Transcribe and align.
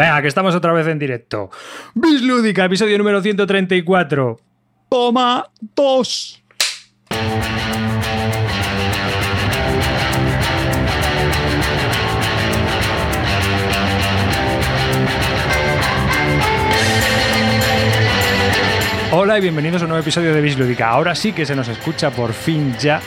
Venga, 0.00 0.22
que 0.22 0.28
estamos 0.28 0.54
otra 0.54 0.72
vez 0.72 0.86
en 0.86 0.98
directo. 0.98 1.50
Bislúdica, 1.92 2.64
episodio 2.64 2.96
número 2.96 3.20
134. 3.20 4.40
Toma 4.88 5.46
dos. 5.76 6.42
Hola 19.12 19.36
y 19.36 19.40
bienvenidos 19.42 19.82
a 19.82 19.84
un 19.84 19.90
nuevo 19.90 20.00
episodio 20.00 20.34
de 20.34 20.40
Bislúdica. 20.40 20.88
Ahora 20.88 21.14
sí 21.14 21.34
que 21.34 21.44
se 21.44 21.54
nos 21.54 21.68
escucha 21.68 22.10
por 22.10 22.32
fin 22.32 22.74
ya. 22.78 23.02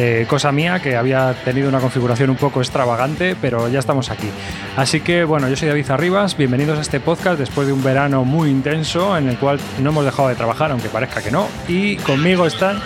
Eh, 0.00 0.26
cosa 0.28 0.52
mía 0.52 0.78
que 0.78 0.94
había 0.94 1.34
tenido 1.44 1.68
una 1.68 1.80
configuración 1.80 2.30
un 2.30 2.36
poco 2.36 2.60
extravagante, 2.60 3.34
pero 3.40 3.68
ya 3.68 3.80
estamos 3.80 4.12
aquí. 4.12 4.28
Así 4.76 5.00
que 5.00 5.24
bueno, 5.24 5.48
yo 5.48 5.56
soy 5.56 5.66
David 5.66 5.90
Arribas, 5.90 6.36
bienvenidos 6.36 6.78
a 6.78 6.82
este 6.82 7.00
podcast 7.00 7.36
después 7.36 7.66
de 7.66 7.72
un 7.72 7.82
verano 7.82 8.24
muy 8.24 8.48
intenso 8.48 9.18
en 9.18 9.28
el 9.28 9.36
cual 9.38 9.58
no 9.82 9.90
hemos 9.90 10.04
dejado 10.04 10.28
de 10.28 10.36
trabajar, 10.36 10.70
aunque 10.70 10.88
parezca 10.88 11.20
que 11.20 11.32
no. 11.32 11.48
Y 11.66 11.96
conmigo 11.96 12.46
están 12.46 12.78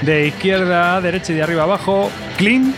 de 0.00 0.26
izquierda 0.26 0.96
a 0.96 1.00
derecha 1.00 1.32
y 1.32 1.36
de 1.36 1.44
arriba 1.44 1.62
abajo, 1.62 2.10
Clint. 2.36 2.74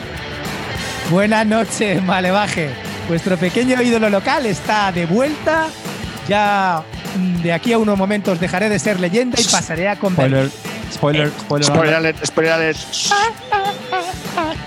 Buenas 1.10 1.46
noches, 1.46 2.02
Malevaje. 2.02 2.68
Vuestro 3.08 3.38
pequeño 3.38 3.80
ídolo 3.80 4.10
local 4.10 4.44
está 4.44 4.92
de 4.92 5.06
vuelta. 5.06 5.68
Ya 6.28 6.82
mm, 7.16 7.40
de 7.40 7.52
aquí 7.54 7.72
a 7.72 7.78
unos 7.78 7.96
momentos 7.96 8.38
dejaré 8.38 8.68
de 8.68 8.78
ser 8.78 9.00
leyenda 9.00 9.40
y 9.40 9.44
pasaré 9.44 9.88
a 9.88 9.96
Spoiler, 9.96 10.50
convertir. 10.50 10.73
Spoiler, 10.94 11.30
spoiler. 11.30 11.64
Spoiler 11.64 11.94
alert, 11.94 12.24
spoiler 12.24 12.52
alert. 12.52 12.76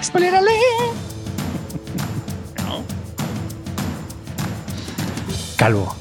Spoiler 0.02 0.36
alert. 0.36 1.08
Calvo. 5.58 5.96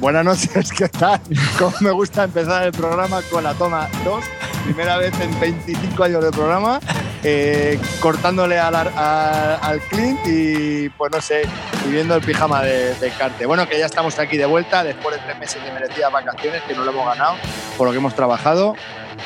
Buenas 0.00 0.24
noches, 0.24 0.72
¿qué 0.72 0.88
tal? 0.88 1.20
Como 1.58 1.74
me 1.80 1.90
gusta 1.92 2.24
empezar 2.24 2.64
el 2.64 2.72
programa 2.72 3.22
con 3.30 3.44
la 3.44 3.54
toma 3.54 3.88
2, 4.04 4.24
primera 4.64 4.98
vez 4.98 5.14
en 5.20 5.38
25 5.40 6.02
años 6.02 6.24
de 6.24 6.30
programa, 6.32 6.80
eh, 7.22 7.78
cortándole 8.00 8.58
al, 8.58 8.74
al 8.74 9.80
Clint 9.88 10.20
y, 10.26 10.88
pues 10.90 11.12
no 11.12 11.20
sé, 11.20 11.42
y 11.86 11.90
viendo 11.90 12.14
el 12.14 12.22
pijama 12.22 12.62
de, 12.62 12.94
de 12.94 13.10
Carte. 13.10 13.46
Bueno, 13.46 13.68
que 13.68 13.78
ya 13.78 13.86
estamos 13.86 14.18
aquí 14.18 14.36
de 14.36 14.46
vuelta 14.46 14.82
después 14.82 15.16
de 15.16 15.22
tres 15.22 15.38
meses 15.38 15.64
de 15.64 15.72
merecidas 15.72 16.12
vacaciones 16.12 16.62
que 16.62 16.74
no 16.74 16.84
lo 16.84 16.90
hemos 16.90 17.06
ganado 17.06 17.36
por 17.76 17.86
lo 17.86 17.92
que 17.92 17.98
hemos 17.98 18.14
trabajado. 18.14 18.74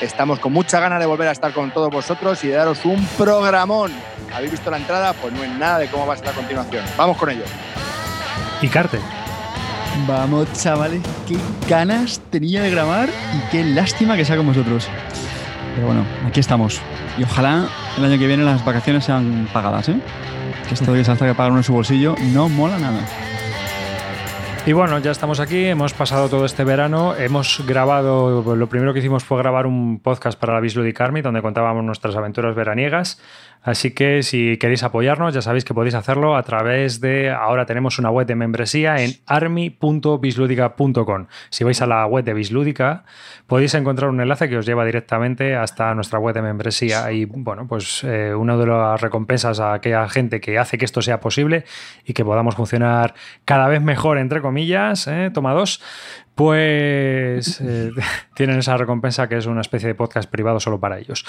Estamos 0.00 0.38
con 0.40 0.52
mucha 0.52 0.78
ganas 0.80 1.00
de 1.00 1.06
volver 1.06 1.28
a 1.28 1.32
estar 1.32 1.52
con 1.52 1.70
todos 1.70 1.90
vosotros 1.90 2.42
y 2.44 2.48
de 2.48 2.54
daros 2.54 2.84
un 2.84 3.04
programón. 3.16 3.92
¿Habéis 4.34 4.50
visto 4.52 4.70
la 4.70 4.76
entrada? 4.76 5.14
Pues 5.14 5.32
no 5.32 5.42
es 5.42 5.50
nada 5.50 5.78
de 5.78 5.88
cómo 5.88 6.06
va 6.06 6.14
a 6.14 6.16
ser 6.16 6.26
la 6.26 6.32
continuación. 6.32 6.84
Vamos 6.96 7.16
con 7.16 7.30
ello. 7.30 7.44
Y 8.60 8.68
Carte. 8.68 8.98
Vamos, 10.06 10.52
chavales, 10.52 11.00
qué 11.26 11.36
ganas 11.66 12.20
tenía 12.30 12.60
de 12.60 12.70
grabar 12.70 13.08
y 13.08 13.50
qué 13.50 13.64
lástima 13.64 14.14
que 14.14 14.26
sea 14.26 14.36
con 14.36 14.46
vosotros. 14.46 14.86
Pero 15.76 15.88
bueno, 15.88 16.04
aquí 16.26 16.40
estamos. 16.40 16.80
Y 17.18 17.22
ojalá 17.22 17.68
el 17.98 18.04
año 18.04 18.18
que 18.18 18.26
viene 18.26 18.42
las 18.42 18.64
vacaciones 18.64 19.04
sean 19.04 19.46
pagadas, 19.52 19.90
¿eh? 19.90 20.00
Que 20.66 20.74
esto 20.74 20.90
de 20.90 20.98
que 20.98 21.04
se 21.04 21.10
las 21.10 21.18
tenga 21.18 21.32
que 21.32 21.36
pagar 21.36 21.52
uno 21.52 21.60
en 21.60 21.64
su 21.64 21.74
bolsillo 21.74 22.16
no 22.32 22.48
mola 22.48 22.78
nada. 22.78 23.00
Y 24.64 24.72
bueno, 24.72 24.98
ya 24.98 25.12
estamos 25.12 25.38
aquí, 25.38 25.66
hemos 25.66 25.94
pasado 25.94 26.28
todo 26.28 26.44
este 26.44 26.64
verano, 26.64 27.14
hemos 27.14 27.62
grabado, 27.68 28.56
lo 28.56 28.68
primero 28.68 28.92
que 28.92 28.98
hicimos 28.98 29.22
fue 29.22 29.38
grabar 29.38 29.64
un 29.64 30.00
podcast 30.00 30.36
para 30.36 30.54
la 30.54 30.60
Bisludic 30.60 31.00
Army 31.00 31.22
donde 31.22 31.40
contábamos 31.40 31.84
nuestras 31.84 32.16
aventuras 32.16 32.56
veraniegas, 32.56 33.20
así 33.66 33.90
que 33.90 34.22
si 34.22 34.56
queréis 34.56 34.82
apoyarnos 34.82 35.34
ya 35.34 35.42
sabéis 35.42 35.66
que 35.66 35.74
podéis 35.74 35.94
hacerlo 35.94 36.36
a 36.36 36.42
través 36.42 37.02
de, 37.02 37.30
ahora 37.30 37.66
tenemos 37.66 37.98
una 37.98 38.10
web 38.10 38.26
de 38.26 38.34
membresía 38.34 39.02
en 39.02 39.12
army.bisludica.com. 39.26 41.26
Si 41.50 41.64
vais 41.64 41.82
a 41.82 41.86
la 41.86 42.06
web 42.06 42.24
de 42.24 42.32
Bislúdica 42.32 43.04
podéis 43.46 43.74
encontrar 43.74 44.10
un 44.10 44.20
enlace 44.20 44.48
que 44.48 44.56
os 44.56 44.66
lleva 44.66 44.84
directamente 44.84 45.54
hasta 45.54 45.94
nuestra 45.94 46.18
web 46.18 46.34
de 46.34 46.42
membresía 46.42 47.10
y 47.12 47.24
bueno, 47.24 47.66
pues 47.66 48.02
eh, 48.04 48.34
una 48.34 48.56
de 48.56 48.66
las 48.66 49.00
recompensas 49.00 49.60
a 49.60 49.74
aquella 49.74 50.08
gente 50.08 50.40
que 50.40 50.58
hace 50.58 50.78
que 50.78 50.84
esto 50.84 51.02
sea 51.02 51.20
posible 51.20 51.64
y 52.04 52.12
que 52.12 52.24
podamos 52.24 52.54
funcionar 52.54 53.14
cada 53.44 53.68
vez 53.68 53.82
mejor, 53.82 54.18
entre 54.18 54.40
comillas, 54.40 55.06
¿eh? 55.06 55.30
toma 55.32 55.52
dos, 55.52 55.80
pues 56.36 57.60
eh, 57.60 57.90
tienen 58.34 58.58
esa 58.58 58.76
recompensa 58.76 59.28
que 59.28 59.36
es 59.36 59.46
una 59.46 59.62
especie 59.62 59.88
de 59.88 59.94
podcast 59.94 60.30
privado 60.30 60.60
solo 60.60 60.78
para 60.78 60.98
ellos. 60.98 61.24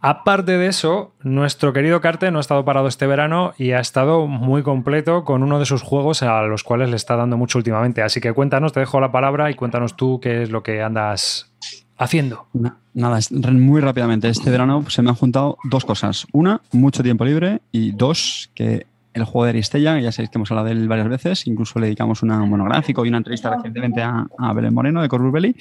Aparte 0.00 0.58
de 0.58 0.66
eso, 0.66 1.14
nuestro 1.22 1.72
querido 1.72 2.00
Carte 2.00 2.30
no 2.30 2.38
ha 2.38 2.40
estado 2.40 2.64
parado 2.64 2.88
este 2.88 3.06
verano 3.06 3.54
y 3.56 3.72
ha 3.72 3.80
estado 3.80 4.26
muy 4.26 4.62
completo 4.62 5.24
con 5.24 5.42
uno 5.42 5.58
de 5.58 5.66
sus 5.66 5.82
juegos 5.82 6.22
a 6.22 6.42
los 6.42 6.64
cuales 6.64 6.90
le 6.90 6.96
está 6.96 7.16
dando 7.16 7.36
mucho 7.36 7.58
últimamente. 7.58 8.02
Así 8.02 8.20
que 8.20 8.32
cuéntanos, 8.32 8.72
te 8.72 8.80
dejo 8.80 9.00
la 9.00 9.12
palabra 9.12 9.50
y 9.50 9.54
cuéntanos 9.54 9.96
tú 9.96 10.18
qué 10.20 10.42
es 10.42 10.50
lo 10.50 10.62
que 10.62 10.82
andas 10.82 11.52
haciendo. 11.96 12.46
Na- 12.52 12.76
Nada, 12.92 13.20
muy 13.52 13.80
rápidamente. 13.80 14.28
Este 14.28 14.50
verano 14.50 14.84
se 14.88 15.00
me 15.00 15.10
han 15.10 15.14
juntado 15.14 15.58
dos 15.62 15.84
cosas. 15.84 16.26
Una, 16.32 16.60
mucho 16.72 17.04
tiempo 17.04 17.24
libre. 17.24 17.60
Y 17.70 17.92
dos, 17.92 18.50
que 18.56 18.88
el 19.12 19.24
juego 19.24 19.44
de 19.44 19.50
Aristella, 19.50 19.98
ya 20.00 20.12
sabéis 20.12 20.30
que 20.30 20.38
hemos 20.38 20.50
hablado 20.50 20.66
de 20.66 20.72
él 20.72 20.86
varias 20.88 21.08
veces, 21.08 21.46
incluso 21.46 21.78
le 21.80 21.86
dedicamos 21.86 22.22
una- 22.22 22.42
un 22.42 22.48
monográfico 22.50 23.04
y 23.04 23.08
una 23.08 23.18
entrevista 23.18 23.50
recientemente 23.54 24.00
a, 24.02 24.26
a 24.38 24.52
Belén 24.52 24.72
Moreno 24.72 25.02
de 25.02 25.08
Corbus 25.08 25.32
Belli, 25.32 25.56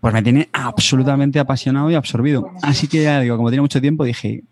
pues 0.00 0.14
me 0.14 0.22
tiene 0.22 0.48
absolutamente 0.52 1.38
apasionado 1.38 1.90
y 1.90 1.94
absorbido. 1.94 2.50
Así 2.62 2.88
que 2.88 3.02
ya 3.02 3.20
digo, 3.20 3.36
como 3.36 3.50
tenía 3.50 3.62
mucho 3.62 3.80
tiempo, 3.80 4.04
dije, 4.04 4.42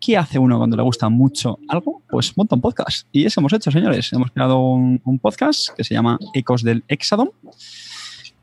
¿qué 0.00 0.16
hace 0.16 0.38
uno 0.38 0.56
cuando 0.58 0.76
le 0.76 0.82
gusta 0.82 1.08
mucho 1.08 1.58
algo? 1.68 2.02
Pues 2.08 2.36
monta 2.36 2.54
un 2.54 2.60
podcast. 2.62 3.06
Y 3.12 3.24
eso 3.26 3.40
hemos 3.40 3.52
hecho, 3.52 3.70
señores. 3.70 4.12
Hemos 4.12 4.30
creado 4.30 4.58
un, 4.60 5.00
un 5.04 5.18
podcast 5.18 5.68
que 5.76 5.84
se 5.84 5.94
llama 5.94 6.18
Ecos 6.34 6.62
del 6.62 6.84
Hexadon. 6.88 7.30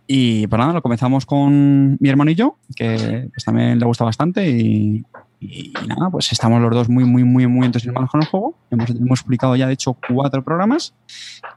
Y 0.07 0.45
pues 0.47 0.59
nada, 0.59 0.73
lo 0.73 0.81
comenzamos 0.81 1.25
con 1.25 1.97
mi 1.99 2.09
hermano 2.09 2.31
y 2.31 2.35
yo, 2.35 2.57
que 2.75 3.29
pues, 3.33 3.45
también 3.45 3.79
le 3.79 3.85
gusta 3.85 4.03
bastante. 4.03 4.49
Y, 4.49 5.03
y 5.43 5.73
nada, 5.87 6.11
pues 6.11 6.31
estamos 6.31 6.61
los 6.61 6.71
dos 6.71 6.87
muy, 6.87 7.03
muy, 7.03 7.23
muy, 7.23 7.47
muy 7.47 7.65
entusiasmados 7.65 8.11
con 8.11 8.21
el 8.21 8.27
juego. 8.27 8.55
Hemos, 8.69 8.91
hemos 8.91 9.23
publicado 9.23 9.55
ya, 9.55 9.65
de 9.65 9.73
hecho, 9.73 9.97
cuatro 10.07 10.43
programas. 10.43 10.93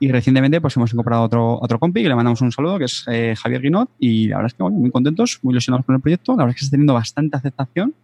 Y 0.00 0.10
recientemente 0.10 0.58
pues 0.62 0.74
hemos 0.76 0.90
incorporado 0.90 1.22
otro, 1.24 1.58
otro 1.60 1.78
compi 1.78 2.02
que 2.02 2.08
le 2.08 2.14
mandamos 2.14 2.40
un 2.40 2.50
saludo, 2.50 2.78
que 2.78 2.86
es 2.86 3.04
eh, 3.08 3.34
Javier 3.36 3.60
Guinot. 3.60 3.90
Y 3.98 4.28
la 4.28 4.36
verdad 4.36 4.46
es 4.46 4.54
que 4.54 4.62
bueno, 4.62 4.78
muy 4.78 4.90
contentos, 4.90 5.38
muy 5.42 5.52
ilusionados 5.52 5.84
con 5.84 5.94
el 5.94 6.00
proyecto. 6.00 6.32
La 6.32 6.44
verdad 6.44 6.50
es 6.50 6.60
que 6.60 6.64
está 6.64 6.70
teniendo 6.70 6.94
bastante 6.94 7.36
aceptación. 7.36 7.94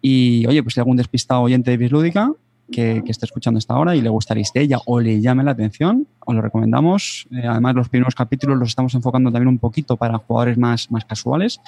Y 0.00 0.46
oye, 0.46 0.62
pues 0.62 0.74
si 0.74 0.80
algún 0.80 0.96
despistado 0.96 1.42
oyente 1.42 1.70
de 1.70 1.76
Bislúdica 1.76 2.32
que, 2.72 3.02
que 3.04 3.12
esté 3.12 3.26
escuchando 3.26 3.58
esta 3.58 3.76
hora 3.76 3.94
y 3.94 4.00
le 4.00 4.08
gustaría 4.08 4.42
de 4.52 4.60
ella 4.60 4.78
o 4.86 4.98
le 4.98 5.20
llame 5.20 5.44
la 5.44 5.52
atención, 5.52 6.06
os 6.20 6.34
lo 6.34 6.40
recomendamos. 6.40 7.26
Eh, 7.30 7.46
además, 7.46 7.74
los 7.74 7.88
primeros 7.88 8.14
capítulos 8.14 8.58
los 8.58 8.68
estamos 8.68 8.94
enfocando 8.94 9.30
también 9.30 9.48
un 9.48 9.58
poquito 9.58 9.96
para 9.96 10.18
jugadores 10.18 10.58
más, 10.58 10.90
más 10.90 11.04
casuales, 11.04 11.60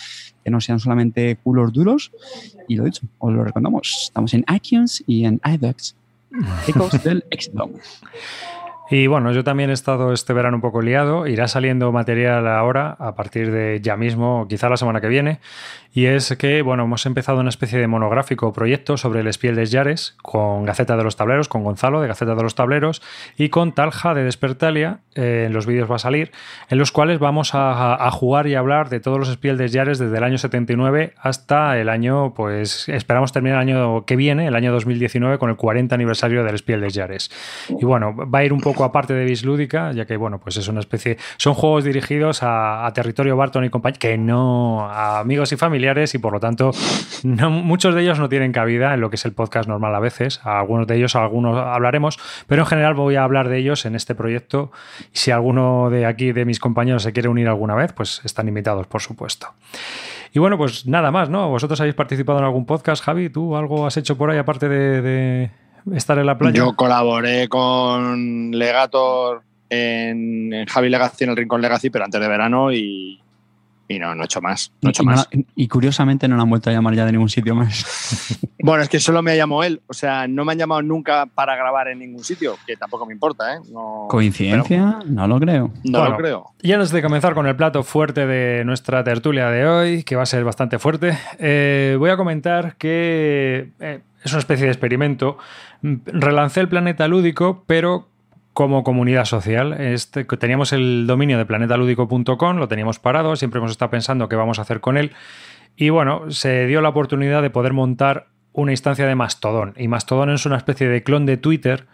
que 0.42 0.50
no 0.50 0.60
sean 0.60 0.80
solamente 0.80 1.36
culos 1.36 1.72
duros. 1.72 2.10
Y 2.68 2.76
lo 2.76 2.84
dicho, 2.84 3.02
os 3.18 3.32
lo 3.32 3.44
recomendamos. 3.44 4.04
Estamos 4.04 4.34
en 4.34 4.44
iTunes 4.52 5.04
y 5.06 5.24
en 5.24 5.40
iVoox. 5.44 5.94
Ecos 6.68 7.02
del 7.04 7.24
éxito. 7.30 7.70
Y 8.90 9.06
bueno, 9.06 9.32
yo 9.32 9.44
también 9.44 9.70
he 9.70 9.72
estado 9.72 10.12
este 10.12 10.34
verano 10.34 10.58
un 10.58 10.60
poco 10.60 10.82
liado. 10.82 11.26
Irá 11.26 11.48
saliendo 11.48 11.90
material 11.90 12.46
ahora, 12.46 12.96
a 12.98 13.14
partir 13.14 13.50
de 13.50 13.80
ya 13.82 13.96
mismo, 13.96 14.46
quizá 14.48 14.68
la 14.68 14.76
semana 14.76 15.00
que 15.00 15.08
viene. 15.08 15.40
Y 15.94 16.06
es 16.06 16.36
que, 16.36 16.60
bueno, 16.62 16.84
hemos 16.84 17.06
empezado 17.06 17.38
una 17.38 17.48
especie 17.48 17.78
de 17.78 17.86
monográfico 17.86 18.52
proyecto 18.52 18.96
sobre 18.96 19.20
el 19.20 19.28
espiel 19.28 19.54
de 19.54 19.64
Yares 19.64 20.16
con 20.22 20.64
Gaceta 20.64 20.96
de 20.96 21.04
los 21.04 21.16
Tableros, 21.16 21.48
con 21.48 21.62
Gonzalo 21.62 22.00
de 22.00 22.08
Gaceta 22.08 22.34
de 22.34 22.42
los 22.42 22.56
Tableros 22.56 23.00
y 23.38 23.48
con 23.48 23.72
Talja 23.72 24.12
de 24.12 24.24
Despertalia. 24.24 24.98
eh, 25.14 25.44
en 25.46 25.52
los 25.52 25.66
vídeos 25.66 25.88
va 25.88 25.96
a 25.96 26.00
salir, 26.00 26.32
en 26.68 26.78
los 26.78 26.90
cuales 26.90 27.20
vamos 27.20 27.52
a, 27.54 28.10
jugar 28.10 28.48
y 28.48 28.56
hablar 28.56 28.88
de 28.88 29.00
todos 29.00 29.18
los 29.18 29.28
espiel 29.28 29.56
de 29.56 29.68
Yares 29.68 29.98
desde 29.98 30.16
el 30.16 30.24
año 30.24 30.36
79 30.38 31.14
hasta 31.16 31.78
el 31.78 31.88
año, 31.88 32.34
pues 32.34 32.88
esperamos 32.88 33.32
terminar 33.32 33.62
el 33.62 33.68
año 33.68 34.04
que 34.04 34.16
viene, 34.16 34.48
el 34.48 34.56
año 34.56 34.72
2019, 34.72 35.38
con 35.38 35.50
el 35.50 35.56
40 35.56 35.94
aniversario 35.94 36.42
del 36.42 36.56
espiel 36.56 36.80
de 36.80 36.90
Yares. 36.90 37.30
Y 37.68 37.84
bueno, 37.84 38.14
va 38.16 38.40
a 38.40 38.44
ir 38.44 38.52
un 38.52 38.60
poco 38.60 38.73
aparte 38.82 39.14
de 39.14 39.24
Bislúdica, 39.24 39.92
ya 39.92 40.06
que, 40.06 40.16
bueno, 40.16 40.40
pues 40.40 40.56
es 40.56 40.66
una 40.66 40.80
especie. 40.80 41.18
Son 41.36 41.54
juegos 41.54 41.84
dirigidos 41.84 42.40
a, 42.42 42.90
territorio 42.94 43.36
Barton 43.36 43.64
y 43.64 43.70
compañía, 43.70 43.98
que 43.98 44.18
no 44.18 44.88
a 44.88 45.20
amigos 45.20 45.52
y 45.52 45.56
familiares, 45.56 46.14
y 46.14 46.18
por 46.18 46.32
lo 46.32 46.40
tanto, 46.40 46.72
muchos 47.22 47.94
de 47.94 48.02
ellos 48.02 48.18
no 48.18 48.28
tienen 48.28 48.50
cabida 48.50 48.94
en 48.94 49.00
lo 49.00 49.10
que 49.10 49.16
es 49.16 49.24
el 49.24 49.32
podcast 49.32 49.68
normal 49.68 49.94
a 49.94 50.00
veces. 50.00 50.40
A 50.42 50.58
algunos 50.58 50.86
de 50.86 50.96
ellos, 50.96 51.14
a 51.14 51.22
algunos 51.22 51.56
hablaremos, 51.56 52.18
pero 52.46 52.62
en 52.62 52.66
general 52.66 52.94
voy 52.94 53.16
a 53.16 53.22
hablar 53.22 53.48
de 53.48 53.58
ellos 53.58 53.84
en 53.84 53.94
este 53.94 54.14
proyecto. 54.14 54.72
Si 55.12 55.30
alguno 55.30 55.90
de 55.90 56.06
aquí, 56.06 56.32
de 56.32 56.44
mis 56.44 56.58
compañeros, 56.58 57.02
se 57.02 57.12
quiere 57.12 57.28
unir 57.28 57.46
alguna 57.46 57.74
vez, 57.74 57.92
pues 57.92 58.22
están 58.24 58.48
invitados, 58.48 58.86
por 58.86 59.02
supuesto. 59.02 59.48
Y 60.32 60.40
bueno, 60.40 60.58
pues 60.58 60.86
nada 60.86 61.12
más, 61.12 61.30
¿no? 61.30 61.48
¿Vosotros 61.48 61.80
habéis 61.80 61.94
participado 61.94 62.40
en 62.40 62.44
algún 62.44 62.66
podcast, 62.66 63.04
Javi? 63.04 63.28
¿Tú 63.28 63.54
algo 63.56 63.86
has 63.86 63.96
hecho 63.96 64.18
por 64.18 64.30
ahí 64.30 64.38
aparte 64.38 64.68
de 64.68 65.50
estar 65.94 66.18
en 66.18 66.26
la 66.26 66.38
playa? 66.38 66.56
Yo 66.56 66.74
colaboré 66.76 67.48
con 67.48 68.50
Legator 68.52 69.42
en, 69.70 70.52
en 70.52 70.66
Javi 70.66 70.88
Legacy, 70.88 71.24
en 71.24 71.30
el 71.30 71.36
Rincón 71.36 71.60
Legacy, 71.60 71.90
pero 71.90 72.04
antes 72.04 72.20
de 72.20 72.28
verano 72.28 72.72
y, 72.72 73.20
y 73.88 73.98
no, 73.98 74.14
no 74.14 74.22
he 74.22 74.26
hecho 74.26 74.40
más. 74.40 74.72
No 74.82 74.88
he 74.88 74.90
Y, 74.90 74.92
hecho 74.92 75.02
y 75.02 75.06
más. 75.06 75.28
y 75.56 75.68
curiosamente 75.68 76.28
no 76.28 76.36
la 76.36 76.42
han 76.42 76.50
vuelto 76.50 76.70
a 76.70 76.72
llamar 76.72 76.94
ya 76.94 77.04
de 77.04 77.12
ningún 77.12 77.28
sitio 77.28 77.54
más. 77.54 78.38
Bueno, 78.64 78.82
es 78.82 78.88
que 78.88 78.98
solo 78.98 79.20
me 79.20 79.36
llamó 79.36 79.62
él. 79.62 79.82
O 79.88 79.92
sea, 79.92 80.26
no 80.26 80.42
me 80.46 80.52
han 80.52 80.58
llamado 80.58 80.80
nunca 80.80 81.26
para 81.26 81.54
grabar 81.54 81.88
en 81.88 81.98
ningún 81.98 82.24
sitio, 82.24 82.56
que 82.66 82.78
tampoco 82.78 83.04
me 83.04 83.12
importa, 83.12 83.56
¿eh? 83.56 83.58
No, 83.70 84.06
¿Coincidencia? 84.08 85.00
No 85.04 85.26
lo 85.28 85.38
creo. 85.38 85.70
no 85.84 85.98
Bueno. 85.98 86.08
lo 86.12 86.16
creo. 86.16 86.46
Y 86.62 86.72
antes 86.72 86.90
de 86.90 87.02
comenzar 87.02 87.34
con 87.34 87.46
el 87.46 87.56
plato 87.56 87.82
fuerte 87.82 88.26
de 88.26 88.64
nuestra 88.64 89.04
tertulia 89.04 89.50
de 89.50 89.66
hoy, 89.66 90.02
que 90.02 90.16
va 90.16 90.22
a 90.22 90.26
ser 90.26 90.44
bastante 90.44 90.78
fuerte, 90.78 91.12
eh, 91.38 91.96
voy 91.98 92.08
a 92.08 92.16
comentar 92.16 92.76
que 92.76 93.68
eh, 93.80 94.00
es 94.24 94.32
una 94.32 94.38
especie 94.38 94.64
de 94.64 94.72
experimento. 94.72 95.36
Relancé 95.84 96.60
el 96.60 96.68
planeta 96.68 97.06
lúdico, 97.08 97.62
pero 97.66 98.08
como 98.54 98.84
comunidad 98.84 99.26
social. 99.26 99.74
Este, 99.74 100.24
teníamos 100.24 100.72
el 100.72 101.06
dominio 101.06 101.36
de 101.36 101.44
planetalúdico.com, 101.44 102.56
lo 102.56 102.68
teníamos 102.68 102.98
parado, 102.98 103.36
siempre 103.36 103.58
hemos 103.58 103.72
estado 103.72 103.90
pensando 103.90 104.28
qué 104.28 104.36
vamos 104.36 104.58
a 104.58 104.62
hacer 104.62 104.80
con 104.80 104.96
él. 104.96 105.12
Y 105.76 105.90
bueno, 105.90 106.30
se 106.30 106.66
dio 106.66 106.80
la 106.80 106.88
oportunidad 106.88 107.42
de 107.42 107.50
poder 107.50 107.74
montar 107.74 108.28
una 108.52 108.72
instancia 108.72 109.06
de 109.06 109.14
Mastodon. 109.14 109.74
Y 109.76 109.88
Mastodon 109.88 110.30
es 110.30 110.46
una 110.46 110.56
especie 110.56 110.88
de 110.88 111.02
clon 111.02 111.26
de 111.26 111.36
Twitter, 111.36 111.86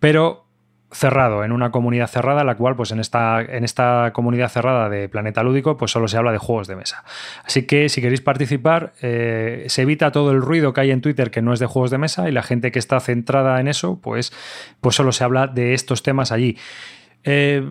pero 0.00 0.46
cerrado, 0.92 1.44
en 1.44 1.52
una 1.52 1.70
comunidad 1.70 2.08
cerrada, 2.08 2.44
la 2.44 2.56
cual, 2.56 2.76
pues 2.76 2.90
en 2.90 3.00
esta, 3.00 3.40
en 3.40 3.64
esta 3.64 4.10
comunidad 4.12 4.48
cerrada 4.48 4.88
de 4.88 5.08
Planeta 5.08 5.42
Lúdico, 5.42 5.76
pues 5.76 5.90
solo 5.90 6.08
se 6.08 6.16
habla 6.16 6.32
de 6.32 6.38
juegos 6.38 6.66
de 6.66 6.76
mesa. 6.76 7.04
Así 7.44 7.66
que 7.66 7.88
si 7.88 8.00
queréis 8.00 8.20
participar, 8.20 8.92
eh, 9.02 9.64
se 9.68 9.82
evita 9.82 10.10
todo 10.12 10.30
el 10.32 10.42
ruido 10.42 10.72
que 10.72 10.80
hay 10.80 10.90
en 10.90 11.00
Twitter 11.00 11.30
que 11.30 11.42
no 11.42 11.52
es 11.52 11.60
de 11.60 11.66
juegos 11.66 11.90
de 11.90 11.98
mesa 11.98 12.28
y 12.28 12.32
la 12.32 12.42
gente 12.42 12.72
que 12.72 12.78
está 12.78 12.98
centrada 13.00 13.60
en 13.60 13.68
eso, 13.68 14.00
pues, 14.00 14.32
pues 14.80 14.96
solo 14.96 15.12
se 15.12 15.24
habla 15.24 15.46
de 15.46 15.74
estos 15.74 16.02
temas 16.02 16.32
allí. 16.32 16.56
Eh, 17.22 17.62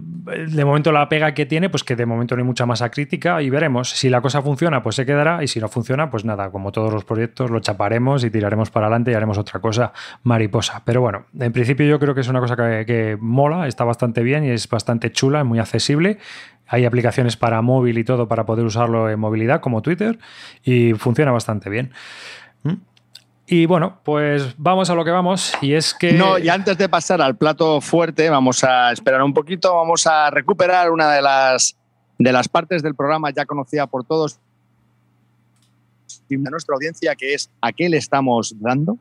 de 0.48 0.66
momento 0.66 0.92
la 0.92 1.10
pega 1.10 1.34
que 1.34 1.46
tiene, 1.46 1.70
pues 1.70 1.84
que 1.84 1.96
de 1.96 2.06
momento 2.06 2.36
no 2.36 2.42
hay 2.42 2.46
mucha 2.46 2.66
masa 2.66 2.90
crítica 2.92 3.42
y 3.42 3.50
veremos. 3.50 3.90
Si 3.90 4.10
la 4.10 4.22
cosa 4.22 4.42
funciona, 4.42 4.84
pues 4.84 4.96
se 4.96 5.06
quedará 5.06 5.44
y 5.44 5.48
si 5.48 5.60
no 5.60 5.68
funciona, 5.68 6.10
pues 6.10 6.26
nada, 6.26 6.52
como 6.52 6.72
todos 6.72 6.94
los 6.94 7.04
proyectos, 7.04 7.50
lo 7.50 7.60
chaparemos 7.60 8.24
y 8.24 8.30
tiraremos 8.30 8.70
para 8.70 8.88
adelante 8.88 9.12
y 9.12 9.16
haremos 9.16 9.38
otra 9.38 9.60
cosa 9.60 9.92
mariposa. 10.24 10.84
Pero 10.86 11.02
bueno, 11.02 11.26
en 11.40 11.52
principio 11.52 11.86
yo 11.88 12.00
creo 12.00 12.14
que 12.14 12.22
es 12.22 12.28
una 12.28 12.40
cosa 12.40 12.56
que, 12.56 12.86
que 12.86 13.18
mola, 13.20 13.68
está 13.68 13.84
bastante 13.84 14.22
bien 14.22 14.44
y 14.44 14.50
es 14.50 14.70
bastante 14.70 15.12
chula, 15.12 15.40
es 15.40 15.46
muy 15.46 15.60
accesible. 15.60 16.20
Hay 16.68 16.86
aplicaciones 16.86 17.36
para 17.36 17.64
móvil 17.64 17.98
y 17.98 18.04
todo 18.04 18.28
para 18.28 18.46
poder 18.46 18.64
usarlo 18.64 19.10
en 19.10 19.20
movilidad, 19.20 19.60
como 19.60 19.82
Twitter, 19.82 20.20
y 20.64 20.94
funciona 20.94 21.32
bastante 21.32 21.68
bien. 21.68 21.92
Y 23.52 23.66
bueno, 23.66 24.00
pues 24.04 24.54
vamos 24.60 24.92
a 24.92 24.94
lo 24.94 25.04
que 25.04 25.10
vamos, 25.10 25.54
y 25.60 25.74
es 25.74 25.96
que... 25.96 26.14
No, 26.14 26.38
y 26.38 26.50
antes 26.50 26.78
de 26.78 26.88
pasar 26.88 27.20
al 27.20 27.36
plato 27.36 27.82
fuerte, 27.82 28.30
vamos 28.30 28.64
a 28.64 28.92
esperar 28.92 29.24
un 29.24 29.34
poquito, 29.34 29.76
vamos 29.76 30.06
a 30.06 30.30
recuperar 30.30 30.92
una 30.92 31.12
de 31.12 31.24
las, 31.24 31.76
de 32.20 32.32
las 32.32 32.48
partes 32.48 32.84
del 32.84 32.94
programa 32.94 33.32
ya 33.32 33.48
conocida 33.48 33.88
por 33.88 34.04
todos 34.04 34.40
y 36.30 36.36
de 36.38 36.52
nuestra 36.52 36.76
audiencia, 36.76 37.16
que 37.16 37.34
es 37.34 37.50
¿a 37.60 37.72
qué 37.72 37.90
le 37.90 37.98
estamos 37.98 38.54
dando? 38.60 39.00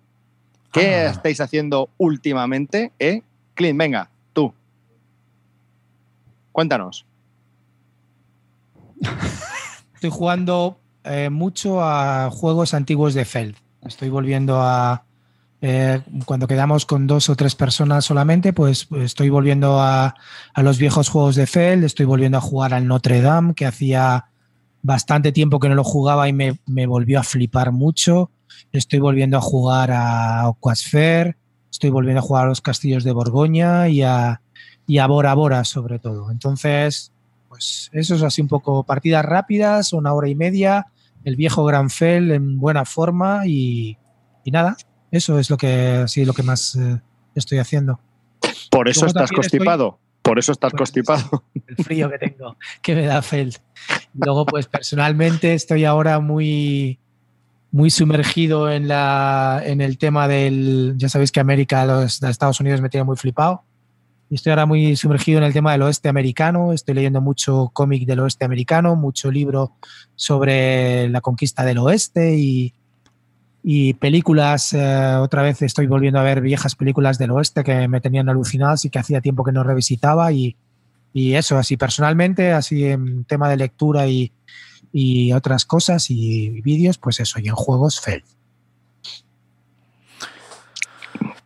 ¿Qué 0.73 0.95
Ah. 0.95 1.11
estáis 1.11 1.43
haciendo 1.43 1.91
últimamente? 1.99 2.91
¿Eh? 2.99 3.21
Clint, 3.53 3.79
venga, 3.79 4.09
tú. 4.33 4.55
Cuéntanos. 6.53 7.05
Estoy 9.95 10.09
jugando 10.09 10.79
eh, 11.05 11.29
mucho 11.29 11.83
a 11.83 12.31
juegos 12.31 12.73
antiguos 12.73 13.13
de 13.13 13.27
Feld. 13.27 13.57
Estoy 13.89 14.11
volviendo 14.11 14.61
a. 14.61 15.05
eh, 15.61 16.01
cuando 16.25 16.47
quedamos 16.47 16.87
con 16.87 17.07
dos 17.07 17.29
o 17.31 17.37
tres 17.37 17.55
personas 17.55 18.05
solamente, 18.05 18.53
pues 18.53 18.87
estoy 18.97 19.31
volviendo 19.31 19.81
a, 19.81 20.15
los 20.57 20.79
viejos 20.79 21.09
juegos 21.09 21.35
de 21.35 21.47
Feld. 21.47 21.85
Estoy 21.85 22.07
volviendo 22.07 22.39
a 22.39 22.43
jugar 22.43 22.75
al 22.75 22.87
Notre 22.87 23.21
Dame, 23.23 23.55
que 23.55 23.67
hacía 23.67 24.27
bastante 24.83 25.33
tiempo 25.33 25.59
que 25.59 25.69
no 25.69 25.75
lo 25.75 25.85
jugaba 25.85 26.29
y 26.29 26.33
me, 26.33 26.61
me 26.67 26.87
volvió 26.87 27.19
a 27.19 27.25
flipar 27.25 27.73
mucho. 27.73 28.31
Estoy 28.73 29.01
volviendo 29.01 29.39
a 29.39 29.41
jugar 29.41 29.91
a 29.91 30.47
Aquasfer. 30.47 31.37
Estoy 31.71 31.91
volviendo 31.91 32.21
a 32.21 32.23
jugar 32.23 32.45
a 32.45 32.49
los 32.49 32.61
castillos 32.61 33.05
de 33.05 33.13
Borgoña 33.13 33.89
y 33.89 34.03
a, 34.03 34.43
y 34.87 34.99
a 34.99 35.07
Bora 35.07 35.35
Bora, 35.35 35.65
sobre 35.65 35.99
todo. 35.99 36.31
Entonces, 36.31 37.13
pues 37.49 37.89
eso 37.93 38.15
es 38.15 38.23
así 38.23 38.43
un 38.43 38.49
poco 38.49 38.85
partidas 38.85 39.25
rápidas, 39.25 39.93
una 39.93 40.13
hora 40.13 40.29
y 40.29 40.35
media, 40.35 40.87
el 41.25 41.37
viejo 41.37 41.65
Granfell 41.65 42.31
en 42.33 42.59
buena 42.59 42.85
forma 42.85 43.43
y, 43.47 43.97
y 44.45 44.51
nada, 44.51 44.77
eso 45.11 45.39
es 45.39 45.51
lo 45.51 45.57
que 45.57 46.03
así 46.05 46.25
lo 46.25 46.33
que 46.35 46.43
más 46.43 46.77
eh, 46.77 47.01
estoy 47.35 47.59
haciendo. 47.59 48.01
Por 48.71 48.89
eso 48.89 49.01
Luego 49.01 49.09
estás 49.09 49.23
estoy- 49.25 49.37
constipado. 49.37 49.99
Por 50.23 50.39
eso 50.39 50.53
estás 50.53 50.73
Pues, 50.73 50.79
constipado. 50.93 51.45
El 51.67 51.77
frío 51.85 52.11
que 52.11 52.19
tengo, 52.19 52.57
que 52.83 52.95
me 52.95 53.07
da 53.07 53.23
Feld. 53.23 53.57
Luego, 54.15 54.45
pues 54.45 54.67
personalmente 54.67 55.55
estoy 55.55 55.85
ahora 55.85 56.21
muy 56.21 56.99
muy 57.71 57.91
sumergido 57.91 58.71
en 58.71 58.89
la 58.89 59.61
en 59.65 59.81
el 59.83 59.99
tema 59.99 60.27
del 60.29 60.95
ya 60.97 61.09
sabéis 61.11 61.33
que 61.33 61.41
América 61.41 61.85
los 61.85 62.19
de 62.21 62.31
Estados 62.31 62.61
Unidos 62.61 62.81
me 62.81 62.89
tiene 62.89 63.05
muy 63.05 63.17
flipado 63.17 63.63
y 64.31 64.35
estoy 64.35 64.51
ahora 64.51 64.67
muy 64.67 64.97
sumergido 64.97 65.39
en 65.39 65.45
el 65.45 65.53
tema 65.53 65.73
del 65.73 65.83
oeste 65.83 66.09
americano 66.09 66.73
estoy 66.73 66.95
leyendo 66.95 67.21
mucho 67.21 67.71
cómic 67.73 68.07
del 68.07 68.21
oeste 68.21 68.45
americano 68.45 68.97
mucho 68.97 69.31
libro 69.31 69.73
sobre 70.15 71.09
la 71.09 71.21
conquista 71.21 71.65
del 71.65 71.79
oeste 71.79 72.37
y 72.37 72.73
películas 73.95 74.73
eh, 74.73 75.17
otra 75.21 75.43
vez 75.43 75.61
estoy 75.63 75.87
volviendo 75.87 76.19
a 76.19 76.23
ver 76.23 76.41
viejas 76.41 76.75
películas 76.75 77.19
del 77.19 77.33
oeste 77.33 77.65
que 77.65 77.89
me 77.89 78.01
tenían 78.01 78.29
alucinadas 78.29 78.85
y 78.85 78.91
que 78.91 78.99
hacía 78.99 79.21
tiempo 79.21 79.45
que 79.45 79.53
no 79.53 79.63
revisitaba 79.63 80.33
y 80.33 80.57
y 81.13 81.35
eso, 81.35 81.59
así 81.59 81.77
personalmente, 81.77 82.53
así 82.53 82.85
en 82.85 83.25
tema 83.25 83.49
de 83.49 83.57
lectura 83.57 84.07
y, 84.07 84.33
y 84.93 85.33
otras 85.33 85.65
cosas 85.65 86.11
y 86.11 86.61
vídeos, 86.61 86.99
pues 86.99 87.21
eso, 87.21 87.41
y 87.41 87.49
en 87.49 87.55
juegos 87.55 88.01
Feld. 88.01 88.25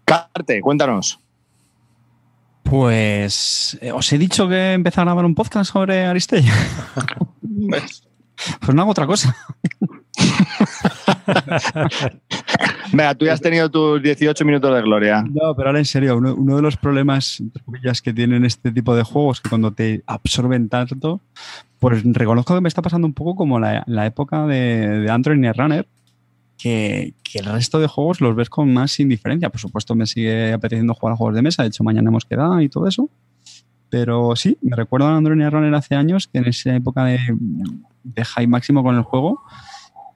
Carte, 0.04 0.60
cuéntanos. 0.60 1.21
Pues 2.72 3.76
eh, 3.82 3.92
os 3.92 4.10
he 4.14 4.16
dicho 4.16 4.48
que 4.48 4.72
empecé 4.72 4.98
a 4.98 5.04
grabar 5.04 5.26
un 5.26 5.34
podcast 5.34 5.70
sobre 5.70 6.06
Aristella. 6.06 6.54
Pues 8.60 8.74
no 8.74 8.82
hago 8.82 8.90
otra 8.90 9.06
cosa. 9.06 9.36
Venga, 12.92 13.14
tú 13.14 13.26
ya 13.26 13.34
has 13.34 13.40
tenido 13.40 13.70
tus 13.70 14.02
18 14.02 14.44
minutos 14.44 14.74
de 14.74 14.82
gloria. 14.82 15.22
No, 15.22 15.54
pero 15.54 15.68
ahora 15.68 15.78
en 15.78 15.84
serio, 15.84 16.16
uno, 16.16 16.34
uno 16.34 16.56
de 16.56 16.62
los 16.62 16.76
problemas 16.76 17.38
entre 17.38 17.62
comillas, 17.62 18.02
que 18.02 18.12
tienen 18.12 18.44
este 18.44 18.72
tipo 18.72 18.96
de 18.96 19.04
juegos, 19.04 19.40
que 19.40 19.48
cuando 19.48 19.70
te 19.72 20.02
absorben 20.06 20.68
tanto, 20.68 21.20
pues 21.78 22.02
reconozco 22.04 22.56
que 22.56 22.62
me 22.62 22.68
está 22.68 22.82
pasando 22.82 23.06
un 23.06 23.14
poco 23.14 23.36
como 23.36 23.60
la, 23.60 23.84
la 23.86 24.06
época 24.06 24.44
de, 24.46 25.02
de 25.02 25.10
Android 25.10 25.38
Netrunner, 25.38 25.86
que, 26.62 27.14
que 27.24 27.40
el 27.40 27.46
resto 27.46 27.80
de 27.80 27.88
juegos 27.88 28.20
los 28.20 28.36
ves 28.36 28.48
con 28.48 28.72
más 28.72 29.00
indiferencia. 29.00 29.50
Por 29.50 29.60
supuesto, 29.60 29.96
me 29.96 30.06
sigue 30.06 30.52
apeteciendo 30.52 30.94
jugar 30.94 31.14
a 31.14 31.16
juegos 31.16 31.34
de 31.34 31.42
mesa, 31.42 31.62
de 31.62 31.68
hecho, 31.68 31.82
mañana 31.82 32.08
hemos 32.08 32.24
quedado 32.24 32.60
y 32.60 32.68
todo 32.68 32.86
eso. 32.86 33.10
Pero 33.90 34.36
sí, 34.36 34.56
me 34.62 34.76
recuerdo 34.76 35.08
a 35.08 35.16
Android 35.16 35.38
Netrunner 35.38 35.74
hace 35.74 35.96
años, 35.96 36.28
que 36.28 36.38
en 36.38 36.46
esa 36.46 36.74
época 36.76 37.04
de, 37.04 37.18
de 38.04 38.24
high 38.24 38.46
máximo 38.46 38.84
con 38.84 38.94
el 38.94 39.02
juego, 39.02 39.42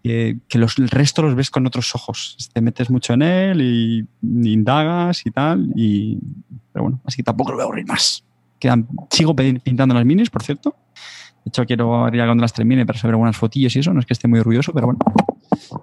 que, 0.05 0.39
que 0.47 0.59
los, 0.59 0.79
el 0.79 0.89
resto 0.89 1.23
los 1.23 1.35
ves 1.35 1.51
con 1.51 1.67
otros 1.67 1.93
ojos. 1.97 2.37
Te 2.53 2.61
metes 2.61 2.91
mucho 2.91 3.15
en 3.15 3.23
él 3.23 3.61
y, 3.61 4.07
y 4.23 4.53
indagas 4.53 5.27
y 5.27 5.33
tal. 5.33 5.69
Y, 5.75 6.17
pero 6.73 6.85
bueno, 6.85 7.01
así 7.05 7.17
que 7.17 7.23
tampoco 7.25 7.51
lo 7.51 7.57
voy 7.57 7.63
a 7.63 7.65
aburrir 7.65 7.87
más. 7.87 8.25
Quedan, 8.61 8.87
sigo 9.11 9.35
pintando 9.35 9.97
las 9.97 10.07
minis, 10.07 10.31
por 10.31 10.45
cierto. 10.45 10.77
De 11.45 11.49
hecho, 11.49 11.67
quiero 11.67 12.05
ver 12.05 12.17
ya 12.17 12.25
cuando 12.25 12.43
las 12.43 12.53
termine 12.53 12.87
para 12.87 12.99
saber 13.01 13.15
algunas 13.15 13.37
fotillos 13.37 13.75
y 13.75 13.81
eso. 13.81 13.93
No 13.93 13.99
es 13.99 14.07
que 14.07 14.13
esté 14.13 14.29
muy 14.29 14.39
orgulloso, 14.39 14.73
pero 14.73 14.87
bueno. 14.87 15.01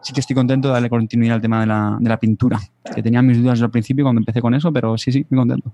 Sí 0.02 0.14
que 0.14 0.20
estoy 0.20 0.36
contento 0.36 0.68
de 0.68 0.74
darle 0.74 0.90
continuidad 0.90 1.36
al 1.36 1.42
tema 1.42 1.60
de 1.60 1.66
la, 1.68 1.98
de 2.00 2.10
la 2.10 2.20
pintura. 2.20 2.60
Que 2.96 3.02
tenía 3.02 3.22
mis 3.22 3.42
dudas 3.42 3.62
al 3.62 3.72
principio 3.72 4.06
cuando 4.06 4.20
empecé 4.20 4.42
con 4.42 4.54
eso, 4.54 4.72
pero 4.72 4.98
sí, 4.98 5.12
sí, 5.12 5.26
muy 5.30 5.40
contento. 5.40 5.72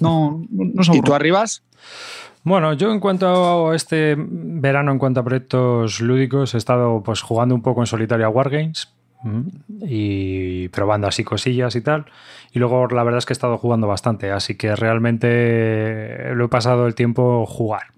No, 0.00 0.44
no, 0.50 0.70
no 0.74 0.84
se 0.84 0.96
¿Y 0.96 1.00
tú 1.00 1.12
arribas? 1.12 1.62
Bueno, 2.44 2.72
yo 2.72 2.92
en 2.92 3.00
cuanto 3.00 3.70
a 3.70 3.76
este 3.76 4.16
verano, 4.18 4.92
en 4.92 4.98
cuanto 4.98 5.20
a 5.20 5.24
proyectos 5.24 6.00
lúdicos, 6.00 6.54
he 6.54 6.58
estado 6.58 7.02
pues 7.02 7.20
jugando 7.20 7.54
un 7.54 7.62
poco 7.62 7.80
en 7.80 7.86
solitario 7.86 8.26
a 8.26 8.28
Wargames 8.28 8.92
y 9.80 10.68
probando 10.68 11.06
así 11.06 11.24
cosillas 11.24 11.76
y 11.76 11.80
tal. 11.80 12.06
Y 12.52 12.58
luego 12.58 12.86
la 12.88 13.02
verdad 13.02 13.18
es 13.18 13.26
que 13.26 13.32
he 13.32 13.34
estado 13.34 13.56
jugando 13.58 13.86
bastante, 13.86 14.30
así 14.30 14.56
que 14.56 14.76
realmente 14.76 16.34
lo 16.34 16.46
he 16.46 16.48
pasado 16.48 16.86
el 16.86 16.94
tiempo 16.94 17.46
jugar. 17.46 17.92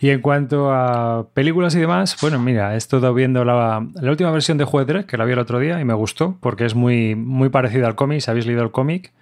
Y 0.00 0.10
en 0.10 0.20
cuanto 0.20 0.72
a 0.72 1.26
películas 1.34 1.74
y 1.74 1.80
demás, 1.80 2.16
bueno, 2.20 2.38
mira, 2.38 2.74
he 2.74 2.76
estado 2.76 3.12
viendo 3.14 3.44
la, 3.44 3.84
última 4.02 4.30
versión 4.30 4.58
de 4.58 4.64
Juez 4.64 4.86
que 5.06 5.16
la 5.16 5.24
vi 5.24 5.32
el 5.32 5.38
otro 5.38 5.58
día 5.58 5.80
y 5.80 5.84
me 5.84 5.94
gustó, 5.94 6.36
porque 6.40 6.64
es 6.64 6.74
muy, 6.74 7.14
muy 7.14 7.48
parecida 7.48 7.86
al 7.86 7.94
cómic, 7.94 8.20
si 8.20 8.30
habéis 8.30 8.46
leído 8.46 8.62
el 8.62 8.70
cómic. 8.70 9.12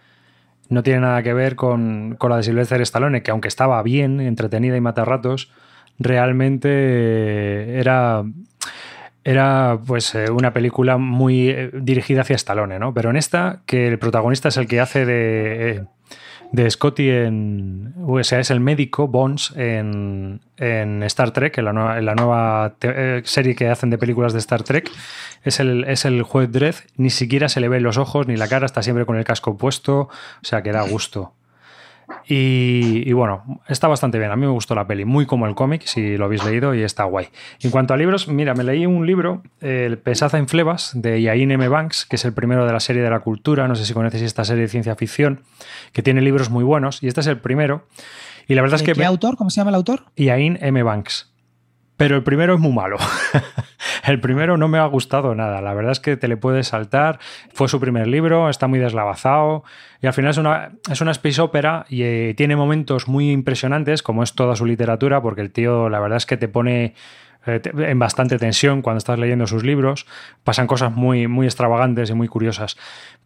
No 0.68 0.82
tiene 0.82 1.00
nada 1.00 1.22
que 1.22 1.32
ver 1.32 1.54
con, 1.54 2.16
con 2.18 2.30
la 2.30 2.38
de 2.38 2.42
Sylvester 2.42 2.80
Stallone, 2.82 3.22
que 3.22 3.30
aunque 3.30 3.48
estaba 3.48 3.82
bien, 3.82 4.20
entretenida 4.20 4.76
y 4.76 4.80
mata 4.80 5.04
ratos, 5.04 5.52
realmente 5.98 7.78
era, 7.78 8.24
era 9.26 9.80
pues 9.84 10.14
eh, 10.14 10.30
una 10.30 10.52
película 10.52 10.98
muy 10.98 11.50
eh, 11.50 11.70
dirigida 11.74 12.20
hacia 12.20 12.36
Stallone, 12.36 12.78
¿no? 12.78 12.94
Pero 12.94 13.10
en 13.10 13.16
esta, 13.16 13.62
que 13.66 13.88
el 13.88 13.98
protagonista 13.98 14.50
es 14.50 14.56
el 14.56 14.68
que 14.68 14.78
hace 14.78 15.04
de, 15.04 15.70
eh, 15.70 15.84
de 16.52 16.70
Scotty 16.70 17.10
en. 17.10 17.92
O 18.06 18.22
sea, 18.22 18.38
es 18.38 18.52
el 18.52 18.60
médico 18.60 19.08
Bones 19.08 19.52
en, 19.56 20.42
en 20.58 21.02
Star 21.02 21.32
Trek, 21.32 21.58
en 21.58 21.64
la 21.64 21.72
nueva, 21.72 21.98
en 21.98 22.06
la 22.06 22.14
nueva 22.14 22.76
serie 23.24 23.56
que 23.56 23.68
hacen 23.68 23.90
de 23.90 23.98
películas 23.98 24.32
de 24.32 24.38
Star 24.38 24.62
Trek. 24.62 24.88
Es 25.42 25.58
el, 25.58 25.82
es 25.88 26.04
el 26.04 26.22
juez 26.22 26.52
Dredd, 26.52 26.76
ni 26.96 27.10
siquiera 27.10 27.48
se 27.48 27.58
le 27.58 27.68
ven 27.68 27.82
los 27.82 27.98
ojos 27.98 28.28
ni 28.28 28.36
la 28.36 28.46
cara, 28.46 28.64
está 28.64 28.80
siempre 28.84 29.06
con 29.06 29.16
el 29.16 29.24
casco 29.24 29.56
puesto, 29.56 30.02
o 30.02 30.10
sea 30.42 30.62
que 30.62 30.70
da 30.70 30.82
gusto. 30.82 31.32
Y, 32.28 33.02
y 33.08 33.12
bueno, 33.12 33.60
está 33.68 33.88
bastante 33.88 34.18
bien. 34.18 34.30
A 34.30 34.36
mí 34.36 34.46
me 34.46 34.52
gustó 34.52 34.74
la 34.74 34.86
peli, 34.86 35.04
muy 35.04 35.26
como 35.26 35.46
el 35.46 35.54
cómic, 35.54 35.82
si 35.86 36.16
lo 36.16 36.26
habéis 36.26 36.44
leído, 36.44 36.74
y 36.74 36.82
está 36.82 37.04
guay. 37.04 37.28
En 37.60 37.70
cuanto 37.70 37.94
a 37.94 37.96
libros, 37.96 38.28
mira, 38.28 38.54
me 38.54 38.64
leí 38.64 38.86
un 38.86 39.06
libro, 39.06 39.42
El 39.60 39.98
Pesaza 39.98 40.38
en 40.38 40.48
Flebas, 40.48 40.92
de 40.94 41.20
Yain 41.22 41.50
M. 41.50 41.68
Banks, 41.68 42.06
que 42.06 42.16
es 42.16 42.24
el 42.24 42.32
primero 42.32 42.66
de 42.66 42.72
la 42.72 42.80
serie 42.80 43.02
de 43.02 43.10
la 43.10 43.20
cultura. 43.20 43.66
No 43.68 43.74
sé 43.74 43.84
si 43.84 43.92
conoces 43.94 44.22
esta 44.22 44.44
serie 44.44 44.62
de 44.62 44.68
ciencia 44.68 44.94
ficción, 44.96 45.42
que 45.92 46.02
tiene 46.02 46.20
libros 46.20 46.50
muy 46.50 46.64
buenos, 46.64 47.02
y 47.02 47.08
este 47.08 47.20
es 47.20 47.26
el 47.26 47.38
primero. 47.38 47.86
Y 48.48 48.54
la 48.54 48.62
verdad 48.62 48.76
es 48.76 48.82
¿De 48.82 48.86
que. 48.86 48.92
¿Qué 48.92 49.00
me- 49.00 49.06
autor? 49.06 49.36
¿Cómo 49.36 49.50
se 49.50 49.60
llama 49.60 49.70
el 49.70 49.74
autor? 49.76 50.04
Iain 50.16 50.58
M. 50.60 50.82
Banks. 50.82 51.32
Pero 51.96 52.16
el 52.16 52.22
primero 52.22 52.54
es 52.54 52.60
muy 52.60 52.72
malo. 52.72 52.98
el 54.06 54.20
primero 54.20 54.56
no 54.56 54.68
me 54.68 54.78
ha 54.78 54.86
gustado 54.86 55.34
nada. 55.34 55.60
La 55.62 55.72
verdad 55.72 55.92
es 55.92 56.00
que 56.00 56.16
te 56.16 56.28
le 56.28 56.36
puedes 56.36 56.68
saltar. 56.68 57.18
Fue 57.52 57.68
su 57.68 57.80
primer 57.80 58.06
libro, 58.06 58.50
está 58.50 58.66
muy 58.66 58.78
deslavazado. 58.78 59.64
Y 60.02 60.06
al 60.06 60.12
final 60.12 60.30
es 60.30 60.38
una, 60.38 60.72
es 60.90 61.00
una 61.00 61.12
space 61.12 61.40
opera 61.40 61.86
y 61.88 62.02
eh, 62.02 62.34
tiene 62.36 62.54
momentos 62.54 63.08
muy 63.08 63.30
impresionantes, 63.30 64.02
como 64.02 64.22
es 64.22 64.34
toda 64.34 64.56
su 64.56 64.66
literatura, 64.66 65.22
porque 65.22 65.40
el 65.40 65.50
tío, 65.50 65.88
la 65.88 66.00
verdad 66.00 66.18
es 66.18 66.26
que 66.26 66.36
te 66.36 66.48
pone 66.48 66.94
eh, 67.46 67.62
en 67.64 67.98
bastante 67.98 68.38
tensión 68.38 68.82
cuando 68.82 68.98
estás 68.98 69.18
leyendo 69.18 69.46
sus 69.46 69.64
libros. 69.64 70.06
Pasan 70.44 70.66
cosas 70.66 70.92
muy, 70.92 71.28
muy 71.28 71.46
extravagantes 71.46 72.10
y 72.10 72.14
muy 72.14 72.28
curiosas. 72.28 72.76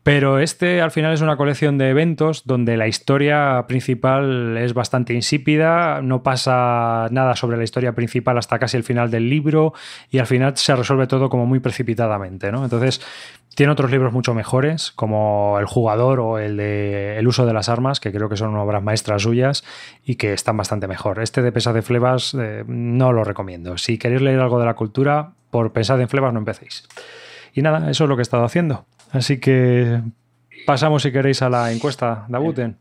Pero 0.02 0.38
este 0.38 0.80
al 0.80 0.90
final 0.90 1.12
es 1.12 1.20
una 1.20 1.36
colección 1.36 1.76
de 1.76 1.90
eventos 1.90 2.44
donde 2.46 2.78
la 2.78 2.88
historia 2.88 3.66
principal 3.68 4.56
es 4.56 4.72
bastante 4.72 5.12
insípida, 5.12 6.00
no 6.00 6.22
pasa 6.22 7.08
nada 7.10 7.36
sobre 7.36 7.58
la 7.58 7.64
historia 7.64 7.92
principal 7.92 8.38
hasta 8.38 8.58
casi 8.58 8.78
el 8.78 8.82
final 8.82 9.10
del 9.10 9.28
libro 9.28 9.74
y 10.10 10.18
al 10.18 10.26
final 10.26 10.56
se 10.56 10.74
resuelve 10.74 11.06
todo 11.06 11.28
como 11.28 11.44
muy 11.44 11.60
precipitadamente, 11.60 12.50
¿no? 12.50 12.64
Entonces 12.64 13.02
tiene 13.54 13.72
otros 13.72 13.90
libros 13.90 14.10
mucho 14.12 14.32
mejores, 14.32 14.90
como 14.92 15.58
El 15.58 15.66
jugador 15.66 16.20
o 16.20 16.38
el 16.38 16.56
de 16.56 17.18
El 17.18 17.28
uso 17.28 17.44
de 17.44 17.52
las 17.52 17.68
armas, 17.68 18.00
que 18.00 18.10
creo 18.10 18.30
que 18.30 18.36
son 18.36 18.56
obras 18.56 18.82
maestras 18.82 19.22
suyas 19.22 19.64
y 20.02 20.14
que 20.14 20.32
están 20.32 20.56
bastante 20.56 20.88
mejor. 20.88 21.20
Este 21.20 21.42
de 21.42 21.52
Pesad 21.52 21.74
de 21.74 21.82
Flebas 21.82 22.34
eh, 22.40 22.64
no 22.66 23.12
lo 23.12 23.22
recomiendo. 23.22 23.76
Si 23.76 23.98
queréis 23.98 24.22
leer 24.22 24.40
algo 24.40 24.58
de 24.58 24.64
la 24.64 24.74
cultura, 24.74 25.32
por 25.50 25.72
Pesad 25.72 26.00
en 26.00 26.08
Flebas 26.08 26.32
no 26.32 26.38
empecéis. 26.38 26.88
Y 27.52 27.60
nada, 27.60 27.90
eso 27.90 28.04
es 28.04 28.08
lo 28.08 28.16
que 28.16 28.20
he 28.20 28.22
estado 28.22 28.44
haciendo. 28.44 28.86
Así 29.12 29.38
que 29.40 30.00
pasamos, 30.66 31.02
si 31.02 31.12
queréis, 31.12 31.42
a 31.42 31.48
la 31.50 31.72
encuesta, 31.72 32.24
Dabuten. 32.28 32.76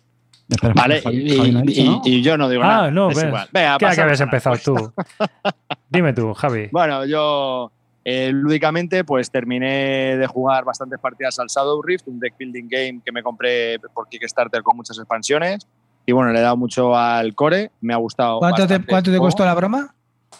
Espera, 0.49 0.73
Vale, 0.75 1.03
Javi- 1.03 1.21
y, 1.31 1.37
Javi 1.37 1.51
no 1.51 1.59
ha 1.59 1.61
dicho, 1.61 1.81
y- 1.81 1.85
¿no? 1.89 2.01
y 2.05 2.21
yo 2.23 2.37
no 2.37 2.49
digo 2.49 2.63
nada. 2.63 2.85
Ah, 2.85 2.91
no, 2.91 3.11
es 3.11 3.17
ves. 3.17 3.25
igual. 3.25 3.47
Venga, 3.51 3.77
¿Qué, 3.77 3.85
que 3.95 4.01
habías 4.01 4.21
empezado 4.21 4.55
tú? 4.57 4.91
Dime 5.89 6.13
tú, 6.13 6.33
Javi. 6.33 6.69
Bueno, 6.71 7.05
yo 7.05 7.71
eh, 8.03 8.31
lúdicamente 8.33 9.03
pues 9.03 9.29
terminé 9.29 10.17
de 10.17 10.27
jugar 10.27 10.63
bastantes 10.65 10.99
partidas 10.99 11.37
al 11.39 11.47
Shadow 11.47 11.79
Rift, 11.83 12.07
un 12.07 12.19
deck 12.19 12.33
building 12.37 12.67
game 12.67 13.01
que 13.05 13.11
me 13.11 13.21
compré 13.21 13.77
por 13.93 14.07
Kickstarter 14.09 14.63
con 14.63 14.75
muchas 14.75 14.97
expansiones. 14.97 15.67
Y 16.07 16.11
bueno, 16.13 16.31
le 16.31 16.39
he 16.39 16.41
dado 16.41 16.57
mucho 16.57 16.95
al 16.97 17.35
core, 17.35 17.71
me 17.81 17.93
ha 17.93 17.97
gustado. 17.97 18.39
¿Cuánto 18.39 18.65
te, 18.65 18.83
cuánto 18.83 19.15
costó 19.19 19.45
la 19.45 19.53
broma? 19.53 19.93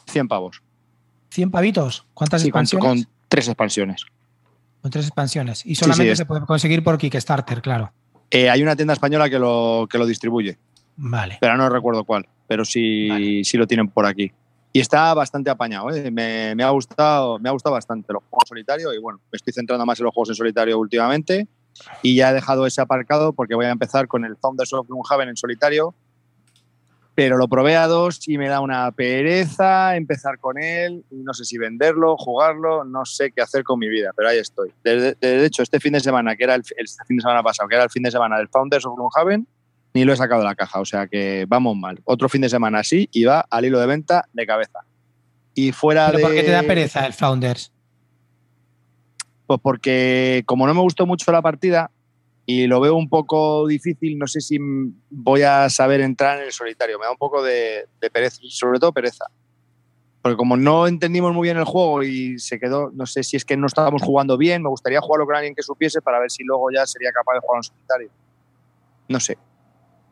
100 0.08 0.27
pavos. 0.27 0.63
¿100 1.31 1.51
pavitos? 1.51 2.08
¿Cuántas 2.15 2.41
Sí, 2.41 2.50
con, 2.50 2.62
expansiones? 2.63 3.05
con 3.05 3.13
tres 3.27 3.48
expansiones. 3.48 4.05
Con 4.81 4.91
tres 4.91 5.05
expansiones. 5.05 5.65
Y 5.65 5.75
solamente 5.75 6.15
se 6.15 6.25
puede 6.25 6.45
conseguir 6.45 6.83
por 6.83 6.98
Kickstarter, 6.98 7.62
claro. 7.62 7.91
Eh, 8.31 8.50
hay 8.50 8.62
una 8.62 8.75
tienda 8.75 8.93
española 8.93 9.29
que 9.29 9.39
lo, 9.39 9.88
que 9.89 9.98
lo 9.98 10.05
distribuye, 10.05 10.57
Vale. 10.95 11.38
pero 11.41 11.57
no 11.57 11.67
recuerdo 11.67 12.03
cuál, 12.03 12.27
pero 12.48 12.63
sí, 12.63 13.09
Vale. 13.09 13.43
sí 13.43 13.57
lo 13.57 13.65
tienen 13.65 13.89
por 13.89 14.05
aquí. 14.05 14.31
Y 14.71 14.79
está 14.79 15.13
bastante 15.15 15.50
apañado, 15.50 15.89
¿eh? 15.89 16.12
me, 16.12 16.53
me 16.53 16.63
ha 16.63 16.69
gustado, 16.69 17.39
me 17.39 17.50
ha 17.50 17.51
gustado 17.51 17.74
bastante 17.74 18.13
los 18.13 18.21
juegos 18.29 18.43
en 18.45 18.48
solitario 18.50 18.93
y 18.93 19.00
bueno, 19.00 19.19
me 19.31 19.38
estoy 19.38 19.51
centrando 19.51 19.83
más 19.83 20.00
en 20.00 20.05
los 20.05 20.13
juegos 20.13 20.29
en 20.29 20.36
solitario 20.36 20.77
últimamente 20.77 21.48
y 22.03 22.15
ya 22.15 22.29
he 22.29 22.33
dejado 22.33 22.67
ese 22.67 22.79
aparcado 22.81 23.33
porque 23.33 23.55
voy 23.55 23.65
a 23.65 23.71
empezar 23.71 24.07
con 24.07 24.25
el 24.25 24.38
Founders 24.38 24.71
of 24.74 24.88
Gloomhaven 24.88 25.29
en 25.29 25.38
solitario, 25.38 25.95
pero 27.20 27.36
lo 27.38 27.50
probé 27.50 27.76
a 27.76 27.86
dos 27.88 28.26
y 28.30 28.38
me 28.38 28.48
da 28.48 28.62
una 28.62 28.90
pereza 28.94 29.98
empezar 29.98 30.40
con 30.40 30.58
él 30.58 31.04
no 31.12 31.34
sé 31.34 31.44
si 31.44 31.58
venderlo, 31.58 32.16
jugarlo, 32.16 32.86
no 32.86 33.04
sé 33.04 33.34
qué 33.34 33.42
hacer 33.42 33.66
con 33.66 33.78
mi 33.78 33.90
vida, 33.90 34.12
pero 34.16 34.30
ahí 34.30 34.38
estoy. 34.38 34.72
De, 34.86 35.02
de- 35.02 35.16
de 35.20 35.46
hecho, 35.46 35.62
este 35.62 35.82
fin 35.82 35.92
de 35.92 36.00
semana, 36.00 36.38
que 36.38 36.46
era 36.46 36.56
el, 36.56 36.64
el 36.78 36.88
fin 37.06 37.18
de 37.18 37.22
semana 37.22 37.44
pasado, 37.44 37.68
que 37.68 37.76
era 37.76 37.84
el 37.84 37.90
fin 37.90 38.04
de 38.04 38.12
semana 38.12 38.38
del 38.38 38.48
Founders 38.48 38.86
of 38.86 38.96
Gloomhaven, 38.96 39.46
ni 39.94 40.06
lo 40.06 40.14
he 40.14 40.16
sacado 40.16 40.40
de 40.40 40.48
la 40.48 40.56
caja, 40.56 40.80
o 40.80 40.86
sea 40.86 41.08
que 41.08 41.44
vamos 41.46 41.76
mal. 41.76 42.00
Otro 42.06 42.30
fin 42.30 42.40
de 42.40 42.48
semana 42.48 42.80
así 42.80 43.10
y 43.12 43.26
va 43.26 43.42
al 43.50 43.66
hilo 43.66 43.82
de 43.82 43.88
venta 43.88 44.30
de 44.32 44.46
cabeza. 44.46 44.80
Y 45.54 45.74
fuera 45.74 46.06
¿Pero 46.06 46.20
de... 46.20 46.24
por 46.24 46.34
qué 46.34 46.44
te 46.44 46.52
da 46.52 46.64
pereza 46.64 47.06
el 47.06 47.12
Founders? 47.12 47.74
Pues 49.46 49.60
porque 49.62 50.44
como 50.46 50.66
no 50.68 50.74
me 50.74 50.80
gustó 50.80 51.06
mucho 51.06 51.34
la 51.34 51.42
partida 51.42 51.92
y 52.51 52.65
lo 52.65 52.79
veo 52.79 52.96
un 52.96 53.08
poco 53.08 53.68
difícil, 53.68 54.18
no 54.18 54.25
sé 54.25 54.41
si 54.41 54.58
voy 55.12 55.44
a 55.44 55.70
saber 55.70 56.01
entrar 56.01 56.39
en 56.39 56.46
el 56.46 56.51
solitario. 56.51 56.98
Me 56.98 57.06
da 57.06 57.12
un 57.12 57.18
poco 57.18 57.44
de, 57.44 57.86
de 58.01 58.10
pereza, 58.10 58.39
sobre 58.50 58.79
todo 58.79 58.91
pereza. 58.91 59.25
Porque 60.24 60.36
como 60.36 60.58
no 60.58 60.88
entendimos 60.88 61.32
muy 61.32 61.44
bien 61.44 61.58
el 61.58 61.65
juego 61.65 62.01
y 62.01 62.39
se 62.39 62.60
quedó, 62.60 62.89
no 62.91 63.06
sé 63.06 63.22
si 63.22 63.38
es 63.38 63.46
que 63.46 63.56
no 63.56 63.68
estábamos 63.68 64.01
jugando 64.01 64.36
bien, 64.36 64.63
me 64.63 64.70
gustaría 64.70 65.00
jugarlo 65.00 65.27
con 65.27 65.36
alguien 65.36 65.53
que 65.53 65.62
supiese 65.62 66.01
para 66.01 66.20
ver 66.20 66.32
si 66.32 66.44
luego 66.44 66.72
ya 66.75 66.88
sería 66.88 67.12
capaz 67.12 67.36
de 67.36 67.39
jugar 67.41 67.60
en 67.60 67.63
solitario. 67.63 68.10
No 69.10 69.20
sé. 69.20 69.38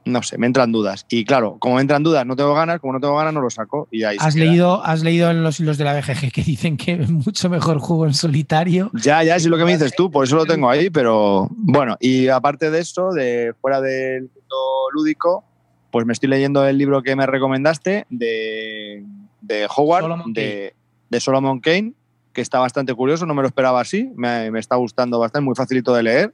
No 0.08 0.24
sé, 0.24 0.38
me 0.38 0.48
entran 0.48 0.72
dudas. 0.72 1.06
Y 1.10 1.26
claro, 1.26 1.58
como 1.60 1.76
me 1.76 1.82
entran 1.82 2.04
dudas, 2.04 2.26
no 2.26 2.36
tengo 2.36 2.54
ganas, 2.54 2.80
como 2.80 2.94
no 2.94 3.00
tengo 3.00 3.16
ganas, 3.18 3.34
no 3.34 3.42
lo 3.42 3.50
saco 3.50 3.88
y 3.92 4.04
ahí 4.04 4.18
¿Has 4.20 4.36
leído, 4.36 4.84
has 4.84 5.04
leído 5.04 5.30
en 5.30 5.44
los 5.44 5.60
hilos 5.60 5.78
de 5.78 5.84
la 5.84 5.94
BGG 5.94 6.32
que 6.32 6.44
dicen 6.44 6.78
que 6.78 6.94
es 6.94 7.10
mucho 7.10 7.50
mejor 7.50 7.80
juego 7.80 8.06
en 8.06 8.14
solitario. 8.14 8.90
Ya, 8.94 9.24
ya, 9.24 9.36
es 9.36 9.46
lo 9.46 9.58
que 9.58 9.66
me 9.66 9.74
dices 9.74 9.94
tú, 9.96 10.10
por 10.10 10.26
eso 10.26 10.36
lo 10.36 10.46
tengo 10.46 10.70
ahí, 10.70 10.90
pero 10.90 11.48
bueno, 11.52 11.98
y 12.00 12.28
aparte 12.30 12.72
de 12.72 12.80
eso, 12.80 13.12
de 13.12 13.54
fuera 13.62 13.82
del 13.82 14.24
mundo 14.24 14.56
lúdico, 14.94 15.44
pues 15.92 16.06
me 16.06 16.14
estoy 16.14 16.30
leyendo 16.30 16.66
el 16.66 16.78
libro 16.78 17.02
que 17.04 17.16
me 17.16 17.26
recomendaste 17.26 18.06
de, 18.10 19.04
de 19.42 19.68
Howard, 19.76 20.04
Solomon 20.04 20.34
de, 20.34 20.74
de 21.10 21.20
Solomon 21.20 21.60
Kane, 21.60 21.94
que 22.34 22.42
está 22.42 22.60
bastante 22.60 22.94
curioso, 22.94 23.26
no 23.26 23.34
me 23.34 23.42
lo 23.42 23.48
esperaba 23.48 23.82
así, 23.82 24.12
me, 24.16 24.52
me 24.52 24.60
está 24.60 24.76
gustando 24.76 25.20
bastante, 25.20 25.46
muy 25.46 25.56
facilito 25.56 25.94
de 25.94 26.04
leer, 26.04 26.34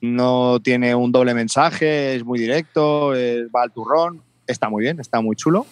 no 0.00 0.60
tiene 0.60 0.94
un 0.94 1.12
doble 1.12 1.34
mensaje, 1.34 2.14
es 2.16 2.24
muy 2.24 2.38
directo, 2.38 3.14
es- 3.14 3.46
va 3.54 3.62
al 3.62 3.72
turrón, 3.72 4.20
está 4.46 4.68
muy 4.68 4.82
bien, 4.82 5.00
está 5.00 5.20
muy 5.20 5.36
chulo. 5.36 5.66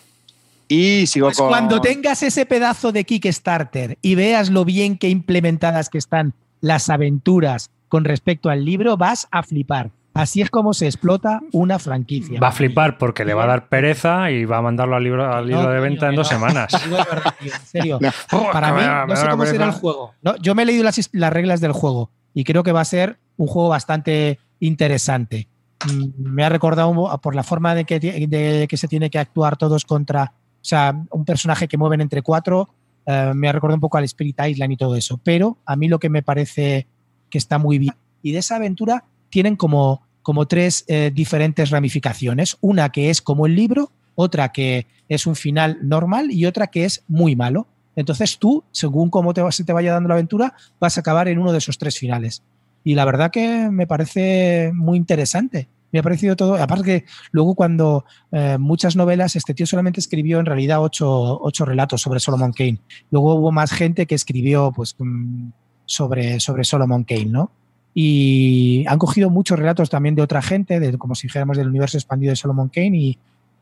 Y 0.69 1.07
sigo 1.07 1.26
Pues 1.28 1.38
con... 1.38 1.49
cuando 1.49 1.81
tengas 1.81 2.23
ese 2.23 2.47
pedazo 2.47 2.90
de 2.90 3.04
Kickstarter 3.04 3.99
y 4.00 4.14
veas 4.14 4.50
lo 4.50 4.64
bien 4.64 4.97
que 4.97 5.09
implementadas 5.11 5.88
que 5.90 5.99
están 5.99 6.33
las 6.61 6.88
aventuras 6.88 7.71
con 7.88 8.04
respecto 8.04 8.49
al 8.49 8.64
libro, 8.64 8.97
vas 8.97 9.28
a 9.31 9.43
flipar. 9.43 9.90
Así 10.14 10.40
es 10.40 10.49
como 10.49 10.75
se 10.75 10.87
explota 10.87 11.40
una 11.52 11.78
franquicia. 11.78 12.38
Va 12.40 12.49
a 12.49 12.52
flipar 12.52 12.99
porque 12.99 13.25
le 13.25 13.35
va 13.35 13.45
a 13.45 13.47
dar 13.49 13.69
pereza 13.69 14.31
y 14.31 14.45
va 14.45 14.59
a 14.59 14.62
mandarlo 14.62 14.95
al 14.97 15.02
libro, 15.04 15.31
al 15.31 15.47
libro 15.47 15.64
No, 15.64 15.71
de 15.71 15.81
venta 15.81 16.09
en 16.09 16.14
dos 16.14 16.31
no. 16.31 16.38
semanas. 16.38 16.73
Digo 16.85 16.97
de 16.97 17.02
verdad, 17.04 17.35
tío, 17.40 17.52
en 17.52 17.66
serio. 17.66 17.99
No. 18.33 18.50
Para 18.52 18.73
mí, 19.07 19.11
no 19.12 19.16
sé 19.16 19.28
cómo 19.28 19.45
será 19.45 19.66
el 19.66 19.73
juego. 19.73 20.14
No, 20.23 20.37
yo 20.37 20.54
me 20.54 20.62
he 20.62 20.66
leído 20.66 20.85
las, 20.85 21.11
las 21.12 21.33
reglas 21.33 21.61
del 21.61 21.73
juego 21.73 22.11
y 22.35 22.45
creo 22.45 22.62
que 22.62 22.73
va 22.73 22.81
a 22.81 22.85
ser 22.85 23.19
un 23.37 23.47
juego 23.47 23.69
bastante 23.71 24.38
interesante. 24.61 25.49
Mm, 25.87 26.09
Me 26.35 26.45
ha 26.45 26.49
recordado 26.49 26.93
por 27.23 27.35
la 27.35 27.43
forma 27.43 27.75
de 27.75 27.85
que, 27.85 28.00
de 28.00 28.67
que 28.69 28.76
se 28.76 28.88
tiene 28.88 29.09
que 29.11 29.19
actuar 29.19 29.57
todos 29.57 29.85
contra, 29.85 30.35
o 30.35 30.64
sea, 30.64 30.95
un 31.11 31.25
personaje 31.25 31.69
que 31.69 31.79
mueven 31.79 32.00
entre 32.00 32.23
cuatro. 32.23 32.69
eh, 33.07 33.33
me 33.35 33.49
ha 33.49 33.53
recordado 33.53 33.76
un 33.76 33.81
poco 33.83 33.99
al 33.99 34.05
Spirit 34.05 34.41
Island 34.47 34.73
y 34.73 34.76
todo 34.76 34.97
eso. 34.97 35.21
Pero 35.23 35.59
a 35.67 35.76
mí 35.76 35.88
lo 35.88 35.99
que 35.99 36.09
me 36.09 36.23
parece 36.23 36.87
que 37.31 37.38
está 37.38 37.59
muy 37.59 37.79
bien 37.79 37.95
y 38.23 38.33
de 38.33 38.38
esa 38.38 38.57
aventura 38.57 39.05
tienen 39.29 39.57
como, 39.57 40.00
como 40.23 40.47
tres 40.47 40.85
eh, 40.88 41.11
diferentes 41.14 41.69
ramificaciones. 41.71 42.57
Una 42.62 42.88
que 42.91 43.11
es 43.11 43.21
como 43.21 43.45
el 43.45 43.55
libro, 43.55 43.93
otra 44.14 44.53
que 44.53 44.87
es 45.09 45.26
un 45.26 45.37
final 45.37 45.79
normal 45.83 46.31
y 46.31 46.47
otra 46.47 46.69
que 46.69 46.87
es 46.87 47.05
muy 47.09 47.37
malo. 47.37 47.67
Entonces 47.97 48.39
tú, 48.39 48.65
según 48.71 49.11
cómo 49.11 49.35
te, 49.35 49.43
se 49.53 49.65
te 49.65 49.73
vaya 49.73 49.93
dando 49.93 50.09
la 50.09 50.15
aventura, 50.15 50.55
vas 50.81 50.97
a 50.97 51.01
acabar 51.01 51.29
en 51.29 51.39
uno 51.39 51.53
de 51.53 51.59
esos 51.59 51.79
tres 51.79 51.99
finales. 51.99 52.43
Y 52.83 52.95
la 52.95 53.05
verdad 53.05 53.31
que 53.31 53.71
me 53.71 53.87
parece 53.87 54.71
muy 54.75 54.99
interesante. 54.99 55.69
Me 55.91 56.01
ha 56.01 56.03
parecido 56.03 56.35
todo. 56.35 56.57
Aparte 56.57 56.85
que 56.85 57.05
luego 57.31 57.55
cuando 57.55 58.05
eh, 58.33 58.59
muchas 58.59 58.97
novelas, 58.97 59.37
este 59.37 59.55
tío 59.55 59.65
solamente 59.65 60.01
escribió 60.01 60.41
en 60.41 60.47
realidad 60.47 60.83
ocho, 60.83 61.41
ocho 61.41 61.65
relatos 61.65 62.03
sobre 62.03 62.21
Solomon 62.21 62.53
Kane. 62.53 62.81
Luego 63.11 63.37
hubo 63.37 63.53
más 63.53 63.73
gente 63.73 64.05
que 64.07 64.17
escribió 64.17 64.73
pues, 64.75 64.97
mm, 64.99 65.51
sobre, 65.87 66.41
sobre 66.41 66.65
Solomon 66.65 67.05
Kane, 67.05 67.27
¿no? 67.27 67.53
Y 67.95 68.85
han 68.89 68.99
cogido 68.99 69.31
muchos 69.31 69.57
relatos 69.57 69.89
también 69.89 70.17
de 70.17 70.23
otra 70.23 70.43
gente, 70.43 70.81
de, 70.81 70.99
como 70.99 71.15
si 71.15 71.29
dijéramos 71.29 71.57
del 71.57 71.69
universo 71.69 71.97
expandido 71.97 72.31
de 72.31 72.37
Solomon 72.37 72.69
Kane, 72.69 72.99
y, 72.99 73.19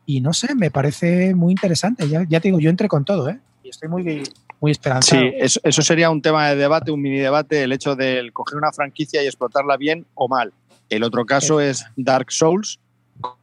y 0.07 0.21
no 0.21 0.33
sé, 0.33 0.55
me 0.55 0.71
parece 0.71 1.35
muy 1.35 1.51
interesante. 1.51 2.09
Ya, 2.09 2.25
ya 2.27 2.39
te 2.39 2.47
digo, 2.47 2.59
yo 2.59 2.71
entré 2.71 2.87
con 2.87 3.05
todo, 3.05 3.29
¿eh? 3.29 3.39
Estoy 3.73 3.89
muy, 3.89 4.23
muy 4.61 4.71
esperanzado. 4.71 5.21
Sí, 5.21 5.31
eso, 5.37 5.59
eso 5.63 5.81
sería 5.81 6.09
un 6.09 6.21
tema 6.21 6.49
de 6.49 6.55
debate, 6.55 6.91
un 6.91 7.01
mini 7.01 7.19
debate, 7.19 7.63
el 7.63 7.71
hecho 7.71 7.95
de 7.95 8.29
coger 8.31 8.57
una 8.57 8.71
franquicia 8.71 9.23
y 9.23 9.25
explotarla 9.25 9.77
bien 9.77 10.05
o 10.13 10.27
mal. 10.27 10.53
El 10.89 11.03
otro 11.03 11.25
caso 11.25 11.59
es 11.59 11.85
Dark 11.95 12.31
Souls, 12.31 12.79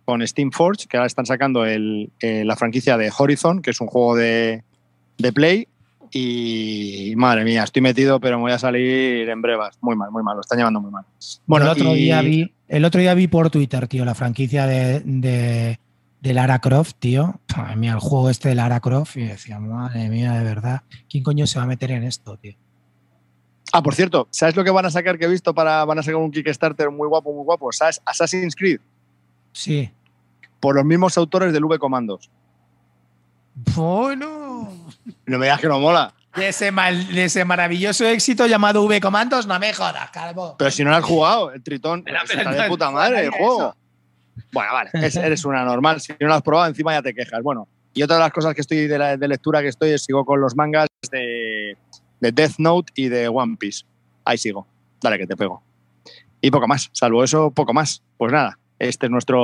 con 0.04 0.26
Steam 0.26 0.50
Forge, 0.52 0.86
que 0.88 0.96
ahora 0.96 1.06
están 1.06 1.26
sacando 1.26 1.64
el, 1.64 2.10
eh, 2.20 2.44
la 2.44 2.56
franquicia 2.56 2.96
de 2.96 3.12
Horizon, 3.16 3.62
que 3.62 3.70
es 3.70 3.80
un 3.80 3.86
juego 3.86 4.16
de, 4.16 4.62
de 5.18 5.32
Play. 5.32 5.68
Y 6.12 7.12
madre 7.16 7.44
mía, 7.44 7.62
estoy 7.62 7.82
metido, 7.82 8.18
pero 8.18 8.36
me 8.36 8.42
voy 8.42 8.52
a 8.52 8.58
salir 8.58 9.28
en 9.28 9.42
brevas. 9.42 9.78
Muy 9.80 9.94
mal, 9.94 10.10
muy 10.10 10.22
mal, 10.22 10.34
lo 10.34 10.40
están 10.40 10.58
llevando 10.58 10.80
muy 10.80 10.90
mal. 10.90 11.04
Bueno, 11.46 11.66
el 11.66 11.72
otro, 11.72 11.92
día 11.92 12.20
vi, 12.20 12.52
el 12.66 12.84
otro 12.84 13.00
día 13.00 13.14
vi 13.14 13.28
por 13.28 13.50
Twitter, 13.50 13.86
tío, 13.86 14.04
la 14.04 14.16
franquicia 14.16 14.66
de, 14.66 15.00
de, 15.04 15.78
de 16.20 16.34
Lara 16.34 16.58
Croft, 16.60 16.96
tío. 16.98 17.40
Madre 17.56 17.76
mía, 17.76 17.92
el 17.92 17.98
juego 17.98 18.30
este 18.30 18.50
de 18.50 18.54
Lara 18.54 18.80
Croft. 18.80 19.16
Y 19.16 19.24
decía, 19.24 19.58
madre 19.58 20.08
mía, 20.08 20.32
de 20.32 20.44
verdad, 20.44 20.82
¿quién 21.08 21.22
coño 21.22 21.46
se 21.46 21.58
va 21.58 21.64
a 21.64 21.68
meter 21.68 21.90
en 21.90 22.04
esto, 22.04 22.36
tío? 22.36 22.54
Ah, 23.72 23.82
por 23.82 23.94
cierto, 23.94 24.26
¿sabes 24.30 24.56
lo 24.56 24.64
que 24.64 24.70
van 24.70 24.84
a 24.86 24.90
sacar 24.90 25.18
que 25.18 25.26
he 25.26 25.28
visto 25.28 25.54
para 25.54 25.84
van 25.84 25.98
a 25.98 26.02
sacar 26.02 26.16
un 26.16 26.30
Kickstarter 26.30 26.90
muy 26.90 27.06
guapo, 27.06 27.32
muy 27.32 27.44
guapo? 27.44 27.70
¿Sabes? 27.72 28.00
Assassin's 28.04 28.56
Creed. 28.56 28.80
Sí. 29.52 29.90
Por 30.58 30.74
los 30.74 30.84
mismos 30.84 31.16
autores 31.16 31.52
del 31.52 31.64
V 31.64 31.78
Comandos. 31.78 32.30
Bueno. 33.54 34.72
No 35.26 35.38
me 35.38 35.46
digas 35.46 35.60
que 35.60 35.68
no 35.68 35.78
mola. 35.78 36.14
De 36.34 36.48
ese, 36.48 36.70
mal, 36.70 37.08
de 37.12 37.24
ese 37.24 37.44
maravilloso 37.44 38.04
éxito 38.06 38.46
llamado 38.46 38.84
V 38.84 39.00
Comandos, 39.00 39.46
no 39.46 39.58
me 39.58 39.72
jodas, 39.72 40.10
calvo. 40.10 40.56
Pero 40.58 40.70
si 40.70 40.84
no 40.84 40.90
lo 40.90 40.96
has 40.96 41.04
jugado, 41.04 41.52
el 41.52 41.62
Tritón 41.62 42.04
Pero, 42.04 42.18
está 42.22 42.62
de 42.62 42.68
puta 42.68 42.90
madre 42.90 43.24
el 43.24 43.30
juego. 43.30 43.56
eso. 43.56 43.76
Bueno, 44.52 44.72
vale, 44.72 44.90
es- 44.94 45.16
eres 45.16 45.44
una 45.44 45.64
normal. 45.64 46.00
Si 46.00 46.12
no 46.20 46.26
lo 46.28 46.34
has 46.34 46.42
probado, 46.42 46.68
encima 46.68 46.92
ya 46.92 47.02
te 47.02 47.14
quejas. 47.14 47.42
Bueno, 47.42 47.68
y 47.94 48.02
otra 48.02 48.16
de 48.16 48.22
las 48.22 48.32
cosas 48.32 48.54
que 48.54 48.60
estoy 48.60 48.86
de, 48.86 48.98
la- 48.98 49.16
lectura 49.16 49.60
que 49.62 49.68
estoy 49.68 49.90
es 49.90 50.02
sigo 50.04 50.24
con 50.24 50.40
los 50.40 50.54
mangas 50.56 50.88
de, 51.10 51.76
de 52.20 52.32
Death 52.32 52.54
Note 52.58 52.92
y 52.94 53.08
de 53.08 53.28
One 53.28 53.56
Piece. 53.58 53.84
Ahí 54.24 54.38
sigo. 54.38 54.66
Dale 55.02 55.18
que 55.18 55.26
te 55.26 55.36
pego. 55.36 55.62
Y 56.40 56.50
poco 56.50 56.66
más. 56.68 56.88
Salvo 56.92 57.22
eso, 57.24 57.50
poco 57.50 57.72
más. 57.74 58.02
Pues 58.16 58.32
nada, 58.32 58.58
esta 58.78 59.06
es 59.06 59.10
nuestra 59.12 59.36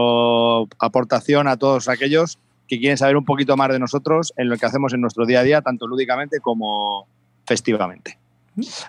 aportación 0.78 1.48
a 1.48 1.56
todos 1.56 1.88
aquellos 1.88 2.38
que 2.68 2.78
quieren 2.78 2.96
saber 2.98 3.16
un 3.16 3.24
poquito 3.24 3.56
más 3.56 3.68
de 3.70 3.78
nosotros 3.78 4.32
en 4.36 4.48
lo 4.48 4.56
que 4.56 4.66
hacemos 4.66 4.92
en 4.92 5.00
nuestro 5.00 5.24
día 5.26 5.40
a 5.40 5.42
día, 5.44 5.62
tanto 5.62 5.86
lúdicamente 5.86 6.40
como 6.40 7.06
festivamente. 7.46 8.18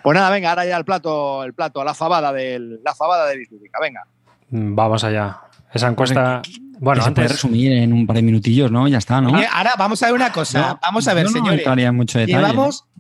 Pues 0.02 0.16
nada, 0.16 0.30
venga, 0.30 0.50
ahora 0.50 0.66
ya 0.66 0.78
el 0.78 0.86
plato, 0.86 1.44
el 1.44 1.54
plato, 1.54 1.84
la 1.84 1.94
fabada 1.94 2.32
del, 2.34 2.82
la 2.84 2.96
fabada 2.96 3.28
de 3.28 3.38
Bislúdica, 3.38 3.80
venga. 3.82 4.04
Mm, 4.50 4.74
Vamos 4.76 5.04
allá. 5.04 5.42
Esa 5.74 5.88
encuesta. 5.88 6.42
Bueno, 6.80 7.02
que 7.02 7.06
se 7.06 7.12
puede 7.12 7.26
antes. 7.26 7.32
resumir 7.32 7.72
en 7.72 7.92
un 7.92 8.06
par 8.06 8.16
de 8.18 8.22
minutillos, 8.22 8.72
¿no? 8.72 8.88
Ya 8.88 9.00
está, 9.00 9.20
¿no? 9.20 9.32
Oye, 9.32 9.48
ahora 9.52 9.72
vamos 9.80 10.02
a 10.04 10.06
ver 10.08 10.16
una 10.16 10.32
cosa. 10.32 10.60
No, 10.62 10.80
vamos 10.82 11.08
a 11.08 11.14
ver, 11.16 11.24
yo 11.26 11.30
no 11.32 11.34
señores. 11.38 11.94
mucho 11.94 12.20
detalle. 12.20 12.38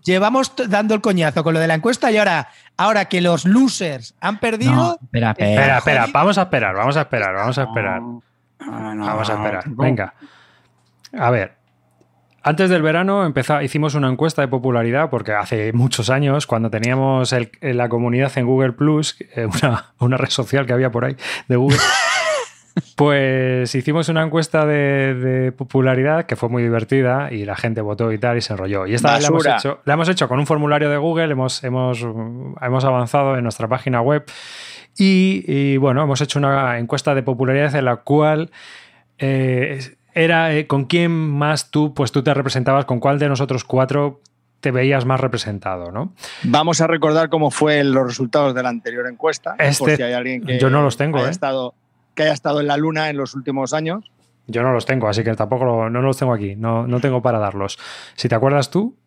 Llevamos, 0.03 0.53
dando 0.67 0.95
el 0.95 1.01
coñazo 1.01 1.43
con 1.43 1.53
lo 1.53 1.59
de 1.59 1.67
la 1.67 1.75
encuesta 1.75 2.09
y 2.11 2.17
ahora, 2.17 2.47
ahora 2.77 3.05
que 3.05 3.21
los 3.21 3.45
losers 3.45 4.15
han 4.21 4.39
perdido. 4.39 4.71
No, 4.73 4.97
espera, 5.01 5.31
espera. 5.31 5.51
Espera, 5.51 5.77
espera, 5.77 6.07
vamos 6.13 6.37
a 6.37 6.41
esperar, 6.43 6.75
vamos 6.75 6.97
a 6.97 7.01
esperar, 7.01 7.35
vamos 7.35 7.57
a 7.57 7.63
esperar. 7.63 8.01
No, 8.01 8.21
no, 8.95 9.05
Vamos 9.05 9.29
a 9.29 9.33
esperar. 9.33 9.63
Venga. 9.67 10.13
A 11.17 11.29
ver. 11.29 11.55
Antes 12.43 12.69
del 12.69 12.81
verano 12.81 13.25
empezá- 13.25 13.61
hicimos 13.61 13.93
una 13.95 14.09
encuesta 14.09 14.41
de 14.41 14.47
popularidad 14.47 15.09
porque 15.09 15.33
hace 15.33 15.73
muchos 15.73 16.09
años, 16.09 16.47
cuando 16.47 16.69
teníamos 16.69 17.33
el- 17.33 17.51
la 17.61 17.89
comunidad 17.89 18.31
en 18.37 18.45
Google 18.45 18.71
Plus, 18.71 19.17
eh, 19.35 19.45
una, 19.61 19.93
una 19.99 20.15
red 20.17 20.29
social 20.29 20.65
que 20.65 20.71
había 20.73 20.89
por 20.91 21.03
ahí 21.05 21.17
de 21.49 21.55
Google, 21.57 21.77
pues 22.95 23.73
hicimos 23.75 24.09
una 24.09 24.23
encuesta 24.23 24.65
de, 24.65 25.15
de 25.15 25.51
popularidad 25.51 26.25
que 26.25 26.35
fue 26.35 26.49
muy 26.49 26.63
divertida 26.63 27.31
y 27.31 27.45
la 27.45 27.55
gente 27.55 27.81
votó 27.81 28.11
y 28.11 28.17
tal 28.17 28.37
y 28.37 28.41
se 28.41 28.53
enrolló. 28.53 28.87
Y 28.87 28.93
esta 28.93 29.13
vez 29.13 29.23
la 29.23 29.27
hemos, 29.27 29.45
hecho, 29.45 29.79
la 29.85 29.93
hemos 29.93 30.09
hecho 30.09 30.27
con 30.27 30.39
un 30.39 30.45
formulario 30.45 30.89
de 30.89 30.97
Google, 30.97 31.31
hemos, 31.31 31.63
hemos, 31.63 32.01
hemos 32.61 32.85
avanzado 32.85 33.37
en 33.37 33.43
nuestra 33.43 33.67
página 33.67 34.01
web 34.01 34.25
y, 34.97 35.43
y, 35.47 35.77
bueno, 35.77 36.01
hemos 36.01 36.21
hecho 36.21 36.39
una 36.39 36.79
encuesta 36.79 37.13
de 37.13 37.23
popularidad 37.23 37.75
en 37.75 37.85
la 37.85 37.97
cual 37.97 38.51
eh, 39.19 39.79
era 40.13 40.55
eh, 40.55 40.65
con 40.65 40.85
quién 40.85 41.11
más 41.11 41.69
tú, 41.69 41.93
pues 41.93 42.11
tú 42.11 42.23
te 42.23 42.33
representabas, 42.33 42.85
con 42.85 42.99
cuál 42.99 43.19
de 43.19 43.29
nosotros 43.29 43.63
cuatro 43.63 44.21
te 44.59 44.71
veías 44.71 45.05
más 45.05 45.19
representado, 45.19 45.91
¿no? 45.91 46.13
Vamos 46.43 46.81
a 46.81 46.87
recordar 46.87 47.29
cómo 47.29 47.51
fue 47.51 47.83
los 47.83 48.07
resultados 48.07 48.55
de 48.55 48.63
la 48.63 48.69
anterior 48.69 49.07
encuesta. 49.07 49.55
Este- 49.59 49.77
por 49.77 49.95
si 49.95 50.01
hay 50.01 50.13
alguien 50.13 50.43
que 50.43 50.57
yo 50.57 50.71
no 50.71 50.81
los 50.81 50.97
tengo, 50.97 51.19
haya 51.19 51.27
¿eh? 51.27 51.31
estado, 51.31 51.75
que 52.17 52.23
haya 52.23 52.33
estado 52.33 52.59
en 52.59 52.67
la 52.67 52.75
luna 52.75 53.09
en 53.09 53.15
los 53.15 53.33
últimos 53.35 53.73
años. 53.73 54.11
Yo 54.47 54.63
no 54.63 54.73
los 54.73 54.85
tengo, 54.85 55.07
así 55.07 55.23
que 55.23 55.33
tampoco 55.35 55.63
lo- 55.65 55.89
no 55.89 56.01
los 56.01 56.17
tengo 56.17 56.33
aquí, 56.33 56.55
no, 56.55 56.85
no 56.87 56.99
tengo 56.99 57.21
para 57.21 57.37
darlos. 57.39 57.77
Si 58.15 58.27
te 58.27 58.35
acuerdas 58.35 58.69
tú, 58.69 58.97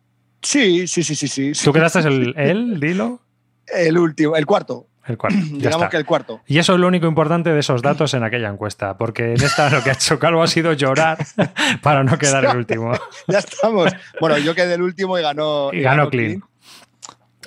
Sí, 0.41 0.87
sí, 0.87 1.03
sí, 1.03 1.13
sí, 1.15 1.27
sí. 1.27 1.51
tú 1.63 1.71
quedaste 1.71 1.99
el, 1.99 2.33
él, 2.37 2.79
dilo, 2.79 3.19
El 3.67 3.97
último, 3.99 4.35
el 4.35 4.45
cuarto. 4.47 4.87
el 5.07 5.17
cuarto. 5.17 5.37
Ya 5.39 5.57
Digamos 5.57 5.75
está. 5.83 5.89
que 5.89 5.97
el 5.97 6.05
cuarto. 6.05 6.41
Y 6.47 6.57
eso 6.57 6.73
es 6.73 6.79
lo 6.79 6.87
único 6.87 7.05
importante 7.07 7.51
de 7.51 7.59
esos 7.59 7.81
datos 7.83 8.13
en 8.15 8.23
aquella 8.23 8.49
encuesta, 8.49 8.97
porque 8.97 9.33
en 9.33 9.41
esta 9.43 9.69
lo 9.69 9.83
que 9.83 9.89
ha 9.91 9.93
hecho 9.93 10.17
Calvo 10.19 10.41
ha 10.41 10.47
sido 10.47 10.73
llorar 10.73 11.17
para 11.83 12.03
no 12.03 12.17
quedar 12.17 12.45
el 12.45 12.57
último. 12.57 12.91
Ya 13.27 13.39
estamos. 13.39 13.91
Bueno, 14.19 14.37
yo 14.39 14.55
quedé 14.55 14.75
el 14.75 14.81
último 14.81 15.17
y 15.19 15.21
ganó. 15.21 15.69
Y 15.73 15.81
ganó 15.81 16.09
Clean. 16.09 16.43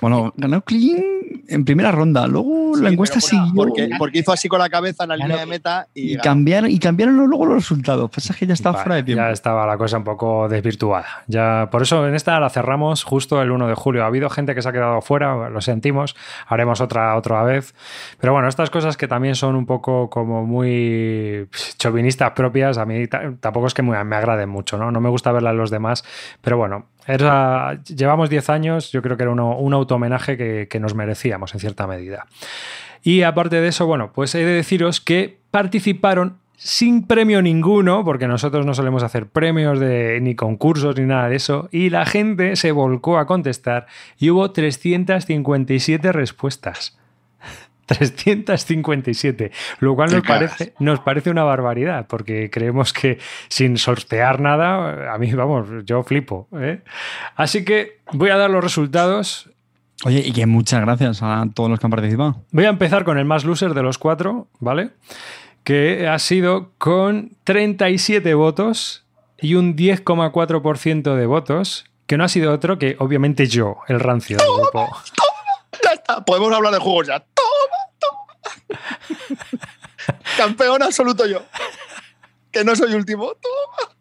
Bueno, 0.00 0.33
ganó 0.37 0.61
Clean 0.62 1.02
en 1.48 1.64
primera 1.64 1.92
ronda. 1.92 2.26
Luego 2.26 2.72
Sí, 2.74 2.83
la 2.83 2.90
encuesta 2.90 3.20
siguió. 3.20 3.52
Porque, 3.54 3.88
porque 3.98 4.18
hizo 4.18 4.33
así 4.33 4.48
con 4.48 4.59
la 4.59 4.68
cabeza 4.68 5.04
en 5.04 5.11
la 5.11 5.16
Ganó 5.16 5.28
línea 5.28 5.44
de 5.44 5.50
meta 5.50 5.87
y, 5.94 6.16
cambiaron, 6.16 6.68
y 6.70 6.78
cambiaron 6.80 7.16
luego 7.16 7.46
los 7.46 7.54
resultados. 7.57 8.11
Pasa 8.11 8.35
que 8.35 8.46
ya 8.46 8.54
estaba 8.54 8.72
Vale, 8.74 8.83
fuera 8.85 8.96
de 8.96 9.02
tiempo. 9.04 9.22
Ya 9.22 9.30
estaba 9.30 9.64
la 9.66 9.78
cosa 9.78 9.96
un 9.98 10.04
poco 10.04 10.48
desvirtuada. 10.48 11.07
Ya, 11.28 11.68
por 11.70 11.83
eso 11.83 12.07
en 12.09 12.14
esta 12.16 12.40
la 12.40 12.50
cerramos 12.50 13.04
justo 13.04 13.40
el 13.40 13.52
1 13.52 13.68
de 13.68 13.74
julio. 13.74 14.02
Ha 14.02 14.07
habido 14.07 14.28
gente 14.30 14.54
que 14.57 14.62
se 14.62 14.68
ha 14.68 14.72
quedado 14.72 15.00
fuera, 15.02 15.48
lo 15.48 15.61
sentimos. 15.61 16.16
Haremos 16.48 16.80
otra 16.80 17.14
otra 17.16 17.44
vez. 17.44 17.74
Pero 18.18 18.33
bueno, 18.33 18.48
estas 18.48 18.70
cosas 18.70 18.96
que 18.96 19.07
también 19.07 19.37
son 19.37 19.54
un 19.54 19.66
poco 19.66 20.11
como 20.11 20.44
muy 20.44 21.48
chauvinistas 21.78 22.33
propias, 22.33 22.78
a 22.78 22.85
mí 22.87 23.07
ta- 23.07 23.33
tampoco 23.40 23.68
es 23.68 23.74
que 23.74 23.83
me, 23.83 24.02
me 24.04 24.16
agraden 24.16 24.48
mucho, 24.48 24.78
¿no? 24.78 24.90
No 24.90 25.00
me 25.00 25.09
gusta 25.09 25.30
verlas 25.30 25.52
en 25.52 25.59
los 25.59 25.70
demás. 25.70 26.04
Pero 26.40 26.57
bueno, 26.57 26.87
llevamos 27.07 28.31
10 28.31 28.51
años, 28.51 28.90
yo 28.93 29.03
creo 29.03 29.17
que 29.17 29.23
era 29.25 29.33
uno- 29.33 29.57
un 29.59 29.75
auto-homenaje 29.75 30.37
que, 30.37 30.69
que 30.69 30.81
nos 30.81 30.95
merecíamos 30.95 31.53
en 31.55 31.61
cierta 31.61 31.87
medida. 31.87 32.27
Y 33.03 33.23
aparte 33.23 33.61
de 33.61 33.69
eso, 33.69 33.87
bueno, 33.87 34.12
pues 34.12 34.35
he 34.35 34.38
de 34.45 34.53
deciros 34.55 35.01
que 35.01 35.38
participaron 35.51 36.38
sin 36.57 37.07
premio 37.07 37.43
ninguno, 37.43 38.05
porque 38.05 38.27
nosotros 38.29 38.64
no 38.64 38.73
solemos 38.75 39.03
hacer 39.03 39.27
premios 39.27 39.79
de, 39.81 40.19
ni 40.23 40.35
concursos 40.35 40.97
ni 40.99 41.05
nada 41.05 41.29
de 41.29 41.37
eso, 41.37 41.69
y 41.73 41.90
la 41.90 42.07
gente 42.07 42.57
se 42.57 42.73
volcó 42.73 43.19
a 43.19 43.27
contestar 43.27 43.87
y 44.19 44.31
hubo 44.31 44.51
357 44.53 46.12
respuestas. 46.12 46.97
357, 47.87 49.53
lo 49.81 49.94
cual 49.94 50.12
nos 50.12 50.23
parece, 50.23 50.75
nos 50.79 51.01
parece 51.01 51.31
una 51.31 51.44
barbaridad, 51.44 52.07
porque 52.07 52.51
creemos 52.51 52.92
que 52.92 53.18
sin 53.49 53.77
sortear 53.79 54.40
nada, 54.40 55.12
a 55.12 55.18
mí, 55.18 55.33
vamos, 55.33 55.68
yo 55.85 56.03
flipo. 56.03 56.49
¿eh? 56.53 56.83
Así 57.37 57.64
que 57.64 57.99
voy 58.12 58.31
a 58.31 58.37
dar 58.37 58.51
los 58.51 58.62
resultados 58.62 59.51
Oye, 60.05 60.23
y 60.27 60.33
que 60.33 60.47
muchas 60.47 60.81
gracias 60.81 61.23
a 61.23 61.47
todos 61.55 61.70
los 61.70 61.79
que 61.79 61.87
han 61.87 61.90
participado. 61.90 62.42
Voy 62.51 62.64
a 62.64 62.68
empezar 62.68 63.05
con 63.05 63.16
el 63.18 63.25
más 63.25 63.44
loser 63.44 63.75
de 63.75 63.83
los 63.83 63.97
cuatro, 63.97 64.49
¿vale? 64.59 64.90
Que 65.62 66.09
ha 66.09 66.18
sido 66.18 66.73
con 66.79 67.31
37 67.44 68.35
votos 68.35 69.07
y 69.38 69.55
un 69.55 69.77
10,4% 69.77 71.14
de 71.14 71.27
votos, 71.27 71.87
que 72.07 72.18
no 72.18 72.25
ha 72.25 72.29
sido 72.29 72.53
otro 72.53 72.79
que 72.79 72.97
obviamente 72.99 73.47
yo, 73.47 73.79
el 73.88 74.01
rancio 74.01 74.37
del 74.37 74.47
grupo. 74.47 74.94
Ya 75.83 75.92
está, 75.92 76.25
podemos 76.25 76.53
hablar 76.53 76.73
de 76.73 76.81
juegos 76.81 77.07
ya. 77.07 77.20
Toma, 77.20 77.27
toma. 77.35 77.54
Campeón 80.37 80.83
absoluto 80.83 81.27
yo. 81.27 81.45
Que 82.51 82.65
no 82.65 82.77
soy 82.77 82.95
último. 82.95 83.33
Toma. 83.35 83.95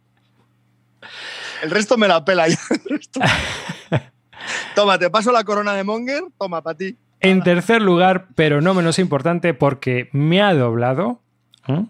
El 1.62 1.72
resto 1.72 1.98
me 1.98 2.08
la 2.08 2.24
pela 2.24 2.48
ya. 2.48 2.60
Toma, 4.76 5.00
te 5.00 5.10
paso 5.10 5.32
la 5.32 5.44
corona 5.44 5.74
de 5.74 5.84
Monger. 5.84 6.24
Toma, 6.38 6.62
para 6.62 6.78
ti. 6.78 6.98
En 7.20 7.42
tercer 7.42 7.82
lugar, 7.82 8.28
pero 8.36 8.60
no 8.60 8.74
menos 8.74 9.00
importante 9.00 9.54
porque 9.54 10.10
me 10.12 10.42
ha 10.42 10.54
doblado, 10.54 11.22
¿eh? 11.68 11.86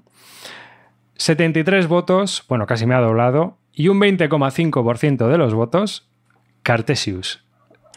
73 1.15 1.87
votos, 1.87 2.43
bueno, 2.47 2.67
casi 2.67 2.85
me 2.85 2.95
ha 2.95 2.99
doblado, 2.99 3.57
y 3.71 3.87
un 3.87 3.99
20,5% 3.99 5.27
de 5.27 5.37
los 5.37 5.53
votos, 5.53 6.09
Cartesius. 6.61 7.43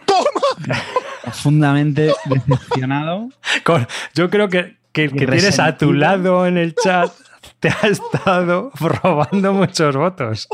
Profundamente 1.26 2.12
decepcionado. 2.26 3.30
Con- 3.64 3.86
yo 4.14 4.30
creo 4.30 4.48
que, 4.48 4.76
que 4.92 5.04
el 5.04 5.10
que 5.12 5.26
tienes 5.26 5.58
a 5.58 5.76
tu 5.76 5.92
lado 5.92 6.46
en 6.46 6.56
el 6.56 6.74
chat 6.76 7.12
te 7.58 7.68
ha 7.68 7.88
estado 7.88 8.70
robando 8.78 9.52
muchos 9.52 9.96
votos. 9.96 10.46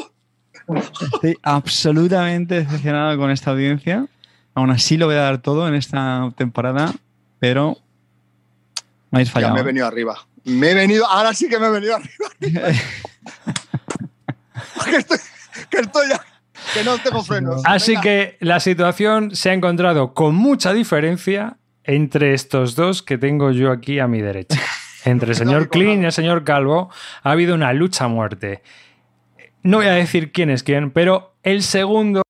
Estoy 1.13 1.37
absolutamente 1.43 2.55
decepcionado 2.65 3.19
con 3.19 3.31
esta 3.31 3.51
audiencia. 3.51 4.07
Aún 4.55 4.71
así 4.71 4.97
lo 4.97 5.05
voy 5.07 5.17
a 5.17 5.23
dar 5.23 5.39
todo 5.39 5.69
en 5.69 5.75
esta 5.75 6.31
temporada, 6.37 6.91
pero 7.39 7.77
no 9.11 9.17
habéis 9.19 9.29
Ya 9.29 9.33
fallado. 9.35 9.55
me 9.55 9.61
he 9.61 9.65
venido 9.65 9.87
arriba. 9.87 10.27
Me 10.45 10.71
he 10.71 10.75
venido, 10.75 11.07
ahora 11.07 11.35
sí 11.35 11.49
que 11.51 11.59
me 11.59 11.67
he 11.67 11.71
venido 11.71 11.97
arriba. 11.97 12.29
que, 14.87 14.97
estoy, 14.97 15.19
que 15.71 15.79
estoy 15.81 16.09
ya, 16.09 16.21
que 16.75 16.85
no 16.85 16.99
tengo 16.99 17.23
frenos. 17.23 17.63
Así 17.65 17.93
Venga. 17.93 18.03
que 18.03 18.37
la 18.41 18.61
situación 18.61 19.35
se 19.35 19.51
ha 19.51 19.53
encontrado 19.53 20.15
con 20.15 20.35
mucha 20.35 20.73
diferencia 20.73 21.57
entre 21.85 22.35
estos 22.35 22.77
dos 22.77 23.03
que 23.03 23.19
tengo 23.19 23.51
yo 23.51 23.71
aquí 23.71 23.99
a 23.99 24.07
mi 24.07 24.21
derecha. 24.21 24.61
entre 25.05 25.31
el 25.31 25.37
señor 25.37 25.69
Clean 25.69 26.03
y 26.03 26.07
el 26.07 26.13
señor 26.13 26.45
Calvo 26.45 26.91
ha 27.23 27.31
habido 27.31 27.55
una 27.55 27.73
lucha 27.73 28.05
a 28.05 28.09
muerte. 28.09 28.63
No 29.63 29.79
voy 29.79 29.87
a 29.87 29.93
decir 29.93 30.33
quién 30.33 30.51
es 30.51 30.63
quién, 30.63 30.91
pero 30.91 31.35
el 31.43 31.63
segundo 31.63 32.23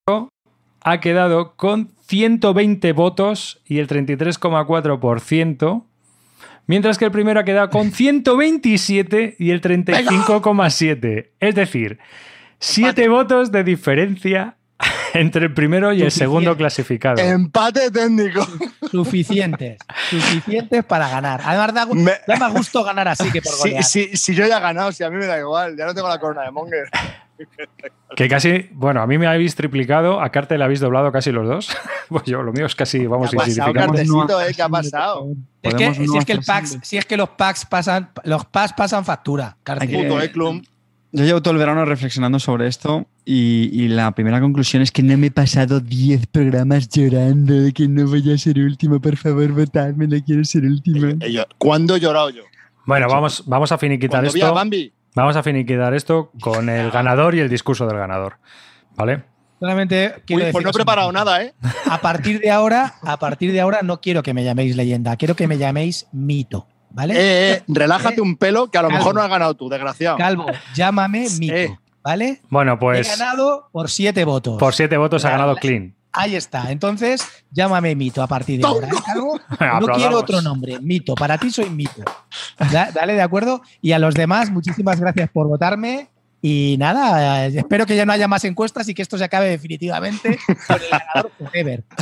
ha 0.82 1.00
quedado 1.00 1.54
con 1.56 1.90
120 2.06 2.92
votos 2.92 3.62
y 3.64 3.78
el 3.78 3.88
33,4%, 3.88 5.84
mientras 6.66 6.98
que 6.98 7.06
el 7.06 7.10
primero 7.10 7.40
ha 7.40 7.44
quedado 7.44 7.70
con 7.70 7.90
127 7.90 9.36
y 9.38 9.50
el 9.50 9.62
35,7%. 9.62 11.28
Es 11.40 11.54
decir, 11.54 11.98
7 12.62 13.08
votos 13.08 13.50
de 13.50 13.64
diferencia 13.64 14.56
entre 15.14 15.46
el 15.46 15.54
primero 15.54 15.92
y 15.92 16.02
el 16.02 16.12
segundo 16.12 16.56
clasificado. 16.56 17.18
Empate 17.18 17.90
técnico. 17.90 18.46
Suficientes. 18.90 19.78
Suficientes 20.08 20.84
para 20.84 21.08
ganar. 21.08 21.40
Además, 21.44 21.74
da, 21.74 21.86
me, 21.86 22.12
da 22.26 22.36
más 22.36 22.52
gusto 22.52 22.84
ganar 22.84 23.08
así 23.08 23.30
que 23.32 23.42
por 23.42 23.56
golear. 23.58 23.82
Si, 23.82 24.04
si, 24.04 24.16
si, 24.16 24.34
yo 24.34 24.46
ya 24.46 24.58
he 24.58 24.60
ganado, 24.60 24.92
si 24.92 25.02
a 25.02 25.10
mí 25.10 25.16
me 25.16 25.26
da 25.26 25.38
igual, 25.38 25.76
ya 25.76 25.86
no 25.86 25.94
tengo 25.94 26.08
la 26.08 26.18
corona 26.18 26.42
de 26.42 26.50
Monger. 26.50 26.88
Que 28.14 28.28
casi, 28.28 28.68
bueno, 28.72 29.00
a 29.00 29.06
mí 29.06 29.18
me 29.18 29.26
habéis 29.26 29.56
triplicado, 29.56 30.20
a 30.20 30.30
Carte 30.30 30.56
le 30.58 30.64
habéis 30.64 30.78
doblado 30.78 31.10
casi 31.10 31.32
los 31.32 31.48
dos. 31.48 31.76
Pues 32.08 32.24
yo, 32.24 32.42
lo 32.42 32.52
mío 32.52 32.66
es 32.66 32.74
casi, 32.74 33.06
vamos, 33.06 33.30
¿Qué 33.30 33.36
ha 33.36 33.40
pasado, 33.40 33.72
Cartecito, 33.72 34.40
eh? 34.42 34.52
¿Qué 34.54 34.62
ha 34.62 34.68
pasado? 34.68 35.28
Es 35.62 35.74
que, 35.74 35.94
si, 35.94 36.18
es 36.18 36.24
que 36.26 36.32
el 36.32 36.44
packs, 36.44 36.78
si 36.82 36.98
es 36.98 37.06
que 37.06 37.16
los 37.16 37.30
packs 37.30 37.64
pasan, 37.64 38.10
los 38.24 38.44
packs 38.44 38.74
pasan 38.74 39.04
factura, 39.04 39.56
Carte. 39.62 39.88
Puto, 39.88 40.20
eh, 40.20 40.30
Clum. 40.30 40.62
Yo 41.14 41.24
llevo 41.24 41.42
todo 41.42 41.52
el 41.52 41.58
verano 41.58 41.84
reflexionando 41.84 42.38
sobre 42.38 42.68
esto 42.68 43.06
y, 43.26 43.68
y, 43.70 43.88
la 43.88 44.12
primera 44.12 44.40
conclusión 44.40 44.82
es 44.82 44.90
que 44.90 45.02
no 45.02 45.18
me 45.18 45.26
he 45.26 45.30
pasado 45.30 45.80
10 45.80 46.26
programas 46.28 46.88
llorando 46.88 47.52
de 47.52 47.72
que 47.72 47.86
no 47.86 48.06
voy 48.06 48.32
a 48.32 48.38
ser 48.38 48.58
último, 48.58 48.98
por 48.98 49.18
favor, 49.18 49.52
votadme, 49.52 50.06
no 50.06 50.16
quiero 50.24 50.42
ser 50.44 50.64
último. 50.64 51.08
Eh, 51.20 51.32
yo, 51.32 51.44
¿Cuándo 51.58 51.96
he 51.96 52.00
llorado 52.00 52.30
yo? 52.30 52.44
Bueno, 52.86 53.08
vamos, 53.08 53.44
vamos 53.46 53.70
a 53.72 53.76
finiquitar 53.76 54.24
esto. 54.24 54.34
Vi 54.34 54.40
a 54.40 54.52
Bambi? 54.52 54.90
Vamos 55.14 55.36
a 55.36 55.42
finiquitar 55.42 55.92
esto 55.92 56.32
con 56.40 56.70
el 56.70 56.90
ganador 56.90 57.34
y 57.34 57.40
el 57.40 57.50
discurso 57.50 57.86
del 57.86 57.98
ganador. 57.98 58.38
¿Vale? 58.96 59.24
Solamente 59.60 60.14
quiero 60.26 60.46
Uy, 60.46 60.52
pues 60.52 60.64
no 60.64 60.70
he 60.70 60.72
preparado 60.72 61.12
nada, 61.12 61.42
¿eh? 61.42 61.52
A 61.90 62.00
partir 62.00 62.40
de 62.40 62.50
ahora, 62.50 62.94
a 63.02 63.18
partir 63.18 63.52
de 63.52 63.60
ahora 63.60 63.80
no 63.82 64.00
quiero 64.00 64.22
que 64.22 64.32
me 64.32 64.44
llaméis 64.44 64.76
leyenda, 64.76 65.16
quiero 65.16 65.36
que 65.36 65.46
me 65.46 65.58
llaméis 65.58 66.08
mito. 66.10 66.66
¿Vale? 66.94 67.14
Eh, 67.14 67.52
eh, 67.54 67.62
relájate 67.68 68.20
un 68.20 68.36
pelo 68.36 68.70
que 68.70 68.78
a 68.78 68.82
lo 68.82 68.88
Calvo. 68.88 68.98
mejor 68.98 69.14
no 69.14 69.22
has 69.22 69.30
ganado 69.30 69.54
tú, 69.54 69.68
desgraciado. 69.68 70.16
Calvo, 70.18 70.46
llámame 70.74 71.26
mito. 71.38 71.54
Eh. 71.54 71.78
¿Vale? 72.04 72.40
Bueno, 72.50 72.78
pues. 72.78 73.06
He 73.06 73.10
ganado 73.18 73.68
por 73.72 73.88
siete 73.90 74.24
votos. 74.24 74.58
Por 74.58 74.74
siete 74.74 74.96
votos 74.96 75.24
ha 75.24 75.30
ganado 75.30 75.54
Clean. 75.56 75.94
Ahí 76.14 76.34
está. 76.36 76.70
Entonces, 76.70 77.26
llámame 77.52 77.94
mito 77.94 78.22
a 78.22 78.26
partir 78.26 78.60
de 78.60 78.66
ahora. 78.66 78.88
¿eh, 78.88 78.90
Calvo? 79.06 79.40
No 79.80 79.86
quiero 79.94 80.18
otro 80.18 80.42
nombre. 80.42 80.78
Mito. 80.80 81.14
Para 81.14 81.38
ti 81.38 81.50
soy 81.50 81.70
mito. 81.70 82.02
Da- 82.70 82.90
Dale, 82.92 83.14
de 83.14 83.22
acuerdo. 83.22 83.62
Y 83.80 83.92
a 83.92 83.98
los 83.98 84.14
demás, 84.14 84.50
muchísimas 84.50 85.00
gracias 85.00 85.30
por 85.30 85.46
votarme. 85.46 86.08
Y 86.44 86.74
nada, 86.76 87.46
eh, 87.46 87.52
espero 87.56 87.86
que 87.86 87.94
ya 87.94 88.04
no 88.04 88.12
haya 88.12 88.26
más 88.26 88.44
encuestas 88.44 88.88
y 88.88 88.94
que 88.94 89.02
esto 89.02 89.16
se 89.16 89.22
acabe 89.22 89.48
definitivamente 89.48 90.40
con 90.66 90.76
el 90.82 90.88
ganador 90.90 91.32
forever. 91.38 91.84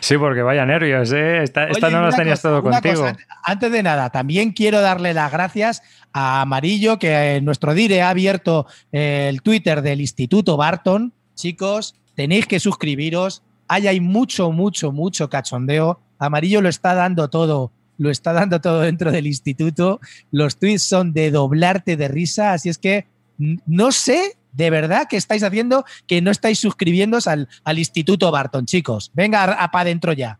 Sí, 0.00 0.16
porque 0.16 0.42
vaya 0.42 0.64
nervios, 0.64 1.12
¿eh? 1.12 1.42
Esta, 1.42 1.66
no 1.90 2.02
las 2.02 2.16
tenías 2.16 2.40
cosa, 2.40 2.48
todo 2.48 2.62
contigo. 2.62 3.00
cosa, 3.02 3.16
antes 3.42 3.72
de 3.72 3.82
nada, 3.82 4.10
también 4.10 4.52
quiero 4.52 4.80
darle 4.80 5.12
las 5.12 5.30
gracias 5.30 5.82
a 6.12 6.42
Amarillo, 6.42 6.98
que 6.98 7.36
en 7.36 7.44
nuestro 7.44 7.74
dire 7.74 8.00
ha 8.00 8.10
abierto 8.10 8.66
eh, 8.92 9.26
el 9.28 9.42
Twitter 9.42 9.82
del 9.82 10.00
Instituto 10.00 10.56
Barton. 10.56 11.12
Chicos, 11.34 11.94
tenéis 12.14 12.46
que 12.46 12.60
suscribiros. 12.60 13.42
Ahí 13.66 13.86
hay 13.86 14.00
mucho, 14.00 14.52
mucho, 14.52 14.92
mucho 14.92 15.28
cachondeo. 15.28 16.00
Amarillo 16.18 16.60
lo 16.60 16.68
está 16.68 16.94
dando 16.94 17.28
todo. 17.28 17.72
Lo 17.98 18.10
está 18.10 18.32
dando 18.32 18.60
todo 18.60 18.80
dentro 18.80 19.12
del 19.12 19.26
instituto. 19.26 20.00
Los 20.30 20.56
tweets 20.56 20.82
son 20.82 21.12
de 21.12 21.30
doblarte 21.30 21.96
de 21.96 22.08
risa. 22.08 22.52
Así 22.52 22.68
es 22.68 22.78
que 22.78 23.06
no 23.36 23.92
sé 23.92 24.36
de 24.52 24.70
verdad 24.70 25.06
qué 25.08 25.16
estáis 25.16 25.42
haciendo 25.42 25.84
que 26.06 26.22
no 26.22 26.30
estáis 26.30 26.58
suscribiéndose 26.58 27.30
al, 27.30 27.48
al 27.64 27.78
Instituto 27.78 28.30
Barton, 28.30 28.66
chicos. 28.66 29.10
Venga, 29.14 29.44
a, 29.44 29.64
a 29.64 29.70
para 29.70 29.82
adentro 29.82 30.12
ya. 30.12 30.38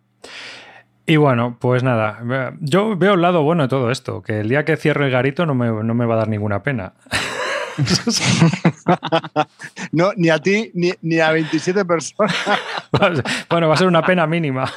Y 1.06 1.16
bueno, 1.16 1.56
pues 1.58 1.82
nada, 1.82 2.22
yo 2.60 2.96
veo 2.96 3.14
el 3.14 3.22
lado 3.22 3.42
bueno 3.42 3.62
de 3.62 3.68
todo 3.68 3.90
esto, 3.90 4.22
que 4.22 4.40
el 4.40 4.48
día 4.50 4.64
que 4.64 4.76
cierre 4.76 5.06
el 5.06 5.10
garito 5.10 5.46
no 5.46 5.54
me, 5.54 5.82
no 5.82 5.94
me 5.94 6.04
va 6.04 6.14
a 6.14 6.18
dar 6.18 6.28
ninguna 6.28 6.62
pena. 6.62 6.92
No, 9.92 10.12
ni 10.16 10.28
a 10.28 10.38
ti 10.38 10.70
ni, 10.74 10.92
ni 11.02 11.20
a 11.20 11.30
27 11.32 11.84
personas. 11.84 12.34
bueno, 13.50 13.68
va 13.68 13.74
a 13.74 13.76
ser 13.76 13.86
una 13.86 14.02
pena 14.02 14.26
mínima. 14.26 14.70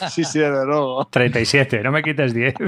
Sí, 0.10 0.24
sí, 0.24 0.38
desde 0.38 0.64
luego. 0.66 1.06
37, 1.06 1.82
no 1.82 1.90
me 1.92 2.02
quites 2.02 2.34
10. 2.34 2.54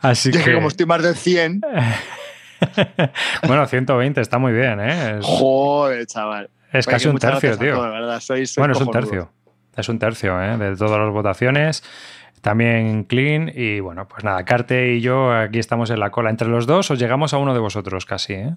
Así 0.00 0.30
Yo 0.32 0.38
que, 0.38 0.44
que 0.46 0.54
como 0.54 0.68
estoy 0.68 0.86
más 0.86 1.02
de 1.02 1.14
100, 1.14 1.60
bueno, 3.46 3.66
120 3.66 4.20
está 4.20 4.38
muy 4.38 4.52
bien, 4.52 4.80
¿eh? 4.80 5.18
Es, 5.18 5.24
joder, 5.26 6.06
chaval. 6.06 6.50
es 6.72 6.86
casi 6.86 7.08
un 7.08 7.18
tercio, 7.18 7.56
tío. 7.58 7.80
verdad, 7.82 8.16
sois- 8.20 8.46
sois 8.46 8.56
Bueno, 8.56 8.72
es 8.74 8.80
un 8.80 8.90
tercio. 8.90 9.30
Es 9.76 9.88
un 9.88 9.98
tercio, 9.98 10.40
¿eh? 10.42 10.56
De 10.56 10.76
todas 10.76 10.98
las 10.98 11.10
votaciones. 11.10 11.82
También 12.40 13.04
Clean. 13.04 13.50
Y 13.54 13.80
bueno, 13.80 14.06
pues 14.06 14.22
nada, 14.24 14.44
Carte 14.44 14.92
y 14.94 15.00
yo 15.00 15.32
aquí 15.32 15.58
estamos 15.58 15.90
en 15.90 15.98
la 16.00 16.10
cola. 16.10 16.30
Entre 16.30 16.48
los 16.48 16.66
dos 16.66 16.90
os 16.90 16.98
llegamos 16.98 17.34
a 17.34 17.38
uno 17.38 17.52
de 17.54 17.60
vosotros 17.60 18.06
casi, 18.06 18.34
¿eh? 18.34 18.54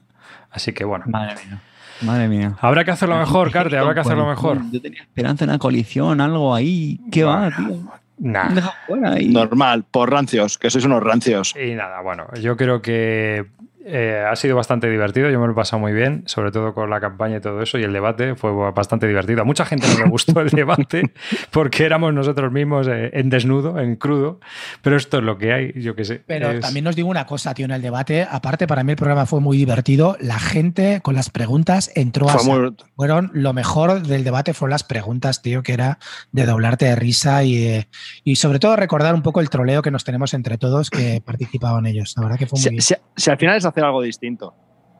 Así 0.52 0.74
que 0.74 0.84
bueno. 0.86 1.06
Madre 1.08 1.36
mía. 1.46 1.62
Madre 2.02 2.28
mía. 2.28 2.56
Habrá 2.62 2.84
que 2.84 2.92
hacerlo 2.92 3.18
mejor, 3.18 3.52
Carte, 3.52 3.78
habrá 3.78 3.94
que 3.94 4.02
hacerlo 4.02 4.28
mejor. 4.28 4.60
Yo 4.72 4.82
tenía 4.82 5.02
esperanza 5.02 5.44
en 5.46 5.50
una 5.52 5.60
coalición, 5.60 6.22
algo 6.22 6.54
ahí. 6.54 7.00
¿Qué 7.12 7.24
va, 7.24 7.50
tío? 7.50 7.78
Nah. 8.20 8.50
fuera 8.88 9.14
ahí. 9.14 9.30
Normal, 9.30 9.86
por 9.90 10.12
rancios, 10.12 10.58
que 10.58 10.70
sois 10.70 10.86
unos 10.86 11.04
rancios. 11.04 11.56
Y 11.56 11.76
nada, 11.76 12.02
bueno, 12.02 12.28
yo 12.42 12.58
creo 12.58 12.82
que 12.82 13.46
eh, 13.88 14.24
ha 14.30 14.36
sido 14.36 14.56
bastante 14.56 14.90
divertido, 14.90 15.30
yo 15.30 15.40
me 15.40 15.48
lo 15.48 15.54
he 15.54 15.56
pasado 15.56 15.80
muy 15.80 15.94
bien, 15.94 16.24
sobre 16.26 16.52
todo 16.52 16.74
con 16.74 16.90
la 16.90 17.00
campaña 17.00 17.38
y 17.38 17.42
todo 17.42 17.62
eso, 17.62 17.78
y 17.80 17.84
el 17.84 17.94
debate 17.94 18.36
fue 18.36 18.52
bastante 18.72 19.08
divertido. 19.08 19.42
A 19.42 19.46
mucha 19.46 19.66
gente 19.66 19.88
no 19.88 20.04
le 20.04 20.10
gustó 20.10 20.40
el 20.42 20.50
debate 20.50 21.12
porque 21.52 21.86
éramos 21.86 22.14
nosotros 22.14 22.52
mismos 22.52 22.88
eh, 22.88 23.10
en 23.14 23.30
desnudo, 23.30 23.80
en 23.80 23.96
crudo, 23.96 24.40
pero 24.82 24.98
esto 24.98 25.18
es 25.20 25.24
lo 25.24 25.38
que 25.38 25.54
hay, 25.54 25.74
yo 25.82 25.96
qué 25.96 26.06
sé. 26.06 26.22
Pero 26.26 26.52
es- 26.52 26.60
también 26.62 26.86
os 26.88 26.96
digo 26.96 27.10
una 27.10 27.26
cosa, 27.26 27.54
tío, 27.54 27.66
en 27.66 27.72
el 27.72 27.82
debate, 27.82 28.28
aparte 28.30 28.68
para 28.68 28.84
mí 28.84 28.92
el 28.92 28.98
programa 28.98 29.26
fue 29.26 29.40
muy 29.40 29.58
divertido, 29.58 30.18
la 30.20 30.40
gente 30.40 31.02
con 31.02 31.16
las 31.16 31.30
preguntas 31.30 31.92
entró 31.96 32.30
a 32.30 32.42
muy- 32.44 32.76
Fueron 32.96 33.30
lo 33.34 33.54
mejor 33.54 34.02
del 34.02 34.24
debate 34.24 34.54
fueron 34.54 34.72
las 34.72 34.84
preguntas, 34.84 35.42
tío, 35.42 35.64
que 35.64 35.74
era 35.74 36.00
de 36.32 36.46
doblarte 36.46 36.86
de 36.86 36.96
risa 36.96 37.44
y, 37.44 37.56
de- 37.58 37.88
y 38.24 38.36
sobre 38.38 38.60
todo 38.60 38.76
recordar 38.76 39.14
un 39.14 39.22
poco 39.22 39.40
el 39.40 39.50
troleo 39.50 39.82
que 39.82 39.92
nos 39.92 40.04
tenemos 40.04 40.34
entre 40.34 40.58
todos 40.58 40.90
que 40.90 41.22
participaban 41.26 41.86
ellos. 41.86 42.14
La 42.18 42.24
verdad 42.24 42.38
que 42.40 42.48
fue 42.48 42.58
muy 42.58 42.64
Si, 42.64 42.70
bien. 42.70 42.82
si- 42.82 42.96
si 43.16 43.30
al 43.32 43.38
final 43.38 43.56
es 43.58 43.66
hacer 43.78 43.86
algo 43.86 44.02
distinto. 44.02 44.56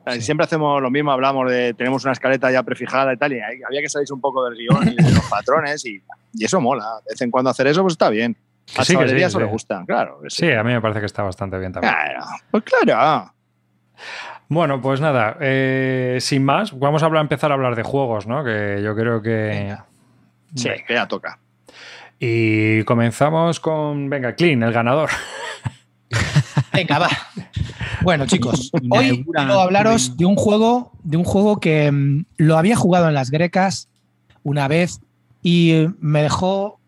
Sí. 0.06 0.22
Siempre 0.22 0.44
hacemos 0.44 0.80
lo 0.80 0.90
mismo, 0.90 1.12
hablamos 1.12 1.50
de 1.50 1.74
tenemos 1.74 2.02
una 2.04 2.12
escaleta 2.12 2.50
ya 2.50 2.62
prefijada 2.62 3.12
y 3.12 3.16
tal, 3.18 3.32
y 3.32 3.40
había 3.40 3.82
que 3.82 3.88
salirse 3.90 4.14
un 4.14 4.22
poco 4.22 4.44
del 4.44 4.56
guion 4.56 4.88
y 4.88 4.94
de 4.94 5.10
los 5.10 5.24
patrones, 5.30 5.84
y, 5.84 6.02
y 6.32 6.44
eso 6.44 6.60
mola. 6.60 6.84
De 7.04 7.12
vez 7.12 7.20
en 7.20 7.30
cuando 7.30 7.50
hacer 7.50 7.66
eso, 7.66 7.82
pues 7.82 7.92
está 7.92 8.08
bien. 8.08 8.36
A 8.76 8.84
sí, 8.84 8.92
que 8.92 8.94
Chavalería 8.94 9.26
sí, 9.26 9.30
eso 9.32 9.38
sí. 9.38 9.44
le 9.44 9.50
gusta, 9.50 9.84
claro. 9.86 10.20
Sí, 10.28 10.50
a 10.50 10.62
mí 10.62 10.72
me 10.72 10.80
parece 10.80 11.00
que 11.00 11.06
está 11.06 11.22
bastante 11.22 11.58
bien 11.58 11.72
también. 11.72 11.92
Claro, 11.92 12.24
pues 12.50 12.64
claro. 12.64 13.32
Bueno, 14.48 14.80
pues 14.80 15.00
nada, 15.00 15.36
eh, 15.40 16.18
sin 16.20 16.42
más, 16.44 16.78
vamos 16.78 17.02
a 17.02 17.06
hablar, 17.06 17.20
empezar 17.22 17.50
a 17.50 17.54
hablar 17.54 17.76
de 17.76 17.82
juegos, 17.82 18.26
¿no? 18.26 18.44
Que 18.44 18.80
yo 18.82 18.94
creo 18.94 19.20
que... 19.20 19.30
Venga. 19.30 19.86
Sí, 20.54 20.68
Venga. 20.70 20.84
que 20.86 20.94
ya 20.94 21.06
toca. 21.08 21.38
Y 22.18 22.82
comenzamos 22.84 23.60
con, 23.60 24.08
venga, 24.08 24.34
Clean, 24.34 24.62
el 24.62 24.72
ganador. 24.72 25.10
Venga, 26.72 26.98
va. 26.98 27.08
Bueno, 28.02 28.26
chicos, 28.26 28.70
hoy 28.90 29.24
quiero 29.24 29.60
hablaros 29.60 30.16
de 30.16 30.24
un 30.26 30.36
juego, 30.36 30.92
de 31.02 31.16
un 31.16 31.24
juego 31.24 31.58
que 31.60 31.90
mm, 31.90 32.24
lo 32.38 32.58
había 32.58 32.76
jugado 32.76 33.08
en 33.08 33.14
las 33.14 33.30
grecas 33.30 33.88
una 34.42 34.68
vez 34.68 35.00
y 35.42 35.86
me 36.00 36.22
dejó 36.22 36.78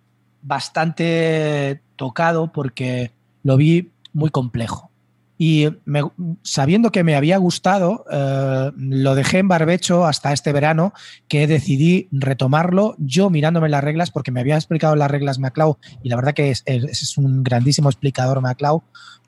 bastante 0.43 1.81
tocado 1.97 2.53
porque 2.53 3.11
lo 3.43 3.57
vi 3.57 3.91
muy 4.13 4.31
complejo. 4.31 4.89
Y 5.39 5.69
me- 5.87 6.03
sabiendo 6.43 6.91
que 6.93 7.03
me 7.03 7.17
había 7.17 7.39
gustado, 7.39 8.05
eh, 8.13 8.71
lo 8.77 9.15
dejé 9.15 9.39
en 9.39 9.49
barbecho 9.49 10.05
hasta 10.05 10.33
este 10.35 10.53
verano, 10.53 10.93
que 11.29 11.47
decidí 11.47 12.09
retomarlo 12.13 12.95
yo 12.99 13.31
mirándome 13.31 13.71
las 13.71 13.83
reglas, 13.83 14.11
porque 14.11 14.33
me 14.33 14.41
había 14.41 14.57
explicado 14.57 14.97
las 14.97 15.11
reglas 15.11 15.39
Maclau, 15.39 15.79
y 16.03 16.11
la 16.11 16.17
verdad 16.17 16.35
que 16.35 16.51
es, 16.51 16.63
es- 16.67 16.85
es 17.03 17.17
un 17.17 17.43
grandísimo 17.43 17.89
explicador 17.89 18.43
Maclau, 18.43 18.83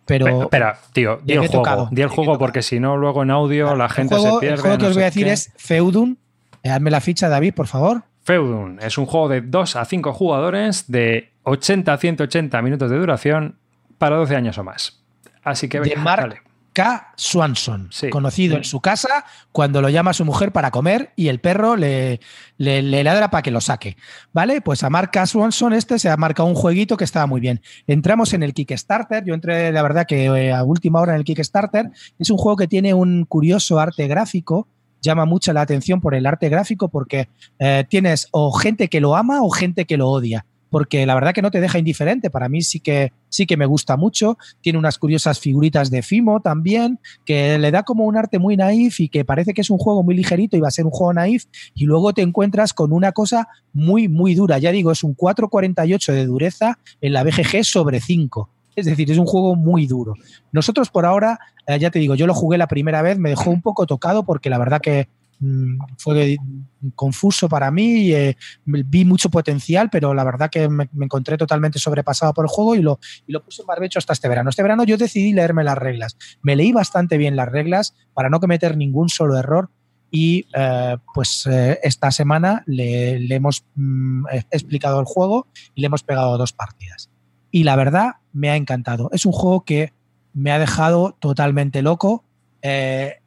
pero... 0.05 0.27
Espera, 0.27 0.43
espera, 0.73 0.79
tío, 0.93 1.21
di 1.25 1.35
el 1.35 1.47
juego, 1.49 1.88
di 1.91 2.03
el 2.03 2.09
juego 2.09 2.38
porque 2.38 2.62
si 2.62 2.81
no, 2.81 2.97
luego 2.97 3.23
en 3.23 3.31
audio 3.31 3.75
la 3.77 3.85
El 3.87 3.91
gente 3.91 4.17
juego- 4.17 4.35
se 4.37 4.41
pierde. 4.41 4.55
El 4.57 4.61
juego 4.61 4.77
que 4.79 4.83
no 4.85 4.88
os 4.88 4.95
voy 4.95 5.03
a 5.03 5.07
decir 5.07 5.25
qué. 5.27 5.33
es 5.33 5.53
Feudum. 5.57 6.17
Eh, 6.62 6.71
Hazme 6.71 6.91
la 6.91 7.01
ficha, 7.01 7.29
David, 7.29 7.55
por 7.55 7.67
favor. 7.67 8.03
Feudum. 8.25 8.79
Es 8.81 8.99
un 8.99 9.07
juego 9.07 9.29
de 9.29 9.41
2 9.41 9.77
a 9.77 9.85
5 9.85 10.12
jugadores 10.12 10.91
de 10.91 11.33
80 11.45 11.93
a 11.93 11.99
180 11.99 12.62
minutos 12.62 12.91
de 12.91 12.97
duración 12.99 13.57
para 13.99 14.17
12 14.17 14.37
años 14.37 14.59
o 14.59 14.65
más. 14.65 15.03
Así 15.43 15.69
que 15.69 15.81
De 15.81 15.88
venga, 15.91 16.03
Mark 16.03 16.23
dale. 16.23 16.43
K. 16.72 17.12
Swanson, 17.16 17.90
conocido 18.11 18.56
en 18.56 18.64
su 18.64 18.80
casa 18.80 19.24
cuando 19.52 19.82
lo 19.82 19.90
llama 19.90 20.12
a 20.12 20.14
su 20.14 20.24
mujer 20.24 20.52
para 20.52 20.70
comer 20.70 21.12
y 21.16 21.28
el 21.28 21.40
perro 21.40 21.76
le, 21.76 22.20
le, 22.56 23.04
ladra 23.04 23.30
para 23.30 23.42
que 23.42 23.50
lo 23.50 23.61
saque. 23.61 23.96
¿Vale? 24.32 24.61
Pues 24.61 24.82
a 24.82 24.90
Mark 24.90 25.11
K. 25.11 25.26
Swanson 25.26 25.72
este 25.72 25.98
se 25.98 26.08
ha 26.08 26.16
marcado 26.16 26.48
un 26.48 26.54
jueguito 26.54 26.96
que 26.96 27.04
estaba 27.04 27.26
muy 27.26 27.40
bien. 27.40 27.61
Entramos 27.87 28.32
en 28.32 28.42
el 28.42 28.54
Kickstarter, 28.54 29.24
yo 29.24 29.35
entré 29.35 29.70
la 29.72 29.82
verdad 29.82 30.06
que 30.06 30.24
eh, 30.24 30.52
a 30.52 30.64
última 30.64 31.00
hora 31.00 31.12
en 31.12 31.18
el 31.18 31.24
Kickstarter. 31.24 31.90
Es 32.18 32.30
un 32.30 32.38
juego 32.38 32.56
que 32.56 32.68
tiene 32.68 32.94
un 32.94 33.24
curioso 33.24 33.78
arte 33.78 34.06
gráfico 34.08 34.68
llama 35.02 35.24
mucho 35.24 35.52
la 35.52 35.62
atención 35.62 36.00
por 36.00 36.14
el 36.14 36.26
arte 36.26 36.48
gráfico 36.48 36.88
porque 36.88 37.28
eh, 37.58 37.85
tienes 37.88 38.28
o 38.30 38.52
gente 38.52 38.88
que 38.88 39.00
lo 39.00 39.16
ama 39.16 39.42
o 39.42 39.50
gente 39.50 39.85
que 39.85 39.96
lo 39.96 40.08
odia 40.08 40.46
porque 40.72 41.04
la 41.04 41.14
verdad 41.14 41.35
que 41.35 41.42
no 41.42 41.50
te 41.50 41.61
deja 41.61 41.78
indiferente. 41.78 42.30
Para 42.30 42.48
mí 42.48 42.62
sí 42.62 42.80
que, 42.80 43.12
sí 43.28 43.44
que 43.44 43.58
me 43.58 43.66
gusta 43.66 43.98
mucho. 43.98 44.38
Tiene 44.62 44.78
unas 44.78 44.98
curiosas 44.98 45.38
figuritas 45.38 45.90
de 45.90 46.00
Fimo 46.00 46.40
también, 46.40 46.98
que 47.26 47.58
le 47.58 47.70
da 47.70 47.82
como 47.82 48.04
un 48.04 48.16
arte 48.16 48.38
muy 48.38 48.56
naif 48.56 48.98
y 48.98 49.11
que 49.11 49.22
parece 49.26 49.52
que 49.52 49.61
es 49.61 49.68
un 49.68 49.76
juego 49.76 50.02
muy 50.02 50.16
ligerito 50.16 50.56
y 50.56 50.61
va 50.61 50.68
a 50.68 50.70
ser 50.70 50.87
un 50.87 50.90
juego 50.90 51.12
naif. 51.12 51.44
Y 51.74 51.85
luego 51.85 52.14
te 52.14 52.22
encuentras 52.22 52.72
con 52.72 52.94
una 52.94 53.12
cosa 53.12 53.48
muy, 53.74 54.08
muy 54.08 54.35
dura. 54.35 54.56
Ya 54.56 54.72
digo, 54.72 54.90
es 54.90 55.04
un 55.04 55.14
4,48 55.14 56.11
de 56.11 56.24
dureza 56.24 56.78
en 57.02 57.12
la 57.12 57.22
BGG 57.22 57.64
sobre 57.64 58.00
5. 58.00 58.48
Es 58.74 58.87
decir, 58.87 59.11
es 59.11 59.18
un 59.18 59.26
juego 59.26 59.54
muy 59.54 59.87
duro. 59.87 60.14
Nosotros 60.52 60.88
por 60.88 61.04
ahora, 61.04 61.38
eh, 61.66 61.78
ya 61.78 61.90
te 61.90 61.98
digo, 61.98 62.14
yo 62.14 62.26
lo 62.26 62.32
jugué 62.32 62.56
la 62.56 62.66
primera 62.66 63.02
vez, 63.02 63.18
me 63.18 63.28
dejó 63.28 63.50
un 63.50 63.61
poco 63.61 63.87
tocado 63.87 64.22
porque 64.22 64.48
la 64.48 64.56
verdad 64.56 64.80
que 64.80 65.08
fue 65.98 66.37
confuso 66.94 67.48
para 67.48 67.70
mí, 67.70 68.12
eh, 68.12 68.37
vi 68.64 69.05
mucho 69.05 69.28
potencial, 69.28 69.90
pero 69.90 70.14
la 70.14 70.24
verdad 70.24 70.50
que 70.50 70.68
me, 70.68 70.88
encontré 71.00 71.37
totalmente 71.37 71.78
sobrepasado 71.78 72.33
por 72.35 72.44
el 72.44 72.48
juego 72.48 72.74
y 72.74 72.83
lo, 72.83 72.98
y 73.26 73.33
lo 73.33 73.42
puse 73.42 73.62
en 73.62 73.66
barbecho 73.66 73.98
hasta 73.98 74.12
este 74.12 74.28
verano. 74.28 74.50
Este 74.50 74.62
verano 74.62 74.85
yo 74.85 74.96
decidí 74.96 75.33
leerme 75.33 75.64
las 75.64 75.78
reglas. 75.78 76.16
Me 76.42 76.57
leí 76.57 76.72
bastante 76.72 77.18
bien 77.18 77.37
las 77.37 77.48
reglas 77.48 77.94
para 78.14 78.31
no 78.31 78.40
cometer 78.40 78.76
ningún 78.76 79.09
solo 79.09 79.37
error 79.37 79.70
y 80.14 80.46
eh, 80.55 80.98
pues 81.14 81.46
eh, 81.46 81.81
esta 81.83 82.11
semana 82.11 82.62
le, 82.66 83.35
hemos 83.35 83.64
mm, 83.74 84.26
explicado 84.50 85.00
el 85.00 85.07
juego 85.07 85.48
y 85.74 85.81
le 85.81 85.87
hemos 85.87 86.02
pegado 86.02 86.37
dos 86.37 86.52
partidas. 86.52 87.11
Y 87.50 87.64
la 87.64 87.76
verdad 87.76 88.16
me 88.33 88.50
ha 88.50 88.57
encantado. 88.57 89.09
Es 89.12 89.24
un 89.24 89.33
juego 89.33 89.64
que 89.64 89.94
me 90.35 90.52
ha 90.52 90.59
dejado 90.59 91.16
totalmente 91.18 91.81
loco. 91.81 92.24
Mm, 92.62 93.21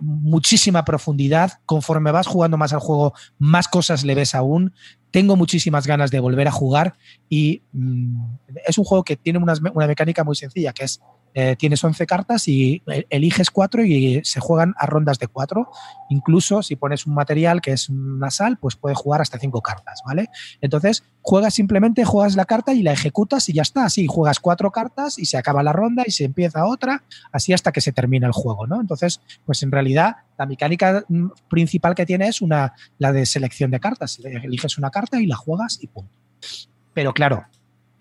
muchísima 0.00 0.84
profundidad. 0.84 1.52
Conforme 1.64 2.10
vas 2.10 2.26
jugando 2.26 2.56
más 2.56 2.72
al 2.72 2.80
juego, 2.80 3.14
más 3.38 3.68
cosas 3.68 4.04
le 4.04 4.14
ves 4.14 4.34
aún. 4.34 4.72
Tengo 5.10 5.36
muchísimas 5.36 5.86
ganas 5.86 6.10
de 6.10 6.20
volver 6.20 6.48
a 6.48 6.52
jugar 6.52 6.96
y 7.28 7.62
mm, 7.72 8.24
es 8.66 8.78
un 8.78 8.84
juego 8.84 9.04
que 9.04 9.16
tiene 9.16 9.38
una, 9.38 9.54
una 9.72 9.86
mecánica 9.86 10.24
muy 10.24 10.36
sencilla, 10.36 10.72
que 10.72 10.84
es 10.84 11.00
eh, 11.34 11.56
tienes 11.56 11.82
11 11.82 12.06
cartas 12.06 12.48
y 12.48 12.82
eh, 12.86 13.06
eliges 13.10 13.50
4 13.50 13.84
y 13.84 14.20
se 14.24 14.40
juegan 14.40 14.74
a 14.78 14.86
rondas 14.86 15.18
de 15.18 15.28
4. 15.28 15.68
Incluso 16.10 16.62
si 16.62 16.76
pones 16.76 17.06
un 17.06 17.14
material 17.14 17.60
que 17.60 17.72
es 17.72 17.88
una 17.88 18.30
sal, 18.30 18.58
pues 18.58 18.76
puedes 18.76 18.98
jugar 18.98 19.20
hasta 19.20 19.38
5 19.38 19.60
cartas, 19.62 20.02
¿vale? 20.06 20.28
Entonces, 20.60 21.04
juegas 21.22 21.54
simplemente, 21.54 22.04
juegas 22.04 22.36
la 22.36 22.44
carta 22.44 22.72
y 22.72 22.82
la 22.82 22.92
ejecutas 22.92 23.48
y 23.48 23.52
ya 23.52 23.62
está. 23.62 23.84
Así, 23.84 24.06
juegas 24.08 24.40
4 24.40 24.70
cartas 24.70 25.18
y 25.18 25.26
se 25.26 25.36
acaba 25.36 25.62
la 25.62 25.72
ronda 25.72 26.04
y 26.06 26.10
se 26.10 26.24
empieza 26.24 26.66
otra, 26.66 27.04
así 27.32 27.52
hasta 27.52 27.72
que 27.72 27.80
se 27.80 27.92
termina 27.92 28.26
el 28.26 28.32
juego, 28.32 28.66
¿no? 28.66 28.80
Entonces, 28.80 29.20
pues 29.44 29.62
en 29.62 29.72
realidad 29.72 30.16
la 30.38 30.46
mecánica 30.46 31.04
mm, 31.08 31.28
principal 31.48 31.94
que 31.94 32.06
tiene 32.06 32.28
es 32.28 32.40
una, 32.40 32.74
la 32.98 33.12
de 33.12 33.26
selección 33.26 33.70
de 33.70 33.80
cartas. 33.80 34.18
Eliges 34.24 34.78
una 34.78 34.90
carta 34.90 35.20
y 35.20 35.26
la 35.26 35.36
juegas 35.36 35.78
y 35.82 35.88
punto. 35.88 36.12
Pero 36.94 37.12
claro, 37.12 37.44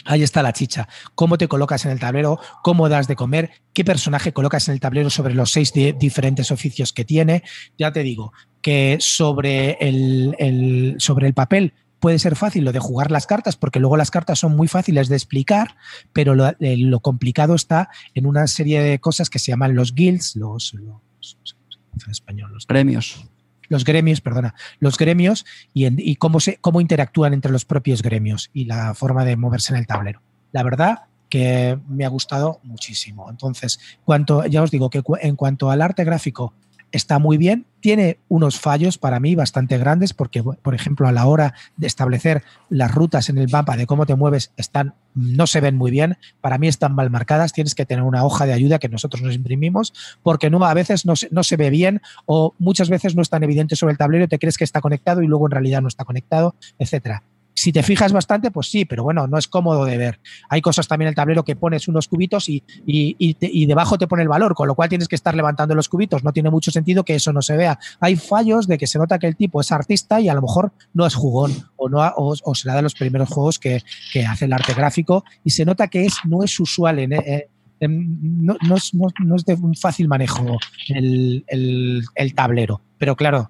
Ahí 0.07 0.23
está 0.23 0.41
la 0.41 0.53
chicha. 0.53 0.87
¿Cómo 1.15 1.37
te 1.37 1.49
colocas 1.49 1.85
en 1.85 1.91
el 1.91 1.99
tablero? 1.99 2.39
¿Cómo 2.63 2.87
das 2.87 3.07
de 3.07 3.17
comer? 3.17 3.51
¿Qué 3.73 3.83
personaje 3.83 4.31
colocas 4.31 4.67
en 4.67 4.73
el 4.73 4.79
tablero 4.79 5.09
sobre 5.09 5.35
los 5.35 5.51
seis 5.51 5.73
diferentes 5.73 6.49
oficios 6.49 6.93
que 6.93 7.03
tiene? 7.03 7.43
Ya 7.77 7.91
te 7.91 8.03
digo 8.03 8.31
que 8.61 8.97
sobre 9.01 9.77
el, 9.81 10.95
sobre 10.97 11.27
el 11.27 11.33
papel 11.33 11.73
puede 11.99 12.19
ser 12.19 12.35
fácil 12.37 12.63
lo 12.63 12.71
de 12.71 12.79
jugar 12.79 13.11
las 13.11 13.27
cartas, 13.27 13.57
porque 13.57 13.79
luego 13.79 13.97
las 13.97 14.11
cartas 14.11 14.39
son 14.39 14.55
muy 14.55 14.67
fáciles 14.69 15.09
de 15.09 15.15
explicar, 15.15 15.75
pero 16.13 16.35
lo, 16.35 16.47
eh, 16.59 16.91
complicado 17.01 17.55
está 17.55 17.89
en 18.13 18.27
una 18.27 18.47
serie 18.47 18.81
de 18.81 18.99
cosas 18.99 19.29
que 19.29 19.39
se 19.39 19.51
llaman 19.51 19.75
los 19.75 19.93
guilds, 19.93 20.35
los, 20.37 20.73
en 20.73 22.11
español, 22.11 22.53
los 22.53 22.65
premios 22.65 23.27
los 23.69 23.83
gremios, 23.83 24.21
perdona, 24.21 24.55
los 24.79 24.97
gremios 24.97 25.45
y, 25.73 26.15
cómo, 26.15 26.39
se, 26.39 26.57
cómo 26.57 26.81
interactúan 26.81 27.33
entre 27.33 27.51
los 27.51 27.65
propios 27.65 28.01
gremios 28.01 28.49
y 28.53 28.65
la 28.65 28.93
forma 28.93 29.25
de 29.25 29.35
moverse 29.35 29.73
en 29.73 29.79
el 29.79 29.87
tablero. 29.87 30.21
La 30.51 30.63
verdad 30.63 31.03
que 31.29 31.77
me 31.87 32.05
ha 32.05 32.09
gustado 32.09 32.59
muchísimo. 32.63 33.29
Entonces, 33.29 33.79
cuanto, 34.05 34.45
ya 34.45 34.63
os 34.63 34.71
digo 34.71 34.89
que 34.89 35.03
en 35.21 35.35
cuanto 35.35 35.69
al 35.69 35.81
arte 35.81 36.03
gráfico 36.03 36.53
está 36.91 37.19
muy 37.19 37.37
bien, 37.37 37.65
tiene 37.79 38.19
unos 38.27 38.59
fallos 38.59 38.97
para 38.97 39.19
mí 39.19 39.35
bastante 39.35 39.77
grandes 39.77 40.13
porque, 40.13 40.43
por 40.43 40.75
ejemplo, 40.75 41.07
a 41.07 41.11
la 41.11 41.25
hora 41.25 41.53
de 41.75 41.87
establecer 41.87 42.43
las 42.69 42.93
rutas 42.93 43.29
en 43.29 43.37
el 43.37 43.49
mapa 43.51 43.77
de 43.77 43.85
cómo 43.85 44.05
te 44.05 44.15
mueves, 44.15 44.51
están, 44.57 44.95
no 45.13 45.47
se 45.47 45.61
ven 45.61 45.75
muy 45.75 45.91
bien, 45.91 46.17
para 46.41 46.57
mí 46.57 46.67
están 46.67 46.95
mal 46.95 47.09
marcadas, 47.09 47.53
tienes 47.53 47.75
que 47.75 47.85
tener 47.85 48.03
una 48.03 48.23
hoja 48.23 48.45
de 48.45 48.53
ayuda 48.53 48.79
que 48.79 48.89
nosotros 48.89 49.21
nos 49.21 49.35
imprimimos 49.35 49.93
porque 50.23 50.49
no, 50.49 50.63
a 50.65 50.73
veces 50.73 51.05
no 51.05 51.15
se, 51.15 51.29
no 51.31 51.43
se 51.43 51.57
ve 51.57 51.69
bien 51.69 52.01
o 52.25 52.53
muchas 52.57 52.89
veces 52.89 53.15
no 53.15 53.21
es 53.21 53.29
tan 53.29 53.43
evidente 53.43 53.75
sobre 53.75 53.91
el 53.91 53.97
tablero, 53.97 54.27
te 54.27 54.39
crees 54.39 54.57
que 54.57 54.63
está 54.63 54.81
conectado 54.81 55.21
y 55.21 55.27
luego 55.27 55.47
en 55.47 55.51
realidad 55.51 55.81
no 55.81 55.87
está 55.87 56.05
conectado, 56.05 56.55
etcétera. 56.79 57.23
Si 57.57 57.71
te 57.71 57.81
fijas 57.81 58.13
bastante, 58.13 58.51
pues 58.51 58.69
sí, 58.69 58.85
pero 58.85 59.01
bueno, 59.01 59.25
no 59.25 59.35
es 59.35 59.47
cómodo 59.47 59.83
de 59.83 59.97
ver. 59.97 60.19
Hay 60.47 60.61
cosas 60.61 60.87
también 60.87 61.07
en 61.07 61.13
el 61.13 61.15
tablero 61.15 61.43
que 61.43 61.55
pones 61.55 61.87
unos 61.87 62.07
cubitos 62.07 62.49
y, 62.49 62.63
y, 62.85 63.65
debajo 63.65 63.97
te 63.97 64.05
pone 64.05 64.21
el 64.21 64.29
valor, 64.29 64.53
con 64.53 64.67
lo 64.67 64.75
cual 64.75 64.89
tienes 64.89 65.07
que 65.07 65.15
estar 65.15 65.33
levantando 65.33 65.73
los 65.73 65.89
cubitos. 65.89 66.23
No 66.23 66.31
tiene 66.31 66.51
mucho 66.51 66.69
sentido 66.69 67.03
que 67.03 67.15
eso 67.15 67.33
no 67.33 67.41
se 67.41 67.57
vea. 67.57 67.79
Hay 67.99 68.15
fallos 68.15 68.67
de 68.67 68.77
que 68.77 68.85
se 68.85 68.99
nota 68.99 69.17
que 69.17 69.25
el 69.25 69.35
tipo 69.35 69.59
es 69.59 69.71
artista 69.71 70.21
y 70.21 70.29
a 70.29 70.35
lo 70.35 70.43
mejor 70.43 70.71
no 70.93 71.07
es 71.07 71.15
jugón 71.15 71.51
o, 71.77 71.89
no, 71.89 71.99
o, 72.15 72.53
será 72.53 72.75
de 72.75 72.83
los 72.83 72.93
primeros 72.93 73.27
juegos 73.27 73.57
que, 73.57 73.81
hace 74.29 74.45
el 74.45 74.53
arte 74.53 74.75
gráfico 74.75 75.23
y 75.43 75.49
se 75.49 75.65
nota 75.65 75.87
que 75.87 76.05
es, 76.05 76.13
no 76.25 76.43
es 76.43 76.59
usual 76.59 76.99
en, 76.99 77.13
eh, 77.13 77.49
no, 77.79 78.55
es, 78.75 79.45
de 79.45 79.53
un 79.55 79.73
fácil 79.73 80.07
manejo 80.07 80.59
el, 80.89 81.43
el, 81.47 82.35
tablero. 82.35 82.81
Pero 82.99 83.15
claro, 83.15 83.49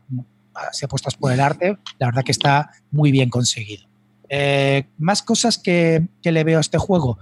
si 0.71 0.85
apuestas 0.85 1.15
por 1.15 1.33
el 1.33 1.41
arte, 1.41 1.77
la 1.99 2.07
verdad 2.07 2.23
que 2.23 2.31
está 2.31 2.71
muy 2.89 3.11
bien 3.11 3.29
conseguido. 3.29 3.86
Eh, 4.29 4.85
más 4.97 5.23
cosas 5.23 5.57
que, 5.57 6.07
le 6.23 6.43
veo 6.43 6.57
a 6.57 6.61
este 6.61 6.77
juego. 6.77 7.17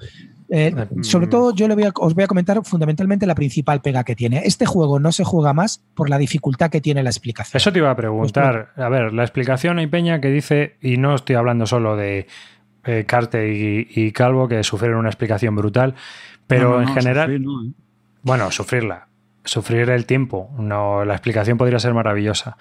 Eh, 0.50 0.74
sobre 1.02 1.26
todo 1.26 1.56
yo 1.56 1.68
le 1.68 1.74
voy 1.74 1.86
os 1.96 2.14
voy 2.14 2.24
a 2.24 2.28
comentar 2.28 2.64
fundamentalmente 2.64 3.26
la 3.26 3.34
principal 3.34 3.82
pega 3.82 4.04
que 4.04 4.16
tiene. 4.16 4.44
Este 4.46 4.66
juego 4.66 5.00
no 5.00 5.12
se 5.12 5.24
juega 5.24 5.54
más 5.54 5.84
por 5.96 6.10
la 6.10 6.18
dificultad 6.18 6.70
que 6.70 6.82
tiene 6.82 7.02
la 7.02 7.10
explicación. 7.10 7.58
Eso 7.58 7.72
te 7.72 7.80
iba 7.80 7.90
a 7.90 7.96
preguntar. 7.96 8.72
a 8.76 8.90
ver, 8.90 9.14
la 9.14 9.24
explicación 9.24 9.80
hay 9.80 9.88
Peña 9.88 10.22
que 10.22 10.30
dice, 10.30 10.78
y 10.82 10.98
no 10.98 11.16
estoy 11.16 11.36
hablando 11.36 11.66
solo 11.66 11.96
de 11.96 12.28
eh, 12.84 13.06
Carte 13.08 13.52
y, 13.52 14.12
Calvo, 14.12 14.48
que 14.48 14.64
sufrieron 14.64 15.00
una 15.00 15.10
explicación 15.10 15.56
brutal, 15.56 15.96
pero 16.48 16.82
en 16.82 16.90
general... 16.90 17.74
Bueno, 18.22 18.50
sufrirla 18.50 19.08
sufrir 19.46 19.90
el 19.90 20.06
tiempo. 20.06 20.50
No, 20.58 21.06
la 21.06 21.14
explicación 21.14 21.58
podría 21.58 21.80
ser 21.80 21.94
maravillosa. 21.94 22.58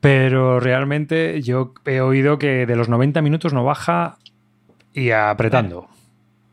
Pero 0.00 0.60
realmente 0.60 1.42
yo 1.42 1.74
he 1.84 2.00
oído 2.00 2.38
que 2.38 2.66
de 2.66 2.76
los 2.76 2.88
90 2.88 3.20
minutos 3.22 3.52
no 3.52 3.64
baja 3.64 4.18
y 4.92 5.10
apretando. 5.10 5.88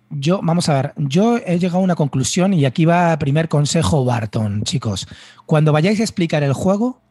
Yo, 0.09 0.39
vamos 0.43 0.69
a 0.69 0.75
ver, 0.75 0.93
yo 0.97 1.37
he 1.37 1.57
llegado 1.57 1.79
a 1.79 1.83
una 1.83 1.95
conclusión 1.95 2.53
y 2.53 2.65
aquí 2.65 2.85
va 2.85 3.17
primer 3.17 3.49
consejo 3.49 4.05
Barton, 4.05 4.63
chicos. 4.63 5.07
Cuando 5.45 5.71
vayáis 5.71 5.99
a 5.99 6.03
explicar 6.03 6.43
el 6.43 6.53
juego, 6.53 7.01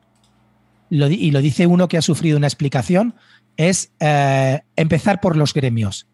y 0.91 1.31
lo 1.31 1.41
dice 1.41 1.67
uno 1.67 1.89
que 1.89 1.99
ha 1.99 2.03
sufrido 2.03 2.37
una 2.37 2.47
explicación, 2.47 3.15
es 3.57 3.93
eh, 4.01 4.61
empezar 4.77 5.21
por 5.21 5.37
los 5.37 5.55
gremios 5.55 6.07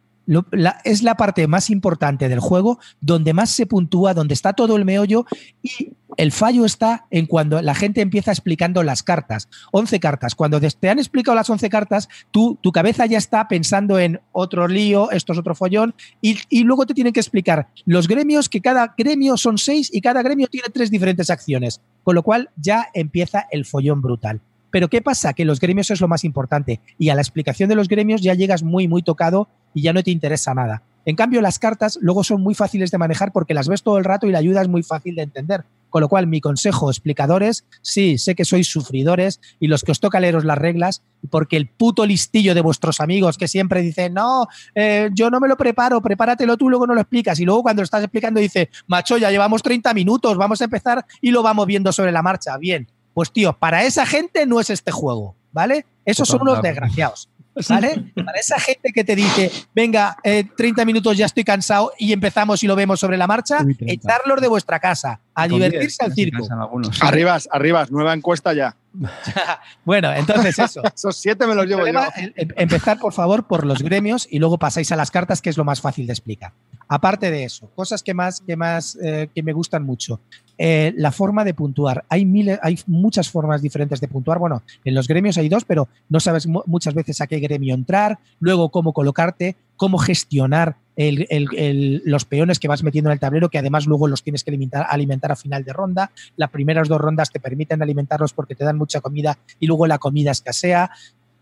es 0.85 1.03
la 1.03 1.17
parte 1.17 1.47
más 1.47 1.71
importante 1.71 2.29
del 2.29 2.41
juego, 2.41 2.79
donde 3.01 3.33
más 3.33 3.51
se 3.51 3.67
puntúa, 3.67 4.15
donde 4.15 4.35
está 4.35 4.53
todo 4.53 4.77
el 4.77 4.85
meollo 4.85 5.27
y 5.63 5.93
el 6.17 6.33
fallo 6.33 6.65
está 6.65 7.07
en 7.11 7.27
cuando 7.27 7.63
la 7.63 7.75
gente 7.75 8.01
empieza 8.01 8.31
explicando 8.31 8.83
las 8.83 9.03
cartas. 9.03 9.49
11 9.73 10.01
cartas. 10.01 10.35
Cuando 10.35 10.61
te 10.61 10.89
han 10.89 10.99
explicado 10.99 11.35
las 11.35 11.51
11 11.51 11.69
cartas, 11.69 12.09
tú, 12.31 12.59
tu 12.61 12.73
cabeza 12.73 13.07
ya 13.07 13.19
está 13.19 13.49
pensando 13.49 13.99
en 13.99 14.21
otro 14.33 14.69
lío, 14.69 15.11
esto 15.11 15.33
es 15.33 15.39
otro 15.39 15.55
follón, 15.55 15.95
y, 16.21 16.39
y 16.49 16.65
luego 16.65 16.87
te 16.87 16.95
tienen 16.95 17.13
que 17.13 17.21
explicar 17.21 17.69
los 17.85 18.09
gremios, 18.09 18.49
que 18.49 18.61
cada 18.61 18.95
gremio 18.97 19.37
son 19.37 19.59
6 19.59 19.91
y 19.93 20.01
cada 20.01 20.23
gremio 20.23 20.49
tiene 20.49 20.69
tres 20.73 20.91
diferentes 20.91 21.31
acciones. 21.31 21.81
Con 22.03 22.15
lo 22.15 22.23
cual 22.23 22.51
ya 22.57 22.89
empieza 22.95 23.47
el 23.51 23.65
follón 23.65 24.01
brutal. 24.01 24.41
Pero 24.71 24.89
¿qué 24.89 25.03
pasa? 25.03 25.33
Que 25.33 25.45
los 25.45 25.61
gremios 25.61 25.91
es 25.91 26.01
lo 26.01 26.09
más 26.09 26.25
importante 26.25 26.81
y 26.99 27.09
a 27.09 27.15
la 27.15 27.23
explicación 27.23 27.69
de 27.69 27.75
los 27.75 27.89
gremios 27.89 28.23
ya 28.23 28.35
llegas 28.35 28.63
muy, 28.63 28.89
muy 28.89 29.03
tocado 29.03 29.49
y 29.75 29.83
ya 29.83 29.93
no 29.93 30.03
te 30.03 30.11
interesa 30.11 30.55
nada. 30.55 30.83
En 31.07 31.17
cambio, 31.17 31.41
las 31.41 31.59
cartas 31.59 31.99
luego 32.01 32.25
son 32.25 32.43
muy 32.43 32.55
fáciles 32.55 32.91
de 32.91 32.99
manejar 32.99 33.33
porque 33.33 33.55
las 33.55 33.69
ves 33.69 33.83
todo 33.83 33.99
el 33.99 34.05
rato 34.05 34.27
y 34.27 34.33
la 34.33 34.39
ayuda 34.39 34.63
es 34.63 34.69
muy 34.69 34.83
fácil 34.83 35.15
de 35.15 35.23
entender. 35.23 35.65
Con 35.89 36.03
lo 36.03 36.09
cual, 36.09 36.29
mi 36.29 36.41
consejo, 36.41 36.89
explicadores, 36.89 37.65
sí, 37.83 38.17
sé 38.17 38.37
que 38.37 38.45
sois 38.45 38.69
sufridores 38.69 39.41
y 39.59 39.67
los 39.67 39.83
que 39.83 39.91
os 39.91 39.99
toca 39.99 40.21
leeros 40.21 40.45
las 40.45 40.57
reglas, 40.57 41.03
porque 41.31 41.57
el 41.57 41.69
puto 41.69 42.07
listillo 42.07 42.55
de 42.55 42.61
vuestros 42.61 43.01
amigos 43.01 43.39
que 43.39 43.49
siempre 43.49 43.83
dicen, 43.83 44.15
no, 44.15 44.47
eh, 44.77 45.11
yo 45.15 45.31
no 45.31 45.41
me 45.41 45.49
lo 45.49 45.57
preparo, 45.57 46.01
prepáratelo 46.01 46.57
tú, 46.57 46.71
luego 46.71 46.87
no 46.87 46.95
lo 46.95 47.01
explicas. 47.01 47.41
Y 47.41 47.45
luego 47.45 47.63
cuando 47.65 47.81
lo 47.81 47.85
estás 47.85 48.05
explicando 48.05 48.39
dice, 48.39 48.71
macho, 48.87 49.19
ya 49.19 49.31
llevamos 49.31 49.65
30 49.65 49.93
minutos, 49.95 50.37
vamos 50.37 50.61
a 50.61 50.65
empezar 50.65 51.05
y 51.21 51.33
lo 51.33 51.43
vamos 51.43 51.67
viendo 51.67 51.91
sobre 51.91 52.13
la 52.13 52.23
marcha. 52.23 52.57
Bien, 52.57 52.87
pues 53.15 53.33
tío, 53.33 53.53
para 53.53 53.85
esa 53.85 54.07
gente 54.07 54.47
no 54.47 54.61
es 54.61 54.71
este 54.71 54.91
juego, 54.93 55.37
¿vale? 55.53 55.87
Esos 56.05 56.29
son 56.29 56.43
unos 56.43 56.63
desgraciados. 56.63 57.29
¿Vale? 57.69 58.13
Para 58.15 58.39
esa 58.39 58.61
gente 58.61 58.93
que 58.93 59.03
te 59.03 59.17
dice, 59.17 59.51
venga, 59.75 60.17
30 60.57 60.85
minutos 60.85 61.17
ya 61.17 61.27
estoy 61.27 61.45
cansado 61.45 61.93
y 61.99 62.13
empezamos 62.13 62.63
y 62.63 62.67
lo 62.67 62.77
vemos 62.77 63.01
sobre 63.01 63.17
la 63.17 63.27
marcha, 63.27 63.59
echarlos 63.81 64.41
de 64.41 64.49
vuestra 64.49 64.79
casa, 64.79 65.21
a 65.35 65.49
divertirse 65.49 66.05
al 66.05 66.15
circo. 66.15 66.47
Arribas, 67.01 67.49
arribas, 67.51 67.91
nueva 67.91 68.15
encuesta 68.15 68.53
ya. 68.53 68.77
bueno, 69.85 70.13
entonces 70.13 70.59
eso. 70.59 70.83
Esos 70.95 71.17
siete 71.17 71.47
me 71.47 71.55
los 71.55 71.67
llevo 71.67 71.87
yo. 71.87 72.01
Empezar, 72.37 72.99
por 72.99 73.13
favor, 73.13 73.47
por 73.47 73.67
los 73.67 73.83
gremios 73.83 74.27
y 74.31 74.39
luego 74.39 74.59
pasáis 74.59 74.91
a 74.93 74.97
las 74.97 75.11
cartas, 75.11 75.43
que 75.43 75.51
es 75.51 75.57
lo 75.57 75.65
más 75.65 75.81
fácil 75.81 76.07
de 76.07 76.13
explicar. 76.13 76.53
Aparte 76.89 77.31
de 77.31 77.45
eso, 77.45 77.71
cosas 77.75 78.03
que 78.03 78.15
más, 78.15 78.41
que 78.41 78.57
más, 78.57 78.97
eh, 79.03 79.29
que 79.35 79.43
me 79.43 79.53
gustan 79.53 79.85
mucho. 79.85 80.21
Eh, 80.63 80.93
la 80.99 81.11
forma 81.11 81.43
de 81.43 81.55
puntuar. 81.55 82.05
Hay, 82.11 82.27
miles, 82.27 82.59
hay 82.63 82.79
muchas 82.87 83.31
formas 83.31 83.63
diferentes 83.63 83.99
de 83.99 84.09
puntuar. 84.09 84.39
Bueno, 84.39 84.63
en 84.85 84.95
los 84.95 85.09
gremios 85.09 85.39
hay 85.39 85.49
dos, 85.49 85.65
pero 85.65 85.89
no 86.11 86.21
sabes 86.21 86.47
muchas 86.47 86.93
veces 86.93 87.23
a 87.23 87.27
qué 87.27 87.39
gremio 87.39 87.75
entrar, 87.75 88.19
luego 88.41 88.69
cómo 88.69 88.93
colocarte, 88.93 89.57
cómo 89.77 89.97
gestionar 89.97 90.77
los 90.99 92.27
peones 92.27 92.59
que 92.59 92.69
vas 92.69 92.83
metiendo 92.83 93.09
en 93.09 93.15
el 93.15 93.21
tablero, 93.21 93.49
que 93.49 93.57
además 93.57 93.87
luego 93.87 94.07
los 94.07 94.23
tienes 94.23 94.45
que 94.45 94.51
alimentar, 94.51 94.85
alimentar 94.91 95.33
a 95.33 95.37
final 95.37 95.65
de 95.65 95.73
ronda. 95.73 96.11
Las 96.37 96.51
primeras 96.51 96.89
dos 96.89 97.01
rondas 97.01 97.31
te 97.31 97.41
permiten 97.41 97.81
alimentarlos 97.81 98.35
porque 98.35 98.55
te 98.55 98.65
dan 98.65 98.77
mucha 98.77 99.01
comida 99.01 99.39
y 99.61 99.67
luego 99.67 99.87
la 99.87 99.97
comida 99.97 100.31
escasea. 100.31 100.91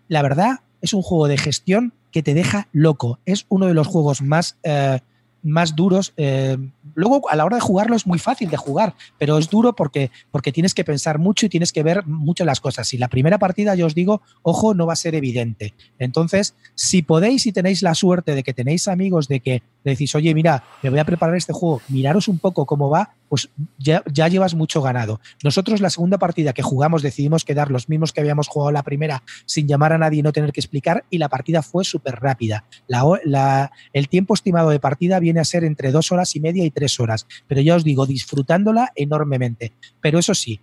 La 0.07 0.23
verdad, 0.23 0.61
es 0.81 0.93
un 0.93 1.03
juego 1.03 1.27
de 1.27 1.39
gestión 1.39 1.93
que 2.13 2.23
te 2.23 2.35
deja 2.35 2.69
loco. 2.71 3.19
Es 3.27 3.47
uno 3.49 3.67
de 3.67 3.75
los 3.75 3.89
juegos 3.89 4.23
más... 4.23 4.59
Eh, 4.63 5.01
más 5.43 5.77
duros. 5.77 6.13
Eh, 6.17 6.57
luego, 6.95 7.29
a 7.31 7.37
la 7.37 7.45
hora 7.45 7.57
de 7.57 7.61
jugarlo 7.61 7.97
es 7.97 8.07
muy 8.07 8.19
fácil 8.19 8.51
de 8.51 8.57
jugar, 8.57 8.95
pero 9.19 9.39
es 9.39 9.49
duro 9.49 9.75
porque, 9.75 10.11
porque 10.31 10.53
tienes 10.53 10.75
que 10.75 10.85
pensar 10.85 11.19
mucho 11.19 11.47
y 11.47 11.49
tienes 11.49 11.73
que 11.73 11.83
ver 11.83 12.07
mucho 12.07 12.45
las 12.45 12.61
cosas. 12.61 12.93
Y 12.95 12.99
la 12.99 13.09
primera 13.09 13.39
partida, 13.39 13.75
yo 13.75 13.87
os 13.87 13.95
digo, 13.95 14.23
ojo, 14.43 14.75
no 14.75 14.87
va 14.87 14.93
a 14.93 14.97
ser 14.97 15.15
evidente. 15.15 15.75
Entonces, 15.99 16.55
si 16.75 17.03
podéis 17.03 17.47
y 17.47 17.53
tenéis 17.53 17.83
la 17.83 17.95
suerte 17.95 18.35
de 18.35 18.43
que 18.43 18.55
tenéis 18.55 18.89
amigos, 18.89 19.29
de 19.29 19.41
que 19.41 19.63
decís, 19.85 20.15
oye, 20.15 20.35
mira, 20.35 20.65
me 20.83 20.91
voy 20.91 20.99
a 20.99 21.05
preparar 21.05 21.37
este 21.37 21.53
juego, 21.53 21.81
miraros 21.89 22.29
un 22.29 22.39
poco 22.39 22.67
cómo 22.67 22.91
va, 22.91 23.15
pues 23.29 23.51
ya, 23.79 24.03
ya, 24.11 24.29
llevas 24.29 24.55
mucho 24.55 24.81
ganado. 24.81 25.21
Nosotros 25.43 25.81
la 25.81 25.91
segunda 25.91 26.19
partida 26.19 26.53
que 26.53 26.63
jugamos 26.63 27.03
decidimos 27.03 27.45
quedar 27.45 27.71
los 27.71 27.89
mismos 27.89 28.13
que 28.13 28.21
habíamos 28.21 28.49
jugado 28.49 28.73
la 28.73 28.83
primera 28.83 29.23
sin 29.45 29.69
llamar 29.69 29.93
a 29.93 29.99
nadie 29.99 30.21
y 30.21 30.23
no 30.23 30.33
tener 30.33 30.53
que 30.53 30.61
explicar 30.61 31.05
y 31.11 31.19
la 31.19 31.29
partida 31.29 31.63
fue 31.63 31.85
súper 31.85 32.17
rápida. 32.21 32.65
La, 32.87 33.71
el 33.93 34.09
tiempo 34.09 34.35
estimado 34.35 34.71
de 34.71 34.81
partida 34.81 35.21
viene 35.29 35.41
a 35.41 35.45
ser 35.45 35.65
entre 35.65 35.93
dos 35.93 36.11
horas 36.11 36.35
y 36.37 36.41
media 36.41 36.65
y 36.65 36.71
tres 36.71 36.99
horas, 37.01 37.27
pero 37.47 37.61
ya 37.61 37.77
os 37.77 37.85
digo, 37.85 38.07
disfrutándola 38.07 38.93
enormemente. 38.95 39.75
Pero 40.01 40.19
eso 40.19 40.35
sí, 40.35 40.59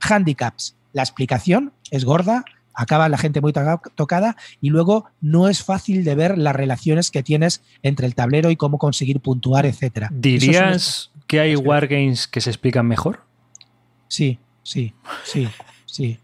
handicaps, 0.00 0.76
la 0.92 1.02
explicación 1.02 1.72
es 1.90 2.04
gorda, 2.04 2.44
acaba 2.74 3.08
la 3.08 3.16
gente 3.16 3.40
muy 3.40 3.54
tocada 3.94 4.36
y 4.60 4.68
luego 4.68 5.06
no 5.22 5.48
es 5.48 5.64
fácil 5.64 6.04
de 6.04 6.14
ver 6.14 6.36
las 6.36 6.54
relaciones 6.54 7.10
que 7.10 7.22
tienes 7.22 7.62
entre 7.82 8.06
el 8.06 8.14
tablero 8.14 8.50
y 8.50 8.56
cómo 8.56 8.76
conseguir 8.76 9.20
puntuar, 9.20 9.64
etcétera. 9.64 10.10
¿Dirías 10.12 11.10
que 11.26 11.40
hay 11.40 11.56
wargames 11.56 12.28
que 12.28 12.42
se 12.42 12.50
explican 12.50 12.86
mejor? 12.86 13.24
Sí, 14.08 14.38
sí, 14.62 14.92
sí, 15.24 15.48
sí. 15.86 16.18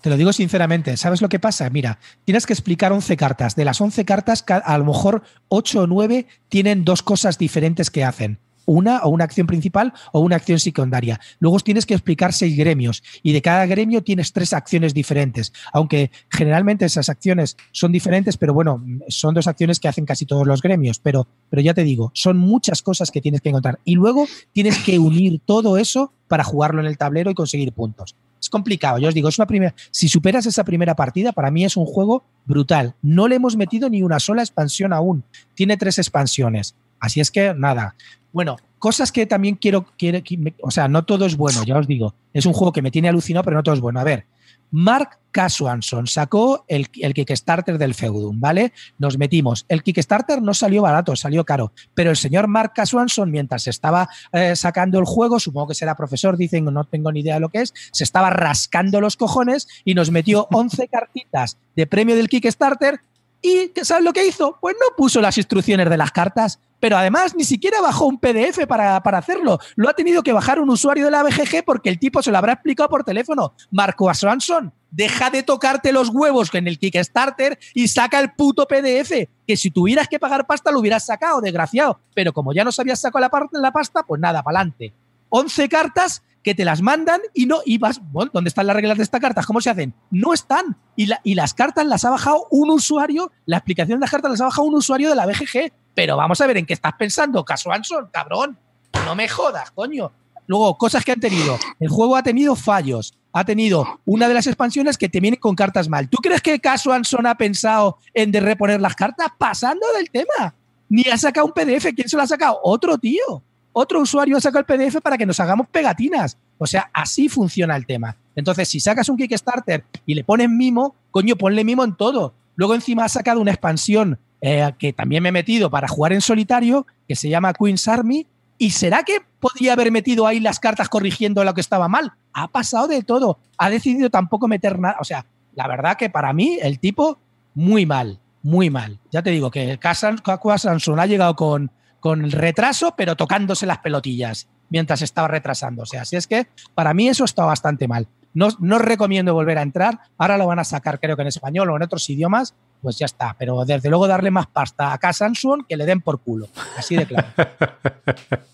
Te 0.00 0.08
lo 0.08 0.16
digo 0.16 0.32
sinceramente, 0.32 0.96
¿sabes 0.96 1.20
lo 1.20 1.28
que 1.28 1.38
pasa? 1.38 1.68
Mira, 1.68 1.98
tienes 2.24 2.46
que 2.46 2.54
explicar 2.54 2.92
11 2.92 3.16
cartas. 3.18 3.54
De 3.54 3.66
las 3.66 3.80
11 3.80 4.04
cartas, 4.06 4.44
a 4.48 4.78
lo 4.78 4.86
mejor 4.86 5.22
8 5.48 5.82
o 5.82 5.86
9 5.86 6.26
tienen 6.48 6.84
dos 6.84 7.02
cosas 7.02 7.36
diferentes 7.36 7.90
que 7.90 8.04
hacen 8.04 8.38
una 8.70 9.00
o 9.00 9.08
una 9.08 9.24
acción 9.24 9.46
principal 9.46 9.92
o 10.12 10.20
una 10.20 10.36
acción 10.36 10.60
secundaria. 10.60 11.20
Luego 11.40 11.58
tienes 11.60 11.86
que 11.86 11.94
explicar 11.94 12.32
seis 12.32 12.56
gremios 12.56 13.02
y 13.22 13.32
de 13.32 13.42
cada 13.42 13.66
gremio 13.66 14.02
tienes 14.02 14.32
tres 14.32 14.52
acciones 14.52 14.94
diferentes, 14.94 15.52
aunque 15.72 16.10
generalmente 16.30 16.84
esas 16.84 17.08
acciones 17.08 17.56
son 17.72 17.90
diferentes, 17.90 18.36
pero 18.36 18.54
bueno, 18.54 18.84
son 19.08 19.34
dos 19.34 19.48
acciones 19.48 19.80
que 19.80 19.88
hacen 19.88 20.06
casi 20.06 20.24
todos 20.24 20.46
los 20.46 20.62
gremios, 20.62 21.00
pero, 21.00 21.26
pero 21.48 21.62
ya 21.62 21.74
te 21.74 21.82
digo, 21.82 22.12
son 22.14 22.36
muchas 22.36 22.82
cosas 22.82 23.10
que 23.10 23.20
tienes 23.20 23.40
que 23.40 23.48
encontrar 23.48 23.80
y 23.84 23.96
luego 23.96 24.26
tienes 24.52 24.78
que 24.78 24.98
unir 24.98 25.40
todo 25.44 25.76
eso 25.76 26.12
para 26.28 26.44
jugarlo 26.44 26.80
en 26.80 26.86
el 26.86 26.96
tablero 26.96 27.30
y 27.30 27.34
conseguir 27.34 27.72
puntos. 27.72 28.14
Es 28.40 28.48
complicado, 28.48 28.98
yo 28.98 29.08
os 29.08 29.14
digo, 29.14 29.28
es 29.28 29.38
una 29.38 29.46
primera. 29.46 29.74
Si 29.90 30.08
superas 30.08 30.46
esa 30.46 30.64
primera 30.64 30.94
partida, 30.96 31.32
para 31.32 31.50
mí 31.50 31.64
es 31.64 31.76
un 31.76 31.86
juego 31.86 32.24
brutal. 32.46 32.94
No 33.02 33.28
le 33.28 33.36
hemos 33.36 33.56
metido 33.56 33.90
ni 33.90 34.02
una 34.02 34.18
sola 34.18 34.42
expansión 34.42 34.92
aún. 34.92 35.24
Tiene 35.54 35.76
tres 35.76 35.98
expansiones. 35.98 36.74
Así 36.98 37.20
es 37.20 37.30
que 37.30 37.54
nada, 37.54 37.94
bueno, 38.32 38.56
cosas 38.78 39.10
que 39.10 39.26
también 39.26 39.56
quiero, 39.56 39.86
quiero 39.96 40.22
o 40.62 40.70
sea, 40.70 40.88
no 40.88 41.04
todo 41.04 41.26
es 41.26 41.36
bueno, 41.36 41.64
ya 41.64 41.78
os 41.78 41.86
digo. 41.86 42.14
Es 42.32 42.46
un 42.46 42.52
juego 42.52 42.72
que 42.72 42.82
me 42.82 42.90
tiene 42.90 43.08
alucinado, 43.08 43.44
pero 43.44 43.56
no 43.56 43.62
todo 43.62 43.74
es 43.74 43.80
bueno. 43.80 44.00
A 44.00 44.04
ver, 44.04 44.26
Mark 44.70 45.18
Casuanson 45.32 46.06
sacó 46.06 46.64
el, 46.68 46.88
Kickstarter 46.88 47.78
del 47.78 47.94
Feudum, 47.94 48.40
¿vale? 48.40 48.72
Nos 48.98 49.18
metimos. 49.18 49.64
El 49.68 49.82
Kickstarter 49.82 50.42
no 50.42 50.54
salió 50.54 50.82
barato, 50.82 51.14
salió 51.16 51.44
caro, 51.44 51.72
pero 51.94 52.10
el 52.10 52.16
señor 52.16 52.48
Mark 52.48 52.72
Casuanson, 52.74 53.30
mientras 53.30 53.66
estaba 53.66 54.08
eh, 54.32 54.56
sacando 54.56 54.98
el 54.98 55.04
juego, 55.04 55.38
supongo 55.38 55.68
que 55.68 55.74
será 55.74 55.96
profesor, 55.96 56.36
dicen, 56.36 56.64
no 56.64 56.84
tengo 56.84 57.12
ni 57.12 57.20
idea 57.20 57.34
de 57.34 57.40
lo 57.40 57.48
que 57.48 57.60
es, 57.60 57.72
se 57.92 58.04
estaba 58.04 58.30
rascando 58.30 59.00
los 59.00 59.16
cojones 59.16 59.68
y 59.84 59.94
nos 59.94 60.10
metió 60.10 60.48
11 60.52 60.88
cartitas 60.88 61.58
de 61.76 61.86
premio 61.86 62.16
del 62.16 62.28
Kickstarter 62.28 63.00
y 63.42 63.72
¿sabes 63.82 64.04
lo 64.04 64.12
que 64.12 64.26
hizo? 64.26 64.58
Pues 64.60 64.76
no 64.78 64.94
puso 64.96 65.20
las 65.20 65.38
instrucciones 65.38 65.88
de 65.88 65.96
las 65.96 66.10
cartas, 66.10 66.58
pero 66.80 66.96
además 66.96 67.34
ni 67.36 67.44
siquiera 67.44 67.80
bajó 67.80 68.06
un 68.06 68.18
PDF 68.18 68.66
para, 68.66 68.96
hacerlo. 68.96 69.58
Lo 69.76 69.88
ha 69.88 69.92
tenido 69.92 70.22
que 70.22 70.32
bajar 70.32 70.58
un 70.58 70.70
usuario 70.70 71.04
de 71.04 71.10
la 71.10 71.22
BGG 71.22 71.64
porque 71.64 71.90
el 71.90 71.98
tipo 71.98 72.22
se 72.22 72.30
lo 72.30 72.38
habrá 72.38 72.54
explicado 72.54 72.88
por 72.88 73.04
teléfono. 73.04 73.52
Marco 73.70 74.12
Swanson, 74.12 74.72
deja 74.90 75.30
de 75.30 75.42
tocarte 75.42 75.92
los 75.92 76.08
huevos 76.08 76.52
en 76.54 76.66
el 76.66 76.78
Kickstarter 76.78 77.58
y 77.74 77.88
saca 77.88 78.18
el 78.18 78.32
puto 78.32 78.66
PDF, 78.66 79.28
que 79.46 79.56
si 79.56 79.70
tuvieras 79.70 80.08
que 80.08 80.18
pagar 80.18 80.46
pasta 80.46 80.72
lo 80.72 80.80
hubieras 80.80 81.04
sacado, 81.04 81.40
desgraciado. 81.40 82.00
Pero 82.14 82.32
como 82.32 82.52
ya 82.52 82.64
no 82.64 82.72
sabías 82.72 83.00
sacar 83.00 83.20
la, 83.20 83.30
la 83.52 83.72
pasta, 83.72 84.02
pues 84.02 84.20
nada, 84.20 84.42
para 84.42 84.58
adelante. 84.58 84.92
11 85.28 85.68
cartas 85.68 86.22
que 86.42 86.54
te 86.54 86.64
las 86.64 86.80
mandan 86.80 87.20
y 87.34 87.46
no 87.46 87.60
y 87.64 87.78
vas, 87.78 88.00
bueno, 88.10 88.30
¿dónde 88.32 88.48
están 88.48 88.66
las 88.66 88.74
reglas 88.74 88.96
de 88.96 89.04
esta 89.04 89.20
carta? 89.20 89.42
¿Cómo 89.42 89.60
se 89.60 89.70
hacen? 89.70 89.94
No 90.10 90.32
están. 90.32 90.76
Y, 90.96 91.08
y 91.22 91.34
las 91.34 91.54
cartas 91.54 91.86
las 91.86 92.04
ha 92.04 92.10
bajado 92.10 92.46
un 92.50 92.70
usuario, 92.70 93.30
la 93.46 93.58
explicación 93.58 93.98
de 93.98 94.04
las 94.04 94.10
cartas 94.10 94.30
las 94.30 94.40
ha 94.40 94.44
bajado 94.46 94.66
un 94.66 94.74
usuario 94.74 95.10
de 95.10 95.16
la 95.16 95.26
BGG. 95.26 95.72
Pero 95.94 96.16
vamos 96.16 96.40
a 96.40 96.46
ver 96.46 96.56
en 96.56 96.66
qué 96.66 96.74
estás 96.74 96.92
pensando, 96.98 97.44
Caso 97.44 97.72
Anson, 97.72 98.08
cabrón. 98.12 98.58
No 99.04 99.14
me 99.14 99.28
jodas, 99.28 99.70
coño. 99.70 100.12
Luego, 100.46 100.76
cosas 100.78 101.04
que 101.04 101.12
han 101.12 101.20
tenido. 101.20 101.58
El 101.78 101.88
juego 101.88 102.16
ha 102.16 102.22
tenido 102.22 102.56
fallos. 102.56 103.14
Ha 103.32 103.44
tenido 103.44 104.00
una 104.04 104.26
de 104.26 104.34
las 104.34 104.48
expansiones 104.48 104.98
que 104.98 105.08
te 105.08 105.20
viene 105.20 105.38
con 105.38 105.54
cartas 105.54 105.88
mal. 105.88 106.08
¿Tú 106.08 106.18
crees 106.18 106.42
que 106.42 106.58
Caso 106.58 106.92
Anson 106.92 107.26
ha 107.26 107.36
pensado 107.36 107.98
en 108.14 108.32
reponer 108.32 108.80
las 108.80 108.96
cartas? 108.96 109.28
Pasando 109.38 109.86
del 109.96 110.10
tema. 110.10 110.54
Ni 110.88 111.02
ha 111.02 111.16
sacado 111.16 111.46
un 111.46 111.52
PDF. 111.52 111.94
¿Quién 111.94 112.08
se 112.08 112.16
lo 112.16 112.22
ha 112.22 112.26
sacado? 112.26 112.58
Otro 112.64 112.98
tío. 112.98 113.44
Otro 113.72 114.00
usuario 114.00 114.36
ha 114.36 114.40
sacado 114.40 114.64
el 114.66 114.66
PDF 114.66 115.00
para 115.00 115.16
que 115.16 115.26
nos 115.26 115.38
hagamos 115.38 115.68
pegatinas. 115.68 116.36
O 116.58 116.66
sea, 116.66 116.90
así 116.92 117.28
funciona 117.28 117.76
el 117.76 117.86
tema. 117.86 118.16
Entonces, 118.34 118.68
si 118.68 118.80
sacas 118.80 119.08
un 119.08 119.16
Kickstarter 119.16 119.84
y 120.04 120.14
le 120.14 120.24
pones 120.24 120.50
mimo, 120.50 120.96
coño, 121.12 121.36
ponle 121.36 121.62
mimo 121.62 121.84
en 121.84 121.94
todo. 121.94 122.34
Luego 122.56 122.74
encima 122.74 123.04
ha 123.04 123.08
sacado 123.08 123.40
una 123.40 123.52
expansión 123.52 124.18
eh, 124.40 124.72
que 124.78 124.92
también 124.92 125.22
me 125.22 125.28
he 125.28 125.32
metido 125.32 125.70
para 125.70 125.88
jugar 125.88 126.12
en 126.12 126.20
solitario, 126.20 126.86
que 127.06 127.16
se 127.16 127.28
llama 127.28 127.52
Queen's 127.52 127.86
Army. 127.88 128.26
¿Y 128.58 128.70
será 128.70 129.02
que 129.04 129.22
podía 129.38 129.72
haber 129.72 129.90
metido 129.90 130.26
ahí 130.26 130.38
las 130.38 130.60
cartas 130.60 130.88
corrigiendo 130.88 131.42
lo 131.44 131.54
que 131.54 131.60
estaba 131.60 131.88
mal? 131.88 132.12
Ha 132.32 132.48
pasado 132.48 132.88
de 132.88 133.02
todo. 133.02 133.38
Ha 133.56 133.70
decidido 133.70 134.10
tampoco 134.10 134.48
meter 134.48 134.78
nada. 134.78 134.96
O 135.00 135.04
sea, 135.04 135.26
la 135.54 135.66
verdad 135.66 135.96
que 135.96 136.10
para 136.10 136.32
mí 136.32 136.58
el 136.60 136.78
tipo, 136.78 137.18
muy 137.54 137.86
mal, 137.86 138.20
muy 138.42 138.70
mal. 138.70 138.98
Ya 139.10 139.22
te 139.22 139.30
digo 139.30 139.50
que 139.50 139.78
Kakua 139.78 140.58
Samson 140.58 141.00
ha 141.00 141.06
llegado 141.06 141.36
con, 141.36 141.70
con 142.00 142.30
retraso, 142.30 142.94
pero 142.96 143.16
tocándose 143.16 143.66
las 143.66 143.78
pelotillas 143.78 144.48
mientras 144.68 145.02
estaba 145.02 145.28
retrasando. 145.28 145.82
O 145.82 145.86
sea, 145.86 146.02
así 146.02 146.16
es 146.16 146.26
que 146.26 146.46
para 146.74 146.94
mí 146.94 147.08
eso 147.08 147.24
está 147.24 147.44
bastante 147.44 147.88
mal. 147.88 148.08
No, 148.32 148.48
no 148.60 148.78
recomiendo 148.78 149.34
volver 149.34 149.58
a 149.58 149.62
entrar. 149.62 150.00
Ahora 150.16 150.38
lo 150.38 150.46
van 150.46 150.60
a 150.60 150.64
sacar, 150.64 151.00
creo 151.00 151.16
que 151.16 151.22
en 151.22 151.28
español 151.28 151.70
o 151.70 151.76
en 151.76 151.82
otros 151.82 152.08
idiomas, 152.08 152.54
pues 152.80 152.98
ya 152.98 153.06
está. 153.06 153.34
Pero 153.38 153.64
desde 153.64 153.88
luego 153.88 154.06
darle 154.06 154.30
más 154.30 154.46
pasta 154.46 154.92
a 154.92 154.98
K 154.98 155.12
Samsung 155.12 155.66
que 155.68 155.76
le 155.76 155.86
den 155.86 156.00
por 156.00 156.20
culo. 156.20 156.48
Así 156.76 156.96
de 156.96 157.06
claro. 157.06 157.28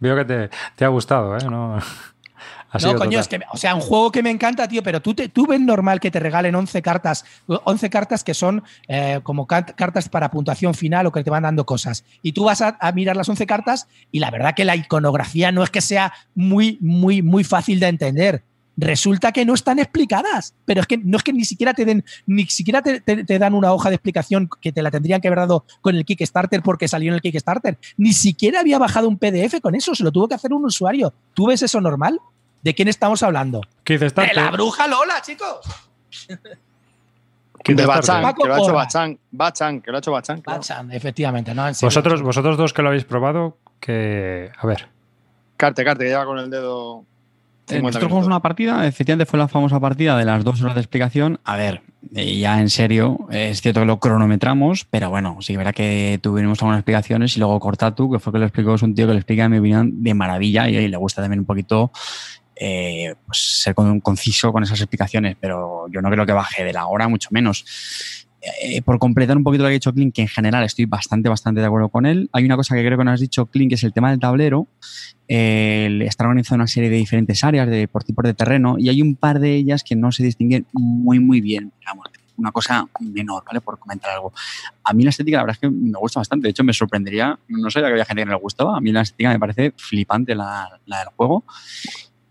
Veo 0.00 0.16
que 0.16 0.50
te, 0.76 0.84
ha 0.84 0.88
gustado, 0.88 1.36
¿eh? 1.36 1.44
no, 1.44 1.78
coño, 2.96 3.18
es 3.18 3.28
que, 3.28 3.40
o 3.52 3.56
sea, 3.56 3.74
un 3.74 3.80
juego 3.80 4.12
que 4.12 4.22
me 4.22 4.30
encanta, 4.30 4.68
tío, 4.68 4.82
pero 4.82 5.00
tú, 5.00 5.14
te, 5.14 5.28
tú 5.28 5.46
ves 5.46 5.60
normal 5.60 6.00
que 6.00 6.10
te 6.10 6.20
regalen 6.20 6.54
11 6.54 6.82
cartas, 6.82 7.24
11 7.46 7.90
cartas 7.90 8.22
que 8.22 8.34
son 8.34 8.62
eh, 8.86 9.20
como 9.22 9.46
cartas 9.46 10.08
para 10.08 10.30
puntuación 10.30 10.74
final 10.74 11.06
o 11.06 11.12
que 11.12 11.24
te 11.24 11.30
van 11.30 11.44
dando 11.44 11.64
cosas. 11.64 12.04
Y 12.22 12.32
tú 12.32 12.44
vas 12.44 12.60
a, 12.60 12.76
a, 12.80 12.92
mirar 12.92 13.16
las 13.16 13.28
11 13.28 13.46
cartas 13.46 13.88
y 14.12 14.20
la 14.20 14.30
verdad 14.30 14.54
que 14.54 14.64
la 14.64 14.76
iconografía 14.76 15.50
no 15.50 15.62
es 15.62 15.70
que 15.70 15.80
sea 15.80 16.12
muy, 16.34 16.78
muy, 16.80 17.22
muy 17.22 17.42
fácil 17.42 17.80
de 17.80 17.88
entender 17.88 18.44
resulta 18.78 19.32
que 19.32 19.44
no 19.44 19.54
están 19.54 19.78
explicadas. 19.78 20.54
Pero 20.64 20.80
es 20.80 20.86
que 20.86 20.96
no 20.98 21.18
es 21.18 21.22
que 21.22 21.32
ni 21.32 21.44
siquiera 21.44 21.74
te 21.74 21.84
den, 21.84 22.04
ni 22.26 22.46
siquiera 22.46 22.80
te, 22.80 23.38
dan 23.38 23.54
una 23.54 23.72
hoja 23.72 23.90
de 23.90 23.96
explicación 23.96 24.48
que 24.60 24.72
te 24.72 24.82
la 24.82 24.90
tendrían 24.90 25.20
que 25.20 25.28
haber 25.28 25.40
dado 25.40 25.64
con 25.80 25.96
el 25.96 26.04
Kickstarter 26.04 26.62
porque 26.62 26.88
salió 26.88 27.10
en 27.10 27.16
el 27.16 27.20
Kickstarter. 27.20 27.76
Ni 27.96 28.12
siquiera 28.12 28.60
había 28.60 28.78
bajado 28.78 29.08
un 29.08 29.18
PDF 29.18 29.60
con 29.60 29.74
eso, 29.74 29.94
se 29.94 30.04
lo 30.04 30.12
tuvo 30.12 30.28
que 30.28 30.34
hacer 30.34 30.52
un 30.52 30.64
usuario. 30.64 31.12
¿Tú 31.34 31.48
ves 31.48 31.62
eso 31.62 31.80
normal? 31.80 32.20
¿De 32.62 32.74
quién 32.74 32.88
estamos 32.88 33.22
hablando? 33.22 33.60
De 33.84 34.12
la 34.34 34.50
bruja 34.50 34.86
Lola, 34.86 35.20
chicos. 35.22 35.60
De 37.64 37.86
Bachan, 37.86 38.34
que 38.34 38.46
lo 38.46 38.54
ha 38.54 38.58
hecho 38.58 38.72
Bachan. 38.72 39.18
Bachan, 39.30 39.80
que 39.80 39.90
lo 39.90 39.96
ha 39.96 40.00
hecho 40.00 40.12
Bachan. 40.12 40.42
Bachan, 40.44 40.92
efectivamente. 40.92 41.54
No, 41.54 41.66
vosotros, 41.82 42.22
vosotros 42.22 42.56
dos 42.56 42.72
que 42.72 42.82
lo 42.82 42.88
habéis 42.88 43.04
probado, 43.04 43.58
que. 43.80 44.50
A 44.56 44.66
ver. 44.66 44.88
Carte, 45.56 45.84
Carte, 45.84 46.04
que 46.04 46.10
lleva 46.10 46.24
con 46.24 46.38
el 46.38 46.50
dedo 46.50 47.04
nosotros 47.70 48.08
jugamos 48.08 48.26
una 48.26 48.40
partida, 48.40 48.86
efectivamente 48.86 49.26
fue 49.26 49.38
la 49.38 49.48
famosa 49.48 49.80
partida 49.80 50.16
de 50.16 50.24
las 50.24 50.44
dos 50.44 50.60
horas 50.62 50.74
de 50.74 50.80
explicación. 50.80 51.40
A 51.44 51.56
ver, 51.56 51.82
eh, 52.14 52.38
ya 52.38 52.60
en 52.60 52.70
serio, 52.70 53.28
es 53.30 53.60
cierto 53.60 53.80
que 53.80 53.86
lo 53.86 53.98
cronometramos, 53.98 54.86
pero 54.90 55.10
bueno, 55.10 55.38
sí 55.40 55.52
que 55.52 55.58
verá 55.58 55.72
que 55.72 56.18
tuvimos 56.22 56.60
algunas 56.62 56.78
explicaciones 56.78 57.36
y 57.36 57.40
luego 57.40 57.58
Cortatu, 57.60 58.10
que 58.10 58.18
fue 58.18 58.32
que 58.32 58.38
lo 58.38 58.46
explicó, 58.46 58.74
es 58.74 58.82
un 58.82 58.94
tío 58.94 59.06
que 59.06 59.12
lo 59.12 59.18
explica, 59.18 59.44
en 59.44 59.50
mi 59.50 59.58
opinión, 59.58 60.02
de 60.02 60.14
maravilla 60.14 60.68
y, 60.68 60.88
le 60.88 60.96
gusta 60.96 61.22
también 61.22 61.40
un 61.40 61.46
poquito 61.46 61.90
eh, 62.56 63.14
pues 63.26 63.62
ser 63.62 63.74
conciso 63.74 64.52
con 64.52 64.62
esas 64.62 64.80
explicaciones, 64.80 65.36
pero 65.38 65.86
yo 65.90 66.00
no 66.00 66.10
creo 66.10 66.26
que 66.26 66.32
baje 66.32 66.64
de 66.64 66.72
la 66.72 66.86
hora, 66.86 67.08
mucho 67.08 67.28
menos. 67.30 67.64
Eh, 68.40 68.82
por 68.82 69.00
completar 69.00 69.36
un 69.36 69.42
poquito 69.42 69.64
lo 69.64 69.68
que 69.68 69.72
ha 69.72 69.74
dicho 69.74 69.92
Clint, 69.92 70.14
que 70.14 70.22
en 70.22 70.28
general 70.28 70.62
estoy 70.62 70.84
bastante, 70.84 71.28
bastante 71.28 71.60
de 71.60 71.66
acuerdo 71.66 71.88
con 71.88 72.06
él. 72.06 72.30
Hay 72.32 72.44
una 72.44 72.56
cosa 72.56 72.76
que 72.76 72.84
creo 72.84 72.96
que 72.96 73.04
no 73.04 73.10
has 73.10 73.20
dicho, 73.20 73.46
Clint, 73.46 73.70
que 73.70 73.74
es 73.74 73.82
el 73.82 73.92
tema 73.92 74.10
del 74.10 74.20
tablero. 74.20 74.68
Eh, 75.26 75.98
está 76.02 76.24
organizado 76.24 76.56
una 76.56 76.68
serie 76.68 76.88
de 76.88 76.96
diferentes 76.96 77.42
áreas 77.42 77.68
de, 77.68 77.88
por 77.88 78.04
tipos 78.04 78.24
de 78.24 78.34
terreno 78.34 78.76
y 78.78 78.88
hay 78.88 79.02
un 79.02 79.16
par 79.16 79.40
de 79.40 79.54
ellas 79.56 79.82
que 79.82 79.96
no 79.96 80.12
se 80.12 80.22
distinguen 80.22 80.66
muy, 80.72 81.18
muy 81.18 81.40
bien. 81.40 81.72
una 82.36 82.52
cosa 82.52 82.86
menor, 83.00 83.42
¿vale? 83.44 83.60
Por 83.60 83.78
comentar 83.80 84.12
algo. 84.12 84.32
A 84.84 84.92
mí 84.92 85.02
la 85.02 85.10
estética, 85.10 85.38
la 85.38 85.42
verdad 85.42 85.56
es 85.56 85.60
que 85.60 85.70
me 85.70 85.98
gusta 85.98 86.20
bastante. 86.20 86.46
De 86.46 86.50
hecho, 86.50 86.62
me 86.62 86.72
sorprendería, 86.72 87.36
no 87.48 87.70
sabía 87.70 87.88
que 87.88 87.92
había 87.94 88.04
gente 88.04 88.22
que 88.22 88.26
no 88.26 88.32
le 88.32 88.40
gustaba. 88.40 88.76
A 88.76 88.80
mí 88.80 88.92
la 88.92 89.00
estética 89.00 89.30
me 89.30 89.40
parece 89.40 89.72
flipante 89.76 90.36
la, 90.36 90.80
del 90.86 91.08
juego. 91.16 91.44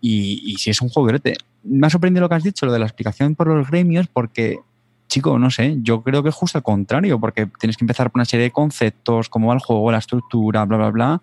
Y, 0.00 0.56
si 0.58 0.70
es 0.70 0.80
un 0.80 0.88
juego 0.88 1.18
Me 1.64 1.86
ha 1.86 1.90
sorprendido 1.90 2.22
lo 2.22 2.28
que 2.28 2.36
has 2.36 2.44
dicho, 2.44 2.64
lo 2.64 2.72
de 2.72 2.78
la 2.78 2.86
explicación 2.86 3.34
por 3.34 3.48
los 3.48 3.68
gremios, 3.68 4.06
porque 4.06 4.60
chico, 5.08 5.38
no 5.38 5.50
sé, 5.50 5.78
yo 5.82 6.02
creo 6.02 6.22
que 6.22 6.28
es 6.28 6.34
justo 6.34 6.58
al 6.58 6.62
contrario, 6.62 7.18
porque 7.18 7.46
tienes 7.58 7.76
que 7.76 7.84
empezar 7.84 8.10
por 8.10 8.20
una 8.20 8.24
serie 8.24 8.44
de 8.44 8.50
conceptos, 8.50 9.28
cómo 9.28 9.48
va 9.48 9.54
el 9.54 9.60
juego, 9.60 9.90
la 9.90 9.98
estructura, 9.98 10.64
bla, 10.64 10.76
bla, 10.76 10.90
bla. 10.90 11.22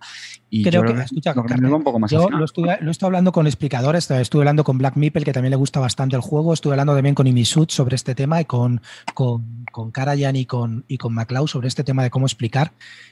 Y 0.49 0.63
creo 0.63 0.83
que, 0.83 0.93
escucha, 0.93 1.33
un 1.35 1.83
poco 1.83 1.99
más 1.99 2.11
yo 2.11 2.29
lo 2.29 2.45
estuve, 2.45 2.77
lo 2.81 2.91
estoy 2.91 3.07
hablando 3.07 3.31
con 3.31 3.45
explicadores, 3.45 4.09
estuve 4.09 4.41
hablando 4.41 4.63
con 4.63 4.77
Black 4.77 4.95
Meeple, 4.95 5.23
que 5.23 5.33
también 5.33 5.51
le 5.51 5.57
gusta 5.57 5.79
bastante 5.79 6.15
el 6.15 6.21
juego, 6.21 6.53
estuve 6.53 6.73
hablando 6.73 6.95
también 6.95 7.15
con 7.15 7.27
Imisud 7.27 7.69
sobre 7.69 7.95
este 7.95 8.15
tema 8.15 8.41
y 8.41 8.45
con, 8.45 8.81
con, 9.13 9.65
con 9.71 9.91
Karajan 9.91 10.35
y 10.35 10.45
con, 10.45 10.85
y 10.87 10.97
con 10.97 11.13
MacLeod 11.13 11.47
sobre 11.47 11.67
este 11.67 11.83
tema 11.83 12.03
de 12.03 12.09
cómo 12.09 12.25
explicar. 12.25 12.71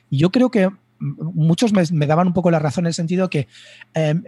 Y 0.10 0.18
yo 0.18 0.32
creo 0.32 0.52
que 0.52 0.70
muchos 1.00 1.74
me, 1.74 2.08
daban 2.08 2.28
un 2.28 2.34
poco 2.34 2.52
la 2.52 2.60
razón 2.60 2.86
en 2.86 2.88
el 2.88 2.94
sentido 2.94 3.30
que 3.30 3.48
em, 3.94 4.24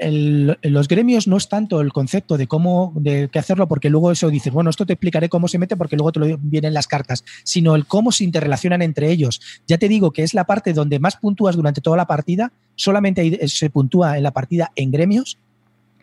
los 0.64 0.88
gremios 0.88 1.28
no 1.28 1.38
es 1.38 1.48
tanto 1.48 1.82
el 1.82 1.94
concepto 1.94 2.38
de 2.38 2.48
cómo 2.48 2.94
de 2.96 3.30
qué 3.32 3.40
hacerlo, 3.40 3.68
porque 3.68 3.90
luego 3.90 4.12
eso 4.12 4.30
dices, 4.30 4.52
bueno, 4.52 4.70
esto 4.70 4.86
te 4.86 4.94
explicaré 4.94 5.30
cómo 5.30 5.48
se 5.48 5.58
mete 5.58 5.78
porque 5.78 5.96
luego 5.96 6.12
te 6.12 6.20
lo 6.20 6.38
vienen 6.38 6.74
las 6.74 6.88
cartas, 6.88 7.24
sino 7.44 7.76
el 7.76 7.86
cómo 7.86 8.12
se 8.12 8.24
interrelacionan 8.24 8.82
entre 8.82 9.12
ellos. 9.12 9.42
Ya 9.68 9.78
te 9.78 9.88
digo 9.88 10.12
que 10.12 10.24
es 10.24 10.34
la 10.34 10.46
parte 10.46 10.74
donde 10.74 11.00
más 11.00 11.18
puntúas 11.18 11.56
durante 11.56 11.82
toda 11.82 11.98
la 11.98 12.08
partida, 12.08 12.52
solamente 12.76 13.48
se 13.48 13.70
puntúa 13.70 14.18
en 14.18 14.24
la 14.24 14.32
partida 14.32 14.72
en 14.76 14.92
gremios. 14.92 15.38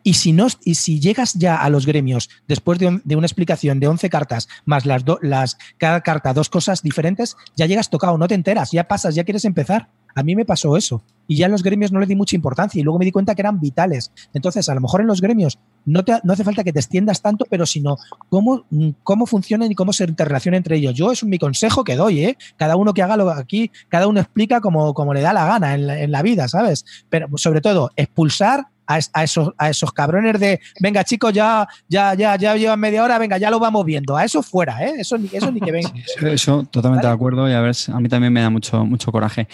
Y 0.04 0.14
si, 0.14 0.32
no, 0.32 0.48
y 0.64 0.74
si 0.74 0.98
llegas 0.98 1.34
ya 1.34 1.62
a 1.62 1.70
los 1.70 1.86
gremios 1.86 2.28
después 2.48 2.80
de, 2.80 2.88
una 2.88 3.26
explicación 3.26 3.78
de 3.78 3.86
11 3.86 4.10
cartas, 4.10 4.48
más 4.64 4.84
las, 4.84 5.04
las 5.20 5.58
cada 5.78 6.00
carta 6.00 6.34
dos 6.34 6.48
cosas 6.48 6.82
diferentes, 6.82 7.36
ya 7.56 7.66
llegas 7.66 7.88
tocado, 7.88 8.18
no 8.18 8.26
te 8.26 8.34
enteras, 8.34 8.72
ya 8.72 8.88
pasas, 8.88 9.14
ya 9.14 9.22
quieres 9.22 9.44
empezar. 9.44 9.90
A 10.14 10.22
mí 10.22 10.36
me 10.36 10.44
pasó 10.44 10.76
eso. 10.76 11.02
Y 11.28 11.36
ya 11.36 11.46
en 11.46 11.52
los 11.52 11.62
gremios 11.62 11.92
no 11.92 12.00
le 12.00 12.06
di 12.06 12.16
mucha 12.16 12.36
importancia 12.36 12.80
y 12.80 12.82
luego 12.82 12.98
me 12.98 13.04
di 13.04 13.12
cuenta 13.12 13.34
que 13.34 13.42
eran 13.42 13.60
vitales. 13.60 14.12
Entonces, 14.34 14.68
a 14.68 14.74
lo 14.74 14.80
mejor 14.80 15.00
en 15.00 15.06
los 15.06 15.20
gremios 15.20 15.58
no, 15.84 16.04
te, 16.04 16.18
no 16.24 16.32
hace 16.32 16.44
falta 16.44 16.64
que 16.64 16.72
te 16.72 16.80
extiendas 16.80 17.22
tanto, 17.22 17.46
pero 17.48 17.64
sino 17.64 17.96
cómo, 18.28 18.66
cómo 19.02 19.26
funcionan 19.26 19.70
y 19.70 19.74
cómo 19.74 19.92
se 19.92 20.04
interrelacionan 20.04 20.58
entre 20.58 20.76
ellos. 20.76 20.94
Yo 20.94 21.12
es 21.12 21.24
mi 21.24 21.38
consejo 21.38 21.84
que 21.84 21.96
doy, 21.96 22.24
¿eh? 22.24 22.38
Cada 22.56 22.76
uno 22.76 22.92
que 22.92 23.02
haga 23.02 23.16
lo 23.16 23.30
aquí, 23.30 23.70
cada 23.88 24.08
uno 24.08 24.20
explica 24.20 24.60
como, 24.60 24.94
como 24.94 25.14
le 25.14 25.20
da 25.20 25.32
la 25.32 25.46
gana 25.46 25.74
en 25.74 25.82
en 25.90 26.10
la 26.10 26.22
vida, 26.22 26.48
¿sabes? 26.48 26.84
Pero 27.08 27.28
sobre 27.36 27.60
todo, 27.60 27.90
expulsar 27.96 28.66
a, 28.86 29.24
esos, 29.24 29.52
a 29.58 29.70
esos 29.70 29.92
cabrones 29.92 30.38
de, 30.38 30.60
venga 30.80 31.04
chicos, 31.04 31.32
ya, 31.32 31.66
ya, 31.88 32.14
ya, 32.14 32.36
ya 32.36 32.56
llevan 32.56 32.80
media 32.80 33.04
hora, 33.04 33.18
venga, 33.18 33.38
ya 33.38 33.50
lo 33.50 33.58
vamos 33.58 33.84
viendo. 33.84 34.16
A 34.16 34.24
eso 34.24 34.42
fuera, 34.42 34.84
¿eh? 34.84 34.94
Eso, 34.98 35.16
eso 35.32 35.50
ni 35.50 35.60
que 35.60 35.72
venga. 35.72 35.92
eso, 36.22 36.64
totalmente 36.70 37.06
de 37.06 37.12
acuerdo 37.12 37.48
y 37.48 37.52
a 37.52 37.60
ver, 37.60 37.74
a 37.92 38.00
mí 38.00 38.08
también 38.08 38.32
me 38.32 38.40
da 38.40 38.50
mucho, 38.50 38.84
mucho 38.84 39.12
coraje. 39.12 39.48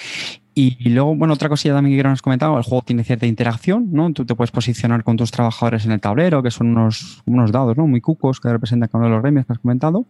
Y, 0.61 0.89
luego, 0.89 1.15
bueno, 1.15 1.35
otra 1.35 1.49
cosilla 1.49 1.75
también 1.75 1.97
que 1.97 2.03
nos 2.03 2.15
has 2.15 2.23
comentado, 2.23 2.59
el 2.59 2.65
juego 2.65 2.83
tiene 2.83 3.05
cierta 3.05 3.27
interacción, 3.27 3.93
¿no? 3.93 4.13
Tú 4.13 4.27
te 4.27 4.35
puedes 4.35 4.51
posicionar 4.51 5.05
con 5.05 5.17
tus 5.17 5.31
trabajadores 5.31 5.87
en 5.87 5.93
el 5.93 6.01
tablero, 6.01 6.43
que 6.43 6.51
son 6.51 6.77
unos, 6.77 7.23
unos 7.27 7.53
dados, 7.53 7.77
¿no? 7.77 7.87
Muy 7.87 8.01
cucos 8.01 8.41
que 8.41 8.49
representan 8.49 8.89
cada 8.89 8.99
uno 8.99 9.07
de 9.07 9.13
los 9.15 9.23
gremios 9.23 9.47
que 9.47 9.53
has 9.53 9.61
comentado. 9.61 10.09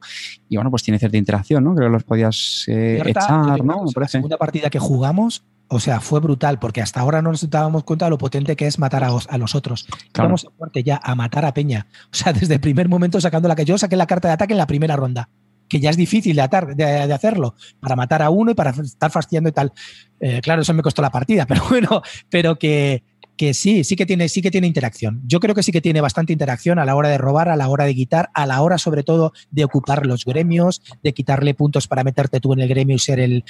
Y 0.48 0.56
bueno, 0.56 0.70
pues 0.70 0.82
tiene 0.82 0.98
cierta 0.98 1.18
interacción, 1.18 1.64
¿no? 1.64 1.74
Creo 1.74 1.88
que 1.88 1.92
los 1.92 2.04
podías 2.04 2.64
eh, 2.66 3.02
echar, 3.04 3.62
¿no? 3.62 3.84
La 3.94 4.08
segunda 4.08 4.38
partida 4.38 4.70
que 4.70 4.78
jugamos 4.78 5.44
o 5.70 5.80
sea, 5.80 6.00
fue 6.00 6.20
brutal, 6.20 6.58
porque 6.58 6.80
hasta 6.80 7.00
ahora 7.00 7.20
no 7.20 7.30
nos 7.30 7.50
dábamos 7.50 7.84
cuenta 7.84 8.06
de 8.06 8.10
lo 8.10 8.16
potente 8.16 8.56
que 8.56 8.66
es 8.66 8.78
matar 8.78 9.04
a, 9.04 9.10
a 9.28 9.36
los 9.36 9.54
otros. 9.54 9.86
Claro. 10.12 10.34
fuerte 10.56 10.82
ya 10.82 10.98
a 11.02 11.14
matar 11.14 11.44
a 11.44 11.52
Peña. 11.52 11.88
O 12.04 12.14
sea, 12.14 12.32
desde 12.32 12.54
el 12.54 12.60
primer 12.60 12.88
momento 12.88 13.20
sacando 13.20 13.48
la 13.48 13.54
que 13.54 13.66
yo 13.66 13.76
saqué 13.76 13.96
la 13.96 14.06
carta 14.06 14.28
de 14.28 14.34
ataque 14.34 14.54
en 14.54 14.58
la 14.58 14.66
primera 14.66 14.96
ronda, 14.96 15.28
que 15.68 15.80
ya 15.80 15.90
es 15.90 15.96
difícil 15.96 16.36
de, 16.36 16.42
atar, 16.42 16.74
de, 16.74 17.12
hacerlo, 17.12 17.54
para 17.80 17.96
matar 17.96 18.22
a 18.22 18.30
uno 18.30 18.50
y 18.50 18.54
para 18.54 18.70
estar 18.70 19.10
fastidiando 19.10 19.50
y 19.50 19.52
tal. 19.52 19.72
Eh, 20.20 20.40
claro, 20.42 20.62
eso 20.62 20.74
me 20.74 20.82
costó 20.82 21.02
la 21.02 21.10
partida, 21.10 21.46
pero 21.48 21.62
bueno, 21.68 22.02
pero 22.30 22.58
que, 22.58 23.02
que 23.38 23.54
sí, 23.54 23.84
sí 23.84 23.96
que 23.96 24.04
tiene, 24.04 24.28
sí 24.28 24.42
que 24.42 24.50
tiene 24.50 24.66
interacción. 24.66 25.22
Yo 25.24 25.40
creo 25.40 25.54
que 25.54 25.62
sí 25.62 25.70
que 25.72 25.80
tiene 25.80 26.00
bastante 26.00 26.32
interacción 26.32 26.78
a 26.78 26.84
la 26.84 26.96
hora 26.96 27.08
de 27.08 27.16
robar, 27.16 27.48
a 27.48 27.56
la 27.56 27.68
hora 27.68 27.84
de 27.84 27.94
quitar, 27.94 28.28
a 28.34 28.46
la 28.46 28.60
hora 28.60 28.78
sobre 28.78 29.04
todo 29.04 29.32
de 29.50 29.64
ocupar 29.64 30.04
los 30.04 30.24
gremios, 30.24 30.82
de 31.02 31.14
quitarle 31.14 31.54
puntos 31.54 31.86
para 31.86 32.04
meterte 32.04 32.40
tú 32.40 32.52
en 32.52 32.60
el 32.60 32.68
gremio 32.68 32.96
y 32.96 32.98
ser 32.98 33.20
el, 33.20 33.44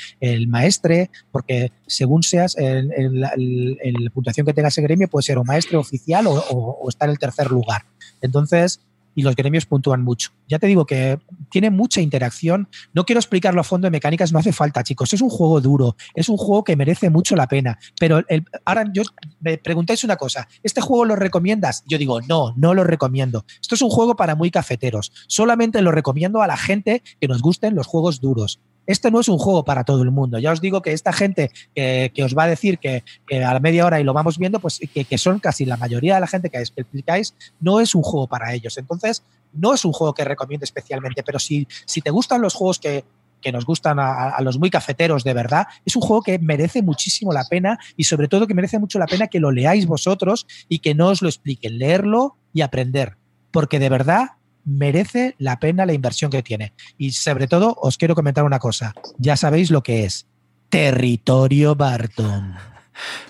maestre, 0.49 1.11
porque 1.33 1.73
según 1.87 2.23
seas, 2.23 2.57
el, 2.59 3.21
la 3.21 4.11
puntuación 4.13 4.47
que 4.47 4.53
tenga 4.53 4.69
ese 4.69 4.83
gremio 4.83 5.09
puede 5.09 5.23
ser 5.23 5.39
o 5.39 5.45
maestre 5.45 5.79
oficial 5.79 6.27
o, 6.27 6.35
o 6.35 6.89
estar 6.89 7.09
en 7.09 7.13
el 7.13 7.19
tercer 7.19 7.51
lugar. 7.51 7.87
Entonces, 8.21 8.81
y 9.19 9.23
los 9.23 9.35
gremios 9.35 9.67
puntúan 9.67 10.05
mucho. 10.05 10.31
Ya 10.47 10.61
te 10.61 10.69
digo 10.69 10.87
que 10.87 11.19
tiene 11.51 11.71
mucha 11.71 12.01
interacción. 12.01 12.69
No 12.95 13.05
quiero 13.05 13.19
explicarlo 13.19 13.61
a 13.61 13.65
fondo 13.65 13.87
de 13.87 13.91
mecánicas, 13.91 14.33
no 14.33 14.39
hace 14.39 14.53
falta, 14.53 14.85
chicos. 14.85 15.13
Es 15.13 15.21
un 15.21 15.29
juego 15.29 15.61
duro, 15.61 15.97
es 16.15 16.29
un 16.29 16.37
juego 16.37 16.63
que 16.63 16.77
merece 16.77 17.11
mucho 17.11 17.35
la 17.35 17.49
pena. 17.49 17.81
Pero 17.99 18.23
ahora 18.65 18.85
yo 18.93 19.03
me 19.41 19.59
preguntáis 19.59 20.05
una 20.05 20.15
cosa, 20.15 20.47
¿este 20.63 20.81
juego 20.81 21.05
lo 21.05 21.17
recomiendas? 21.17 21.83
Yo 21.89 21.99
digo, 21.99 22.21
no, 22.21 22.55
no 22.57 22.75
lo 22.75 22.85
recomiendo. 22.85 23.45
Esto 23.61 23.75
es 23.75 23.83
un 23.83 23.91
juego 23.91 24.15
para 24.15 24.37
muy 24.37 24.53
cafeteros. 24.53 25.11
Solamente 25.27 25.83
lo 25.83 25.91
recomiendo 25.91 26.41
a 26.41 26.47
la 26.47 26.57
gente 26.57 27.03
que 27.21 27.27
nos 27.27 27.43
gusten 27.43 27.75
los 27.75 27.89
juegos 27.89 28.21
duros 28.21 28.61
este 28.89 29.11
no 29.11 29.21
es 29.21 29.29
un 29.29 29.39
juego 29.39 29.65
para 29.65 29.85
todo 29.85 30.03
el 30.03 30.11
mundo. 30.11 30.39
Ya 30.39 30.51
os 30.51 30.63
digo 30.63 30.81
que 30.81 30.93
esta 30.93 31.13
gente 31.13 31.53
que, 31.75 32.11
os 32.25 32.37
va 32.37 32.45
a 32.45 32.49
decir 32.49 32.79
que, 32.79 33.05
a 33.31 33.53
la 33.53 33.61
media 33.61 33.85
hora 33.85 34.01
y 34.01 34.05
lo 34.05 34.15
vamos 34.15 34.39
viendo, 34.39 34.59
pues 34.61 34.81
que, 34.93 35.19
son 35.19 35.39
casi 35.41 35.67
la 35.67 35.77
mayoría 35.77 36.15
de 36.15 36.21
la 36.23 36.27
gente 36.27 36.49
que 36.49 36.59
explicáis, 36.59 37.35
no 37.61 37.81
es 37.81 37.95
un 37.95 38.03
juego 38.03 38.27
para 38.27 38.55
ellos. 38.55 38.79
Entonces, 38.79 39.23
no 39.53 39.75
es 39.75 39.85
un 39.85 39.93
juego 39.93 40.15
que 40.15 40.25
recomiendo 40.25 40.65
especialmente, 40.65 41.23
pero 41.23 41.39
si, 41.39 41.69
si 41.85 42.01
te 42.01 42.11
gustan 42.11 42.41
los 42.41 42.55
juegos 42.55 42.79
que, 42.79 43.05
nos 43.53 43.67
gustan 43.67 43.99
a, 43.99 44.31
a, 44.31 44.43
los 44.43 44.59
muy 44.59 44.71
cafeteros 44.71 45.23
de 45.23 45.35
verdad, 45.35 45.67
es 45.85 45.95
un 45.95 46.03
juego 46.03 46.23
que 46.23 46.39
merece 46.39 46.83
muchísimo 46.83 47.33
la 47.33 47.45
pena 47.45 47.79
y 47.97 48.05
sobre 48.05 48.27
todo 48.27 48.47
que 48.47 48.55
merece 48.55 48.79
mucho 48.79 48.99
la 48.99 49.07
pena 49.07 49.29
que 49.29 49.39
lo 49.39 49.53
leáis 49.53 49.87
vosotros 49.87 50.47
y 50.69 50.79
que 50.81 50.95
no 50.95 51.09
os 51.09 51.23
lo 51.23 51.29
expliquen, 51.29 51.79
leerlo 51.79 52.37
y 52.55 52.63
aprender. 52.63 53.17
Porque 53.51 53.79
de 53.79 53.89
verdad 53.91 54.38
merece 54.69 55.35
la 55.39 55.59
pena 55.59 55.87
la 55.87 55.95
inversión 55.95 56.31
que 56.31 56.43
tiene. 56.43 56.73
Y 56.97 57.13
sobre 57.13 57.47
todo, 57.49 57.75
os 57.81 57.97
quiero 57.97 58.15
comentar 58.15 58.45
una 58.45 58.59
cosa. 58.59 58.95
Ya 59.17 59.37
sabéis 59.37 59.71
lo 59.71 59.83
que 59.83 60.05
es. 60.05 60.27
Territorio 60.69 61.75
Barton. 61.75 62.55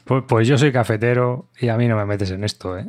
Pues, 0.05 0.25
pues 0.27 0.49
yo 0.49 0.57
soy 0.57 0.73
cafetero 0.73 1.51
y 1.61 1.69
a 1.69 1.77
mí 1.77 1.87
no 1.89 1.97
me 1.97 2.07
metes 2.07 2.31
en 2.31 2.43
esto, 2.43 2.79
¿eh? 2.79 2.87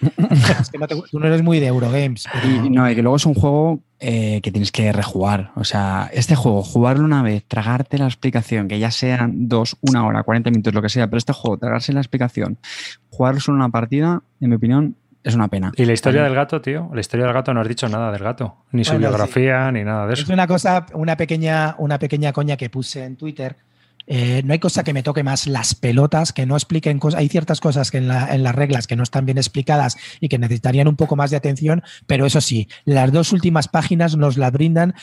es 0.60 0.70
que 0.70 0.78
no 0.78 0.86
tú 0.86 1.18
no 1.18 1.26
eres 1.26 1.42
muy 1.42 1.60
de 1.60 1.66
Eurogames. 1.66 2.26
Y, 2.44 2.70
no, 2.70 2.90
y 2.90 2.94
que 2.94 3.02
luego 3.02 3.16
es 3.16 3.26
un 3.26 3.34
juego 3.34 3.80
eh, 4.00 4.40
que 4.42 4.50
tienes 4.50 4.72
que 4.72 4.90
rejugar. 4.90 5.52
O 5.56 5.64
sea, 5.64 6.08
este 6.12 6.34
juego, 6.34 6.62
jugarlo 6.62 7.04
una 7.04 7.22
vez, 7.22 7.44
tragarte 7.46 7.98
la 7.98 8.06
explicación, 8.06 8.68
que 8.68 8.78
ya 8.78 8.90
sean 8.90 9.48
dos, 9.48 9.76
una 9.82 10.06
hora, 10.06 10.22
40 10.22 10.50
minutos, 10.50 10.72
lo 10.72 10.80
que 10.80 10.88
sea, 10.88 11.08
pero 11.08 11.18
este 11.18 11.34
juego, 11.34 11.58
tragarse 11.58 11.92
la 11.92 12.00
explicación, 12.00 12.58
jugarlo 13.10 13.40
solo 13.40 13.58
una 13.58 13.68
partida, 13.68 14.22
en 14.40 14.48
mi 14.48 14.56
opinión, 14.56 14.96
es 15.28 15.34
una 15.34 15.48
pena. 15.48 15.72
¿Y 15.76 15.84
la 15.84 15.92
historia 15.92 16.22
del 16.24 16.34
gato, 16.34 16.60
tío? 16.60 16.90
La 16.92 17.00
historia 17.00 17.26
del 17.26 17.34
gato 17.34 17.52
no 17.54 17.60
has 17.60 17.68
dicho 17.68 17.88
nada 17.88 18.10
del 18.10 18.22
gato. 18.22 18.64
Ni 18.72 18.84
su 18.84 18.96
biografía, 18.98 19.70
ni 19.70 19.84
nada 19.84 20.06
de 20.06 20.14
Es 20.14 20.20
eso. 20.20 20.32
una 20.32 20.46
cosa, 20.46 20.86
una 20.94 21.16
pequeña, 21.16 21.74
una 21.78 21.98
pequeña 21.98 22.32
coña 22.32 22.56
que 22.56 22.70
puse 22.70 23.04
en 23.04 23.16
Twitter. 23.16 23.56
Eh, 24.10 24.42
no 24.44 24.54
hay 24.54 24.58
cosa 24.58 24.82
que 24.84 24.94
me 24.94 25.02
toque 25.02 25.22
más 25.22 25.46
las 25.46 25.74
pelotas, 25.74 26.32
que 26.32 26.46
no 26.46 26.56
expliquen 26.56 26.98
cosas. 26.98 27.20
Hay 27.20 27.28
ciertas 27.28 27.60
cosas 27.60 27.90
que 27.90 27.98
en, 27.98 28.08
la- 28.08 28.34
en 28.34 28.42
las 28.42 28.54
reglas 28.54 28.86
que 28.86 28.96
no 28.96 29.02
están 29.02 29.26
bien 29.26 29.36
explicadas 29.36 29.96
y 30.20 30.28
que 30.28 30.38
necesitarían 30.38 30.88
un 30.88 30.96
poco 30.96 31.14
más 31.14 31.30
de 31.30 31.36
atención, 31.36 31.82
pero 32.06 32.24
eso 32.24 32.40
sí, 32.40 32.68
las 32.86 33.12
dos 33.12 33.32
últimas 33.32 33.68
páginas 33.68 34.16
nos 34.16 34.38
la 34.38 34.50
brindan 34.50 34.94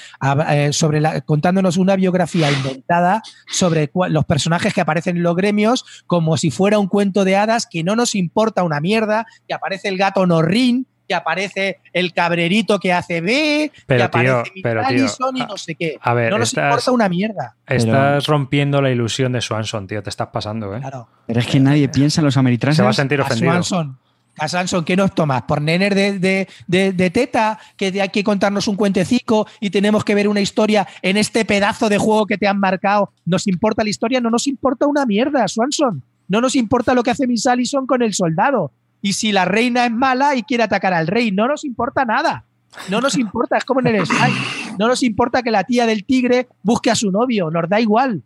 eh, 0.50 0.74
sobre 0.74 1.02
la- 1.02 1.22
contándonos 1.22 1.78
una 1.78 1.96
biografía 1.96 2.52
inventada 2.52 3.22
sobre 3.48 3.92
los 4.10 4.26
personajes 4.26 4.74
que 4.74 4.82
aparecen 4.82 5.18
en 5.18 5.24
los 5.24 5.36
gremios, 5.36 5.86
como 6.08 6.36
si 6.38 6.50
fuera 6.50 6.80
un 6.80 6.88
cuento 6.88 7.24
de 7.26 7.36
hadas 7.36 7.68
que 7.70 7.84
no 7.84 7.96
nos 7.96 8.16
importa 8.16 8.64
una 8.64 8.82
mierda, 8.82 9.28
que 9.48 9.54
aparece 9.54 9.88
el 9.88 9.98
gato 9.98 10.26
Norrin, 10.26 10.88
que 11.08 11.14
aparece 11.16 11.80
el 11.94 12.14
cabrerito 12.14 12.80
que 12.80 12.94
hace 12.94 13.22
B, 13.22 13.72
Pero, 13.86 13.98
que 14.00 14.04
aparece 14.04 14.52
tío, 14.54 14.64
pero, 14.64 14.82
tío, 14.88 15.06
y 15.36 15.42
a- 15.42 15.46
no 15.48 15.58
sé 15.58 15.76
qué. 15.76 15.98
a 16.02 16.14
ver, 16.14 16.32
no 16.32 16.40
nos 16.40 16.50
estás- 16.50 16.72
importa 16.72 16.92
una 16.92 17.10
mierda. 17.10 17.56
Estás 17.68 18.26
rompiendo 18.28 18.82
la 18.82 18.90
ilusión 18.92 19.32
de 19.34 19.42
Swanson, 19.42 19.88
tío. 19.88 20.02
Te 20.04 20.10
estás 20.10 20.28
pasando, 20.28 20.76
¿eh? 20.76 20.80
Claro. 20.80 21.08
Pero 21.28 21.40
es 21.40 21.48
que 21.48 21.60
nadie 21.60 21.90
piensa 21.90 22.22
en 22.22 22.26
los 22.26 22.34
Se 22.36 22.84
va 22.84 22.90
a 22.90 22.94
sentir 22.94 23.20
A 23.22 23.24
ofendido. 23.24 23.52
Swanson. 23.52 23.98
A 24.38 24.50
Swanson, 24.50 24.84
¿qué 24.84 24.98
nos 24.98 25.16
tomas? 25.16 25.44
¿Por 25.44 25.62
nener 25.62 25.96
de, 25.96 26.20
de, 26.20 26.48
de- 26.68 26.92
de 26.92 27.10
teta? 27.10 27.58
¿Que 27.78 27.90
de- 27.92 28.02
hay 28.02 28.10
que 28.10 28.22
contarnos 28.24 28.68
un 28.68 28.76
cuentecico 28.76 29.48
y 29.62 29.70
tenemos 29.70 30.04
que 30.04 30.14
ver 30.14 30.28
una 30.28 30.42
historia 30.42 30.86
en 31.02 31.16
este 31.16 31.46
pedazo 31.46 31.88
de 31.88 31.98
juego 31.98 32.26
que 32.26 32.38
te 32.38 32.46
han 32.48 32.60
marcado? 32.60 33.14
¿Nos 33.26 33.48
importa 33.48 33.84
la 33.84 33.90
historia? 33.90 34.20
No 34.20 34.30
nos 34.30 34.46
importa 34.48 34.88
una 34.88 35.06
mierda, 35.06 35.48
Swanson. 35.48 36.04
No 36.28 36.42
nos 36.42 36.56
importa 36.56 36.94
lo 36.94 37.02
que 37.04 37.12
hace 37.12 37.28
Miss 37.28 37.48
Allison 37.48 37.88
con 37.88 38.02
el 38.02 38.14
soldado. 38.14 38.72
Y 39.06 39.14
si 39.14 39.32
la 39.32 39.46
reina 39.46 39.86
es 39.86 39.92
mala 39.92 40.36
y 40.36 40.42
quiere 40.42 40.64
atacar 40.64 40.92
al 40.94 41.06
rey, 41.06 41.32
no 41.32 41.48
nos 41.48 41.64
importa 41.64 42.06
nada. 42.06 42.44
No 42.90 43.02
nos 43.02 43.16
importa, 43.18 43.56
es 43.56 43.64
como 43.64 43.80
en 43.82 43.88
el 43.88 44.06
Sky. 44.06 44.34
No 44.80 44.88
nos 44.88 45.04
importa 45.04 45.44
que 45.44 45.52
la 45.52 45.64
tía 45.64 45.86
del 45.86 46.04
tigre 46.06 46.48
busque 46.64 46.90
a 46.90 46.96
su 46.96 47.12
novio, 47.12 47.52
nos 47.52 47.70
da 47.70 47.80
igual. 47.80 48.24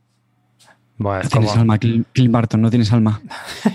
Bueno, 0.98 1.18
No 1.18 1.22
es 1.22 1.30
tienes 1.30 1.50
como- 1.50 1.62
alma, 1.62 1.78
Clint 1.78 2.32
Barton, 2.32 2.62
no 2.62 2.70
tienes 2.70 2.92
alma. 2.94 3.22
Eh, 3.64 3.70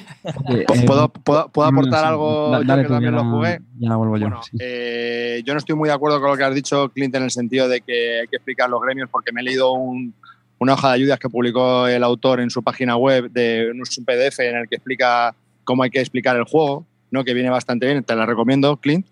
eh, 0.48 0.64
¿Puedo, 0.86 1.10
puedo, 1.10 1.48
puedo 1.50 1.70
no, 1.70 1.78
aportar 1.80 2.04
algo 2.06 2.52
yo 2.54 2.60
que 2.60 2.66
también 2.88 3.02
ya 3.02 3.10
lo 3.22 3.30
jugué? 3.30 3.60
Ya 3.78 3.88
la 3.90 3.96
vuelvo 3.96 4.16
yo. 4.16 4.22
Bueno, 4.28 4.42
sí. 4.42 4.56
eh, 4.60 5.42
yo 5.44 5.52
no 5.52 5.58
estoy 5.58 5.76
muy 5.76 5.88
de 5.90 5.94
acuerdo 5.94 6.18
con 6.22 6.30
lo 6.30 6.36
que 6.38 6.44
has 6.44 6.54
dicho, 6.54 6.88
Clint, 6.88 7.14
en 7.14 7.24
el 7.24 7.30
sentido 7.30 7.68
de 7.68 7.82
que 7.82 8.20
hay 8.22 8.28
que 8.28 8.36
explicar 8.36 8.70
los 8.70 8.80
gremios, 8.80 9.10
porque 9.10 9.30
me 9.32 9.42
he 9.42 9.44
leído 9.44 9.72
un- 9.72 10.14
una 10.58 10.72
hoja 10.72 10.88
de 10.88 10.94
ayudas 10.94 11.18
que 11.18 11.28
publicó 11.28 11.86
el 11.86 12.02
autor 12.02 12.40
en 12.40 12.48
su 12.48 12.62
página 12.62 12.96
web, 12.96 13.30
de 13.30 13.70
un 13.72 14.04
PDF 14.06 14.38
en 14.48 14.56
el 14.56 14.68
que 14.70 14.76
explica 14.76 15.34
cómo 15.64 15.82
hay 15.82 15.90
que 15.90 16.00
explicar 16.00 16.36
el 16.36 16.44
juego, 16.44 16.86
¿no? 17.14 17.24
que 17.24 17.32
viene 17.32 17.48
bastante 17.48 17.86
bien, 17.86 18.04
te 18.04 18.14
la 18.14 18.26
recomiendo, 18.26 18.76
Clint, 18.76 19.06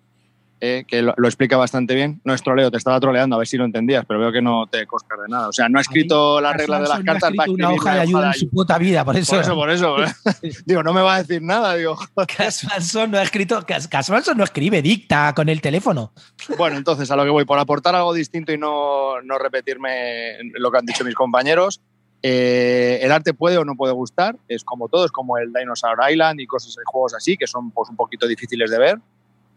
eh, 0.64 0.84
que 0.86 1.02
lo, 1.02 1.12
lo 1.16 1.26
explica 1.26 1.56
bastante 1.56 1.92
bien. 1.94 2.20
No 2.24 2.32
es 2.34 2.40
troleo, 2.42 2.70
te 2.70 2.76
estaba 2.76 3.00
troleando 3.00 3.34
a 3.34 3.38
ver 3.40 3.48
si 3.48 3.56
lo 3.56 3.64
entendías, 3.64 4.04
pero 4.06 4.20
veo 4.20 4.30
que 4.30 4.40
no 4.42 4.68
te 4.70 4.86
coscas 4.86 5.18
de 5.20 5.28
nada. 5.28 5.48
O 5.48 5.52
sea, 5.52 5.68
no 5.68 5.78
ha 5.78 5.80
escrito 5.80 6.40
las 6.40 6.54
reglas 6.56 6.82
de 6.82 6.88
las 6.88 6.98
no 6.98 7.02
ha 7.02 7.04
cartas 7.04 7.30
escrito 7.30 7.52
una 7.52 7.70
hoja 7.70 7.94
de 7.94 8.00
ayuda 8.00 8.26
en 8.28 8.34
su 8.34 8.48
puta 8.48 8.78
vida, 8.78 9.04
por 9.04 9.16
eso. 9.16 9.32
Por 9.32 9.40
eso, 9.40 9.54
por 9.56 9.70
eso. 9.70 10.04
¿eh? 10.04 10.52
digo, 10.66 10.84
no 10.84 10.92
me 10.92 11.00
va 11.02 11.16
a 11.16 11.22
decir 11.24 11.42
nada, 11.42 11.74
digo. 11.74 11.96
Casmanson 12.36 13.10
no 13.10 13.18
ha 13.18 13.22
escrito, 13.22 13.64
Cas- 13.66 13.88
Casmanson 13.88 14.36
no 14.38 14.44
escribe, 14.44 14.82
dicta 14.82 15.32
con 15.34 15.48
el 15.48 15.60
teléfono. 15.60 16.12
Bueno, 16.56 16.76
entonces 16.76 17.10
a 17.10 17.16
lo 17.16 17.24
que 17.24 17.30
voy, 17.30 17.44
por 17.44 17.58
aportar 17.58 17.96
algo 17.96 18.14
distinto 18.14 18.52
y 18.52 18.58
no, 18.58 19.20
no 19.22 19.38
repetirme 19.38 20.36
lo 20.54 20.70
que 20.70 20.78
han 20.78 20.86
dicho 20.86 21.04
mis 21.04 21.14
compañeros, 21.16 21.80
eh, 22.22 23.00
el 23.02 23.10
arte 23.10 23.34
puede 23.34 23.58
o 23.58 23.64
no 23.64 23.74
puede 23.74 23.92
gustar, 23.92 24.36
es 24.48 24.62
como 24.62 24.88
todo, 24.88 25.04
es 25.04 25.10
como 25.10 25.38
el 25.38 25.52
Dinosaur 25.52 25.98
Island 26.08 26.40
y 26.40 26.46
cosas 26.46 26.74
de 26.74 26.82
juegos 26.84 27.14
así, 27.14 27.36
que 27.36 27.46
son 27.46 27.70
pues, 27.70 27.90
un 27.90 27.96
poquito 27.96 28.26
difíciles 28.26 28.70
de 28.70 28.78
ver. 28.78 28.98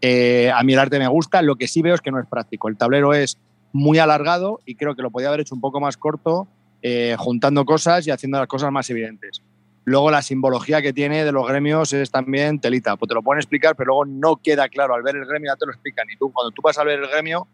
Eh, 0.00 0.50
a 0.54 0.62
mí 0.62 0.72
el 0.72 0.78
arte 0.78 0.98
me 0.98 1.08
gusta, 1.08 1.42
lo 1.42 1.56
que 1.56 1.68
sí 1.68 1.80
veo 1.80 1.94
es 1.94 2.00
que 2.00 2.10
no 2.10 2.18
es 2.18 2.26
práctico. 2.26 2.68
El 2.68 2.76
tablero 2.76 3.14
es 3.14 3.38
muy 3.72 3.98
alargado 3.98 4.60
y 4.66 4.74
creo 4.74 4.96
que 4.96 5.02
lo 5.02 5.10
podía 5.10 5.28
haber 5.28 5.40
hecho 5.40 5.54
un 5.54 5.60
poco 5.60 5.80
más 5.80 5.96
corto, 5.96 6.48
eh, 6.82 7.14
juntando 7.18 7.64
cosas 7.64 8.06
y 8.06 8.10
haciendo 8.10 8.38
las 8.38 8.48
cosas 8.48 8.72
más 8.72 8.90
evidentes. 8.90 9.42
Luego 9.84 10.10
la 10.10 10.20
simbología 10.20 10.82
que 10.82 10.92
tiene 10.92 11.24
de 11.24 11.30
los 11.30 11.46
gremios 11.46 11.92
es 11.92 12.10
también 12.10 12.58
telita. 12.58 12.96
Pues 12.96 13.08
te 13.08 13.14
lo 13.14 13.22
pueden 13.22 13.38
explicar, 13.38 13.76
pero 13.76 13.88
luego 13.88 14.04
no 14.04 14.36
queda 14.36 14.68
claro. 14.68 14.94
Al 14.94 15.02
ver 15.04 15.14
el 15.14 15.26
gremio 15.26 15.52
ya 15.52 15.56
te 15.56 15.64
lo 15.64 15.72
explican. 15.72 16.08
Y 16.12 16.16
tú, 16.16 16.32
cuando 16.32 16.50
tú 16.50 16.60
vas 16.60 16.76
a 16.78 16.82
ver 16.82 16.98
el 16.98 17.08
gremio, 17.08 17.46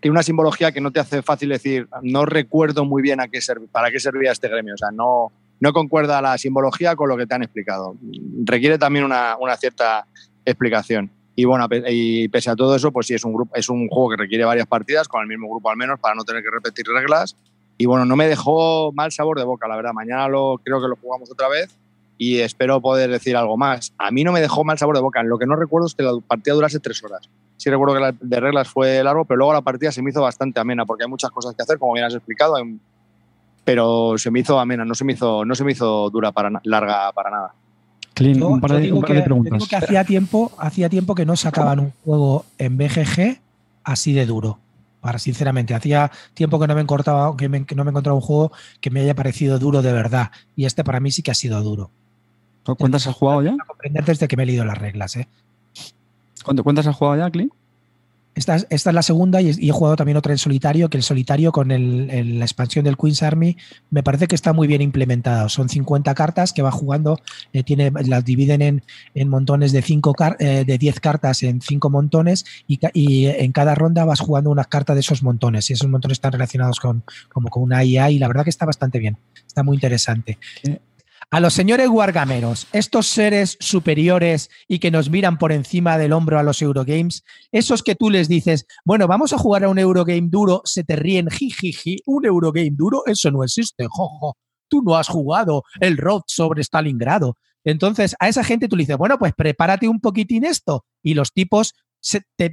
tiene 0.00 0.12
una 0.12 0.22
simbología 0.22 0.72
que 0.72 0.80
no 0.80 0.90
te 0.90 1.00
hace 1.00 1.22
fácil 1.22 1.50
decir, 1.50 1.88
no 2.02 2.24
recuerdo 2.24 2.84
muy 2.84 3.02
bien 3.02 3.20
a 3.20 3.28
qué 3.28 3.40
para 3.70 3.90
qué 3.90 4.00
servía 4.00 4.32
este 4.32 4.48
gremio. 4.48 4.74
O 4.74 4.78
sea, 4.78 4.90
no, 4.90 5.30
no 5.60 5.72
concuerda 5.72 6.22
la 6.22 6.38
simbología 6.38 6.96
con 6.96 7.08
lo 7.08 7.16
que 7.16 7.26
te 7.26 7.34
han 7.34 7.42
explicado. 7.42 7.96
Requiere 8.44 8.78
también 8.78 9.04
una, 9.04 9.36
una 9.38 9.56
cierta 9.56 10.06
explicación. 10.44 11.10
Y 11.36 11.44
bueno, 11.44 11.68
y 11.88 12.28
pese 12.28 12.50
a 12.50 12.56
todo 12.56 12.74
eso, 12.74 12.92
pues 12.92 13.06
sí, 13.06 13.14
es 13.14 13.24
un, 13.24 13.34
grupo, 13.34 13.54
es 13.54 13.68
un 13.68 13.88
juego 13.88 14.10
que 14.10 14.16
requiere 14.16 14.44
varias 14.44 14.66
partidas, 14.66 15.06
con 15.06 15.22
el 15.22 15.28
mismo 15.28 15.48
grupo 15.48 15.70
al 15.70 15.76
menos, 15.76 16.00
para 16.00 16.14
no 16.14 16.24
tener 16.24 16.42
que 16.42 16.50
repetir 16.50 16.86
reglas. 16.86 17.36
Y 17.78 17.86
bueno, 17.86 18.04
no 18.04 18.16
me 18.16 18.26
dejó 18.26 18.92
mal 18.92 19.12
sabor 19.12 19.38
de 19.38 19.44
boca, 19.44 19.68
la 19.68 19.76
verdad. 19.76 19.92
Mañana 19.92 20.28
lo, 20.28 20.60
creo 20.62 20.80
que 20.80 20.88
lo 20.88 20.96
jugamos 20.96 21.30
otra 21.30 21.48
vez 21.48 21.76
y 22.22 22.40
espero 22.40 22.82
poder 22.82 23.10
decir 23.10 23.34
algo 23.34 23.56
más. 23.56 23.94
A 23.96 24.10
mí 24.10 24.24
no 24.24 24.30
me 24.32 24.42
dejó 24.42 24.62
mal 24.62 24.76
sabor 24.76 24.94
de 24.94 25.00
boca. 25.00 25.22
Lo 25.22 25.38
que 25.38 25.46
no 25.46 25.56
recuerdo 25.56 25.86
es 25.86 25.94
que 25.94 26.02
la 26.02 26.12
partida 26.20 26.52
durase 26.54 26.78
tres 26.78 27.02
horas. 27.02 27.22
Sí 27.56 27.70
recuerdo 27.70 27.94
que 27.94 28.00
la 28.00 28.12
de 28.20 28.40
reglas 28.40 28.68
fue 28.68 29.02
largo, 29.02 29.24
pero 29.24 29.38
luego 29.38 29.54
la 29.54 29.62
partida 29.62 29.90
se 29.90 30.02
me 30.02 30.10
hizo 30.10 30.20
bastante 30.20 30.60
amena 30.60 30.84
porque 30.84 31.04
hay 31.04 31.08
muchas 31.08 31.30
cosas 31.30 31.54
que 31.56 31.62
hacer, 31.62 31.78
como 31.78 31.94
bien 31.94 32.04
has 32.04 32.14
explicado, 32.14 32.56
hay- 32.56 32.78
pero 33.64 34.18
se 34.18 34.30
me 34.30 34.40
hizo 34.40 34.60
amena, 34.60 34.84
no 34.84 34.94
se 34.94 35.04
me 35.04 35.14
hizo, 35.14 35.46
no 35.46 35.54
se 35.54 35.64
me 35.64 35.72
hizo 35.72 36.10
dura 36.10 36.30
para 36.30 36.50
larga 36.64 37.10
para 37.12 37.30
nada. 37.30 37.54
Clint, 38.12 38.38
Yo- 38.38 38.48
un 38.48 38.60
par 38.60 38.72
de, 38.72 38.80
digo 38.80 38.96
un 38.96 39.00
par 39.02 39.08
que- 39.08 39.14
de 39.14 39.20
yo 39.20 39.24
preguntas. 39.24 39.52
digo 39.54 39.66
que 39.66 39.76
hacía 39.76 40.04
tiempo, 40.04 40.52
hacía 40.58 40.90
tiempo 40.90 41.14
que 41.14 41.24
no 41.24 41.36
sacaban 41.36 41.80
un 41.80 41.92
juego 42.04 42.44
en 42.58 42.76
BGG 42.76 43.40
así 43.84 44.12
de 44.12 44.26
duro. 44.26 44.58
Para 45.00 45.18
sinceramente, 45.18 45.72
hacía 45.74 46.10
tiempo 46.34 46.60
que 46.60 46.66
no 46.66 46.74
me 46.74 46.82
encontraba, 46.82 47.34
que, 47.34 47.48
me- 47.48 47.64
que 47.64 47.74
no 47.74 47.84
me 47.84 47.90
encontraba 47.90 48.14
un 48.16 48.20
juego 48.20 48.52
que 48.82 48.90
me 48.90 49.00
haya 49.00 49.14
parecido 49.14 49.58
duro 49.58 49.80
de 49.80 49.92
verdad. 49.94 50.30
Y 50.54 50.66
este 50.66 50.84
para 50.84 51.00
mí 51.00 51.10
sí 51.10 51.22
que 51.22 51.30
ha 51.30 51.34
sido 51.34 51.62
duro. 51.62 51.90
¿Cuántas 52.76 53.06
has 53.06 53.14
jugado 53.14 53.42
ya? 53.42 53.52
A 53.60 53.66
comprender 53.66 54.04
desde 54.04 54.28
que 54.28 54.36
me 54.36 54.42
he 54.44 54.46
leído 54.46 54.64
las 54.64 54.78
reglas. 54.78 55.16
¿eh? 55.16 55.28
¿Cuánto- 56.44 56.62
¿Cuántas 56.64 56.86
has 56.86 56.96
jugado 56.96 57.16
ya, 57.18 57.30
Clint? 57.30 57.52
Esta, 58.36 58.54
es- 58.54 58.66
esta 58.70 58.90
es 58.90 58.94
la 58.94 59.02
segunda 59.02 59.42
y, 59.42 59.50
he 59.50 59.72
jugado 59.72 59.96
también 59.96 60.16
otra 60.16 60.32
en 60.32 60.38
solitario, 60.38 60.88
que 60.88 60.96
el 60.96 61.02
solitario 61.02 61.50
con 61.50 61.72
el- 61.72 62.08
el- 62.10 62.38
la 62.38 62.44
expansión 62.44 62.84
del 62.84 62.96
Queen's 62.96 63.22
Army 63.24 63.56
me 63.90 64.02
parece 64.04 64.28
que 64.28 64.36
está 64.36 64.52
muy 64.52 64.68
bien 64.68 64.80
implementado. 64.82 65.48
Son 65.48 65.68
50 65.68 66.14
cartas 66.14 66.52
que 66.52 66.62
va 66.62 66.70
jugando, 66.70 67.18
eh, 67.52 67.64
tiene, 67.64 67.90
las 68.06 68.24
dividen 68.24 68.62
en, 68.62 68.82
en 69.14 69.28
montones 69.28 69.72
de, 69.72 69.82
cinco 69.82 70.14
car- 70.14 70.36
eh, 70.38 70.64
de 70.64 70.78
10 70.78 71.00
cartas 71.00 71.42
en 71.42 71.60
5 71.60 71.90
montones 71.90 72.44
y, 72.68 72.78
en 73.26 73.50
cada 73.52 73.74
ronda 73.74 74.04
vas 74.04 74.20
jugando 74.20 74.50
una 74.50 74.64
carta 74.64 74.94
de 74.94 75.00
esos 75.00 75.22
montones 75.24 75.68
y 75.68 75.72
esos 75.72 75.88
montones 75.88 76.16
están 76.16 76.32
relacionados 76.32 76.78
con, 76.78 77.02
como 77.32 77.48
con 77.48 77.64
una 77.64 77.82
IA 77.84 78.10
y 78.12 78.18
la 78.20 78.28
verdad 78.28 78.44
que 78.44 78.50
está 78.50 78.64
bastante 78.64 79.00
bien, 79.00 79.18
está 79.44 79.64
muy 79.64 79.76
interesante. 79.76 80.38
A 81.32 81.38
los 81.38 81.54
señores 81.54 81.88
wargameros, 81.88 82.66
estos 82.72 83.06
seres 83.06 83.56
superiores 83.60 84.50
y 84.66 84.80
que 84.80 84.90
nos 84.90 85.10
miran 85.10 85.38
por 85.38 85.52
encima 85.52 85.96
del 85.96 86.12
hombro 86.12 86.40
a 86.40 86.42
los 86.42 86.60
Eurogames, 86.60 87.22
esos 87.52 87.84
que 87.84 87.94
tú 87.94 88.10
les 88.10 88.28
dices, 88.28 88.66
bueno, 88.84 89.06
vamos 89.06 89.32
a 89.32 89.38
jugar 89.38 89.62
a 89.62 89.68
un 89.68 89.78
Eurogame 89.78 90.26
duro, 90.28 90.60
se 90.64 90.82
te 90.82 90.96
ríen, 90.96 91.30
jijiji, 91.30 91.98
un 92.06 92.26
Eurogame 92.26 92.72
duro, 92.72 93.04
eso 93.06 93.30
no 93.30 93.44
existe, 93.44 93.86
jojo. 93.88 94.38
Tú 94.66 94.82
no 94.82 94.96
has 94.96 95.06
jugado 95.06 95.62
el 95.78 95.98
Road 95.98 96.22
sobre 96.26 96.62
Stalingrado. 96.64 97.36
Entonces, 97.62 98.16
a 98.18 98.28
esa 98.28 98.42
gente 98.42 98.66
tú 98.66 98.74
le 98.74 98.82
dices, 98.82 98.96
bueno, 98.96 99.16
pues 99.16 99.32
prepárate 99.32 99.86
un 99.86 100.00
poquitín 100.00 100.44
esto. 100.44 100.84
Y 101.00 101.14
los 101.14 101.32
tipos, 101.32 101.74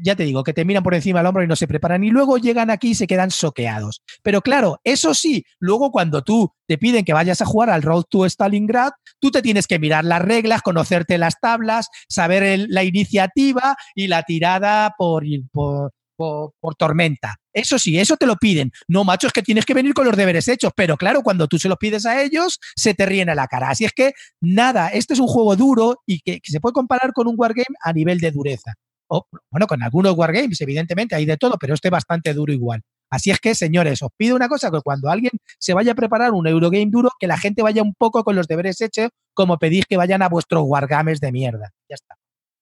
ya 0.04 0.16
te 0.16 0.24
digo, 0.24 0.44
que 0.44 0.54
te 0.54 0.66
miran 0.66 0.84
por 0.84 0.94
encima 0.96 1.20
del 1.20 1.28
hombro 1.28 1.44
y 1.44 1.48
no 1.48 1.56
se 1.56 1.68
preparan. 1.68 2.04
Y 2.04 2.10
luego 2.10 2.38
llegan 2.38 2.70
aquí 2.70 2.90
y 2.90 2.96
se 2.96 3.08
quedan 3.08 3.32
soqueados. 3.32 4.02
Pero 4.24 4.42
claro, 4.42 4.80
eso 4.84 5.14
sí, 5.14 5.46
luego 5.60 5.92
cuando 5.92 6.22
tú 6.24 6.52
te 6.68 6.78
piden 6.78 7.06
que 7.06 7.14
vayas 7.14 7.42
a 7.42 7.46
jugar 7.46 7.70
al 7.70 7.82
Road 7.82 8.04
to 8.10 8.26
Stalingrad, 8.26 8.92
tú 9.20 9.32
te 9.32 9.42
tienes 9.42 9.68
que 9.68 9.80
mirar 9.80 10.06
las 10.06 10.22
reglas, 10.22 10.62
conocerte 10.62 11.18
las 11.18 11.40
tablas, 11.40 11.88
saber 12.10 12.66
la 12.70 12.84
iniciativa 12.84 13.76
y 13.96 14.08
la 14.08 14.24
tirada 14.24 14.94
por, 14.98 15.24
por, 15.52 15.92
por- 16.16 16.52
por 16.60 16.76
tormenta. 16.76 17.36
Eso 17.54 17.80
sí, 17.80 17.98
eso 18.00 18.18
te 18.18 18.26
lo 18.26 18.36
piden. 18.36 18.72
No, 18.88 19.04
macho, 19.04 19.28
es 19.28 19.34
que 19.34 19.42
tienes 19.42 19.66
que 19.66 19.74
venir 19.74 19.94
con 19.94 20.06
los 20.06 20.16
deberes 20.18 20.48
hechos, 20.48 20.72
pero 20.76 20.98
claro, 20.98 21.22
cuando 21.24 21.48
tú 21.48 21.58
se 21.58 21.70
los 21.70 21.78
pides 21.78 22.06
a 22.06 22.22
ellos, 22.22 22.60
se 22.76 22.94
te 22.94 23.06
ríen 23.06 23.30
a 23.30 23.36
la 23.36 23.48
cara. 23.48 23.70
Así 23.70 23.86
es 23.86 23.94
que, 23.94 24.12
nada, 24.42 24.90
este 24.90 25.14
es 25.14 25.20
un 25.20 25.28
juego 25.28 25.56
duro 25.56 26.02
y 26.06 26.20
que, 26.20 26.40
que 26.40 26.52
se 26.52 26.60
puede 26.60 26.74
comparar 26.74 27.14
con 27.14 27.28
un 27.28 27.36
wargame 27.38 27.66
a 27.82 27.94
nivel 27.94 28.20
de 28.20 28.32
dureza. 28.32 28.74
O, 29.08 29.26
bueno, 29.52 29.68
con 29.68 29.84
algunos 29.84 30.16
wargames, 30.18 30.60
evidentemente, 30.62 31.16
hay 31.16 31.26
de 31.26 31.38
todo, 31.38 31.58
pero 31.60 31.74
este 31.74 31.88
es 31.88 31.92
bastante 31.92 32.34
duro 32.34 32.52
igual. 32.54 32.82
Así 33.10 33.32
es 33.32 33.40
que, 33.40 33.56
señores, 33.56 34.02
os 34.02 34.10
pido 34.18 34.36
una 34.36 34.50
cosa, 34.50 34.70
que 34.70 34.82
cuando 34.82 35.10
alguien 35.10 35.32
se 35.60 35.74
vaya 35.74 35.94
a 35.94 35.96
preparar 35.96 36.32
un 36.34 36.46
Eurogame 36.46 36.88
duro, 36.90 37.10
que 37.20 37.28
la 37.28 37.38
gente 37.38 37.64
vaya 37.64 37.82
un 37.82 37.94
poco 37.94 38.24
con 38.24 38.36
los 38.36 38.48
deberes 38.48 38.82
hechos, 38.82 39.10
como 39.34 39.58
pedís 39.58 39.86
que 39.86 39.98
vayan 39.98 40.22
a 40.22 40.30
vuestros 40.30 40.64
wargames 40.66 41.20
de 41.22 41.32
mierda. 41.32 41.72
Ya 41.90 41.96
está. 41.96 42.16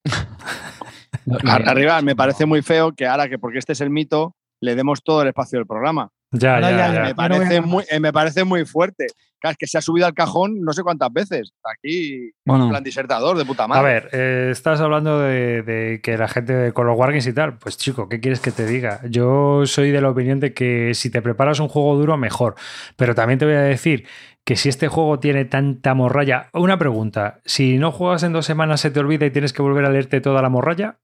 Arriba, 1.69 2.01
me 2.01 2.15
parece 2.15 2.45
muy 2.45 2.61
feo 2.61 2.93
que 2.93 3.07
ahora 3.07 3.27
que 3.27 3.39
porque 3.39 3.57
este 3.57 3.73
es 3.73 3.81
el 3.81 3.89
mito, 3.89 4.35
le 4.61 4.75
demos 4.75 5.03
todo 5.03 5.23
el 5.23 5.29
espacio 5.29 5.57
del 5.57 5.67
programa. 5.67 6.11
Ya, 6.31 6.59
No, 6.59 6.69
ya, 6.69 6.93
ya, 6.93 7.03
me, 7.03 7.15
parece 7.15 7.61
muy, 7.61 7.83
eh, 7.89 7.99
me 7.99 8.13
parece 8.13 8.43
muy 8.43 8.65
fuerte. 8.65 9.07
Claro, 9.45 9.51
es 9.51 9.57
que 9.57 9.67
se 9.67 9.77
ha 9.77 9.81
subido 9.81 10.07
al 10.07 10.13
cajón 10.15 10.61
no 10.61 10.73
sé 10.73 10.81
cuántas 10.81 11.13
veces. 11.13 11.53
Aquí, 11.63 12.31
Bueno. 12.45 12.63
en 12.65 12.69
plan 12.71 12.83
disertador 12.83 13.37
de 13.37 13.45
puta 13.45 13.65
A 13.65 13.67
madre. 13.67 13.83
ver, 13.93 14.09
eh, 14.11 14.49
estás 14.51 14.81
hablando 14.81 15.19
de, 15.19 15.61
de 15.61 16.01
que 16.01 16.17
la 16.17 16.27
gente 16.27 16.71
con 16.73 16.87
los 16.87 16.97
wargames 16.97 17.27
y 17.27 17.33
tal. 17.33 17.57
Pues 17.59 17.77
chico, 17.77 18.09
¿qué 18.09 18.19
quieres 18.19 18.39
que 18.39 18.51
te 18.51 18.65
diga? 18.65 19.01
Yo 19.07 19.67
soy 19.67 19.91
de 19.91 20.01
la 20.01 20.09
opinión 20.09 20.39
de 20.39 20.53
que 20.55 20.95
si 20.95 21.11
te 21.11 21.21
preparas 21.21 21.59
un 21.59 21.67
juego 21.67 21.95
duro, 21.95 22.17
mejor. 22.17 22.55
Pero 22.95 23.13
también 23.13 23.37
te 23.37 23.45
voy 23.45 23.53
a 23.53 23.61
decir 23.61 24.07
que 24.43 24.55
si 24.55 24.69
este 24.69 24.87
juego 24.87 25.19
tiene 25.19 25.45
tanta 25.45 25.93
morralla. 25.93 26.49
Una 26.53 26.79
pregunta: 26.79 27.39
si 27.45 27.77
no 27.77 27.91
juegas 27.91 28.23
en 28.23 28.33
dos 28.33 28.45
semanas, 28.47 28.81
se 28.81 28.89
te 28.89 28.99
olvida 28.99 29.27
y 29.27 29.31
tienes 29.31 29.53
que 29.53 29.61
volver 29.61 29.85
a 29.85 29.89
leerte 29.91 30.21
toda 30.21 30.41
la 30.41 30.49
morralla. 30.49 30.97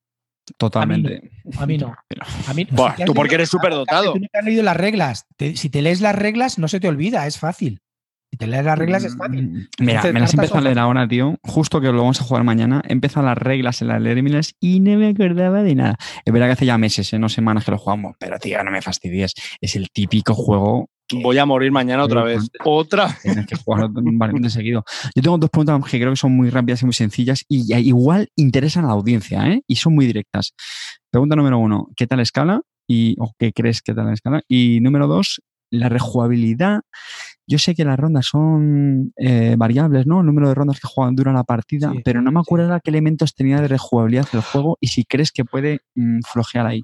Totalmente. 0.58 1.30
A 1.60 1.66
mí 1.66 1.78
no. 1.78 1.96
Pero- 2.08 2.24
A 2.48 2.54
mí, 2.54 2.68
Buah, 2.72 2.96
si 2.98 3.06
tú 3.06 3.14
porque 3.14 3.30
leído- 3.30 3.36
eres 3.36 3.50
superdotado. 3.50 4.14
Tú 4.14 4.20
no 4.20 4.28
te 4.32 4.40
has 4.40 4.44
leído 4.46 4.64
las 4.64 4.76
reglas. 4.76 5.26
Te- 5.38 5.56
si 5.56 5.70
te 5.70 5.82
lees 5.82 6.02
las 6.02 6.16
reglas, 6.16 6.58
no 6.60 6.68
se 6.68 6.80
te 6.80 6.88
olvida, 6.88 7.26
es 7.28 7.38
fácil. 7.38 7.80
Si 8.32 8.38
te 8.38 8.48
lees 8.48 8.64
las 8.64 8.80
reglas, 8.80 9.04
es 9.04 9.16
fácil. 9.18 9.68
Mm, 9.80 9.84
Mira, 9.84 10.04
me 10.14 10.20
las 10.22 10.34
he 10.34 10.38
empezado 10.38 10.60
a 10.60 10.62
leer 10.62 10.80
ahora, 10.80 11.08
tío. 11.08 11.38
Justo 11.44 11.82
que 11.82 11.92
lo 11.92 11.98
vamos 11.98 12.22
a 12.22 12.24
jugar 12.24 12.44
mañana. 12.44 12.82
He 12.88 12.94
empezado 12.94 13.26
las 13.26 13.38
reglas 13.38 13.82
en 13.82 13.90
las 13.90 14.02
leérmelas 14.02 14.56
y 14.60 14.80
no 14.80 14.98
me 14.98 15.10
acordaba 15.10 15.64
de 15.64 15.76
nada. 15.76 15.98
Es 16.24 16.32
verdad 16.32 16.48
que 16.48 16.54
hace 16.54 16.66
ya 16.66 16.78
meses, 16.78 17.12
¿eh? 17.12 17.20
no 17.20 17.30
semanas 17.30 17.66
que 17.66 17.72
lo 17.72 17.78
jugamos. 17.78 18.16
Pero, 18.20 18.40
tío, 18.40 18.64
no 18.64 18.72
me 18.72 18.82
fastidies. 18.82 19.34
Es 19.60 19.76
el 19.76 19.90
típico 19.92 20.34
juego 20.34 20.90
Voy 21.14 21.38
a 21.38 21.46
morir 21.46 21.72
mañana 21.72 22.04
otra 22.04 22.24
vez. 22.24 22.50
Otra 22.66 23.08
vez. 23.08 23.22
Tienes 23.22 23.46
que 23.46 23.56
jugar 23.56 23.90
variamente 23.92 24.50
seguido. 24.50 24.84
Yo 25.16 25.22
tengo 25.22 25.38
dos 25.38 25.50
preguntas 25.50 25.92
que 25.92 26.00
creo 26.00 26.12
que 26.12 26.18
son 26.18 26.32
muy 26.32 26.50
rápidas 26.50 26.82
y 26.82 26.86
muy 26.86 26.94
sencillas 26.94 27.44
y 27.48 27.74
igual 27.76 28.30
interesan 28.36 28.86
a 28.86 28.88
la 28.88 28.94
audiencia, 28.94 29.48
¿eh? 29.48 29.62
Y 29.68 29.76
son 29.76 29.94
muy 29.94 30.06
directas. 30.06 30.54
Pregunta 31.10 31.36
número 31.36 31.58
uno, 31.60 31.90
¿qué 31.96 32.08
tal 32.08 32.20
escala? 32.20 32.62
Y, 32.88 33.16
o 33.20 33.34
qué 33.38 33.52
crees 33.52 33.82
que 33.82 33.94
tal 33.94 34.12
escala? 34.14 34.42
Y 34.48 34.80
número 34.82 35.08
dos, 35.08 35.42
la 35.70 35.90
rejugabilidad. 35.90 36.82
Yo 37.52 37.58
sé 37.60 37.76
que 37.76 37.84
las 37.84 38.00
rondas 38.00 38.26
son 38.28 39.12
eh, 39.18 39.56
variables, 39.58 40.08
¿no? 40.08 40.22
El 40.22 40.26
número 40.26 40.48
de 40.48 40.56
rondas 40.56 40.80
que 40.80 40.88
juegan 40.88 41.16
dura 41.16 41.34
la 41.34 41.44
partida, 41.44 41.92
Sí, 41.92 42.02
pero 42.06 42.22
no 42.22 42.32
me 42.32 42.40
sí. 42.40 42.44
acuerdo 42.48 42.80
qué 42.82 42.90
elementos 42.92 43.36
tenía 43.36 43.60
de 43.60 43.68
rejugabilidad 43.68 44.26
el 44.32 44.40
juego 44.42 44.78
y 44.80 44.88
si 44.88 45.04
crees 45.04 45.34
que 45.34 45.44
puede 45.44 45.82
mm, 45.96 46.20
flojear 46.32 46.66
ahí. 46.66 46.82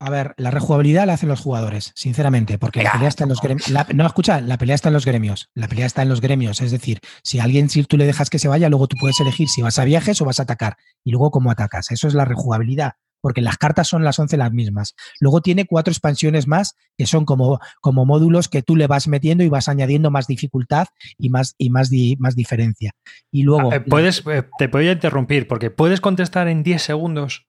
A 0.00 0.10
ver, 0.10 0.34
la 0.36 0.50
rejugabilidad 0.50 1.06
la 1.06 1.14
hacen 1.14 1.28
los 1.30 1.40
jugadores, 1.40 1.92
sinceramente, 1.96 2.58
porque 2.58 2.82
la 2.82 2.92
pelea 2.92 3.08
está 3.08 3.24
en 3.24 3.30
los 3.30 3.40
gremios. 3.40 3.72
no, 3.94 4.06
escucha, 4.06 4.40
la 4.40 4.58
pelea 4.58 4.74
está 4.76 4.90
en 4.90 4.92
los 4.92 5.04
gremios. 5.06 5.48
La 5.54 5.66
pelea 5.68 5.86
está 5.86 6.02
en 6.02 6.08
los 6.10 6.20
gremios. 6.20 6.60
Es 6.60 6.70
decir, 6.70 7.00
si 7.24 7.40
alguien, 7.40 7.68
si 7.68 7.82
tú 7.82 7.96
le 7.96 8.06
dejas 8.06 8.30
que 8.30 8.38
se 8.38 8.46
vaya, 8.46 8.68
luego 8.68 8.86
tú 8.86 8.96
puedes 9.00 9.18
elegir 9.20 9.48
si 9.48 9.62
vas 9.62 9.78
a 9.78 9.84
viajes 9.84 10.20
o 10.20 10.24
vas 10.24 10.38
a 10.38 10.44
atacar. 10.44 10.76
Y 11.02 11.10
luego 11.10 11.30
cómo 11.32 11.50
atacas. 11.50 11.90
Eso 11.90 12.06
es 12.06 12.14
la 12.14 12.24
rejugabilidad. 12.24 12.92
Porque 13.20 13.40
las 13.42 13.56
cartas 13.56 13.88
son 13.88 14.04
las 14.04 14.18
11 14.18 14.36
las 14.36 14.52
mismas. 14.52 14.94
Luego 15.20 15.40
tiene 15.40 15.64
cuatro 15.66 15.90
expansiones 15.92 16.46
más 16.46 16.74
que 16.96 17.06
son 17.06 17.24
como, 17.24 17.58
como 17.80 18.04
módulos 18.06 18.48
que 18.48 18.62
tú 18.62 18.76
le 18.76 18.86
vas 18.86 19.08
metiendo 19.08 19.42
y 19.44 19.48
vas 19.48 19.68
añadiendo 19.68 20.10
más 20.10 20.26
dificultad 20.26 20.86
y 21.18 21.28
más, 21.30 21.54
y 21.58 21.70
más, 21.70 21.90
di- 21.90 22.16
más 22.18 22.36
diferencia. 22.36 22.92
Y 23.32 23.42
luego. 23.42 23.72
Eh, 23.72 23.80
puedes, 23.80 24.22
eh, 24.26 24.44
te 24.58 24.68
podría 24.68 24.92
interrumpir 24.92 25.48
porque 25.48 25.70
puedes 25.70 26.00
contestar 26.00 26.48
en 26.48 26.62
10 26.62 26.82
segundos. 26.82 27.46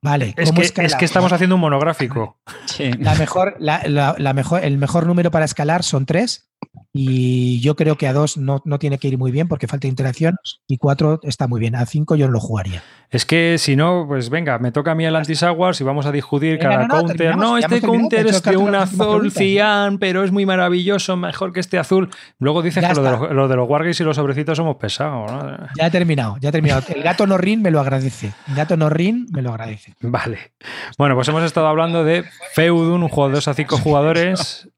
Vale, 0.00 0.34
Es 0.38 0.48
¿cómo 0.50 0.62
que, 0.62 0.84
es 0.86 0.94
que 0.96 1.04
estamos 1.04 1.32
haciendo 1.32 1.56
un 1.56 1.60
monográfico. 1.60 2.38
Sí. 2.66 2.90
La 2.94 3.14
mejor, 3.16 3.56
la, 3.58 3.82
la- 3.86 4.14
la 4.18 4.32
mejor, 4.32 4.64
el 4.64 4.78
mejor 4.78 5.06
número 5.06 5.30
para 5.30 5.44
escalar 5.44 5.82
son 5.82 6.06
tres. 6.06 6.48
Y 6.94 7.60
yo 7.60 7.74
creo 7.74 7.96
que 7.96 8.06
a 8.06 8.12
dos 8.12 8.36
no, 8.36 8.60
no 8.66 8.78
tiene 8.78 8.98
que 8.98 9.08
ir 9.08 9.16
muy 9.16 9.30
bien 9.30 9.48
porque 9.48 9.66
falta 9.66 9.86
interacción. 9.86 10.36
Y 10.68 10.76
cuatro 10.76 11.20
está 11.22 11.48
muy 11.48 11.58
bien. 11.58 11.74
A 11.74 11.86
cinco 11.86 12.16
yo 12.16 12.26
no 12.26 12.32
lo 12.32 12.40
jugaría. 12.40 12.82
Es 13.10 13.24
que 13.24 13.56
si 13.58 13.76
no, 13.76 14.04
pues 14.06 14.28
venga, 14.28 14.58
me 14.58 14.72
toca 14.72 14.92
a 14.92 14.94
mí 14.94 15.04
el 15.06 15.16
anti-Saguars 15.16 15.80
y 15.80 15.84
vamos 15.84 16.04
a 16.04 16.12
discutir 16.12 16.58
Venga, 16.58 16.70
cada 16.70 16.86
no, 16.86 16.94
no, 16.94 17.06
counter. 17.06 17.36
No, 17.36 17.58
este 17.58 17.80
counter 17.80 18.26
es 18.26 18.42
de 18.42 18.56
un 18.56 18.74
azul 18.74 19.32
cian, 19.32 19.98
pero 19.98 20.22
es 20.22 20.32
muy 20.32 20.44
maravilloso, 20.44 21.16
mejor 21.16 21.52
que 21.52 21.60
este 21.60 21.78
azul. 21.78 22.10
Luego 22.38 22.62
dices 22.62 22.82
Ya 22.82 22.90
que 22.90 22.94
lo 22.96 23.02
de, 23.02 23.10
los, 23.10 23.32
lo 23.32 23.48
de 23.48 23.56
los 23.56 23.68
wargames 23.68 23.98
y 24.00 24.04
los 24.04 24.16
sobrecitos 24.16 24.58
somos 24.58 24.76
pesados. 24.76 25.30
Ya 25.78 25.86
he 25.86 25.90
terminado, 25.90 26.36
ya 26.40 26.50
he 26.50 26.52
terminado. 26.52 26.82
El 26.94 27.02
gato 27.02 27.26
Norrin 27.26 27.62
me 27.62 27.70
lo 27.70 27.80
agradece. 27.80 28.32
El 28.48 28.54
gato 28.54 28.76
Norrin 28.76 29.26
me 29.30 29.40
lo 29.40 29.50
agradece. 29.50 29.94
Vale. 30.00 30.52
Bueno, 30.98 31.14
pues 31.14 31.26
hemos 31.28 31.42
estado 31.42 31.68
hablando 31.68 32.04
de 32.04 32.24
Feudun, 32.54 33.02
un 33.02 33.08
juego 33.08 33.28
de 33.28 33.34
2 33.36 33.48
a 33.48 33.54
5 33.54 33.78
jugadores 33.78 34.68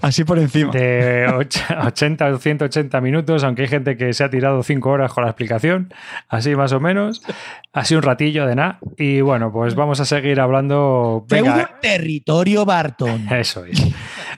Así 0.00 0.24
por 0.24 0.38
encima. 0.38 0.70
de 0.72 1.26
och- 1.28 1.86
80 1.86 2.26
o 2.28 2.38
180 2.38 3.00
minutos, 3.00 3.44
aunque 3.44 3.62
hay 3.62 3.68
gente 3.68 3.96
que 3.96 4.12
se 4.12 4.24
ha 4.24 4.30
tirado 4.30 4.62
5 4.62 4.90
horas 4.90 5.12
con 5.12 5.24
la 5.24 5.30
explicación, 5.30 5.92
así 6.28 6.54
más 6.54 6.72
o 6.72 6.80
menos. 6.80 7.22
Así 7.72 7.94
un 7.94 8.02
ratillo 8.02 8.46
de 8.46 8.54
nada. 8.54 8.78
Y 8.96 9.20
bueno, 9.22 9.52
pues 9.52 9.74
vamos 9.74 9.98
a 10.00 10.04
seguir 10.04 10.40
hablando. 10.40 11.24
Venga, 11.28 11.78
territorio 11.80 12.64
Barton. 12.64 13.26
eso 13.32 13.64
es. 13.64 13.82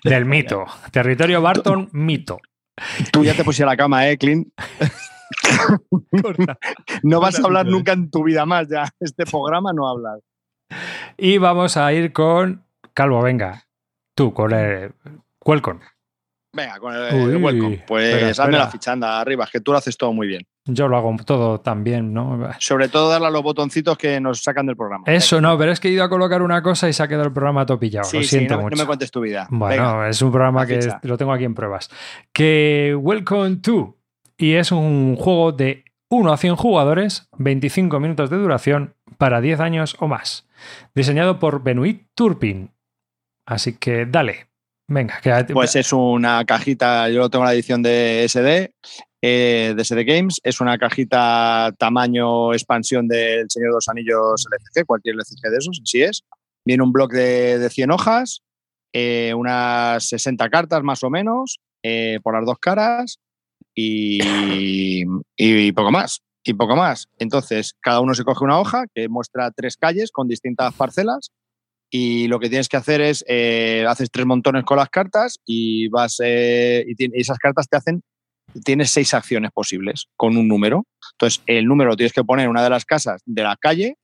Del 0.02 0.24
mito. 0.24 0.64
Territorio 0.90 1.42
Barton, 1.42 1.88
mito. 1.92 2.38
Tú 3.12 3.24
ya 3.24 3.34
te 3.34 3.44
pusiste 3.44 3.64
a 3.64 3.66
la 3.66 3.76
cama, 3.76 4.08
¿eh, 4.08 4.18
Clint? 4.18 4.48
no 7.02 7.20
vas 7.20 7.38
a 7.38 7.42
hablar 7.44 7.66
nunca 7.66 7.92
en 7.92 8.10
tu 8.10 8.24
vida 8.24 8.46
más 8.46 8.68
ya. 8.68 8.88
Este 9.00 9.24
programa 9.24 9.72
no 9.72 9.88
hablas. 9.88 10.20
Y 11.16 11.38
vamos 11.38 11.76
a 11.76 11.92
ir 11.92 12.12
con 12.12 12.64
Calvo, 12.92 13.22
venga. 13.22 13.64
Tú, 14.16 14.32
con 14.32 14.52
el 14.52 14.92
Welcome. 15.44 15.80
Venga, 16.52 16.78
con 16.78 16.94
el, 16.94 17.14
Uy, 17.14 17.34
welcome. 17.36 17.84
Pues 17.86 18.04
espera, 18.04 18.30
hazme 18.30 18.44
espera. 18.44 18.58
la 18.64 18.70
fichanda 18.70 19.20
arriba, 19.20 19.44
es 19.44 19.50
que 19.50 19.60
tú 19.60 19.72
lo 19.72 19.78
haces 19.78 19.96
todo 19.96 20.12
muy 20.12 20.28
bien. 20.28 20.46
Yo 20.66 20.86
lo 20.86 20.96
hago 20.96 21.14
todo 21.26 21.60
también, 21.60 22.14
¿no? 22.14 22.48
Sobre 22.60 22.88
todo 22.88 23.10
darle 23.10 23.26
a 23.26 23.30
los 23.30 23.42
botoncitos 23.42 23.98
que 23.98 24.20
nos 24.20 24.40
sacan 24.40 24.66
del 24.66 24.76
programa. 24.76 25.04
Eso 25.06 25.40
no, 25.40 25.58
pero 25.58 25.72
es 25.72 25.80
que 25.80 25.88
he 25.88 25.90
ido 25.90 26.04
a 26.04 26.08
colocar 26.08 26.42
una 26.42 26.62
cosa 26.62 26.88
y 26.88 26.92
se 26.92 27.02
ha 27.02 27.08
quedado 27.08 27.26
el 27.26 27.32
programa 27.32 27.66
topillado. 27.66 28.04
Sí, 28.04 28.18
lo 28.18 28.22
siento 28.22 28.54
no, 28.54 28.60
no 28.60 28.64
mucho. 28.68 28.76
me 28.82 28.86
cuentes 28.86 29.10
tu 29.10 29.20
vida. 29.20 29.48
Bueno, 29.50 29.82
Venga. 29.94 30.08
es 30.08 30.22
un 30.22 30.30
programa 30.30 30.64
que 30.64 30.80
ficha. 30.80 31.00
lo 31.02 31.18
tengo 31.18 31.32
aquí 31.32 31.44
en 31.44 31.54
pruebas. 31.54 31.90
Que 32.32 32.96
Welcome 32.98 33.56
to 33.56 33.96
y 34.38 34.54
es 34.54 34.70
un 34.72 35.16
juego 35.16 35.52
de 35.52 35.84
1 36.08 36.32
a 36.32 36.36
100 36.36 36.56
jugadores, 36.56 37.28
25 37.38 37.98
minutos 38.00 38.30
de 38.30 38.36
duración 38.36 38.94
para 39.18 39.40
10 39.40 39.60
años 39.60 39.96
o 39.98 40.06
más. 40.06 40.46
Diseñado 40.94 41.38
por 41.40 41.62
Benoit 41.62 42.06
Turpin. 42.14 42.70
Así 43.44 43.76
que 43.76 44.06
dale. 44.06 44.46
Venga, 44.86 45.18
que 45.22 45.54
Pues 45.54 45.76
es 45.76 45.92
una 45.92 46.44
cajita, 46.44 47.08
yo 47.08 47.30
tengo 47.30 47.44
la 47.44 47.54
edición 47.54 47.82
de 47.82 48.24
SD, 48.28 48.74
eh, 49.22 49.72
de 49.74 49.84
SD 49.84 50.04
Games, 50.04 50.40
es 50.42 50.60
una 50.60 50.76
cajita 50.76 51.72
tamaño 51.78 52.52
expansión 52.52 53.08
del 53.08 53.46
Señor 53.48 53.70
de 53.70 53.74
los 53.76 53.88
Anillos 53.88 54.46
LCG, 54.46 54.84
cualquier 54.84 55.14
LCG 55.14 55.50
de 55.50 55.56
esos, 55.56 55.80
así 55.82 56.02
es. 56.02 56.22
Viene 56.66 56.82
un 56.82 56.92
bloc 56.92 57.12
de, 57.12 57.58
de 57.58 57.70
100 57.70 57.90
hojas, 57.92 58.42
eh, 58.92 59.32
unas 59.34 60.06
60 60.06 60.50
cartas 60.50 60.82
más 60.82 61.02
o 61.02 61.08
menos, 61.08 61.60
eh, 61.82 62.20
por 62.22 62.34
las 62.34 62.44
dos 62.44 62.58
caras 62.58 63.18
y, 63.74 64.20
y 65.36 65.72
poco 65.72 65.90
más. 65.90 66.20
Y 66.46 66.52
poco 66.52 66.76
más. 66.76 67.08
Entonces, 67.18 67.72
cada 67.80 68.00
uno 68.00 68.12
se 68.14 68.22
coge 68.22 68.44
una 68.44 68.60
hoja 68.60 68.84
que 68.94 69.08
muestra 69.08 69.50
tres 69.50 69.78
calles 69.78 70.12
con 70.12 70.28
distintas 70.28 70.74
parcelas 70.74 71.30
y 71.96 72.26
lo 72.26 72.40
que 72.40 72.48
tienes 72.48 72.68
que 72.68 72.76
hacer 72.76 73.00
es, 73.00 73.24
eh, 73.28 73.86
haces 73.88 74.10
tres 74.10 74.26
montones 74.26 74.64
con 74.64 74.78
las 74.78 74.88
cartas 74.88 75.38
y 75.46 75.86
vas, 75.86 76.20
eh, 76.24 76.84
y, 76.88 77.20
esas 77.20 77.38
cartas 77.38 77.68
te 77.68 77.76
hacen, 77.76 78.02
tienes 78.64 78.90
seis 78.90 79.14
acciones 79.14 79.52
posibles 79.52 80.06
con 80.16 80.36
un 80.36 80.48
número. 80.48 80.86
Entonces, 81.12 81.40
el 81.46 81.66
número 81.66 81.90
lo 81.90 81.96
tienes 81.96 82.12
que 82.12 82.24
poner 82.24 82.46
en 82.46 82.50
una 82.50 82.64
de 82.64 82.70
las 82.70 82.84
casas 82.84 83.22
de 83.26 83.44
la 83.44 83.56
calle 83.56 83.94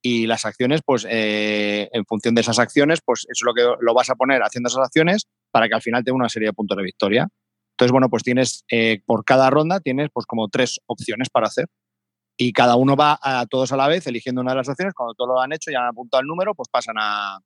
y 0.00 0.28
las 0.28 0.44
acciones, 0.44 0.82
pues, 0.86 1.04
eh, 1.10 1.88
en 1.92 2.04
función 2.04 2.36
de 2.36 2.42
esas 2.42 2.60
acciones, 2.60 3.00
pues 3.04 3.26
eso 3.28 3.32
es 3.32 3.42
lo 3.44 3.52
que 3.52 3.62
lo 3.84 3.94
vas 3.94 4.10
a 4.10 4.14
poner 4.14 4.42
haciendo 4.42 4.68
esas 4.68 4.84
acciones 4.84 5.26
para 5.50 5.66
que 5.68 5.74
al 5.74 5.82
final 5.82 6.04
tenga 6.04 6.14
una 6.14 6.28
serie 6.28 6.50
de 6.50 6.52
puntos 6.52 6.76
de 6.76 6.84
victoria. 6.84 7.26
Entonces, 7.72 7.90
bueno, 7.90 8.08
pues 8.08 8.22
tienes, 8.22 8.62
eh, 8.70 9.00
por 9.04 9.24
cada 9.24 9.50
ronda 9.50 9.80
tienes 9.80 10.08
pues 10.12 10.24
como 10.24 10.46
tres 10.50 10.78
opciones 10.86 11.28
para 11.30 11.48
hacer 11.48 11.66
y 12.40 12.54
cada 12.54 12.76
uno 12.76 12.96
va 12.96 13.18
a 13.20 13.44
todos 13.44 13.70
a 13.70 13.76
la 13.76 13.86
vez 13.86 14.06
eligiendo 14.06 14.40
una 14.40 14.52
de 14.52 14.56
las 14.56 14.68
acciones. 14.70 14.94
Cuando 14.94 15.12
todos 15.12 15.28
lo 15.28 15.40
han 15.42 15.52
hecho 15.52 15.70
y 15.70 15.74
han 15.74 15.84
apuntado 15.84 16.22
el 16.22 16.26
número, 16.26 16.54
pues 16.54 16.70
pasan 16.70 16.96
a, 16.98 17.38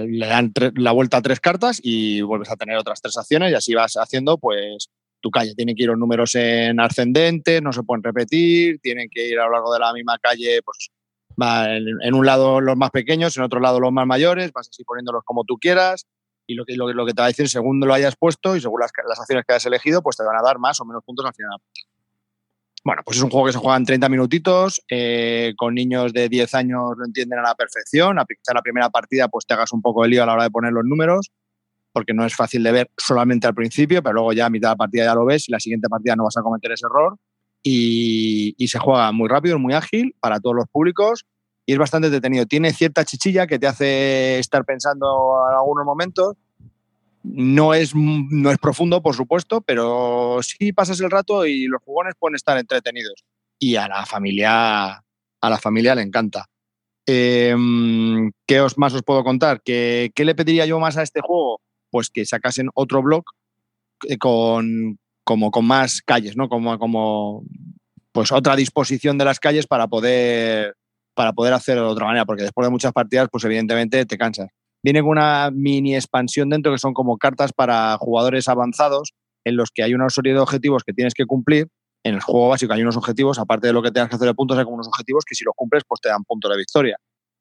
le 0.00 0.26
dan 0.26 0.52
la 0.74 0.90
vuelta 0.90 1.18
a 1.18 1.22
tres 1.22 1.38
cartas 1.38 1.80
y 1.80 2.20
vuelves 2.20 2.50
a 2.50 2.56
tener 2.56 2.76
otras 2.76 3.00
tres 3.00 3.16
acciones 3.16 3.52
y 3.52 3.54
así 3.54 3.72
vas 3.72 3.94
haciendo, 3.94 4.36
pues 4.36 4.88
tu 5.20 5.30
calle 5.30 5.54
tiene 5.54 5.76
que 5.76 5.84
ir 5.84 5.90
los 5.90 5.98
números 5.98 6.34
en 6.34 6.80
ascendente, 6.80 7.60
no 7.60 7.72
se 7.72 7.84
pueden 7.84 8.02
repetir, 8.02 8.80
tienen 8.80 9.08
que 9.08 9.28
ir 9.28 9.38
a 9.38 9.44
lo 9.44 9.52
largo 9.52 9.72
de 9.72 9.78
la 9.78 9.92
misma 9.92 10.18
calle, 10.18 10.60
pues 10.64 10.90
va 11.40 11.76
en, 11.76 12.12
un 12.12 12.26
lado 12.26 12.60
los 12.60 12.76
más 12.76 12.90
pequeños, 12.90 13.36
en 13.36 13.44
otro 13.44 13.60
lado 13.60 13.78
los 13.78 13.92
más 13.92 14.08
mayores, 14.08 14.50
vas 14.52 14.68
así 14.68 14.82
poniéndolos 14.82 15.22
como 15.24 15.44
tú 15.44 15.56
quieras. 15.56 16.04
Y 16.48 16.54
lo 16.54 16.64
que, 16.64 16.74
lo, 16.74 16.92
lo 16.92 17.06
que 17.06 17.12
te 17.12 17.22
va 17.22 17.26
a 17.26 17.28
decir, 17.28 17.48
según 17.48 17.78
lo 17.78 17.94
hayas 17.94 18.16
puesto 18.16 18.56
y 18.56 18.60
según 18.60 18.80
las, 18.80 18.90
las 19.08 19.20
acciones 19.20 19.44
que 19.46 19.52
hayas 19.52 19.66
elegido, 19.66 20.02
pues 20.02 20.16
te 20.16 20.24
van 20.24 20.36
a 20.36 20.42
dar 20.42 20.58
más 20.58 20.80
o 20.80 20.84
menos 20.84 21.04
puntos 21.04 21.24
al 21.24 21.32
final. 21.32 21.60
Bueno, 22.82 23.02
pues 23.04 23.18
es 23.18 23.22
un 23.22 23.30
juego 23.30 23.46
que 23.46 23.52
se 23.52 23.58
juega 23.58 23.76
en 23.76 23.84
30 23.84 24.08
minutitos, 24.08 24.82
eh, 24.88 25.52
con 25.56 25.74
niños 25.74 26.14
de 26.14 26.30
10 26.30 26.54
años 26.54 26.82
lo 26.96 27.04
entienden 27.04 27.38
a 27.38 27.42
la 27.42 27.54
perfección, 27.54 28.18
a 28.18 28.24
quizá 28.24 28.54
la 28.54 28.62
primera 28.62 28.88
partida 28.88 29.28
pues 29.28 29.44
te 29.44 29.52
hagas 29.52 29.72
un 29.72 29.82
poco 29.82 30.02
de 30.02 30.08
lío 30.08 30.22
a 30.22 30.26
la 30.26 30.32
hora 30.32 30.44
de 30.44 30.50
poner 30.50 30.72
los 30.72 30.84
números, 30.86 31.30
porque 31.92 32.14
no 32.14 32.24
es 32.24 32.34
fácil 32.34 32.62
de 32.62 32.72
ver 32.72 32.90
solamente 32.96 33.46
al 33.46 33.54
principio, 33.54 34.02
pero 34.02 34.14
luego 34.14 34.32
ya 34.32 34.46
a 34.46 34.50
mitad 34.50 34.68
de 34.68 34.72
la 34.72 34.76
partida 34.76 35.04
ya 35.04 35.14
lo 35.14 35.26
ves 35.26 35.48
y 35.48 35.52
la 35.52 35.60
siguiente 35.60 35.88
partida 35.88 36.16
no 36.16 36.24
vas 36.24 36.36
a 36.38 36.42
cometer 36.42 36.72
ese 36.72 36.86
error. 36.86 37.16
Y, 37.62 38.54
y 38.56 38.68
se 38.68 38.78
juega 38.78 39.12
muy 39.12 39.28
rápido, 39.28 39.58
muy 39.58 39.74
ágil 39.74 40.16
para 40.18 40.40
todos 40.40 40.56
los 40.56 40.66
públicos 40.68 41.26
y 41.66 41.72
es 41.74 41.78
bastante 41.78 42.08
detenido. 42.08 42.46
Tiene 42.46 42.72
cierta 42.72 43.04
chichilla 43.04 43.46
que 43.46 43.58
te 43.58 43.66
hace 43.66 44.38
estar 44.38 44.64
pensando 44.64 45.44
en 45.50 45.56
algunos 45.56 45.84
momentos, 45.84 46.36
No 47.22 47.74
es, 47.74 47.94
no 47.94 48.50
es 48.50 48.58
profundo, 48.58 49.02
por 49.02 49.14
supuesto, 49.14 49.60
pero 49.60 50.38
sí 50.42 50.72
pasas 50.72 51.00
el 51.00 51.10
rato 51.10 51.46
y 51.46 51.66
los 51.66 51.82
jugones 51.82 52.14
pueden 52.18 52.36
estar 52.36 52.56
entretenidos. 52.58 53.24
Y 53.58 53.76
a 53.76 53.88
la 53.88 54.06
familia, 54.06 54.92
a 54.94 55.50
la 55.50 55.58
familia 55.58 55.94
le 55.94 56.02
encanta. 56.02 56.46
Em, 57.06 58.30
¿Qué 58.46 58.60
os 58.60 58.78
más 58.78 58.94
os 58.94 59.02
puedo 59.02 59.24
contar? 59.24 59.62
¿Qué, 59.62 60.10
¿Qué, 60.14 60.24
le 60.24 60.34
pediría 60.34 60.66
yo 60.66 60.80
más 60.80 60.96
a 60.96 61.02
este 61.02 61.20
juego? 61.20 61.60
Pues 61.90 62.08
que 62.08 62.24
sacasen 62.24 62.70
otro 62.74 63.02
blog 63.02 63.24
eh, 64.08 64.16
con, 64.16 64.98
como, 65.24 65.50
con 65.50 65.64
más 65.66 66.02
calles, 66.02 66.36
¿no? 66.36 66.48
Como, 66.48 66.78
como 66.78 67.44
pues 68.12 68.32
otra 68.32 68.56
disposición 68.56 69.18
de 69.18 69.24
las 69.24 69.40
calles 69.40 69.66
para 69.66 69.88
poder, 69.88 70.74
para 71.14 71.32
poder 71.32 71.52
hacerlo 71.52 71.84
de 71.84 71.92
otra 71.92 72.06
manera, 72.06 72.24
porque 72.24 72.42
después 72.42 72.66
de 72.66 72.70
muchas 72.70 72.92
partidas, 72.92 73.28
pues 73.30 73.44
evidentemente 73.44 74.04
te 74.06 74.18
cansas. 74.18 74.48
Viene 74.82 75.00
con 75.02 75.10
una 75.10 75.50
mini 75.52 75.94
expansión 75.94 76.48
dentro 76.48 76.72
que 76.72 76.78
son 76.78 76.94
como 76.94 77.18
cartas 77.18 77.52
para 77.52 77.96
jugadores 77.98 78.48
avanzados 78.48 79.12
en 79.44 79.56
los 79.56 79.70
que 79.70 79.82
hay 79.82 79.94
una 79.94 80.08
serie 80.08 80.32
de 80.32 80.40
objetivos 80.40 80.84
que 80.84 80.92
tienes 80.92 81.14
que 81.14 81.26
cumplir. 81.26 81.68
En 82.02 82.14
el 82.14 82.20
juego 82.20 82.48
básico 82.48 82.72
hay 82.72 82.82
unos 82.82 82.96
objetivos, 82.96 83.38
aparte 83.38 83.66
de 83.66 83.72
lo 83.74 83.82
que 83.82 83.90
tengas 83.90 84.08
que 84.08 84.16
hacer 84.16 84.28
de 84.28 84.34
puntos, 84.34 84.56
hay 84.56 84.64
como 84.64 84.76
unos 84.76 84.88
objetivos 84.88 85.24
que 85.26 85.34
si 85.34 85.44
los 85.44 85.54
cumples, 85.54 85.82
pues 85.86 86.00
te 86.00 86.08
dan 86.08 86.24
puntos 86.24 86.50
de 86.50 86.56
victoria. 86.56 86.96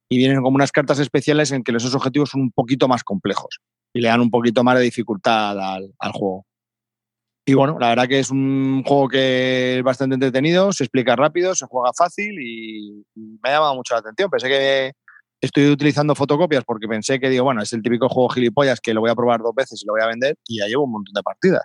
Y 0.09 0.17
vienen 0.17 0.41
como 0.41 0.55
unas 0.55 0.71
cartas 0.71 0.99
especiales 0.99 1.51
en 1.51 1.63
que 1.63 1.71
esos 1.71 1.95
objetivos 1.95 2.29
son 2.29 2.41
un 2.41 2.51
poquito 2.51 2.87
más 2.87 3.03
complejos 3.03 3.59
y 3.93 4.01
le 4.01 4.09
dan 4.09 4.19
un 4.19 4.29
poquito 4.29 4.63
más 4.63 4.77
de 4.77 4.83
dificultad 4.83 5.51
al, 5.51 5.93
al 5.97 6.11
juego. 6.11 6.45
Y 7.45 7.53
bueno, 7.53 7.77
la 7.79 7.89
verdad 7.89 8.07
que 8.07 8.19
es 8.19 8.29
un 8.29 8.83
juego 8.85 9.07
que 9.07 9.77
es 9.77 9.83
bastante 9.83 10.15
entretenido, 10.15 10.71
se 10.71 10.83
explica 10.83 11.15
rápido, 11.15 11.55
se 11.55 11.65
juega 11.65 11.91
fácil 11.97 12.35
y 12.39 13.03
me 13.15 13.49
ha 13.49 13.53
llamado 13.53 13.75
mucho 13.75 13.95
la 13.95 14.01
atención. 14.01 14.29
Pensé 14.29 14.47
que 14.49 14.91
estoy 15.41 15.69
utilizando 15.69 16.15
fotocopias 16.15 16.63
porque 16.65 16.87
pensé 16.87 17.19
que 17.19 17.29
digo, 17.29 17.45
bueno, 17.45 17.61
es 17.61 17.71
el 17.73 17.81
típico 17.81 18.09
juego 18.09 18.29
gilipollas 18.29 18.79
que 18.81 18.93
lo 18.93 19.01
voy 19.01 19.09
a 19.09 19.15
probar 19.15 19.41
dos 19.41 19.55
veces 19.55 19.81
y 19.81 19.85
lo 19.85 19.93
voy 19.93 20.01
a 20.01 20.07
vender 20.07 20.37
y 20.47 20.59
ya 20.59 20.67
llevo 20.67 20.83
un 20.83 20.91
montón 20.91 21.13
de 21.13 21.23
partidas. 21.23 21.63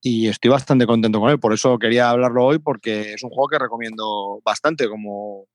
Y 0.00 0.28
estoy 0.28 0.50
bastante 0.50 0.86
contento 0.86 1.20
con 1.20 1.30
él, 1.30 1.40
por 1.40 1.52
eso 1.52 1.78
quería 1.78 2.10
hablarlo 2.10 2.44
hoy 2.44 2.58
porque 2.58 3.14
es 3.14 3.22
un 3.22 3.30
juego 3.30 3.48
que 3.48 3.58
recomiendo 3.58 4.40
bastante 4.44 4.88
como 4.88 5.46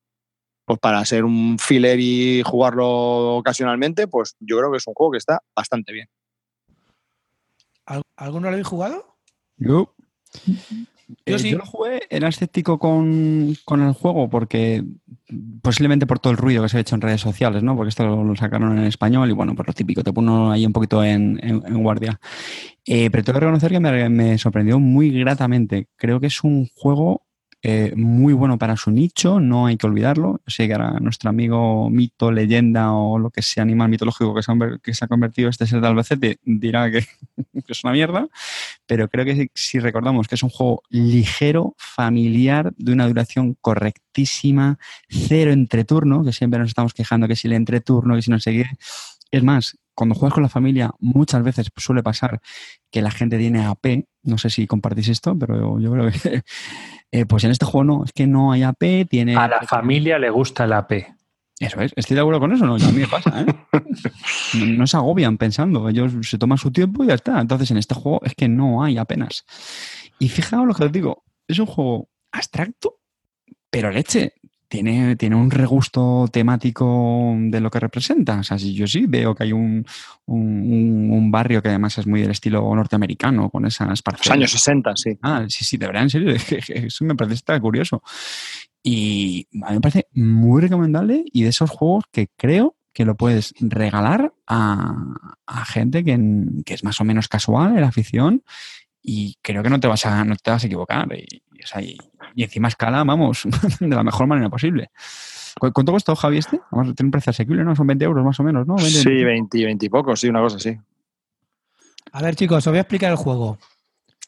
pues 0.66 0.80
para 0.80 1.04
ser 1.04 1.26
un 1.26 1.58
filler 1.60 2.00
y 2.00 2.42
jugarlo 2.44 3.36
ocasionalmente, 3.36 4.08
pues 4.08 4.36
yo 4.40 4.58
creo 4.58 4.72
que 4.72 4.78
es 4.78 4.88
un 4.88 4.94
juego 4.94 5.12
que 5.12 5.18
está 5.18 5.42
bastante 5.56 5.92
bien. 5.92 6.08
¿Alguno 8.16 8.48
lo 8.48 8.54
habéis 8.54 8.68
jugado? 8.68 9.18
Yo. 9.58 9.94
Yo, 11.26 11.38
eh, 11.38 11.52
lo 11.52 11.66
jugué, 11.66 12.02
era 12.10 12.28
escéptico 12.28 12.80
con, 12.80 13.56
el 13.70 13.94
juego 13.94 14.30
porque 14.30 14.84
posiblemente 15.62 16.06
por 16.06 16.20
todo 16.20 16.32
el 16.32 16.38
ruido 16.38 16.64
que 16.64 16.70
se 16.70 16.78
ha 16.78 16.82
hecho 16.82 16.96
en 16.96 17.02
redes 17.02 17.22
sociales, 17.22 17.64
¿no? 17.64 17.76
Porque 17.76 17.90
esto 17.90 18.24
lo, 18.24 18.36
sacaron 18.36 18.78
en 18.78 18.86
español 18.86 19.30
y 19.30 19.34
bueno, 19.34 19.56
por 19.56 19.68
lo 19.68 19.74
típico, 19.74 20.04
te 20.04 20.14
pone 20.14 20.54
ahí 20.54 20.66
un 20.66 20.74
poquito 20.74 21.04
en, 21.04 21.38
guardia. 21.82 22.20
Eh, 22.86 23.10
pero 23.10 23.24
tengo 23.24 23.40
que 23.40 23.46
reconocer 23.46 23.72
que 23.72 23.80
me, 23.80 24.10
me, 24.10 24.38
sorprendió 24.38 24.80
muy 24.80 25.12
gratamente. 25.12 25.88
Creo 25.96 26.20
que 26.20 26.28
es 26.28 26.44
un 26.44 26.68
juego 26.76 27.24
eh, 27.66 27.94
muy 27.96 28.34
bueno 28.34 28.58
para 28.58 28.76
su 28.76 28.92
nicho, 28.92 29.40
no 29.40 29.68
hay 29.68 29.78
que 29.78 29.88
olvidarlo. 29.88 30.42
Sé 30.46 30.68
que 30.68 30.74
ahora 30.74 31.00
nuestro 31.00 31.30
amigo 31.30 31.90
mito, 31.90 32.30
leyenda 32.30 32.92
o 32.92 33.18
lo 33.18 33.30
que 33.30 33.42
sea 33.42 33.64
animal 33.64 33.88
mitológico 33.88 34.36
que 34.36 34.44
se 34.44 34.52
ha, 34.52 34.56
que 34.84 34.94
se 34.94 35.08
convertido 35.08 35.48
este 35.50 35.66
ser 35.66 35.80
de 35.80 35.88
Albacete 35.88 36.40
dirá 36.44 36.92
que, 36.92 37.06
es 37.68 37.84
una 37.86 37.94
mierda, 37.94 38.28
pero 38.86 39.08
creo 39.08 39.24
que 39.24 39.50
si, 39.54 39.80
recordamos 39.80 40.28
que 40.28 40.36
es 40.36 40.44
un 40.44 40.50
juego 40.50 40.84
ligero, 40.90 41.74
familiar, 41.78 42.74
de 42.76 42.92
una 42.92 43.08
duración 43.08 43.56
correctísima, 43.62 44.78
cero 45.08 45.54
entreturno, 45.54 46.26
que 46.26 46.34
siempre 46.34 46.60
nos 46.60 46.68
estamos 46.68 46.94
quejando 46.94 47.30
que 47.30 47.38
si 47.38 47.48
le 47.48 47.56
entreturno, 47.56 48.16
que 48.16 48.22
si 48.24 48.30
no 48.30 48.42
sé 48.42 48.66
Es 49.32 49.42
más, 49.42 49.78
cuando 49.96 50.16
juegas 50.16 50.34
con 50.34 50.44
la 50.44 50.50
familia, 50.50 50.92
muchas 51.00 51.44
veces 51.44 51.70
suele 51.78 52.04
pasar 52.04 52.42
que 52.92 53.02
la 53.02 53.12
gente 53.12 53.38
tiene 53.38 53.66
AP. 53.66 54.06
No 54.24 54.38
sé 54.38 54.50
si 54.50 54.68
compartís 54.68 55.10
esto, 55.10 55.38
pero 55.38 55.80
yo 55.80 55.92
creo 55.92 56.12
que 56.12 56.44
eh, 57.12 57.26
pues 57.26 57.44
en 57.44 57.52
este 57.52 57.66
juego 57.66 57.84
no, 57.84 58.06
es 58.06 58.12
que 58.12 58.28
no 58.28 58.52
hay 58.52 58.64
AP, 58.64 59.08
tiene... 59.10 59.36
A 59.36 59.48
la 59.48 59.62
familia 59.62 60.18
le 60.18 60.30
gusta 60.30 60.66
el 60.66 60.74
AP. 60.74 60.94
Eso 61.60 61.80
es, 61.82 61.94
estoy 61.96 62.16
de 62.16 62.22
acuerdo 62.22 62.40
con 62.40 62.52
eso, 62.52 62.66
¿no? 62.66 62.76
a 62.76 62.92
mí 62.92 63.00
me 63.00 63.08
pasa, 63.08 63.42
¿eh? 63.42 63.46
no, 64.78 64.88
se 64.88 64.98
agobian 64.98 65.38
pensando, 65.38 65.88
ellos 65.88 66.12
se 66.22 66.38
toman 66.38 66.58
su 66.58 66.72
tiempo 66.72 67.04
y 67.04 67.08
ya 67.08 67.14
está. 67.14 67.40
Entonces 67.40 67.70
en 67.72 67.78
este 67.78 67.96
juego 67.96 68.20
es 68.24 68.34
que 68.36 68.50
no 68.50 68.84
hay 68.84 68.98
apenas. 68.98 69.46
Y 70.20 70.30
fijaos 70.30 70.68
lo 70.68 70.74
que 70.74 70.86
os 70.86 70.92
digo, 70.92 71.24
es 71.48 71.60
un 71.60 71.68
juego 71.68 72.10
abstracto, 72.32 73.00
pero 73.70 73.92
leche, 73.92 74.34
tiene, 74.82 75.36
un 75.36 75.52
regusto 75.52 76.28
temático 76.32 77.36
de 77.38 77.60
lo 77.62 77.70
que 77.70 77.80
representa. 77.80 78.40
O 78.40 78.44
sea, 78.44 78.58
si 78.58 78.74
yo 78.74 78.88
sí 78.88 79.06
veo 79.08 79.36
que 79.36 79.44
hay 79.44 79.54
un, 79.54 79.86
barrio 81.32 81.62
que 81.62 81.70
además 81.70 82.00
es 82.00 82.08
muy 82.08 82.22
del 82.22 82.32
estilo 82.32 82.74
norteamericano, 82.74 83.52
con 83.52 83.68
esas 83.68 84.02
parcelas. 84.02 84.26
Los 84.26 84.34
años 84.34 84.52
60, 84.52 84.96
sí. 84.96 85.18
Ah, 85.22 85.46
sí, 85.48 85.64
sí, 85.64 85.78
de 85.78 85.86
verdad, 85.86 86.04
en 86.04 86.10
serio, 86.10 86.36
eso 86.68 87.06
me 87.06 87.16
parece 87.16 87.36
está 87.36 87.60
curioso. 87.60 88.02
Y 88.82 89.48
a 89.64 89.70
mí 89.70 89.76
me 89.76 89.82
parece 89.82 90.08
muy 90.14 90.62
recomendable 90.62 91.24
y 91.32 91.44
de 91.44 91.50
esos 91.50 91.70
juegos 91.70 92.06
que 92.12 92.30
creo 92.36 92.76
que 92.94 93.06
lo 93.06 93.16
puedes 93.16 93.54
regalar 93.60 94.34
a, 94.48 95.16
gente 95.68 96.04
que, 96.04 96.20
que, 96.66 96.74
es 96.74 96.84
más 96.84 97.00
o 97.00 97.04
menos 97.04 97.28
casual 97.28 97.76
en 97.76 97.82
la 97.82 97.88
afición 97.88 98.44
y 99.04 99.38
creo 99.42 99.62
que 99.62 99.70
no 99.70 99.80
te 99.80 99.88
vas 99.88 100.06
a, 100.06 100.24
no 100.26 100.36
te 100.36 100.50
vas 100.50 100.64
a 100.64 100.68
equivocar. 100.68 101.08
Y, 101.14 101.44
y, 101.82 101.98
encima 102.42 102.68
escala, 102.68 103.04
vamos, 103.04 103.44
de 103.80 103.88
la 103.88 104.04
mejor 104.04 104.26
manera 104.26 104.50
posible. 104.50 104.90
¿Cuánto 105.60 105.92
costó 105.92 106.16
Javi 106.16 106.40
este? 106.40 106.60
Vamos, 106.72 106.96
tiene 106.96 107.08
un 107.08 107.12
precio 107.12 107.30
asequible, 107.30 107.64
¿no? 107.64 107.76
Son 107.76 107.86
20 107.86 108.04
euros 108.06 108.26
más 108.26 108.40
o 108.40 108.44
menos, 108.44 108.66
¿no? 108.66 108.78
sí, 108.80 109.24
20, 109.24 109.66
20 109.66 109.86
y 109.86 109.90
poco, 109.90 110.16
sí, 110.16 110.28
una 110.28 110.42
cosa 110.42 110.58
así. 110.58 110.76
A 112.12 112.22
ver, 112.22 112.36
chicos, 112.36 112.66
os 112.66 112.72
voy 112.72 112.80
a 112.80 112.82
explicar 112.82 113.12
el 113.12 113.18
juego. 113.18 113.60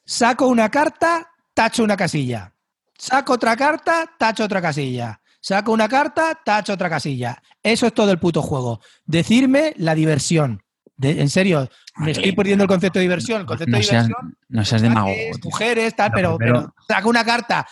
Saco 0.05 0.47
una 0.47 0.69
carta, 0.69 1.31
tacho 1.53 1.83
una 1.83 1.97
casilla. 1.97 2.53
Saco 2.97 3.33
otra 3.33 3.55
carta, 3.55 4.05
tacho 4.17 4.43
otra 4.43 4.61
casilla. 4.61 5.19
Saco 5.41 5.71
una 5.71 5.89
carta, 5.89 6.39
tacho 6.43 6.73
otra 6.73 6.89
casilla. 6.89 7.41
Eso 7.61 7.87
es 7.87 7.93
todo 7.93 8.11
el 8.11 8.19
puto 8.19 8.41
juego. 8.41 8.79
Decirme 9.05 9.73
la 9.77 9.95
diversión 9.95 10.65
en 11.01 11.29
serio, 11.29 11.69
me 11.97 12.11
estoy 12.11 12.31
perdiendo 12.31 12.63
el 12.63 12.67
concepto 12.67 12.99
de 12.99 13.03
diversión. 13.03 13.41
El 13.41 13.47
concepto 13.47 13.71
no 13.71 13.77
de 13.77 13.83
seas, 13.83 14.07
diversión. 14.07 14.37
No 14.49 14.65
seas 14.65 14.81
demagogo. 14.81 15.15
Mujeres, 15.43 15.95
tal, 15.95 16.11
pero, 16.13 16.37
pero, 16.37 16.73
saco 16.87 17.09
una 17.09 17.25
carta, 17.25 17.67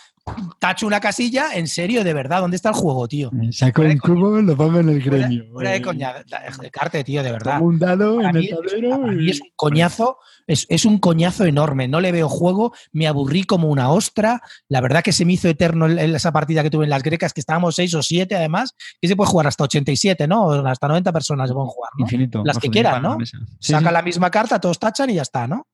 tacho 0.58 0.86
una 0.86 1.00
casilla, 1.00 1.54
en 1.54 1.68
serio, 1.68 2.04
de 2.04 2.14
verdad, 2.14 2.40
¿dónde 2.40 2.56
está 2.56 2.70
el 2.70 2.74
juego, 2.74 3.06
tío? 3.08 3.30
Saco 3.50 3.82
un 3.82 3.98
cubo, 3.98 4.40
lo 4.40 4.56
pongo 4.56 4.80
en 4.80 4.88
el 4.88 5.02
gremio. 5.02 5.44
Fuera, 5.52 5.70
de 5.70 5.82
coña, 5.82 6.14
de 6.60 6.70
carte, 6.70 7.04
tío, 7.04 7.22
de 7.22 7.32
verdad. 7.32 7.60
un 7.60 7.78
dado 7.78 8.20
en 8.20 8.36
el 8.36 8.48
tablero. 8.48 9.12
y... 9.12 9.30
es 9.30 9.40
un 9.40 9.48
coñazo 9.56 10.18
es, 10.46 10.84
un 10.84 10.98
coñazo 10.98 11.44
enorme. 11.44 11.88
No 11.88 12.00
le 12.00 12.12
veo 12.12 12.28
juego, 12.28 12.72
me 12.92 13.06
aburrí 13.06 13.44
como 13.44 13.68
una 13.68 13.90
ostra. 13.90 14.42
La 14.68 14.80
verdad 14.80 15.02
que 15.02 15.12
se 15.12 15.24
me 15.24 15.34
hizo 15.34 15.48
eterno 15.48 15.86
esa 15.86 16.32
partida 16.32 16.62
que 16.62 16.70
tuve 16.70 16.84
en 16.84 16.90
las 16.90 17.02
grecas, 17.02 17.32
que 17.32 17.40
estábamos 17.40 17.74
seis 17.74 17.94
o 17.94 18.02
siete 18.02 18.36
además, 18.36 18.74
que 19.00 19.08
se 19.08 19.16
puede 19.16 19.30
jugar 19.30 19.46
hasta 19.46 19.64
87, 19.64 20.26
¿no? 20.26 20.50
Hasta 20.50 20.88
90 20.88 21.12
personas 21.12 21.48
se 21.48 21.54
pueden 21.54 21.68
jugar. 21.68 21.90
Infinito. 21.98 22.42
Las 22.44 22.58
que 22.58 22.68
quieran, 22.68 23.02
¿no? 23.02 23.18
Saca 23.58 23.90
la 23.90 24.02
misma 24.02 24.30
carta, 24.30 24.60
todos 24.60 24.78
tachan 24.78 25.10
y 25.10 25.14
ya 25.14 25.22
está, 25.22 25.46
¿no? 25.46 25.66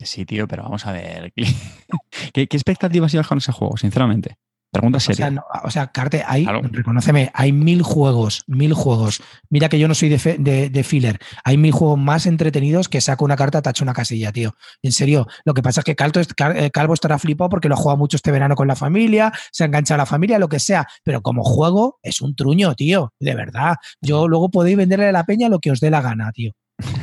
Sí, 0.00 0.24
tío, 0.24 0.46
pero 0.46 0.62
vamos 0.62 0.86
a 0.86 0.92
ver. 0.92 1.32
¿Qué, 2.32 2.46
qué 2.46 2.56
expectativas 2.56 3.12
llevas 3.12 3.28
con 3.28 3.38
ese 3.38 3.52
juego, 3.52 3.76
sinceramente? 3.76 4.36
Pregunta 4.70 5.00
seria. 5.00 5.32
O 5.64 5.70
sea, 5.70 5.86
Carte, 5.86 6.22
hay, 6.26 6.44
reconóceme, 6.44 7.30
hay 7.32 7.52
mil 7.52 7.82
juegos, 7.82 8.42
mil 8.46 8.74
juegos. 8.74 9.22
Mira 9.48 9.70
que 9.70 9.78
yo 9.78 9.88
no 9.88 9.94
soy 9.94 10.10
de, 10.10 10.68
de, 10.68 10.84
filler. 10.84 11.18
Hay 11.42 11.56
mil 11.56 11.72
juegos 11.72 11.98
más 11.98 12.26
entretenidos 12.26 12.88
que 12.90 13.00
saco 13.00 13.24
una 13.24 13.36
carta, 13.36 13.62
tacho 13.62 13.82
una 13.82 13.94
casilla, 13.94 14.30
tío. 14.30 14.54
En 14.82 14.92
serio, 14.92 15.26
lo 15.46 15.54
que 15.54 15.62
pasa 15.62 15.80
es 15.80 15.84
que 15.84 15.92
eh, 15.92 16.70
Calvo 16.70 16.92
estará 16.92 17.18
flipado 17.18 17.48
porque 17.48 17.68
lo 17.68 17.76
ha 17.76 17.78
jugado 17.78 17.96
mucho 17.96 18.16
este 18.16 18.30
verano 18.30 18.56
con 18.56 18.68
la 18.68 18.76
familia, 18.76 19.32
se 19.52 19.64
engancha 19.64 19.94
a 19.94 19.98
la 19.98 20.06
familia, 20.06 20.38
lo 20.38 20.48
que 20.48 20.60
sea. 20.60 20.86
Pero 21.02 21.22
como 21.22 21.44
juego, 21.44 21.98
es 22.02 22.20
un 22.20 22.34
truño, 22.36 22.74
tío. 22.74 23.14
De 23.18 23.34
verdad. 23.34 23.76
Yo 24.02 24.28
luego 24.28 24.50
podéis 24.50 24.76
venderle 24.76 25.08
a 25.08 25.12
la 25.12 25.24
peña 25.24 25.48
lo 25.48 25.60
que 25.60 25.70
os 25.70 25.80
dé 25.80 25.90
la 25.90 26.02
gana, 26.02 26.30
tío 26.32 26.52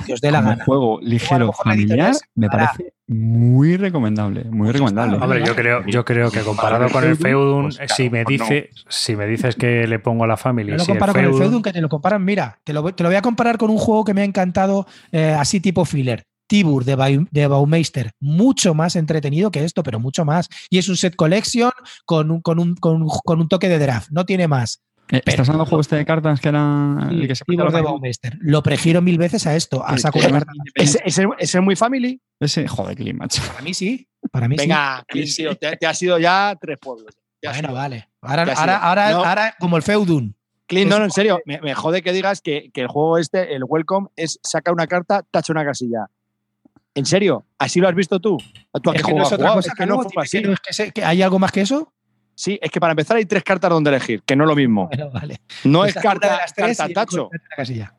que 0.06 0.14
os 0.14 0.22
dé 0.22 0.32
la 0.32 0.42
gana. 0.42 0.64
juego 0.64 1.00
ligero, 1.02 1.52
familiar, 1.52 2.14
me 2.36 2.48
parece 2.48 2.94
muy 3.08 3.78
recomendable, 3.78 4.46
muy 4.46 4.72
recomendable. 4.72 5.18
Hombre, 5.18 5.44
yo 5.46 5.56
creo, 5.56 5.86
yo 5.86 6.04
creo 6.04 6.32
que 6.32 6.42
comparado 6.42 6.90
con 6.90 7.04
el 7.04 7.16
Feudum, 7.16 7.70
si 7.72 8.10
me 8.10 8.24
dice, 8.26 8.70
si 8.88 9.16
me 9.16 9.28
dices 9.28 9.56
que 9.56 9.86
le 9.88 10.00
pongo 10.00 10.24
a 10.24 10.28
la 10.28 10.38
familia. 10.38 10.76
No 10.76 10.84
lo 10.84 10.86
comparo 10.86 11.14
con 11.14 11.26
el 11.26 11.34
Feudum, 11.34 11.62
que 11.62 11.74
te 11.74 11.82
lo 11.82 11.90
comparan, 11.90 12.24
mira, 12.24 12.60
te 12.64 12.74
lo, 12.74 12.82
voy 12.82 13.16
a 13.16 13.22
comparar 13.22 13.58
con 13.58 13.70
un 13.70 13.78
juego 13.78 14.04
que 14.04 14.14
me 14.14 14.22
ha 14.22 14.26
encantado 14.26 14.88
eh, 15.12 15.36
así 15.38 15.60
tipo 15.60 15.86
filler. 15.86 16.24
Tibur 16.48 16.86
de, 16.86 17.26
de 17.32 17.48
Baumeister, 17.48 18.12
mucho 18.20 18.76
más 18.76 18.96
entretenido 18.96 19.50
que 19.50 19.64
esto, 19.64 19.82
pero 19.82 20.00
mucho 20.00 20.26
más. 20.26 20.48
Y 20.70 20.78
es 20.78 20.88
un 20.88 20.96
set 20.96 21.16
collection 21.16 21.72
con 22.06 22.30
un, 22.30 22.42
con 22.42 22.60
un, 22.60 22.76
con 22.76 23.42
un 23.42 23.48
toque 23.48 23.68
de 23.68 23.80
draft, 23.80 24.10
no 24.12 24.26
tiene 24.26 24.48
más. 24.48 24.84
Eh, 25.12 25.22
¿Estás 25.26 25.48
hablando 25.50 25.66
juego 25.66 25.82
este 25.82 25.96
de 25.98 26.06
cartas 26.06 26.40
que 26.40 26.50
era 26.50 27.08
el 27.12 27.28
que 27.28 27.36
se 27.36 27.44
de 27.48 28.12
Lo 28.40 28.64
prefiero 28.64 29.02
mil 29.02 29.18
veces 29.18 29.46
a 29.46 29.56
esto, 29.56 29.86
a 29.86 29.98
saco 29.98 30.20
¿Ese, 30.74 31.28
es 31.38 31.62
muy 31.62 31.76
family? 31.76 32.20
Ese, 32.40 32.68
joder, 32.68 32.96
Clint, 32.96 33.20
macho. 33.20 33.42
Para 33.48 33.62
mí 33.62 33.74
sí. 33.74 34.08
Para 34.32 34.48
mí 34.48 34.56
Venga, 34.56 35.06
sí. 35.26 35.46
te, 35.60 35.86
ha 35.86 35.94
sido 35.94 36.18
ya 36.18 36.58
tres 36.60 36.78
pueblos. 36.80 37.14
bueno, 37.44 37.74
vale. 37.74 38.10
Ahora, 38.22 38.44
ahora, 38.56 38.78
ahora, 38.78 39.10
ahora, 39.10 39.56
como 39.60 39.78
el 39.78 39.84
Feudun. 39.84 40.36
Clint, 40.68 40.90
no, 40.90 40.98
no, 40.98 41.06
en 41.06 41.12
serio, 41.12 41.40
me, 41.46 41.76
jode 41.76 42.02
que 42.02 42.12
digas 42.12 42.42
que, 42.42 42.72
que, 42.74 42.82
el 42.82 42.88
juego 42.88 43.20
este, 43.20 43.54
el 43.56 43.64
Welcome, 43.68 44.08
es 44.16 44.40
saca 44.42 44.72
una 44.72 44.88
carta, 44.88 45.22
tacha 45.30 45.54
una 45.54 45.64
casilla. 45.64 46.08
¿En 46.96 47.06
serio? 47.06 47.46
¿Así 47.60 47.80
lo 47.80 47.88
has 47.88 47.94
visto 47.94 48.20
tú? 48.20 48.38
¿Tú 48.82 48.92
Es 48.92 48.98
que 48.98 49.04
juego 49.04 49.20
no 49.20 49.24
has 49.26 49.28
es 49.28 49.34
otra 49.34 49.46
jugado? 49.50 49.56
cosa 49.58 49.68
Es 49.68 49.74
que 49.76 49.84
que 49.84 49.86
no 49.88 49.96
no, 49.98 50.02
fue 50.02 50.10
dime 50.12 50.24
así. 50.24 50.42
que 50.42 50.48
no 50.48 50.54
es 50.54 50.60
que 50.62 50.74
sé- 50.74 50.92
que 50.92 51.04
¿Hay 51.06 51.22
algo 51.22 51.38
más 51.38 51.52
que 51.52 51.62
eso? 51.62 51.94
Sí, 52.36 52.60
es 52.62 52.70
que 52.70 52.80
para 52.80 52.92
empezar 52.92 53.16
hay 53.18 53.26
tres 53.26 53.44
cartas 53.44 53.70
donde 53.70 53.90
elegir, 53.90 54.22
que 54.24 54.36
no 54.36 54.44
es 54.44 54.50
lo 54.50 54.56
mismo. 54.56 54.90
Bueno, 54.96 55.10
vale. 55.12 55.40
No 55.64 55.86
es 55.86 55.94
de 55.96 56.02
carta, 56.02 56.38
las 56.38 56.54
tres 56.54 56.78
carta 56.78 56.94
tacho. 56.94 57.30
la. 57.58 57.96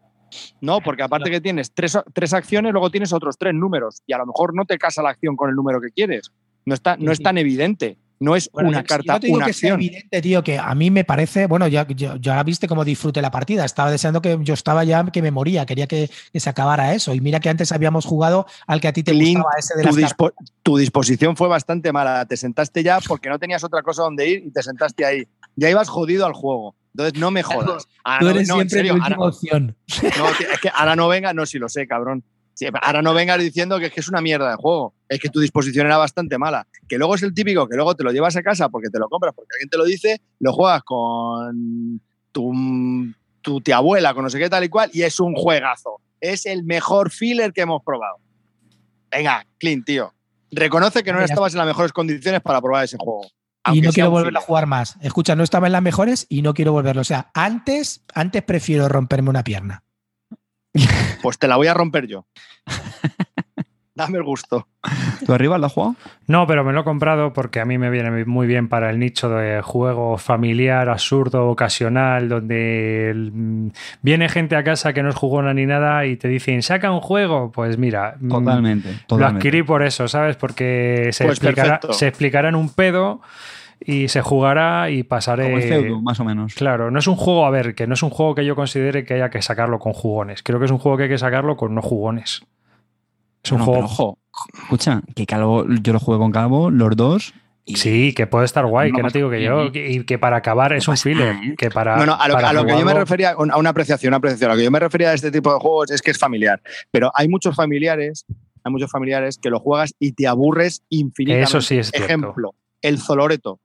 No, 0.60 0.80
porque 0.80 1.02
aparte 1.02 1.30
que 1.30 1.40
tienes 1.40 1.72
tres, 1.72 1.98
tres 2.12 2.34
acciones, 2.34 2.72
luego 2.72 2.90
tienes 2.90 3.12
otros 3.12 3.38
tres 3.38 3.54
números. 3.54 4.02
Y 4.06 4.12
a 4.12 4.18
lo 4.18 4.26
mejor 4.26 4.54
no 4.54 4.64
te 4.66 4.76
casa 4.76 5.02
la 5.02 5.10
acción 5.10 5.36
con 5.36 5.48
el 5.48 5.56
número 5.56 5.80
que 5.80 5.88
quieres. 5.90 6.30
No, 6.66 6.74
está, 6.74 6.96
no 6.96 7.04
Sí, 7.06 7.12
es 7.12 7.18
sí. 7.18 7.24
tan 7.24 7.38
evidente. 7.38 7.96
No 8.18 8.34
es 8.34 8.48
Bueno, 8.52 8.70
una 8.70 8.82
carta, 8.82 9.14
yo 9.14 9.20
te 9.20 9.26
digo 9.26 9.36
una 9.36 9.44
que 9.46 9.50
acción. 9.50 9.74
evidente, 9.80 10.22
tío, 10.22 10.42
que 10.42 10.58
a 10.58 10.74
mí 10.74 10.90
me 10.90 11.04
parece, 11.04 11.46
bueno, 11.46 11.68
ya, 11.68 11.86
ya, 11.88 12.16
ya 12.18 12.42
viste 12.42 12.66
cómo 12.66 12.84
disfruté 12.84 13.20
la 13.20 13.30
partida. 13.30 13.64
Estaba 13.64 13.90
deseando 13.90 14.22
que 14.22 14.38
yo 14.40 14.54
estaba 14.54 14.84
ya 14.84 15.04
que 15.04 15.20
me 15.20 15.30
moría, 15.30 15.66
quería 15.66 15.86
que, 15.86 16.08
que 16.32 16.40
se 16.40 16.48
acabara 16.48 16.94
eso. 16.94 17.12
Y 17.14 17.20
mira 17.20 17.40
que 17.40 17.50
antes 17.50 17.72
habíamos 17.72 18.06
jugado 18.06 18.46
al 18.66 18.80
que 18.80 18.88
a 18.88 18.92
ti 18.94 19.02
te 19.02 19.12
gustaba 19.12 19.50
ese 19.58 19.76
de 19.76 19.82
tu, 19.82 19.88
las 19.88 19.96
dispo- 20.16 20.32
tu 20.62 20.76
disposición 20.78 21.36
fue 21.36 21.48
bastante 21.48 21.92
mala. 21.92 22.24
Te 22.24 22.36
sentaste 22.38 22.82
ya 22.82 23.00
porque 23.06 23.28
no 23.28 23.38
tenías 23.38 23.62
otra 23.64 23.82
cosa 23.82 24.02
donde 24.02 24.26
ir 24.28 24.42
y 24.46 24.50
te 24.50 24.62
sentaste 24.62 25.04
ahí. 25.04 25.28
Ya 25.56 25.68
ibas 25.68 25.88
jodido 25.90 26.24
al 26.24 26.32
juego. 26.32 26.74
Entonces 26.94 27.20
no 27.20 27.30
me 27.30 27.42
jodas. 27.42 27.86
Ahora 28.02 28.18
Tú 28.20 28.24
no- 28.24 28.30
eres 28.30 28.48
no, 28.48 28.54
en 28.54 28.68
siempre 28.70 28.78
serio, 28.78 28.94
mi 28.94 29.00
ahora- 29.02 29.16
última 29.18 29.26
opción. 29.28 29.76
No, 30.18 30.28
es 30.54 30.60
que 30.60 30.70
ahora 30.74 30.96
no 30.96 31.08
venga, 31.08 31.34
no, 31.34 31.44
si 31.44 31.58
lo 31.58 31.68
sé, 31.68 31.86
cabrón. 31.86 32.24
Ahora 32.82 33.02
no 33.02 33.12
vengas 33.12 33.38
diciendo 33.38 33.78
que 33.78 33.86
es 33.86 33.92
que 33.92 34.00
es 34.00 34.08
una 34.08 34.20
mierda 34.20 34.50
de 34.50 34.56
juego. 34.56 34.94
Es 35.08 35.20
que 35.20 35.28
tu 35.28 35.40
disposición 35.40 35.86
era 35.86 35.98
bastante 35.98 36.38
mala. 36.38 36.66
Que 36.88 36.96
luego 36.96 37.14
es 37.14 37.22
el 37.22 37.34
típico 37.34 37.68
que 37.68 37.76
luego 37.76 37.94
te 37.94 38.04
lo 38.04 38.12
llevas 38.12 38.36
a 38.36 38.42
casa 38.42 38.68
porque 38.68 38.88
te 38.88 38.98
lo 38.98 39.08
compras, 39.08 39.34
porque 39.34 39.48
alguien 39.54 39.68
te 39.68 39.78
lo 39.78 39.84
dice, 39.84 40.20
lo 40.40 40.52
juegas 40.52 40.82
con 40.84 42.00
tu, 42.32 42.52
tu 43.42 43.60
tía 43.60 43.76
abuela, 43.76 44.14
con 44.14 44.24
no 44.24 44.30
sé 44.30 44.38
qué 44.38 44.48
tal 44.48 44.64
y 44.64 44.68
cual, 44.68 44.90
y 44.92 45.02
es 45.02 45.20
un 45.20 45.34
juegazo. 45.34 46.00
Es 46.20 46.46
el 46.46 46.64
mejor 46.64 47.10
filler 47.10 47.52
que 47.52 47.60
hemos 47.60 47.82
probado. 47.82 48.16
Venga, 49.10 49.46
Clint, 49.58 49.84
tío. 49.84 50.12
Reconoce 50.50 51.02
que 51.02 51.12
no 51.12 51.20
estabas 51.20 51.52
en 51.52 51.58
las 51.58 51.66
mejores 51.66 51.92
condiciones 51.92 52.40
para 52.40 52.60
probar 52.60 52.84
ese 52.84 52.96
juego. 52.96 53.22
Y 53.72 53.80
no 53.80 53.90
quiero 53.90 54.10
volverlo 54.10 54.38
a 54.38 54.42
jugar 54.42 54.66
más. 54.66 54.96
Escucha, 55.00 55.34
no 55.34 55.42
estaba 55.42 55.66
en 55.66 55.72
las 55.72 55.82
mejores 55.82 56.26
y 56.28 56.42
no 56.42 56.54
quiero 56.54 56.72
volverlo. 56.72 57.02
O 57.02 57.04
sea, 57.04 57.30
antes, 57.34 58.04
antes 58.14 58.42
prefiero 58.42 58.88
romperme 58.88 59.30
una 59.30 59.44
pierna. 59.44 59.82
Pues 61.26 61.40
te 61.40 61.48
la 61.48 61.56
voy 61.56 61.66
a 61.66 61.74
romper 61.74 62.06
yo. 62.06 62.24
Dame 63.96 64.18
el 64.18 64.22
gusto. 64.22 64.68
¿Tú 65.26 65.32
arriba 65.32 65.58
lo 65.58 65.66
has 65.66 65.72
jugado? 65.72 65.96
No, 66.28 66.46
pero 66.46 66.62
me 66.62 66.72
lo 66.72 66.82
he 66.82 66.84
comprado 66.84 67.32
porque 67.32 67.58
a 67.58 67.64
mí 67.64 67.78
me 67.78 67.90
viene 67.90 68.24
muy 68.26 68.46
bien 68.46 68.68
para 68.68 68.90
el 68.90 69.00
nicho 69.00 69.28
de 69.30 69.60
juego 69.60 70.18
familiar, 70.18 70.88
absurdo, 70.88 71.48
ocasional, 71.48 72.28
donde 72.28 73.10
el- 73.10 73.72
viene 74.02 74.28
gente 74.28 74.54
a 74.54 74.62
casa 74.62 74.92
que 74.92 75.02
no 75.02 75.08
es 75.08 75.16
jugona 75.16 75.52
ni 75.52 75.66
nada 75.66 76.06
y 76.06 76.16
te 76.16 76.28
dicen, 76.28 76.62
saca 76.62 76.92
un 76.92 77.00
juego. 77.00 77.50
Pues 77.50 77.76
mira, 77.76 78.14
mm, 78.20 78.28
Totalmente. 78.28 78.94
lo 79.10 79.26
adquirí 79.26 79.64
por 79.64 79.82
eso, 79.82 80.06
¿sabes? 80.06 80.36
Porque 80.36 81.08
se, 81.10 81.24
Pues 81.24 81.38
explicará, 81.38 81.80
se 81.90 82.06
explicará 82.06 82.50
en 82.50 82.54
un 82.54 82.68
pedo 82.68 83.20
y 83.86 84.08
se 84.08 84.20
jugará 84.20 84.90
y 84.90 85.02
pasaré. 85.04 85.44
Como 85.44 85.58
el 85.58 85.62
feudo, 85.62 86.02
más 86.02 86.18
o 86.20 86.24
menos. 86.24 86.54
Claro, 86.54 86.90
no 86.90 86.98
es 86.98 87.06
un 87.06 87.16
juego, 87.16 87.46
a 87.46 87.50
ver, 87.50 87.74
que 87.74 87.86
no 87.86 87.94
es 87.94 88.02
un 88.02 88.10
juego 88.10 88.34
que 88.34 88.44
yo 88.44 88.56
considere 88.56 89.04
que 89.04 89.14
haya 89.14 89.30
que 89.30 89.40
sacarlo 89.42 89.78
con 89.78 89.92
jugones. 89.92 90.42
Creo 90.42 90.58
que 90.58 90.64
es 90.66 90.70
un 90.70 90.78
juego 90.78 90.96
que 90.98 91.04
hay 91.04 91.08
que 91.08 91.18
sacarlo 91.18 91.56
con 91.56 91.74
no 91.74 91.82
jugones. 91.82 92.42
Es 93.44 93.52
un 93.52 93.58
No, 93.58 93.64
juego. 93.64 93.80
pero 93.80 93.86
ojo, 93.92 94.18
escucha, 94.62 95.02
que 95.14 95.24
Calvo, 95.24 95.64
yo 95.82 95.92
lo 95.92 96.00
jugué 96.00 96.18
con 96.18 96.32
Calvo, 96.32 96.70
los 96.70 96.96
dos. 96.96 97.32
y- 97.64 97.76
Sí, 97.76 98.12
que 98.14 98.26
puede 98.26 98.44
estar 98.44 98.64
guay, 98.66 98.90
No 98.92 98.96
que 98.96 99.02
no 99.04 99.10
te 99.10 99.18
digo 99.18 99.30
que 99.30 99.42
yo, 99.42 99.66
y 99.72 100.04
que 100.04 100.18
para 100.18 100.36
acabar 100.36 100.72
es 100.72 100.86
un 100.88 100.96
filler, 100.96 101.36
¿eh? 101.36 101.54
que 101.58 101.70
para. 101.70 101.96
No, 101.96 102.06
no, 102.06 102.14
a 102.14 102.28
lo, 102.28 102.34
para 102.34 102.50
a 102.50 102.52
lo 102.52 102.64
que 102.64 102.78
yo 102.78 102.84
me 102.84 102.94
refería, 102.94 103.30
a 103.32 103.56
una 103.58 103.70
apreciación, 103.70 104.10
una 104.10 104.18
apreciación. 104.18 104.50
A 104.50 104.54
lo 104.54 104.58
que 104.58 104.64
yo 104.64 104.70
me 104.70 104.78
refería 104.80 105.10
a 105.10 105.14
este 105.14 105.30
tipo 105.32 105.52
de 105.52 105.58
juegos 105.60 105.90
es 105.90 106.00
que 106.02 106.10
es 106.12 106.18
familiar. 106.18 106.60
Pero 106.90 107.10
hay 107.14 107.28
muchos 107.28 107.54
familiares, 107.56 108.24
hay 108.64 108.72
muchos 108.72 108.90
familiares 108.90 109.38
que 109.38 109.50
lo 109.50 109.58
juegas 109.60 109.94
y 109.98 110.12
te 110.12 110.26
aburres 110.28 110.82
infinitamente. 110.90 111.48
Eso 111.48 111.60
sí 111.60 111.78
es 111.78 111.90
cierto. 111.90 112.04
Ejemplo, 112.06 112.54
el 112.82 112.98
Zoloreto. 112.98 113.58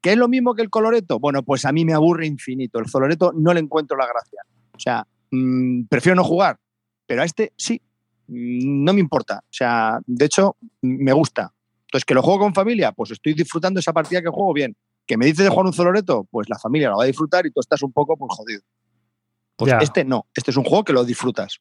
¿Qué 0.00 0.12
es 0.12 0.16
lo 0.16 0.28
mismo 0.28 0.54
que 0.54 0.62
el 0.62 0.70
Coloreto? 0.70 1.18
Bueno, 1.18 1.42
pues 1.42 1.64
a 1.64 1.72
mí 1.72 1.84
me 1.84 1.92
aburre 1.92 2.26
infinito. 2.26 2.78
El 2.78 2.88
Zoloreto 2.88 3.32
no 3.34 3.52
le 3.52 3.60
encuentro 3.60 3.96
la 3.96 4.06
gracia. 4.06 4.42
O 4.72 4.78
sea, 4.78 5.06
mm, 5.30 5.84
prefiero 5.84 6.16
no 6.16 6.24
jugar. 6.24 6.58
Pero 7.06 7.22
a 7.22 7.24
este 7.24 7.52
sí, 7.56 7.80
mm, 8.28 8.84
no 8.84 8.92
me 8.92 9.00
importa. 9.00 9.40
O 9.42 9.52
sea, 9.52 9.98
de 10.06 10.24
hecho, 10.24 10.56
mm, 10.82 11.04
me 11.04 11.12
gusta. 11.12 11.52
Entonces, 11.86 12.04
que 12.04 12.14
lo 12.14 12.22
juego 12.22 12.40
con 12.40 12.54
familia, 12.54 12.92
pues 12.92 13.10
estoy 13.10 13.34
disfrutando 13.34 13.80
esa 13.80 13.92
partida 13.92 14.22
que 14.22 14.28
juego 14.28 14.52
bien. 14.52 14.76
Que 15.06 15.16
me 15.16 15.24
dices 15.26 15.44
de 15.44 15.50
jugar 15.50 15.66
un 15.66 15.72
Zoloreto, 15.72 16.28
pues 16.30 16.48
la 16.48 16.58
familia 16.58 16.90
lo 16.90 16.98
va 16.98 17.04
a 17.04 17.06
disfrutar 17.06 17.46
y 17.46 17.50
tú 17.50 17.60
estás 17.60 17.82
un 17.82 17.92
poco 17.92 18.16
pues, 18.16 18.30
jodido. 18.30 18.60
Pues 19.56 19.72
Ya. 19.72 19.78
este 19.78 20.04
no, 20.04 20.26
este 20.34 20.50
es 20.52 20.56
un 20.56 20.64
juego 20.64 20.84
que 20.84 20.92
lo 20.92 21.04
disfrutas. 21.04 21.60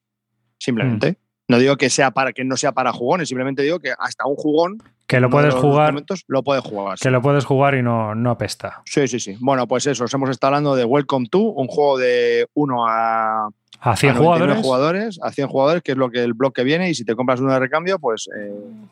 Simplemente. 0.60 1.12
Mm. 1.12 1.16
No 1.50 1.60
digo 1.60 1.78
que 1.78 1.90
sea 1.90 2.12
para 2.12 2.34
que 2.34 2.44
no 2.44 2.58
sea 2.58 2.74
para 2.74 2.92
jugones, 2.92 3.30
simplemente 3.30 3.62
digo 3.64 3.80
que 3.80 3.94
hasta 3.98 4.28
un 4.28 4.36
jugón 4.36 4.78
Que 5.08 5.22
lo 5.22 5.30
puedes 5.30 5.54
jugar, 5.54 5.94
momentos, 5.94 6.26
lo 6.28 6.44
puedes 6.44 6.64
jugar. 6.66 6.98
que 7.00 7.10
lo 7.10 7.22
puedes 7.22 7.46
jugar 7.46 7.76
y 7.76 7.82
no, 7.82 8.14
no 8.14 8.32
apesta. 8.32 8.82
Sí, 8.86 9.08
sí, 9.08 9.20
sí. 9.22 9.38
Bueno, 9.40 9.66
pues 9.68 9.88
eso, 9.88 10.04
os 10.04 10.14
hemos 10.14 10.30
estado 10.30 10.50
hablando 10.56 10.76
de 10.76 10.84
Welcome 10.84 11.28
to, 11.32 11.40
un 11.40 11.68
juego 11.68 11.98
de 11.98 12.48
1 12.54 12.86
a, 12.88 13.48
A 13.80 13.96
100 13.96 14.12
a 14.12 14.20
99 14.20 14.20
jugadores. 14.20 14.62
jugadores, 14.66 15.20
a 15.24 15.32
100 15.32 15.48
jugadores, 15.48 15.84
que 15.84 15.94
es 15.94 15.98
lo 15.98 16.10
que 16.10 16.22
el 16.24 16.34
blog 16.34 16.52
que 16.54 16.64
viene, 16.66 16.90
y 16.90 16.94
si 16.96 17.06
te 17.06 17.16
compras 17.16 17.40
uno 17.40 17.54
de 17.54 17.60
recambio, 17.60 18.00
pues. 18.00 18.28
eh, 18.38 18.52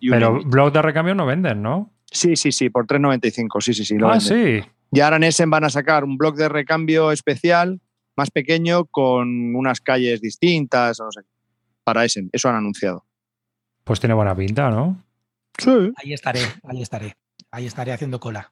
Pero 0.09 0.41
blog 0.45 0.71
de 0.71 0.81
recambio 0.81 1.15
no 1.15 1.25
venden, 1.25 1.61
¿no? 1.61 1.91
Sí, 2.09 2.37
sí, 2.37 2.53
sí, 2.53 2.69
por 2.69 2.87
3.95, 2.87 3.61
sí, 3.61 3.73
sí, 3.73 3.83
sí. 3.83 3.97
Lo 3.97 4.07
ah, 4.07 4.11
venden. 4.17 4.61
sí. 4.63 4.69
Y 4.93 4.99
ahora 5.01 5.17
en 5.17 5.23
Essen 5.23 5.49
van 5.49 5.65
a 5.65 5.69
sacar 5.69 6.05
un 6.05 6.17
blog 6.17 6.35
de 6.35 6.47
recambio 6.47 7.11
especial, 7.11 7.81
más 8.15 8.31
pequeño, 8.31 8.85
con 8.85 9.53
unas 9.53 9.81
calles 9.81 10.21
distintas, 10.21 10.97
no 11.01 11.11
sé. 11.11 11.21
Para 11.83 12.05
Essen, 12.05 12.29
eso 12.31 12.47
han 12.47 12.55
anunciado. 12.55 13.03
Pues 13.83 13.99
tiene 13.99 14.13
buena 14.15 14.33
pinta, 14.33 14.69
¿no? 14.69 15.03
Sí. 15.57 15.91
Ahí 15.97 16.13
estaré, 16.13 16.41
ahí 16.67 16.81
estaré. 16.81 17.15
Ahí 17.51 17.65
estaré 17.65 17.91
haciendo 17.93 18.19
cola. 18.19 18.51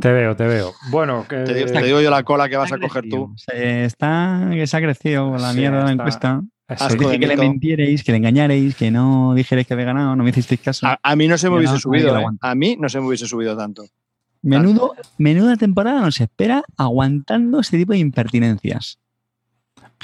Te 0.00 0.12
veo, 0.12 0.36
te 0.36 0.46
veo. 0.46 0.72
Bueno, 0.90 1.26
que, 1.28 1.36
Te, 1.44 1.54
digo- 1.54 1.70
te 1.72 1.82
digo 1.82 2.00
yo 2.00 2.10
la 2.10 2.22
cola 2.22 2.48
que 2.48 2.56
vas 2.56 2.72
a 2.72 2.78
coger 2.78 3.08
tú. 3.08 3.32
Se 3.36 3.84
está, 3.84 4.48
que 4.52 4.66
se 4.66 4.76
ha 4.76 4.80
crecido 4.80 5.36
la 5.36 5.52
Sí, 5.52 5.58
mierda 5.58 5.78
de 5.78 5.84
la 5.84 5.90
está- 5.90 6.02
encuesta. 6.02 6.42
Asco 6.68 7.02
Dije 7.02 7.18
que 7.18 7.26
le 7.26 7.36
mentierais, 7.36 8.04
que 8.04 8.12
le 8.12 8.18
engañarais, 8.18 8.76
que 8.76 8.92
no 8.92 9.34
dijerais 9.34 9.66
que 9.66 9.74
había 9.74 9.86
ganado, 9.86 10.14
no 10.14 10.22
me 10.22 10.30
hicisteis 10.30 10.60
caso. 10.60 10.86
A, 10.86 11.00
a 11.02 11.16
mí 11.16 11.26
no 11.26 11.36
se 11.36 11.48
me 11.48 11.54
Yo 11.54 11.58
hubiese 11.58 11.74
no, 11.74 11.80
subido, 11.80 12.16
¿eh? 12.20 12.24
A 12.40 12.54
mí 12.54 12.76
no 12.78 12.88
se 12.88 13.00
me 13.00 13.06
hubiese 13.08 13.26
subido 13.26 13.56
tanto. 13.56 13.84
Menudo, 14.42 14.94
menuda 15.18 15.56
temporada 15.56 16.00
nos 16.00 16.20
espera 16.20 16.62
aguantando 16.76 17.58
este 17.58 17.76
tipo 17.76 17.92
de 17.92 17.98
impertinencias. 17.98 19.00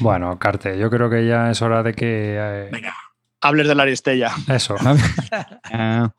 Bueno, 0.00 0.38
Carte, 0.40 0.76
yo 0.76 0.90
creo 0.90 1.08
que 1.08 1.24
ya 1.26 1.52
es 1.52 1.62
hora 1.62 1.84
de 1.84 1.94
que. 1.94 2.36
eh, 2.36 2.70
Hables 3.40 3.68
de 3.68 3.74
la 3.74 3.82
Aristella. 3.84 4.32
eso. 4.48 4.76
Ah, 5.78 6.10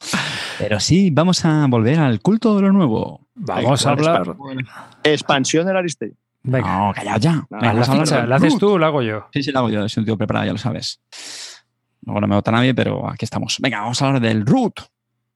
pero 0.59 0.79
sí, 0.79 1.09
vamos 1.11 1.43
a 1.45 1.65
volver 1.67 1.99
al 1.99 2.19
culto 2.21 2.55
de 2.55 2.61
lo 2.63 2.71
nuevo. 2.73 3.27
Vamos 3.35 3.85
a 3.85 3.95
Venga, 3.95 4.15
hablar. 4.17 4.35
Expansión 5.03 5.65
de 5.65 5.73
la 5.73 5.79
Aristella. 5.79 6.13
Venga, 6.43 6.77
No, 6.77 6.93
callado 6.93 7.19
ya. 7.19 7.47
No, 7.49 7.57
haz 7.59 7.75
la 7.75 7.85
ficha. 7.99 8.25
¿La 8.25 8.35
haces 8.35 8.51
Root. 8.53 8.59
tú 8.59 8.69
o 8.71 8.77
la 8.79 8.87
hago 8.87 9.01
yo? 9.01 9.27
Sí, 9.33 9.41
sí, 9.43 9.51
la 9.51 9.59
hago 9.59 9.69
yo, 9.69 9.87
soy 9.89 10.01
un 10.01 10.05
tío 10.05 10.17
preparado, 10.17 10.45
ya 10.45 10.51
lo 10.51 10.57
sabes. 10.57 11.01
Luego 12.03 12.21
no 12.21 12.27
me 12.27 12.35
vota 12.35 12.51
nadie, 12.51 12.73
pero 12.73 13.09
aquí 13.09 13.25
estamos. 13.25 13.57
Venga, 13.59 13.81
vamos 13.81 14.01
a 14.01 14.07
hablar 14.07 14.21
del 14.21 14.45
Root. 14.45 14.79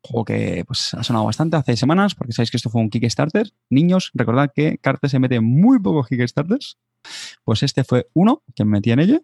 Juego 0.04 0.26
que 0.26 0.64
pues, 0.66 0.94
ha 0.94 1.04
sonado 1.04 1.26
bastante 1.26 1.58
hace 1.58 1.76
semanas, 1.78 2.16
porque 2.16 2.34
sabéis 2.34 2.50
que 2.52 2.58
esto 2.58 2.70
fue 2.70 2.82
un 2.82 2.90
Kickstarter. 2.90 3.52
Niños, 3.70 4.12
recordad 4.14 4.52
que 4.54 4.78
Carte 4.80 5.10
se 5.10 5.20
mete 5.20 5.40
muy 5.42 5.80
pocos 5.80 6.08
Kickstarters. 6.08 6.78
Pues 7.44 7.64
este 7.64 7.84
fue 7.84 8.08
uno 8.14 8.44
que 8.56 8.64
me 8.66 8.72
metí 8.72 8.92
en 8.92 9.00
ello. 9.00 9.22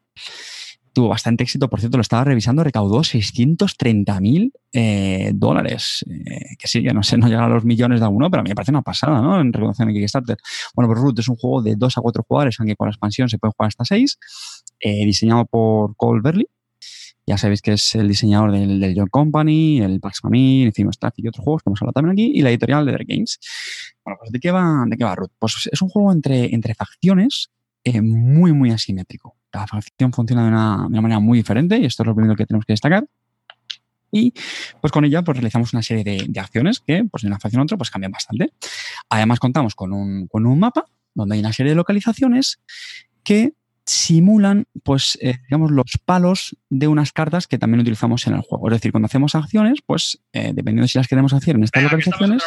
Tuvo 0.97 1.09
bastante 1.09 1.43
éxito, 1.43 1.69
por 1.69 1.79
cierto, 1.79 1.97
lo 1.97 2.01
estaba 2.01 2.23
revisando, 2.23 2.63
recaudó 2.63 3.03
630 3.03 4.19
mil 4.19 4.51
eh, 4.73 5.29
dólares. 5.31 6.03
Eh, 6.09 6.55
que 6.57 6.67
sí, 6.67 6.81
que 6.81 6.91
no 6.91 7.03
sé, 7.03 7.19
no 7.19 7.27
llega 7.27 7.45
a 7.45 7.49
los 7.49 7.65
millones 7.65 7.99
de 7.99 8.07
alguno, 8.07 8.31
pero 8.31 8.41
a 8.41 8.43
mí 8.43 8.49
me 8.49 8.55
parece 8.55 8.71
una 8.71 8.81
pasada, 8.81 9.21
¿no? 9.21 9.39
En 9.39 9.53
recaudación 9.53 9.89
de 9.89 9.93
Kickstarter. 9.93 10.37
Bueno, 10.73 10.91
pues 10.91 10.99
Root 10.99 11.19
es 11.19 11.27
un 11.27 11.35
juego 11.35 11.61
de 11.61 11.75
2 11.75 11.99
a 11.99 12.01
4 12.01 12.25
jugadores, 12.27 12.55
aunque 12.59 12.75
con 12.75 12.87
la 12.87 12.93
expansión 12.93 13.29
se 13.29 13.37
puede 13.37 13.53
jugar 13.55 13.67
hasta 13.67 13.85
6 13.85 14.17
eh, 14.79 15.05
diseñado 15.05 15.45
por 15.45 15.95
Cole 15.97 16.21
Berley. 16.23 16.47
Ya 17.27 17.37
sabéis 17.37 17.61
que 17.61 17.73
es 17.73 17.93
el 17.93 18.07
diseñador 18.07 18.51
del, 18.51 18.79
del 18.79 18.95
John 18.97 19.09
Company, 19.09 19.79
el 19.81 19.99
Pax 19.99 20.21
Mamie, 20.23 20.71
Famous 20.75 20.97
Traffic 20.97 21.25
y 21.25 21.27
otros 21.27 21.43
juegos 21.43 21.61
que 21.61 21.69
hemos 21.69 21.79
hablado 21.79 21.93
también 21.93 22.13
aquí, 22.13 22.31
y 22.33 22.41
la 22.41 22.49
editorial 22.49 22.87
de 22.87 23.05
Games. 23.07 23.37
Bueno, 24.03 24.17
pues 24.19 24.31
¿de 24.31 24.39
qué 24.39 24.49
va, 24.49 24.83
de 24.87 24.97
qué 24.97 25.03
va 25.03 25.13
Root? 25.13 25.31
Pues 25.37 25.69
es 25.71 25.79
un 25.79 25.89
juego 25.89 26.11
entre, 26.11 26.55
entre 26.55 26.73
facciones 26.73 27.51
muy, 28.01 28.51
muy 28.51 28.71
asimétrico. 28.71 29.36
Cada 29.49 29.67
facción 29.67 30.11
funciona 30.13 30.43
de 30.43 30.49
una, 30.49 31.01
manera 31.01 31.19
muy 31.19 31.39
diferente 31.39 31.77
y 31.77 31.85
esto 31.85 32.03
es 32.03 32.07
lo 32.07 32.15
primero 32.15 32.35
que 32.35 32.45
tenemos 32.45 32.65
que 32.65 32.73
destacar. 32.73 33.05
Y 34.11 34.33
pues 34.79 34.91
con 34.91 35.03
ella 35.05 35.21
pues 35.21 35.37
realizamos 35.37 35.73
una 35.73 35.83
serie 35.83 36.03
de, 36.03 36.25
de 36.27 36.39
acciones 36.39 36.79
que 36.79 37.03
pues 37.03 37.23
de 37.23 37.27
una 37.27 37.39
facción 37.39 37.61
a 37.61 37.63
otra 37.63 37.77
pues 37.77 37.89
cambian 37.89 38.11
bastante. 38.11 38.53
Además 39.09 39.39
contamos 39.39 39.75
con 39.75 39.93
un, 39.93 40.27
con 40.27 40.45
un 40.45 40.59
mapa 40.59 40.85
donde 41.13 41.35
hay 41.35 41.39
una 41.41 41.53
serie 41.53 41.71
de 41.71 41.75
localizaciones 41.75 42.61
que 43.23 43.53
simulan, 43.87 44.67
pues, 44.83 45.17
eh, 45.21 45.37
digamos, 45.43 45.71
los 45.71 45.97
palos 46.03 46.57
de 46.69 46.87
unas 46.87 47.13
cartas 47.13 47.47
que 47.47 47.57
también 47.57 47.79
utilizamos 47.79 48.27
en 48.27 48.33
el 48.33 48.41
juego. 48.41 48.67
Es 48.67 48.73
decir, 48.73 48.91
cuando 48.91 49.05
hacemos 49.05 49.33
acciones, 49.33 49.79
pues, 49.85 50.21
eh, 50.33 50.51
dependiendo 50.53 50.81
de 50.81 50.87
si 50.89 50.97
las 50.97 51.07
queremos 51.07 51.33
hacer 51.33 51.55
en 51.55 51.63
estas 51.63 51.83
localizaciones, 51.83 52.43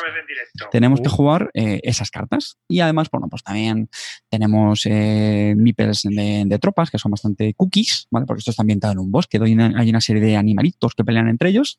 tenemos 0.70 1.00
que 1.00 1.08
jugar 1.08 1.50
eh, 1.54 1.80
esas 1.82 2.10
cartas. 2.10 2.58
Y 2.68 2.80
además, 2.80 3.08
bueno, 3.10 3.28
pues 3.28 3.42
también 3.42 3.88
tenemos 4.28 4.84
meeples 4.86 6.02
de, 6.02 6.58
tropas 6.60 6.90
que 6.90 6.98
son 6.98 7.10
bastante 7.10 7.54
cookies, 7.54 8.06
¿vale? 8.10 8.26
Porque 8.26 8.40
esto 8.40 8.50
está 8.50 8.62
ambientado 8.62 8.92
en 8.92 8.98
un 8.98 9.10
bosque, 9.10 9.38
hay 9.42 9.54
una, 9.54 9.72
hay 9.76 9.88
una 9.88 10.00
serie 10.02 10.22
de 10.22 10.36
animalitos 10.36 10.94
que 10.94 11.04
pelean 11.04 11.28
entre 11.28 11.48
ellos. 11.48 11.78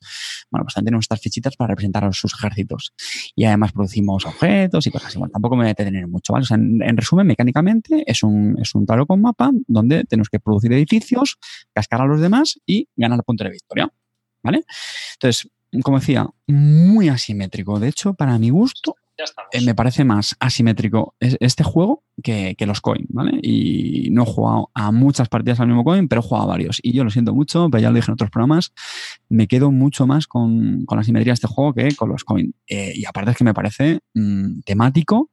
Bueno, 0.49 0.65
pues 0.65 0.73
también 0.73 0.87
tenemos 0.87 1.03
estas 1.03 1.21
fichitas 1.21 1.55
para 1.55 1.69
representar 1.69 2.03
a 2.03 2.11
sus 2.13 2.33
ejércitos. 2.33 2.93
Y 3.35 3.45
además 3.45 3.73
producimos 3.73 4.25
objetos 4.25 4.87
y 4.87 4.91
cosas 4.91 5.09
así. 5.09 5.19
Bueno, 5.19 5.31
tampoco 5.31 5.55
me 5.55 5.63
voy 5.63 5.67
a 5.67 5.75
detener 5.75 6.07
mucho, 6.07 6.33
¿vale? 6.33 6.43
O 6.43 6.47
sea, 6.47 6.57
en, 6.57 6.97
resumen, 6.97 7.27
mecánicamente 7.27 8.03
es 8.07 8.23
un, 8.23 8.57
es 8.59 8.73
un 8.73 8.87
tablero 8.87 9.05
con 9.05 9.21
mapa 9.21 9.50
donde 9.67 10.03
tenemos 10.05 10.29
que 10.29 10.39
producir 10.39 10.73
edificios, 10.73 11.37
cascar 11.73 12.01
a 12.01 12.05
los 12.05 12.21
demás 12.21 12.59
y 12.65 12.87
ganar 12.95 13.23
punto 13.23 13.43
de 13.43 13.51
victoria. 13.51 13.91
¿Vale? 14.43 14.63
Entonces, 15.13 15.49
como 15.83 15.99
decía, 15.99 16.27
muy 16.47 17.09
asimétrico. 17.09 17.79
De 17.79 17.87
hecho, 17.87 18.13
para 18.13 18.37
mi 18.37 18.49
gusto, 18.49 18.95
eh, 19.51 19.61
me 19.61 19.75
parece 19.75 20.03
más 20.03 20.35
asimétrico 20.39 21.15
este 21.19 21.63
juego 21.63 22.03
que, 22.23 22.55
los 22.59 22.81
coin, 22.81 23.05
¿vale? 23.09 23.39
Y 23.41 24.09
no 24.11 24.23
he 24.23 24.25
jugado 24.25 24.69
a 24.73 24.91
muchas 24.91 25.29
partidas 25.29 25.59
al 25.59 25.67
mismo 25.67 25.83
coin, 25.83 26.07
pero 26.07 26.21
he 26.21 26.23
jugado 26.23 26.45
a 26.45 26.47
varios. 26.47 26.79
Y 26.81 26.93
yo 26.93 27.03
lo 27.03 27.09
siento 27.09 27.33
mucho, 27.33 27.69
pero 27.69 27.81
ya 27.81 27.89
lo 27.89 27.95
dije 27.95 28.09
en 28.09 28.13
otros 28.13 28.29
programas, 28.29 28.73
me 29.29 29.47
quedo 29.47 29.71
mucho 29.71 30.07
más 30.07 30.27
con, 30.27 30.85
la 30.89 30.99
asimetría 30.99 31.31
de 31.31 31.35
este 31.35 31.47
juego 31.47 31.73
que 31.73 31.95
con 31.95 32.09
los 32.09 32.23
coin. 32.23 32.53
Eh, 32.67 32.93
y 32.95 33.05
aparte 33.05 33.31
es 33.31 33.37
que 33.37 33.43
me 33.43 33.53
parece 33.53 33.99
mm, 34.13 34.61
temático 34.61 35.29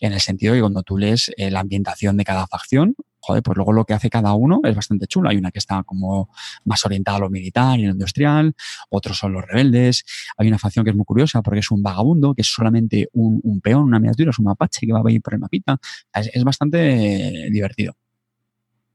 en 0.00 0.12
el 0.12 0.20
sentido 0.20 0.52
de 0.52 0.58
que 0.58 0.62
cuando 0.62 0.82
tú 0.82 0.98
lees 0.98 1.30
eh, 1.36 1.50
la 1.50 1.60
ambientación 1.60 2.16
de 2.16 2.24
cada 2.24 2.46
facción, 2.46 2.94
joder, 3.26 3.42
pues 3.42 3.56
luego 3.56 3.72
lo 3.72 3.84
que 3.84 3.94
hace 3.94 4.08
cada 4.08 4.34
uno 4.34 4.60
es 4.64 4.74
bastante 4.74 5.06
chulo. 5.06 5.28
Hay 5.28 5.36
una 5.36 5.50
que 5.50 5.58
está 5.58 5.82
como 5.82 6.30
más 6.64 6.84
orientada 6.86 7.18
a 7.18 7.20
lo 7.20 7.30
militar 7.30 7.78
y 7.78 7.84
lo 7.84 7.92
industrial, 7.92 8.54
otros 8.88 9.18
son 9.18 9.32
los 9.32 9.44
rebeldes. 9.44 10.04
Hay 10.36 10.46
una 10.48 10.58
facción 10.58 10.84
que 10.84 10.90
es 10.90 10.96
muy 10.96 11.04
curiosa 11.04 11.42
porque 11.42 11.60
es 11.60 11.70
un 11.70 11.82
vagabundo, 11.82 12.34
que 12.34 12.42
es 12.42 12.48
solamente 12.48 13.08
un, 13.12 13.60
peón, 13.60 13.84
una 13.84 13.98
miniatura, 13.98 14.30
es 14.30 14.38
un 14.38 14.44
mapache 14.44 14.86
que 14.86 14.92
va 14.92 15.02
a 15.04 15.10
ir 15.10 15.20
por 15.20 15.34
el 15.34 15.40
mapita. 15.40 15.78
Es, 16.14 16.44
bastante 16.44 17.48
divertido. 17.50 17.94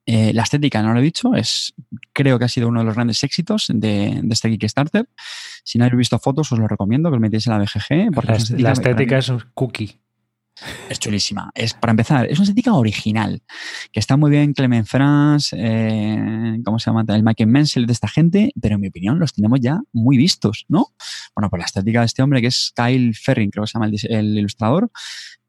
Eh, 0.06 0.34
la 0.34 0.44
estética, 0.44 0.82
no 0.82 0.94
lo 0.94 1.00
he 1.00 1.04
dicho, 1.04 1.36
es 1.36 1.74
creo 2.14 2.40
que 2.40 2.46
ha 2.46 2.48
sido 2.48 2.70
uno 2.70 2.80
de 2.80 2.86
los 2.86 2.96
grandes 2.96 3.24
éxitos 3.24 3.68
de, 3.74 4.24
este 4.30 4.50
Kickstarter. 4.50 5.08
Si 5.64 5.78
no 5.78 5.86
habéis 5.86 5.98
visto 5.98 6.20
fotos, 6.20 6.52
os 6.52 6.60
lo 6.60 6.68
recomiendo 6.68 7.10
que 7.10 7.16
os 7.16 7.22
metéis 7.22 7.48
en 7.48 7.54
la 7.54 7.60
BGG. 7.60 8.14
Porque 8.14 8.38
la 8.58 8.72
estética 8.72 9.18
es 9.18 9.30
un 9.30 9.44
cookie. 9.54 10.00
Es 10.90 11.00
chulísima. 11.00 11.52
Es, 11.56 11.74
para 11.74 11.92
empezar, 11.92 12.28
es 12.28 12.38
una 12.38 12.44
estética 12.44 12.74
original, 12.74 13.42
que 13.92 14.00
está 14.00 14.18
muy 14.18 14.30
bien 14.30 14.54
Clement 14.54 14.86
France, 14.86 15.56
eh, 15.58 16.60
¿cómo 16.64 16.78
se 16.78 16.90
llama? 16.90 17.04
El 17.08 17.24
Michael 17.24 17.50
Menzel 17.50 17.88
de 17.88 17.94
esta 17.94 18.08
gente, 18.08 18.52
pero 18.62 18.76
en 18.76 18.82
mi 18.82 18.88
opinión 18.90 19.20
los 19.20 19.34
tenemos 19.34 19.60
ya 19.60 19.80
muy 19.92 20.18
vistos, 20.18 20.66
¿no? 20.68 20.88
Bueno, 21.36 21.50
pues 21.50 21.60
la 21.60 21.66
estética 21.66 22.02
de 22.02 22.06
este 22.06 22.22
hombre, 22.22 22.42
que 22.42 22.48
es 22.48 22.74
Kyle 22.76 23.16
Ferring, 23.16 23.50
creo 23.50 23.64
que 23.64 23.68
se 23.68 23.74
llama 23.74 23.88
el, 23.88 24.38
ilustrador, 24.38 24.92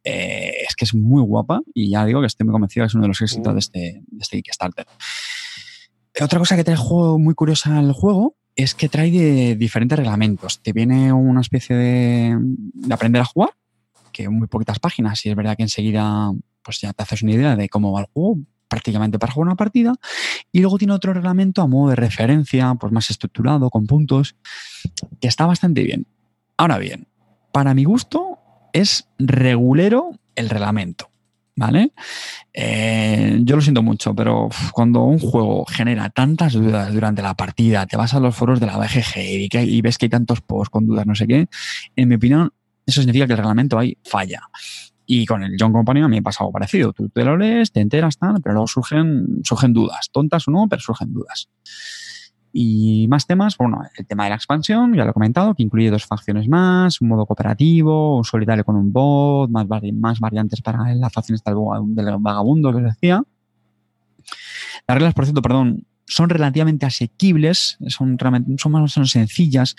eh, 0.05 0.53
es 0.67 0.75
que 0.75 0.85
es 0.85 0.95
muy 0.95 1.23
guapa 1.23 1.61
y 1.75 1.91
ya 1.91 2.05
digo 2.05 2.21
que 2.21 2.27
estoy 2.27 2.45
muy 2.45 2.53
convencido 2.53 2.85
que 2.85 2.89
es 2.89 2.95
uno 2.95 3.03
de 3.03 3.09
los 3.09 3.21
éxitos 3.21 3.53
de 3.53 3.61
este, 3.61 4.03
de 4.07 4.19
este 4.19 4.43
Kickstarter. 4.43 4.87
Otra 6.21 6.39
cosa 6.39 6.57
que 6.57 6.65
trae 6.65 6.77
juego 6.77 7.19
muy 7.19 7.35
curiosa 7.35 7.79
al 7.79 7.93
juego 7.93 8.37
es 8.55 8.75
que 8.75 8.89
trae 8.89 9.11
de 9.11 9.57
diferentes 9.57 9.99
reglamentos. 9.99 10.61
Te 10.63 10.73
viene 10.73 11.13
una 11.13 11.41
especie 11.41 11.75
de 11.75 12.37
aprender 12.91 13.23
a 13.23 13.25
jugar, 13.25 13.51
que 14.13 14.29
muy 14.29 14.47
poquitas 14.47 14.79
páginas 14.79 15.25
y 15.27 15.31
es 15.31 15.37
verdad 15.37 15.57
que 15.57 15.63
enseguida 15.63 16.31
pues 16.63 16.81
ya 16.81 16.93
te 16.93 17.03
haces 17.03 17.23
una 17.23 17.33
idea 17.33 17.57
de 17.57 17.69
cómo 17.69 17.93
va 17.93 18.01
el 18.01 18.07
juego 18.13 18.39
prácticamente 18.69 19.19
para 19.19 19.33
jugar 19.33 19.49
una 19.49 19.57
partida 19.57 19.95
y 20.51 20.61
luego 20.61 20.79
tiene 20.79 20.95
otro 20.95 21.13
reglamento 21.13 21.63
a 21.63 21.67
modo 21.67 21.91
de 21.91 21.97
referencia 21.97 22.75
pues 22.75 22.93
más 22.93 23.11
estructurado 23.11 23.69
con 23.71 23.87
puntos 23.87 24.37
que 25.21 25.29
está 25.29 25.47
bastante 25.47 25.83
bien 25.83 26.07
ahora 26.57 26.79
bien 26.79 27.09
para 27.53 27.75
mi 27.75 27.85
gusto 27.85 28.39
es 28.73 29.09
regulero 29.19 30.13
el 30.35 30.49
reglamento 30.49 31.13
¿vale? 31.57 31.93
Eh, 32.53 33.39
yo 33.43 33.57
lo 33.57 33.63
siento 33.63 33.83
mucho, 33.83 34.15
pero 34.15 34.49
cuando 34.73 35.03
un 35.05 35.19
juego 35.19 35.65
genera 35.67 36.11
tantas 36.11 36.55
dudas 36.55 36.93
durante 36.93 37.23
la 37.23 37.35
partida, 37.35 37.87
te 37.87 37.97
vas 37.97 38.15
a 38.15 38.21
los 38.21 38.35
foros 38.35 38.61
de 38.61 38.67
la 38.67 38.79
BGG 38.79 39.19
y, 39.19 39.49
y 39.53 39.83
ves 39.83 39.99
que 39.99 40.07
hay 40.07 40.11
tantos 40.11 40.41
posts 40.41 40.71
con 40.71 40.87
dudas, 40.87 41.07
no 41.07 41.15
sé 41.15 41.27
qué, 41.27 41.47
en 41.97 42.09
mi 42.09 42.17
opinión, 42.17 42.53
eso 42.87 43.01
significa 43.01 43.27
que 43.27 43.33
el 43.33 43.39
reglamento 43.39 43.79
ahí 43.79 43.97
falla. 44.05 44.43
Y 45.07 45.27
con 45.27 45.43
el 45.43 45.57
John 45.59 45.73
Company 45.73 46.01
a 46.01 46.09
mí 46.09 46.17
me 46.17 46.23
pasa 46.23 46.45
algo 46.45 46.53
parecido. 46.53 46.93
Tú 46.93 47.09
te 47.09 47.25
lo 47.25 47.37
lees, 47.37 47.73
te 47.73 47.81
enteras, 47.81 48.19
tal, 48.19 48.41
pero 48.43 48.55
luego 48.55 48.67
surgen, 48.67 49.41
surgen 49.43 49.73
dudas. 49.73 50.09
Tontas 50.11 50.47
o 50.49 50.51
no, 50.51 50.69
pero 50.69 50.81
surgen 50.81 51.13
dudas. 51.13 51.49
Y 52.53 53.07
más 53.09 53.27
temas, 53.27 53.57
bueno, 53.57 53.81
el 53.97 54.07
tema 54.07 54.25
de 54.25 54.31
la 54.31 54.37
expansión, 54.37 54.93
ya 54.95 55.05
lo 55.05 55.11
he 55.11 55.15
comentado, 55.15 55.55
que 55.55 55.63
incluye 55.63 55.91
dos 55.91 56.05
facciones 56.05 56.49
más, 56.49 57.01
un 57.01 57.09
modo 57.09 57.25
cooperativo, 57.25 58.19
un 58.19 58.25
solitario 58.25 58.65
con 58.65 58.77
un 58.77 58.93
bot, 58.93 59.51
más, 59.51 59.67
más 59.95 60.21
variantes 60.21 60.61
para 60.61 60.95
la 60.95 61.09
facción 61.09 61.39
del 61.95 62.17
vagabundo 62.19 62.71
que 62.71 62.79
os 62.79 62.85
decía. 62.85 63.23
Las 64.87 64.95
reglas, 64.95 65.15
por 65.15 65.25
cierto, 65.25 65.41
perdón, 65.41 65.87
son 66.13 66.29
relativamente 66.29 66.85
asequibles, 66.85 67.79
son, 67.89 68.19
son 68.59 68.73
más 68.73 68.97
menos 68.97 69.11
sencillas. 69.11 69.77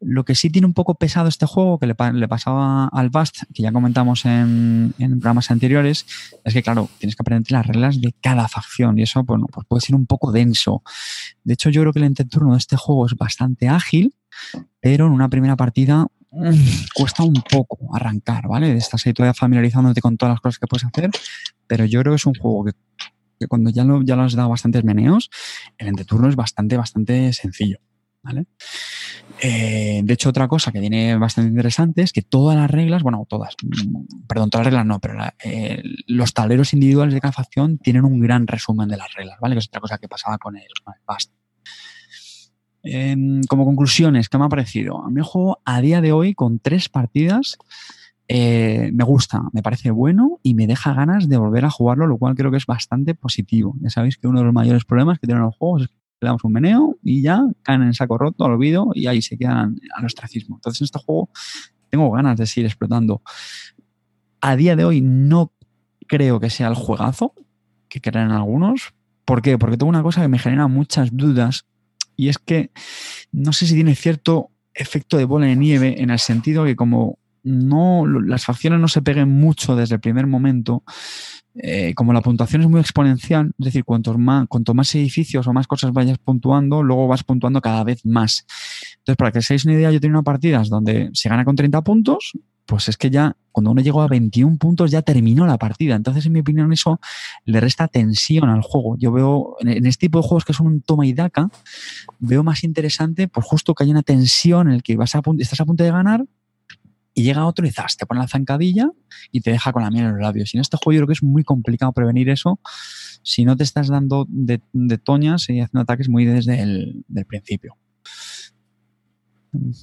Lo 0.00 0.24
que 0.24 0.34
sí 0.34 0.48
tiene 0.48 0.66
un 0.66 0.74
poco 0.74 0.94
pesado 0.94 1.28
este 1.28 1.46
juego, 1.46 1.78
que 1.78 1.86
le, 1.86 1.94
pasaba 2.28 2.86
al 2.86 3.10
Bast, 3.10 3.42
que 3.52 3.62
ya 3.62 3.72
comentamos 3.72 4.24
en, 4.24 4.94
programas 4.96 5.50
anteriores, 5.50 6.06
es 6.44 6.54
que, 6.54 6.62
claro, 6.62 6.88
tienes 6.98 7.16
que 7.16 7.22
aprender 7.22 7.50
las 7.52 7.66
reglas 7.66 8.00
de 8.00 8.14
cada 8.20 8.46
facción 8.48 8.98
y 8.98 9.02
eso, 9.02 9.24
bueno, 9.24 9.46
pues 9.46 9.66
puede 9.66 9.80
ser 9.80 9.96
un 9.96 10.06
poco 10.06 10.30
denso. 10.30 10.82
De 11.42 11.54
hecho, 11.54 11.70
yo 11.70 11.80
creo 11.82 11.92
que 11.92 11.98
el 11.98 12.06
entreturno 12.06 12.52
de 12.52 12.58
este 12.58 12.76
juego 12.76 13.06
es 13.06 13.14
bastante 13.16 13.68
ágil, 13.68 14.14
pero 14.80 15.06
en 15.06 15.12
una 15.12 15.28
primera 15.28 15.56
partida 15.56 16.06
mm, 16.30 16.54
cuesta 16.94 17.24
un 17.24 17.42
poco 17.50 17.94
arrancar, 17.94 18.46
¿vale? 18.46 18.76
Estás 18.76 19.04
ahí 19.06 19.12
todavía 19.12 19.34
familiarizándote 19.34 20.00
con 20.00 20.16
todas 20.16 20.34
las 20.34 20.40
cosas 20.40 20.58
que 20.60 20.66
puedes 20.68 20.84
hacer, 20.84 21.10
pero 21.66 21.84
yo 21.84 22.00
creo 22.00 22.12
que 22.12 22.16
es 22.16 22.26
un 22.26 22.34
juego 22.34 22.64
que 22.66 22.72
que 23.42 23.48
cuando 23.48 23.70
ya 23.70 23.84
lo, 23.84 24.02
ya 24.02 24.16
lo 24.16 24.22
has 24.22 24.34
dado 24.34 24.48
bastantes 24.48 24.84
meneos, 24.84 25.30
el 25.78 25.88
entreturno 25.88 26.28
es 26.28 26.36
bastante, 26.36 26.76
bastante 26.76 27.32
sencillo. 27.32 27.78
¿Vale? 28.24 28.46
Eh, 29.40 30.00
de 30.04 30.14
hecho, 30.14 30.28
otra 30.28 30.46
cosa 30.46 30.70
que 30.70 30.78
tiene 30.78 31.16
bastante 31.16 31.48
interesante 31.50 32.02
es 32.02 32.12
que 32.12 32.22
todas 32.22 32.56
las 32.56 32.70
reglas, 32.70 33.02
bueno, 33.02 33.26
todas, 33.28 33.56
mm, 33.60 34.26
perdón, 34.28 34.48
todas 34.48 34.64
las 34.64 34.72
reglas 34.72 34.86
no, 34.86 35.00
pero 35.00 35.18
eh, 35.42 35.82
los 36.06 36.32
tableros 36.32 36.72
individuales 36.72 37.14
de 37.14 37.20
cada 37.20 37.44
tienen 37.82 38.04
un 38.04 38.20
gran 38.20 38.46
resumen 38.46 38.88
de 38.88 38.96
las 38.96 39.12
reglas, 39.14 39.38
¿vale? 39.40 39.56
Que 39.56 39.58
es 39.58 39.66
otra 39.66 39.80
cosa 39.80 39.98
que 39.98 40.06
pasaba 40.06 40.38
con 40.38 40.56
el, 40.56 40.68
con 40.84 41.16
em, 42.84 43.42
como 43.48 43.64
conclusiones, 43.64 44.28
¿qué 44.28 44.38
me 44.38 44.44
ha 44.44 44.48
parecido? 44.48 45.04
A 45.04 45.10
mí 45.10 45.18
el 45.18 45.24
juego 45.24 45.60
a 45.64 45.80
día 45.80 46.00
de 46.00 46.12
hoy, 46.12 46.34
con 46.34 46.60
tres 46.60 46.88
partidas, 46.88 47.58
eh, 48.28 48.90
me 48.92 49.04
gusta, 49.04 49.42
me 49.52 49.62
parece 49.62 49.90
bueno 49.90 50.38
y 50.42 50.54
me 50.54 50.66
deja 50.66 50.94
ganas 50.94 51.28
de 51.28 51.36
volver 51.36 51.64
a 51.64 51.70
jugarlo, 51.70 52.06
lo 52.06 52.18
cual 52.18 52.34
creo 52.34 52.50
que 52.50 52.56
es 52.56 52.66
bastante 52.66 53.14
positivo. 53.14 53.74
Ya 53.80 53.90
sabéis 53.90 54.16
que 54.16 54.28
uno 54.28 54.40
de 54.40 54.46
los 54.46 54.54
mayores 54.54 54.84
problemas 54.84 55.18
que 55.18 55.26
tienen 55.26 55.42
los 55.42 55.56
juegos 55.56 55.82
es 55.82 55.88
que 55.88 55.94
le 56.20 56.26
damos 56.28 56.44
un 56.44 56.52
meneo 56.52 56.98
y 57.02 57.22
ya 57.22 57.42
caen 57.62 57.82
en 57.82 57.94
saco 57.94 58.16
roto, 58.16 58.44
al 58.44 58.52
olvido 58.52 58.90
y 58.94 59.06
ahí 59.06 59.22
se 59.22 59.36
quedan 59.36 59.76
al 59.96 60.04
ostracismo. 60.04 60.56
Entonces 60.56 60.80
en 60.80 60.84
este 60.86 60.98
juego 60.98 61.30
tengo 61.90 62.10
ganas 62.10 62.36
de 62.38 62.46
seguir 62.46 62.66
explotando. 62.66 63.22
A 64.40 64.56
día 64.56 64.76
de 64.76 64.84
hoy 64.84 65.00
no 65.00 65.52
creo 66.06 66.40
que 66.40 66.50
sea 66.50 66.68
el 66.68 66.74
juegazo 66.74 67.34
que 67.88 68.00
creen 68.00 68.30
algunos. 68.30 68.94
¿Por 69.24 69.42
qué? 69.42 69.58
Porque 69.58 69.76
tengo 69.76 69.90
una 69.90 70.02
cosa 70.02 70.22
que 70.22 70.28
me 70.28 70.38
genera 70.38 70.68
muchas 70.68 71.14
dudas 71.16 71.66
y 72.16 72.28
es 72.28 72.38
que 72.38 72.70
no 73.30 73.52
sé 73.52 73.66
si 73.66 73.74
tiene 73.74 73.94
cierto 73.94 74.50
efecto 74.74 75.16
de 75.16 75.24
bola 75.24 75.46
de 75.46 75.56
nieve 75.56 76.00
en 76.00 76.10
el 76.10 76.18
sentido 76.18 76.64
que 76.64 76.76
como 76.76 77.18
no, 77.42 78.06
las 78.06 78.44
facciones 78.44 78.80
no 78.80 78.88
se 78.88 79.02
peguen 79.02 79.28
mucho 79.28 79.76
desde 79.76 79.96
el 79.96 80.00
primer 80.00 80.26
momento, 80.26 80.84
eh, 81.54 81.92
como 81.94 82.12
la 82.12 82.22
puntuación 82.22 82.62
es 82.62 82.68
muy 82.68 82.80
exponencial, 82.80 83.52
es 83.58 83.64
decir, 83.64 83.84
cuanto 83.84 84.16
más, 84.16 84.46
cuanto 84.48 84.72
más 84.74 84.94
edificios 84.94 85.46
o 85.46 85.52
más 85.52 85.66
cosas 85.66 85.92
vayas 85.92 86.18
puntuando, 86.18 86.82
luego 86.82 87.08
vas 87.08 87.24
puntuando 87.24 87.60
cada 87.60 87.84
vez 87.84 88.04
más. 88.06 88.46
Entonces, 88.98 89.16
para 89.16 89.32
que 89.32 89.40
os 89.40 89.50
hagáis 89.50 89.64
una 89.64 89.74
idea, 89.74 89.90
yo 89.90 90.00
tengo 90.00 90.14
una 90.14 90.22
partidas 90.22 90.68
donde 90.68 91.10
se 91.12 91.28
gana 91.28 91.44
con 91.44 91.56
30 91.56 91.82
puntos, 91.82 92.32
pues 92.64 92.88
es 92.88 92.96
que 92.96 93.10
ya 93.10 93.36
cuando 93.50 93.70
uno 93.70 93.82
llegó 93.82 94.00
a 94.00 94.08
21 94.08 94.56
puntos 94.56 94.90
ya 94.90 95.02
terminó 95.02 95.46
la 95.46 95.58
partida. 95.58 95.94
Entonces, 95.94 96.24
en 96.24 96.32
mi 96.32 96.40
opinión, 96.40 96.72
eso 96.72 97.00
le 97.44 97.60
resta 97.60 97.88
tensión 97.88 98.48
al 98.48 98.62
juego. 98.62 98.96
Yo 98.98 99.12
veo 99.12 99.56
en 99.60 99.84
este 99.84 100.06
tipo 100.06 100.18
de 100.18 100.26
juegos 100.26 100.44
que 100.44 100.54
son 100.54 100.68
un 100.68 100.80
toma 100.80 101.04
y 101.04 101.12
daca, 101.12 101.50
veo 102.18 102.42
más 102.42 102.64
interesante, 102.64 103.28
pues 103.28 103.44
justo 103.44 103.74
que 103.74 103.84
hay 103.84 103.90
una 103.90 104.02
tensión 104.02 104.68
en 104.68 104.74
el 104.74 104.82
que 104.82 104.96
vas 104.96 105.12
estás 105.38 105.60
a 105.60 105.64
punto 105.66 105.84
de 105.84 105.90
ganar, 105.90 106.24
y 107.14 107.22
llega 107.22 107.46
otro 107.46 107.66
y 107.66 107.70
zas, 107.70 107.96
te 107.96 108.06
pone 108.06 108.20
la 108.20 108.28
zancadilla 108.28 108.90
y 109.30 109.40
te 109.40 109.50
deja 109.50 109.72
con 109.72 109.82
la 109.82 109.90
miel 109.90 110.04
en 110.04 110.12
los 110.12 110.20
labios. 110.20 110.54
Y 110.54 110.56
en 110.56 110.62
este 110.62 110.76
juego 110.76 110.92
yo 110.92 110.98
creo 111.00 111.06
que 111.08 111.12
es 111.14 111.22
muy 111.22 111.44
complicado 111.44 111.92
prevenir 111.92 112.28
eso 112.30 112.60
si 113.22 113.44
no 113.44 113.56
te 113.56 113.64
estás 113.64 113.88
dando 113.88 114.26
de, 114.28 114.60
toñas 114.98 115.48
y 115.48 115.60
haciendo 115.60 115.80
ataques 115.80 116.08
muy 116.08 116.24
desde 116.24 116.60
el 116.62 117.04
principio. 117.26 117.76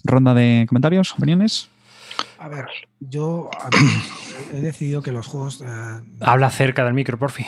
Ronda 0.04 0.34
de 0.34 0.66
comentarios, 0.68 1.14
opiniones. 1.14 1.70
A 2.40 2.48
ver, 2.48 2.66
yo 3.00 3.50
he 4.54 4.62
decidido 4.62 5.02
que 5.02 5.12
los 5.12 5.28
juegos. 5.28 5.62
Eh, 5.62 5.66
Habla 6.22 6.50
cerca 6.50 6.84
del 6.84 6.94
micro, 6.94 7.20
por 7.20 7.32
fin. 7.32 7.46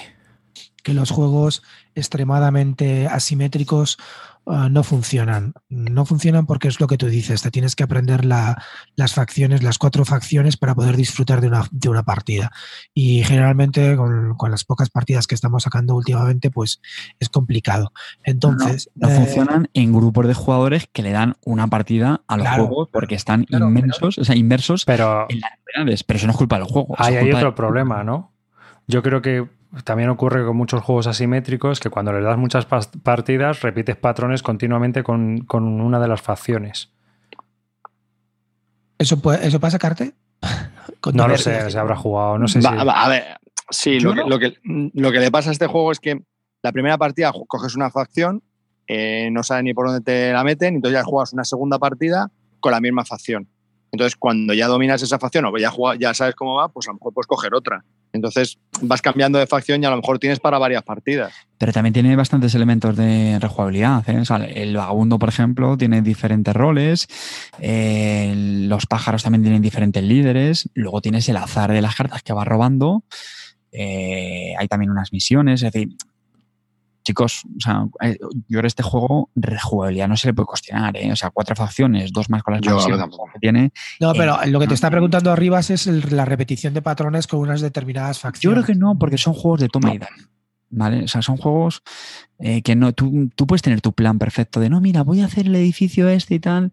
que 0.83 0.93
los 0.93 1.11
juegos 1.11 1.63
extremadamente 1.95 3.07
asimétricos 3.07 3.97
uh, 4.45 4.69
no 4.69 4.83
funcionan. 4.83 5.53
No 5.69 6.05
funcionan 6.05 6.45
porque 6.45 6.67
es 6.67 6.79
lo 6.79 6.87
que 6.87 6.97
tú 6.97 7.07
dices, 7.07 7.41
te 7.41 7.51
tienes 7.51 7.75
que 7.75 7.83
aprender 7.83 8.25
la, 8.25 8.61
las 8.95 9.13
facciones, 9.13 9.63
las 9.63 9.77
cuatro 9.77 10.05
facciones 10.05 10.57
para 10.57 10.75
poder 10.75 10.95
disfrutar 10.97 11.41
de 11.41 11.47
una, 11.47 11.65
de 11.71 11.89
una 11.89 12.03
partida. 12.03 12.51
Y 12.93 13.23
generalmente 13.23 13.95
con, 13.95 14.35
con, 14.35 14.51
las 14.51 14.63
pocas 14.63 14.89
partidas 14.89 15.27
que 15.27 15.35
estamos 15.35 15.63
sacando 15.63 15.95
últimamente, 15.95 16.51
pues 16.51 16.81
es 17.19 17.29
complicado. 17.29 17.93
Entonces... 18.23 18.89
No, 18.95 19.07
no 19.07 19.13
eh, 19.13 19.17
funcionan 19.17 19.69
en 19.73 19.93
grupos 19.93 20.27
de 20.27 20.33
jugadores 20.33 20.87
que 20.91 21.03
le 21.03 21.11
dan 21.11 21.35
una 21.45 21.67
partida 21.67 22.21
a 22.27 22.37
los 22.37 22.47
claro, 22.47 22.67
juegos 22.67 22.89
porque 22.91 23.15
están 23.15 23.45
claro, 23.45 23.67
inmensos, 23.67 24.15
pero, 24.15 24.21
o 24.21 24.25
sea, 24.25 24.35
inmersos 24.35 24.85
pero, 24.85 25.25
en 25.29 25.39
las 25.39 25.51
novedades, 25.65 26.03
pero 26.03 26.17
eso 26.17 26.27
no 26.27 26.31
es 26.31 26.37
culpa 26.37 26.57
del 26.57 26.65
juego. 26.65 26.95
Hay, 26.97 27.15
hay 27.15 27.31
otro 27.31 27.55
problema, 27.55 28.03
¿no? 28.03 28.31
Yo 28.87 29.01
creo 29.03 29.21
que 29.21 29.47
también 29.83 30.09
ocurre 30.09 30.45
con 30.45 30.57
muchos 30.57 30.81
juegos 30.81 31.07
asimétricos 31.07 31.79
que 31.79 31.89
cuando 31.89 32.11
les 32.11 32.23
das 32.23 32.37
muchas 32.37 32.65
partidas 32.65 33.61
repites 33.61 33.95
patrones 33.95 34.43
continuamente 34.43 35.03
con, 35.03 35.39
con 35.45 35.63
una 35.81 35.99
de 35.99 36.07
las 36.07 36.21
facciones. 36.21 36.91
¿Eso, 38.97 39.21
puede, 39.21 39.47
¿eso 39.47 39.59
pasa, 39.59 39.79
Carte? 39.79 40.13
no 41.13 41.27
lo 41.27 41.37
sé, 41.37 41.71
se 41.71 41.79
habrá 41.79 41.95
jugado, 41.95 42.37
no 42.37 42.47
sé 42.47 42.59
va, 42.59 42.79
si... 42.79 42.85
Va, 42.85 43.03
a 43.03 43.09
ver, 43.09 43.23
sí, 43.69 43.99
lo, 43.99 44.13
no? 44.13 44.23
que, 44.23 44.29
lo, 44.29 44.39
que, 44.39 44.91
lo 44.93 45.11
que 45.11 45.19
le 45.19 45.31
pasa 45.31 45.49
a 45.49 45.53
este 45.53 45.67
juego 45.67 45.91
es 45.91 45.99
que 45.99 46.21
la 46.61 46.71
primera 46.71 46.97
partida 46.97 47.31
coges 47.47 47.75
una 47.75 47.89
facción, 47.89 48.43
eh, 48.87 49.29
no 49.31 49.41
sabes 49.41 49.63
ni 49.63 49.73
por 49.73 49.87
dónde 49.87 50.01
te 50.01 50.33
la 50.33 50.43
meten, 50.43 50.75
entonces 50.75 50.99
ya 50.99 51.03
juegas 51.03 51.33
una 51.33 51.45
segunda 51.45 51.79
partida 51.79 52.29
con 52.59 52.73
la 52.73 52.81
misma 52.81 53.05
facción. 53.05 53.47
Entonces, 53.91 54.15
cuando 54.15 54.53
ya 54.53 54.67
dominas 54.67 55.01
esa 55.01 55.19
facción 55.19 55.45
o 55.45 55.57
ya, 55.57 55.69
juega, 55.69 55.99
ya 55.99 56.13
sabes 56.13 56.35
cómo 56.35 56.55
va, 56.55 56.69
pues 56.69 56.87
a 56.87 56.91
lo 56.91 56.95
mejor 56.95 57.13
puedes 57.13 57.27
coger 57.27 57.53
otra. 57.53 57.83
Entonces 58.13 58.57
vas 58.81 59.01
cambiando 59.01 59.39
de 59.39 59.47
facción 59.47 59.81
y 59.81 59.85
a 59.85 59.89
lo 59.89 59.97
mejor 59.97 60.19
tienes 60.19 60.39
para 60.39 60.57
varias 60.57 60.83
partidas. 60.83 61.33
Pero 61.57 61.71
también 61.71 61.93
tiene 61.93 62.15
bastantes 62.15 62.53
elementos 62.55 62.95
de 62.95 63.37
rejugabilidad. 63.39 64.07
¿eh? 64.09 64.19
O 64.19 64.25
sea, 64.25 64.37
el 64.37 64.75
vagabundo, 64.75 65.19
por 65.19 65.29
ejemplo, 65.29 65.77
tiene 65.77 66.01
diferentes 66.01 66.53
roles. 66.53 67.07
Eh, 67.59 68.33
los 68.67 68.85
pájaros 68.85 69.23
también 69.23 69.43
tienen 69.43 69.61
diferentes 69.61 70.03
líderes. 70.03 70.69
Luego 70.73 71.01
tienes 71.01 71.27
el 71.29 71.37
azar 71.37 71.71
de 71.71 71.81
las 71.81 71.95
cartas 71.95 72.23
que 72.23 72.33
vas 72.33 72.47
robando. 72.47 73.03
Eh, 73.71 74.53
hay 74.57 74.67
también 74.67 74.91
unas 74.91 75.13
misiones. 75.13 75.63
Es 75.63 75.71
decir, 75.71 75.89
chicos, 77.03 77.43
o 77.45 77.59
sea, 77.59 77.85
yo 78.01 78.17
creo 78.47 78.61
que 78.61 78.67
este 78.67 78.83
juego 78.83 79.29
rejugabilidad 79.35 80.07
no 80.07 80.17
se 80.17 80.27
le 80.27 80.33
puede 80.33 80.47
cuestionar, 80.47 80.95
¿eh? 80.97 81.11
O 81.11 81.15
sea, 81.15 81.29
cuatro 81.29 81.55
facciones, 81.55 82.11
dos 82.11 82.29
más 82.29 82.43
con 82.43 82.53
las 82.53 82.61
que 82.61 83.39
tiene. 83.39 83.71
No, 83.99 84.13
pero 84.13 84.41
eh, 84.41 84.47
lo 84.47 84.59
que 84.59 84.67
te 84.67 84.73
está 84.73 84.89
preguntando 84.89 85.31
Arribas 85.31 85.69
es 85.69 85.87
el, 85.87 86.03
la 86.15 86.25
repetición 86.25 86.73
de 86.73 86.81
patrones 86.81 87.27
con 87.27 87.39
unas 87.39 87.61
determinadas 87.61 88.19
facciones. 88.19 88.41
Yo 88.41 88.51
creo 88.51 88.65
que 88.65 88.79
no, 88.79 88.97
porque 88.97 89.17
son 89.17 89.33
juegos 89.33 89.61
de 89.61 89.69
toma 89.69 89.89
no. 89.89 89.95
y 89.95 89.97
daño. 89.99 90.31
¿Vale? 90.73 91.03
O 91.03 91.07
sea, 91.09 91.21
son 91.21 91.35
juegos 91.35 91.83
eh, 92.39 92.61
que 92.61 92.77
no, 92.77 92.93
tú, 92.93 93.29
tú, 93.35 93.45
puedes 93.45 93.61
tener 93.61 93.81
tu 93.81 93.91
plan 93.91 94.17
perfecto 94.17 94.61
de 94.61 94.69
no, 94.69 94.79
mira, 94.79 95.03
voy 95.03 95.19
a 95.19 95.25
hacer 95.25 95.47
el 95.47 95.55
edificio 95.55 96.07
este 96.07 96.35
y 96.35 96.39
tal, 96.39 96.71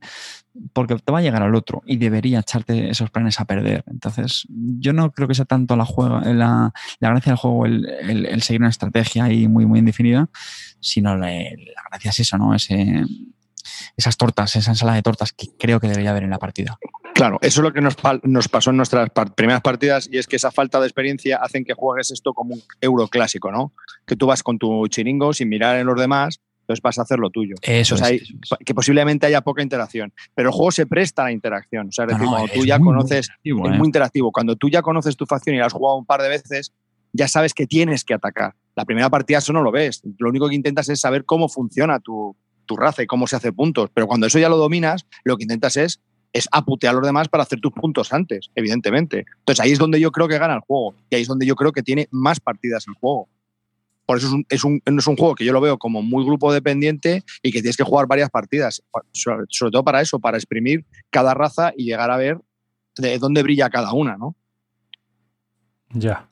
porque 0.73 0.97
te 0.97 1.13
va 1.13 1.19
a 1.19 1.23
llegar 1.23 1.43
al 1.43 1.55
otro 1.57 1.83
y 1.85 1.97
debería 1.97 2.39
echarte 2.39 2.91
esos 2.91 3.11
planes 3.11 3.41
a 3.41 3.45
perder. 3.45 3.83
Entonces, 3.89 4.47
yo 4.49 4.93
no 4.93 5.11
creo 5.11 5.27
que 5.27 5.35
sea 5.35 5.47
tanto 5.47 5.75
la, 5.75 5.85
juego, 5.85 6.21
la, 6.21 6.73
la 7.01 7.09
gracia 7.11 7.33
del 7.33 7.39
juego 7.39 7.67
el, 7.67 7.87
el, 8.27 8.43
seguir 8.43 8.61
una 8.61 8.71
estrategia 8.71 9.25
ahí 9.25 9.49
muy, 9.49 9.67
muy 9.67 9.81
indefinida, 9.81 10.29
sino 10.79 11.17
la, 11.17 11.27
la 11.27 11.83
gracia 11.91 12.11
es 12.11 12.21
eso, 12.21 12.39
¿no? 12.39 12.55
Ese, 12.55 13.05
esas 13.97 14.17
tortas, 14.17 14.55
esa 14.57 14.71
ensalada 14.71 14.97
de 14.97 15.03
tortas 15.03 15.33
que 15.33 15.49
creo 15.59 15.81
que 15.81 15.89
debería 15.89 16.11
haber 16.11 16.23
en 16.23 16.31
la 16.31 16.39
partida. 16.39 16.79
Claro, 17.19 17.39
eso 17.43 17.61
es 17.61 17.65
lo 17.65 17.73
que 17.73 17.81
nos, 17.81 17.97
nos 18.23 18.47
pasó 18.47 18.71
en 18.71 18.77
nuestras 18.77 19.11
primeras 19.35 19.61
partidas 19.61 20.09
y 20.09 20.19
es 20.19 20.29
que 20.29 20.37
esa 20.37 20.53
falta 20.53 20.79
de 20.79 20.87
experiencia 20.87 21.39
hacen 21.39 21.65
que 21.65 21.75
juegues 21.75 22.13
esto 22.13 22.33
como 22.33 22.55
un 22.55 22.63
euro 22.81 23.09
clásico, 23.09 23.51
¿no? 23.51 23.73
Que 24.07 24.15
tú 24.15 24.27
vas 24.27 24.45
con 24.45 24.57
tu 24.57 24.87
chiringo 24.87 25.33
sin 25.33 25.49
mirar 25.49 25.81
en 25.81 25.89
los 25.89 25.99
demás, 25.99 26.39
entonces 26.61 26.81
vas 26.81 26.97
a 26.97 27.03
hacer 27.03 27.19
lo 27.19 27.31
tuyo. 27.31 27.57
Eso 27.63 27.97
entonces 27.97 27.99
es, 27.99 28.03
hay, 28.03 28.17
eso 28.19 28.57
es. 28.61 28.65
Que 28.65 28.73
posiblemente 28.73 29.27
haya 29.27 29.41
poca 29.41 29.65
interacción, 29.65 30.13
pero 30.33 30.51
el 30.51 30.55
juego 30.55 30.71
se 30.71 30.87
presta 30.87 31.23
a 31.23 31.25
la 31.25 31.33
interacción. 31.33 31.89
O 31.89 31.91
sea, 31.91 32.05
es 32.05 32.11
decir, 32.13 32.25
no, 32.25 32.31
cuando 32.31 32.53
tú 32.53 32.65
ya 32.65 32.79
conoces, 32.79 33.31
muy 33.45 33.69
es 33.69 33.75
¿eh? 33.75 33.79
muy 33.79 33.87
interactivo. 33.89 34.31
Cuando 34.31 34.55
tú 34.55 34.71
ya 34.71 34.83
conoces 34.83 35.17
tu 35.17 35.27
facción 35.27 35.57
y 35.57 35.59
la 35.59 35.67
has 35.67 35.73
jugado 35.73 35.97
un 35.97 36.07
par 36.07 36.23
de 36.23 36.29
veces, 36.29 36.73
ya 37.13 37.27
sabes 37.27 37.53
que 37.53 37.67
tienes 37.67 38.05
que 38.05 38.15
atacar. 38.15 38.55
La 38.77 38.85
primera 38.85 39.11
partida 39.11 39.39
eso 39.39 39.53
no 39.53 39.63
lo 39.63 39.73
ves. 39.73 40.03
Lo 40.19 40.29
único 40.29 40.49
que 40.49 40.55
intentas 40.55 40.89
es 40.89 41.01
saber 41.01 41.25
cómo 41.25 41.49
funciona 41.49 41.99
tu, 41.99 42.37
tu 42.65 42.77
raza 42.77 43.03
y 43.03 43.09
cómo 43.09 43.27
se 43.27 43.35
hace 43.35 43.53
puntos. 43.53 43.91
Pero 43.93 44.07
cuando 44.07 44.29
eso 44.29 44.39
ya 44.39 44.49
lo 44.49 44.57
dominas, 44.57 45.05
lo 45.25 45.37
que 45.37 45.43
intentas 45.43 45.77
es 45.77 46.01
es 46.33 46.49
aputear 46.53 46.93
a 46.95 46.99
los 46.99 47.07
demás 47.07 47.29
para 47.29 47.43
hacer 47.43 47.61
tus 47.61 47.73
puntos 47.73 48.13
antes, 48.13 48.51
evidentemente. 48.55 49.25
Entonces 49.39 49.65
ahí 49.65 49.73
es 49.73 49.79
donde 49.79 50.01
yo 50.01 50.13
creo 50.13 50.29
que 50.29 50.39
gana 50.39 50.55
el 50.55 50.61
juego 50.61 50.95
y 51.11 51.17
ahí 51.17 51.23
es 51.23 51.29
donde 51.29 51.47
yo 51.47 51.57
creo 51.57 51.73
que 51.73 51.83
tiene 51.83 52.09
más 52.11 52.41
partidas 52.41 52.87
el 52.87 52.95
juego. 52.95 53.29
Por 54.07 54.17
eso 54.17 54.29
es 54.29 54.33
un, 54.33 54.47
es 54.49 54.65
un, 54.65 54.83
es 54.85 55.07
un 55.07 55.17
juego 55.17 55.35
que 55.35 55.45
yo 55.45 55.53
lo 55.53 55.61
veo 55.61 55.79
como 55.79 56.03
muy 56.03 56.25
grupo 56.25 56.53
dependiente 56.53 57.25
y 57.43 57.53
que 57.53 57.61
tienes 57.61 57.77
que 57.77 57.85
jugar 57.85 58.07
varias 58.07 58.31
partidas, 58.31 58.83
sobre, 59.13 59.45
sobre 59.51 59.71
todo 59.71 59.85
para 59.85 60.01
eso, 60.01 60.19
para 60.19 60.39
exprimir 60.39 60.87
cada 61.11 61.35
raza 61.35 61.73
y 61.77 61.85
llegar 61.85 62.11
a 62.11 62.17
ver 62.17 62.41
de 62.97 63.19
dónde 63.19 63.43
brilla 63.43 63.69
cada 63.69 63.93
una, 63.93 64.17
¿no? 64.17 64.35
Ya. 65.91 66.29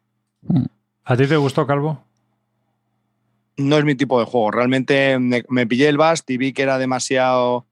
¿A 1.04 1.16
ti 1.16 1.26
te 1.26 1.36
gustó, 1.36 1.66
Calvo? 1.66 2.02
No 3.58 3.76
es 3.78 3.84
mi 3.84 3.94
tipo 3.94 4.18
de 4.20 4.26
juego. 4.26 4.50
Realmente 4.50 5.18
me, 5.18 5.44
me 5.48 5.66
pillé 5.66 5.88
el 5.88 5.98
Bast 5.98 6.28
y 6.30 6.36
vi 6.36 6.52
que 6.52 6.62
era 6.62 6.78
demasiado 6.78 7.66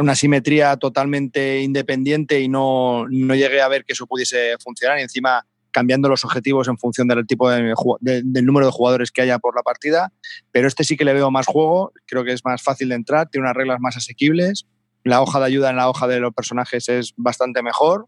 una 0.00 0.14
simetría 0.14 0.76
totalmente 0.76 1.60
independiente 1.60 2.40
y 2.40 2.48
no, 2.48 3.06
no, 3.08 3.34
llegué 3.34 3.62
a 3.62 3.68
ver 3.68 3.84
que 3.84 3.92
eso 3.92 4.06
pudiese 4.06 4.56
funcionar. 4.62 4.98
Y 4.98 5.02
encima 5.02 5.46
cambiando 5.70 6.08
los 6.08 6.24
objetivos 6.24 6.68
en 6.68 6.78
función 6.78 7.06
del 7.08 7.26
tipo 7.26 7.48
de, 7.48 7.74
de, 8.00 8.22
del 8.24 8.44
número 8.44 8.66
de 8.66 8.72
jugadores 8.72 9.10
que 9.10 9.22
haya 9.22 9.38
por 9.38 9.56
la 9.56 9.62
partida. 9.62 10.12
Pero 10.52 10.68
este 10.68 10.84
sí 10.84 10.96
que 10.96 11.04
le 11.04 11.14
veo 11.14 11.30
más 11.30 11.46
juego, 11.46 11.92
creo 12.06 12.24
que 12.24 12.32
es 12.32 12.44
más 12.44 12.62
fácil 12.62 12.88
de 12.90 12.96
entrar, 12.96 13.28
tiene 13.28 13.46
unas 13.46 13.56
reglas 13.56 13.78
más 13.80 13.96
asequibles. 13.96 14.66
La 15.04 15.22
hoja 15.22 15.38
de 15.38 15.46
ayuda 15.46 15.70
en 15.70 15.76
la 15.76 15.88
hoja 15.88 16.06
de 16.06 16.20
los 16.20 16.34
personajes 16.34 16.88
es 16.88 17.14
bastante 17.16 17.62
mejor. 17.62 18.06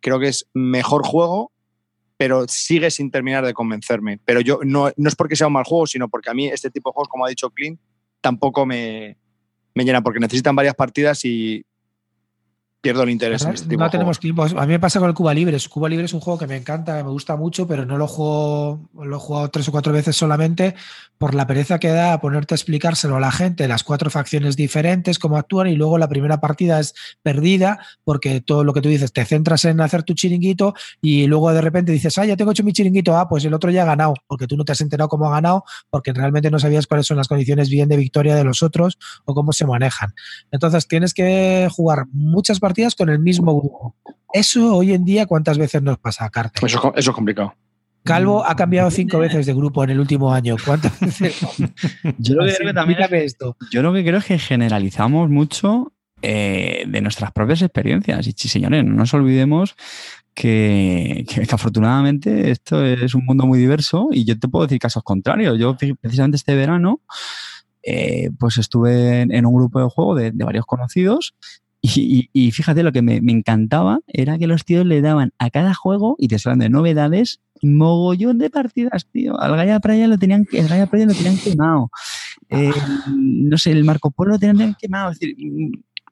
Creo 0.00 0.20
que 0.20 0.28
es 0.28 0.46
mejor 0.52 1.06
juego, 1.06 1.52
pero 2.18 2.46
sigue 2.48 2.90
sin 2.90 3.10
terminar 3.10 3.46
de 3.46 3.54
convencerme. 3.54 4.20
Pero 4.24 4.40
yo 4.40 4.58
no, 4.62 4.90
no 4.96 5.08
es 5.08 5.16
porque 5.16 5.36
sea 5.36 5.46
un 5.46 5.54
mal 5.54 5.64
juego, 5.64 5.86
sino 5.86 6.08
porque 6.08 6.30
a 6.30 6.34
mí 6.34 6.48
este 6.48 6.70
tipo 6.70 6.90
de 6.90 6.94
juegos, 6.94 7.08
como 7.08 7.24
ha 7.24 7.30
dicho 7.30 7.48
Clint, 7.50 7.80
tampoco 8.20 8.66
me, 8.66 9.16
me 9.74 9.84
llena 9.84 10.02
porque 10.02 10.20
necesitan 10.20 10.56
varias 10.56 10.74
partidas 10.74 11.24
y 11.24 11.64
pierdo 12.84 13.02
el 13.02 13.10
interés 13.10 13.42
en 13.46 13.54
este 13.54 13.66
tipo 13.66 13.80
No 13.80 13.86
de 13.86 13.92
tenemos 13.92 14.20
tiempo. 14.20 14.44
A 14.44 14.66
mí 14.66 14.72
me 14.72 14.78
pasa 14.78 15.00
con 15.00 15.08
el 15.08 15.14
Cuba 15.14 15.32
Libre. 15.32 15.56
Cuba 15.70 15.88
Libre 15.88 16.04
es 16.04 16.12
un 16.12 16.20
juego 16.20 16.38
que 16.38 16.46
me 16.46 16.56
encanta, 16.56 17.02
me 17.02 17.08
gusta 17.08 17.34
mucho, 17.34 17.66
pero 17.66 17.86
no 17.86 17.96
lo 17.96 18.06
juego, 18.06 18.78
lo 18.94 19.16
he 19.16 19.18
jugado 19.18 19.48
tres 19.48 19.66
o 19.68 19.72
cuatro 19.72 19.90
veces 19.90 20.14
solamente 20.14 20.74
por 21.16 21.34
la 21.34 21.46
pereza 21.46 21.78
que 21.78 21.88
da 21.88 22.12
a 22.12 22.20
ponerte 22.20 22.52
a 22.52 22.56
explicárselo 22.56 23.16
a 23.16 23.20
la 23.20 23.32
gente, 23.32 23.66
las 23.68 23.84
cuatro 23.84 24.10
facciones 24.10 24.56
diferentes, 24.56 25.18
cómo 25.18 25.38
actúan, 25.38 25.68
y 25.68 25.76
luego 25.76 25.96
la 25.96 26.08
primera 26.08 26.40
partida 26.40 26.78
es 26.78 26.94
perdida 27.22 27.78
porque 28.04 28.42
todo 28.42 28.64
lo 28.64 28.74
que 28.74 28.82
tú 28.82 28.90
dices, 28.90 29.12
te 29.12 29.24
centras 29.24 29.64
en 29.64 29.80
hacer 29.80 30.02
tu 30.02 30.12
chiringuito 30.12 30.74
y 31.00 31.26
luego 31.26 31.50
de 31.54 31.62
repente 31.62 31.92
dices, 31.92 32.18
ah, 32.18 32.26
ya 32.26 32.36
tengo 32.36 32.50
hecho 32.50 32.64
mi 32.64 32.74
chiringuito, 32.74 33.16
ah, 33.16 33.28
pues 33.28 33.44
el 33.46 33.54
otro 33.54 33.70
ya 33.70 33.82
ha 33.82 33.86
ganado, 33.86 34.14
porque 34.26 34.46
tú 34.46 34.58
no 34.58 34.64
te 34.66 34.72
has 34.72 34.82
enterado 34.82 35.08
cómo 35.08 35.26
ha 35.28 35.30
ganado, 35.30 35.64
porque 35.88 36.12
realmente 36.12 36.50
no 36.50 36.58
sabías 36.58 36.86
cuáles 36.86 37.06
son 37.06 37.16
las 37.16 37.28
condiciones 37.28 37.70
bien 37.70 37.88
de 37.88 37.96
victoria 37.96 38.34
de 38.34 38.44
los 38.44 38.62
otros 38.62 38.98
o 39.24 39.32
cómo 39.32 39.52
se 39.52 39.64
manejan. 39.64 40.12
Entonces 40.50 40.86
tienes 40.86 41.14
que 41.14 41.68
jugar 41.72 42.06
muchas 42.12 42.60
partidas 42.60 42.73
partidas 42.74 42.96
con 42.96 43.08
el 43.08 43.20
mismo 43.20 43.60
grupo. 43.60 43.94
Eso 44.32 44.76
hoy 44.76 44.92
en 44.92 45.04
día, 45.04 45.26
¿cuántas 45.26 45.58
veces 45.58 45.80
nos 45.80 45.96
pasa, 45.98 46.28
Carter? 46.28 46.64
Eso, 46.64 46.92
eso 46.96 47.10
es 47.10 47.14
complicado. 47.14 47.54
Calvo 48.02 48.44
ha 48.44 48.56
cambiado 48.56 48.90
cinco 48.90 49.20
veces 49.20 49.46
de 49.46 49.54
grupo 49.54 49.84
en 49.84 49.90
el 49.90 50.00
último 50.00 50.32
año. 50.32 50.56
¿Cuántas 50.62 50.98
veces? 50.98 51.40
yo, 52.18 52.34
lo 52.34 52.44
que 52.44 52.54
creo 52.54 52.68
que 52.68 52.74
también 52.74 52.98
esto. 53.12 53.56
yo 53.70 53.82
lo 53.82 53.94
que 53.94 54.02
creo 54.02 54.18
es 54.18 54.24
que 54.24 54.38
generalizamos 54.40 55.30
mucho 55.30 55.92
eh, 56.20 56.84
de 56.88 57.00
nuestras 57.00 57.30
propias 57.30 57.62
experiencias. 57.62 58.26
Y 58.26 58.32
sí, 58.36 58.48
señores, 58.48 58.84
no 58.84 58.92
nos 58.94 59.14
olvidemos 59.14 59.76
que, 60.34 61.24
que, 61.28 61.46
que, 61.46 61.54
afortunadamente 61.54 62.50
esto 62.50 62.84
es 62.84 63.14
un 63.14 63.24
mundo 63.24 63.46
muy 63.46 63.60
diverso 63.60 64.08
y 64.10 64.24
yo 64.24 64.36
te 64.36 64.48
puedo 64.48 64.66
decir 64.66 64.80
casos 64.80 65.04
contrarios. 65.04 65.60
Yo 65.60 65.76
precisamente 65.76 66.36
este 66.36 66.56
verano 66.56 67.02
eh, 67.84 68.30
pues 68.38 68.58
estuve 68.58 69.20
en, 69.20 69.32
en, 69.32 69.46
un 69.46 69.54
grupo 69.54 69.78
de 69.78 69.86
juego 69.88 70.14
de, 70.16 70.32
de 70.32 70.44
varios 70.44 70.66
conocidos 70.66 71.34
y, 71.86 72.30
y, 72.32 72.46
y, 72.46 72.50
fíjate, 72.50 72.82
lo 72.82 72.92
que 72.92 73.02
me, 73.02 73.20
me, 73.20 73.32
encantaba 73.32 74.00
era 74.06 74.38
que 74.38 74.46
los 74.46 74.64
tíos 74.64 74.86
le 74.86 75.02
daban 75.02 75.34
a 75.38 75.50
cada 75.50 75.74
juego, 75.74 76.16
y 76.18 76.28
te 76.28 76.36
hablan 76.36 76.60
de 76.60 76.70
novedades, 76.70 77.42
mogollón 77.60 78.38
de 78.38 78.48
partidas, 78.48 79.06
tío. 79.12 79.38
Al 79.38 79.54
Gaia 79.54 79.80
Praia 79.80 80.08
lo 80.08 80.16
tenían, 80.16 80.46
el 80.50 80.66
Gaia 80.66 80.88
lo 80.90 81.12
tenían 81.12 81.36
quemado. 81.36 81.90
Eh, 82.48 82.72
no 83.14 83.58
sé, 83.58 83.72
el 83.72 83.84
Marco 83.84 84.10
Polo 84.10 84.32
lo 84.32 84.38
tenían 84.38 84.74
quemado. 84.80 85.10
Es 85.10 85.18
decir, 85.18 85.36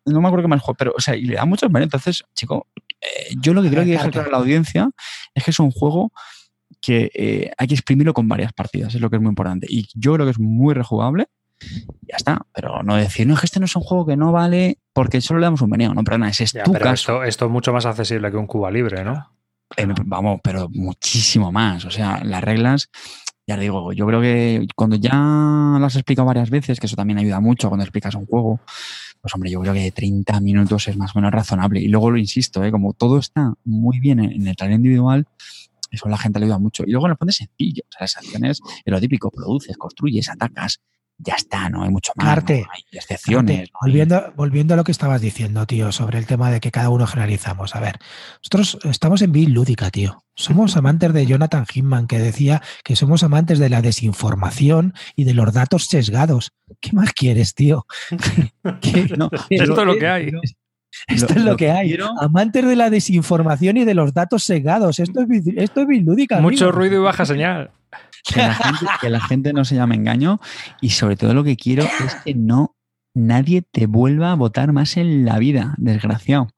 no 0.05 0.21
me 0.21 0.27
acuerdo 0.27 0.45
qué 0.45 0.49
más 0.49 0.61
juego, 0.61 0.77
pero, 0.77 0.93
o 0.95 1.01
sea, 1.01 1.17
y 1.17 1.23
le 1.23 1.37
da 1.37 1.47
muchos 1.47 1.71
maneras. 1.71 1.87
Entonces, 1.95 2.23
chico, 2.35 2.67
eh, 3.01 3.35
yo 3.41 3.55
lo 3.55 3.63
que 3.63 3.71
creo 3.71 3.85
que 3.85 3.93
dejar 3.93 4.11
claro 4.11 4.29
a 4.29 4.33
la 4.33 4.39
audiencia 4.39 4.91
es 5.35 5.43
que 5.43 5.53
es 5.53 5.59
un 5.59 5.71
juego 5.71 6.13
que 6.83 7.11
eh, 7.15 7.51
hay 7.57 7.67
que 7.67 7.75
exprimirlo 7.75 8.13
con 8.13 8.29
varias 8.29 8.53
partidas, 8.53 8.95
es 8.95 9.01
lo 9.01 9.09
que 9.09 9.17
es 9.17 9.23
muy 9.23 9.31
importante. 9.31 9.67
Y 9.71 9.89
yo 9.95 10.13
creo 10.13 10.27
que 10.27 10.33
es 10.33 10.39
muy 10.39 10.75
rejugable 10.75 11.29
ya 12.03 12.17
está. 12.17 12.47
Pero 12.53 12.83
no 12.83 12.97
decir, 12.97 13.27
no, 13.27 13.35
es 13.35 13.41
que 13.41 13.47
este 13.47 13.61
no 13.61 13.67
es 13.67 13.77
un 13.77 13.83
juego 13.83 14.07
que 14.07 14.17
no 14.17 14.33
vale 14.33 14.79
porque 14.93 15.21
solo 15.21 15.41
le 15.41 15.47
damos 15.47 15.63
un 15.63 15.71
meneo. 15.71 15.95
No, 15.95 16.05
perdona, 16.05 16.29
ese 16.29 16.45
es 16.45 16.53
ya, 16.53 16.65
tu 16.65 16.73
pero 16.73 16.85
caso. 16.85 17.13
Esto, 17.13 17.25
esto, 17.25 17.45
es 17.47 17.51
mucho 17.51 17.73
más 17.73 17.87
accesible 17.87 18.31
que 18.31 18.37
un 18.37 18.47
Cuba 18.47 18.71
Libre, 18.71 19.05
¿no? 19.05 19.31
Eh, 19.77 19.87
vamos, 20.05 20.41
pero 20.43 20.69
muchísimo 20.71 21.51
más. 21.51 21.85
O 21.85 21.91
sea, 21.91 22.23
las 22.25 22.43
reglas 22.43 22.91
ya 23.47 23.57
digo, 23.57 23.93
yo 23.93 24.07
creo 24.07 24.21
que 24.21 24.67
cuando 24.77 24.97
ya 24.97 25.15
lo 25.79 25.85
has 25.85 25.97
explicado 25.97 26.27
varias 26.27 26.49
veces, 26.49 26.79
que 26.79 26.87
eso 26.87 26.95
también 26.95 27.19
ayuda 27.19 27.41
mucho 27.41 27.69
cuando 27.69 27.83
explicas 27.83 28.15
un 28.15 28.27
juego, 28.27 28.61
pues 29.21 29.35
hombre, 29.35 29.51
yo 29.51 29.61
creo 29.61 29.75
que 29.75 29.91
30 29.91 30.41
minutos 30.41 30.87
es 30.89 30.97
más 30.97 31.15
o 31.15 31.19
menos 31.19 31.33
razonable. 31.33 31.81
Y 31.81 31.89
luego 31.89 32.11
lo 32.11 32.19
insisto, 32.19 32.63
¿eh? 32.63 32.71
como 32.71 32.93
todo 32.93 33.19
está 33.19 33.55
muy 33.65 33.99
bien 33.99 34.21
en, 34.21 34.47
el 34.47 34.57
talento 34.57 34.77
individual, 34.77 35.27
eso 35.91 36.07
a 36.07 36.11
la 36.11 36.19
gente 36.19 36.39
le 36.39 36.47
ayuda 36.47 36.59
mucho. 36.59 36.85
Y 36.87 36.93
luego 36.93 37.09
fondo 37.17 37.31
es 37.31 37.37
sencillo. 37.37 37.83
O 37.89 37.93
sea, 37.93 38.03
las 38.03 38.17
acciones 38.17 38.61
es 38.85 38.93
lo 38.93 39.01
típico, 39.01 39.31
produces, 39.31 39.77
construyes, 39.77 40.29
atacas, 40.29 40.81
ya 41.25 41.35
está, 41.35 41.69
no 41.69 41.83
hay 41.83 41.91
mucho 41.91 42.13
más. 42.17 42.27
Carte, 42.27 42.67
hay 42.71 42.83
excepciones. 42.91 43.71
volviendo, 43.81 44.33
volviendo 44.37 44.75
a 44.75 44.77
lo 44.77 44.85
que 44.85 44.93
estabas 44.93 45.21
diciendo, 45.21 45.67
tío, 45.67 45.93
sobre 45.93 46.19
el 46.19 46.27
tema 46.27 46.51
de 46.51 46.61
que 46.61 46.71
cada 46.71 46.91
uno 46.91 47.07
generalizamos. 47.07 47.77
A 47.77 47.81
ver, 47.81 47.99
nosotros 48.39 48.79
estamos 48.91 49.23
en 49.23 49.33
Bill 49.33 49.53
Lúdica, 49.53 49.91
tío. 49.91 50.25
Somos 50.35 50.77
amantes 50.77 51.13
de 51.13 51.27
Jonathan 51.27 51.67
Hinman, 51.73 52.07
que 52.07 52.19
decía 52.19 52.63
que 52.83 52.97
somos 52.97 53.23
amantes 53.23 53.59
de 53.59 53.69
la 53.69 53.83
desinformación 53.83 54.95
y 55.15 55.25
de 55.25 55.35
los 55.35 55.53
datos 55.53 55.87
sesgados. 55.87 56.53
¿Qué 56.81 56.91
más 56.93 57.13
quieres, 57.13 57.55
tío? 57.55 57.87
esto 59.51 59.81
es 59.81 59.87
lo 59.87 59.99
que 59.99 60.09
hay. 60.09 60.31
Esto 61.07 61.35
es 61.35 61.43
lo, 61.43 61.57
que 61.57 61.71
hay. 61.71 61.97
Amantes 62.21 62.67
de 62.67 62.77
la 62.77 62.91
desinformación 62.91 63.77
y 63.77 63.85
de 63.85 63.95
los 63.95 64.13
datos 64.13 64.43
sesgados. 64.43 64.99
Esto 64.99 65.21
es, 65.21 65.47
esto 65.57 65.83
es 65.83 66.03
Lúdica. 66.03 66.41
Mucho 66.41 66.73
ruido 66.73 66.97
y 66.97 67.05
baja 67.05 67.25
señal 67.25 67.71
que 69.01 69.11
la, 69.11 69.21
gente, 69.21 69.53
no 69.53 69.65
se 69.65 69.75
llame 69.75 69.97
engaño 69.97 70.41
y 70.81 70.91
sobre 70.91 71.17
todo 71.17 71.35
lo 71.35 71.45
que 71.45 71.57
quiero 71.57 71.85
es 71.85 72.15
que 72.25 72.35
no 72.35 72.77
nadie 73.15 73.63
te 73.63 73.87
vuelva 73.87 74.33
a 74.33 74.37
votar 74.37 74.73
más 74.73 74.97
en 74.97 75.25
la 75.25 75.39
vida, 75.39 75.75
desgraciado. 75.79 76.49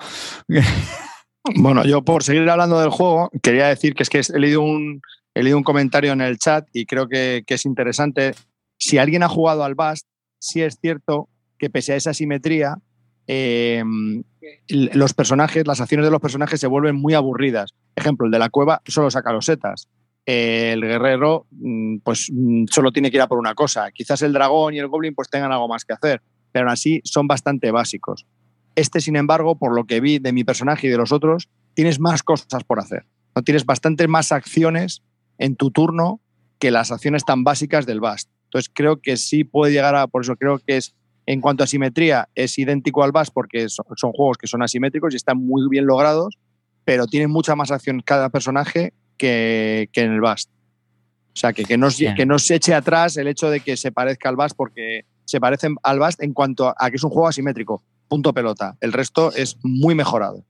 Bueno, 1.56 1.84
yo 1.84 2.02
por 2.02 2.22
seguir 2.22 2.48
hablando 2.48 2.80
del 2.80 2.88
juego, 2.88 3.30
quería 3.42 3.68
decir 3.68 3.92
que 3.94 4.02
es 4.02 4.08
que 4.08 4.20
he 4.20 4.38
leído 4.38 4.62
un, 4.62 5.02
he 5.34 5.42
leído 5.42 5.58
un 5.58 5.64
comentario 5.64 6.12
en 6.12 6.22
el 6.22 6.38
chat 6.38 6.66
y 6.72 6.86
creo 6.86 7.06
que, 7.06 7.44
es 7.46 7.66
interesante. 7.66 8.32
Si 8.78 8.96
alguien 8.96 9.22
ha 9.22 9.28
jugado 9.28 9.62
al 9.62 9.74
Bast, 9.74 10.06
sí 10.38 10.62
es 10.62 10.78
cierto 10.80 11.28
que 11.58 11.68
pese 11.68 11.92
a 11.92 11.96
esa 11.96 12.14
simetría, 12.14 12.78
em, 13.26 14.22
los 14.68 15.12
personajes, 15.12 15.66
las 15.66 15.82
acciones 15.82 16.06
de 16.06 16.10
los 16.10 16.20
personajes 16.20 16.60
se 16.60 16.66
vuelven 16.66 16.96
muy 16.96 17.12
aburridas. 17.12 17.74
Ejemplo, 17.94 18.24
el 18.24 18.32
de 18.32 18.38
la 18.38 18.48
cueva 18.48 18.80
solo 18.86 19.10
saca 19.10 19.32
los 19.32 19.44
setas 19.44 19.88
el 20.26 20.80
guerrero 20.80 21.46
mm, 21.50 21.98
pues 21.98 22.30
mm, 22.32 22.64
solo 22.70 22.92
tiene 22.92 23.10
que 23.10 23.18
ir 23.18 23.22
a 23.22 23.28
por 23.28 23.38
una 23.38 23.54
cosa. 23.54 23.90
Quizás 23.92 24.22
el 24.22 24.32
dragón 24.32 24.74
y 24.74 24.78
el 24.78 24.88
goblin 24.88 25.14
pues 25.14 25.28
tengan 25.28 25.52
algo 25.52 25.68
más 25.68 25.84
que 25.84 25.92
hacer, 25.92 26.22
pero 26.52 26.66
aún 26.66 26.72
así 26.72 27.00
son 27.04 27.26
bastante 27.26 27.70
básicos. 27.70 28.26
Este, 28.74 29.00
sin 29.00 29.16
embargo, 29.16 29.56
por 29.56 29.74
lo 29.74 29.84
que 29.84 30.00
vi 30.00 30.18
de 30.18 30.32
mi 30.32 30.44
personaje 30.44 30.86
y 30.86 30.90
de 30.90 30.96
los 30.96 31.12
otros, 31.12 31.48
tienes 31.74 32.00
más 32.00 32.22
cosas 32.22 32.64
por 32.64 32.80
hacer. 32.80 33.06
¿no? 33.36 33.42
Tienes 33.42 33.66
bastante 33.66 34.08
más 34.08 34.32
acciones 34.32 35.02
en 35.38 35.56
tu 35.56 35.70
turno 35.70 36.20
que 36.58 36.70
las 36.70 36.90
acciones 36.90 37.24
tan 37.24 37.44
básicas 37.44 37.86
del 37.86 38.00
Bast. 38.00 38.30
Entonces 38.44 38.70
creo 38.72 39.00
que 39.00 39.16
sí 39.16 39.44
puede 39.44 39.72
llegar 39.72 39.94
a, 39.94 40.06
por 40.06 40.22
eso 40.22 40.36
creo 40.36 40.58
que 40.58 40.76
es, 40.76 40.94
en 41.26 41.40
cuanto 41.40 41.64
a 41.64 41.66
simetría, 41.66 42.28
es 42.34 42.58
idéntico 42.58 43.02
al 43.02 43.12
Bast 43.12 43.32
porque 43.32 43.68
son 43.68 44.12
juegos 44.12 44.38
que 44.38 44.46
son 44.46 44.62
asimétricos 44.62 45.12
y 45.12 45.16
están 45.16 45.38
muy 45.38 45.68
bien 45.68 45.86
logrados, 45.86 46.38
pero 46.84 47.06
tienen 47.06 47.30
mucha 47.30 47.56
más 47.56 47.70
acción 47.70 48.00
cada 48.00 48.28
personaje 48.30 48.92
que, 49.16 49.88
en 49.94 50.12
el 50.12 50.20
Bast. 50.20 50.50
O 50.50 51.36
sea, 51.36 51.52
que, 51.52 51.64
que, 51.64 51.76
no, 51.76 51.88
que 51.90 52.26
no 52.26 52.38
se 52.38 52.56
eche 52.56 52.74
atrás 52.74 53.16
el 53.16 53.26
hecho 53.26 53.50
de 53.50 53.60
que 53.60 53.76
se 53.76 53.90
parezca 53.90 54.28
al 54.28 54.36
Bast 54.36 54.56
porque 54.56 55.04
se 55.24 55.40
parece 55.40 55.68
al 55.82 55.98
Bast 55.98 56.22
en 56.22 56.32
cuanto 56.32 56.74
a 56.76 56.90
que 56.90 56.96
es 56.96 57.02
un 57.02 57.10
juego 57.10 57.28
asimétrico. 57.28 57.82
Punto 58.08 58.32
pelota. 58.32 58.76
El 58.80 58.92
resto 58.92 59.32
es 59.34 59.58
muy 59.62 59.94
mejorado. 59.94 60.44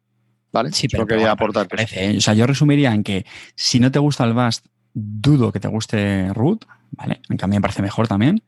¿Vale? 0.53 0.73
Sí, 0.73 0.87
pero, 0.89 1.07
quería 1.07 1.33
aportar. 1.33 1.67
¿eh? 1.79 2.15
O 2.17 2.21
sea, 2.21 2.35
yo 2.35 2.47
resumiría 2.47 2.95
en 2.95 3.03
que 3.03 3.27
si 3.57 3.81
no 3.81 3.91
te 3.91 3.99
gusta 3.99 4.25
el 4.25 4.35
Bast, 4.35 4.67
dudo 4.93 5.51
que 5.51 5.59
te 5.59 5.67
guste 5.67 6.33
Root, 6.33 6.65
¿vale? 6.93 7.21
En 7.29 7.37
cambio 7.37 7.59
me 7.59 7.63
parece 7.63 7.83
mejor 7.83 8.07
también. 8.07 8.43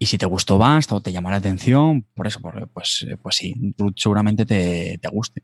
Y 0.00 0.06
si 0.06 0.18
te 0.18 0.26
gustó 0.26 0.58
Bast 0.58 0.90
o 0.92 1.00
te 1.00 1.12
llamó 1.12 1.30
la 1.30 1.36
atención, 1.36 2.06
por 2.14 2.26
eso, 2.26 2.40
pues, 2.72 3.06
pues 3.22 3.36
sí, 3.36 3.54
Root 3.78 3.98
seguramente 3.98 4.46
te, 4.46 4.98
te 5.00 5.08
guste. 5.08 5.42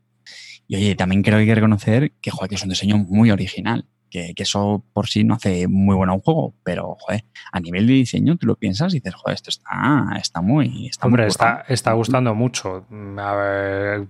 Y 0.67 0.75
oye, 0.75 0.95
también 0.95 1.21
creo 1.21 1.37
que 1.37 1.41
hay 1.41 1.47
que 1.47 1.55
reconocer 1.55 2.11
que, 2.19 2.31
joder, 2.31 2.49
que 2.49 2.55
es 2.55 2.63
un 2.63 2.69
diseño 2.69 2.97
muy 2.97 3.31
original 3.31 3.85
que, 4.33 4.43
eso 4.43 4.83
por 4.93 5.07
sí 5.07 5.23
no 5.23 5.35
hace 5.35 5.67
muy 5.67 5.95
bueno 5.95 6.13
un 6.13 6.21
juego, 6.21 6.53
pero 6.63 6.95
joder, 6.99 7.25
a 7.51 7.59
nivel 7.59 7.87
de 7.87 7.93
diseño 7.93 8.37
tú 8.37 8.47
lo 8.47 8.55
piensas 8.55 8.93
y 8.93 8.97
dices, 8.97 9.15
joder, 9.15 9.35
esto 9.35 9.49
está, 9.49 10.07
está 10.19 10.41
muy. 10.41 10.87
Está 10.87 11.07
Hombre, 11.07 11.27
está, 11.27 11.65
está 11.67 11.93
gustando 11.93 12.33
mucho. 12.35 12.85
A 13.17 13.35
ver, 13.35 14.07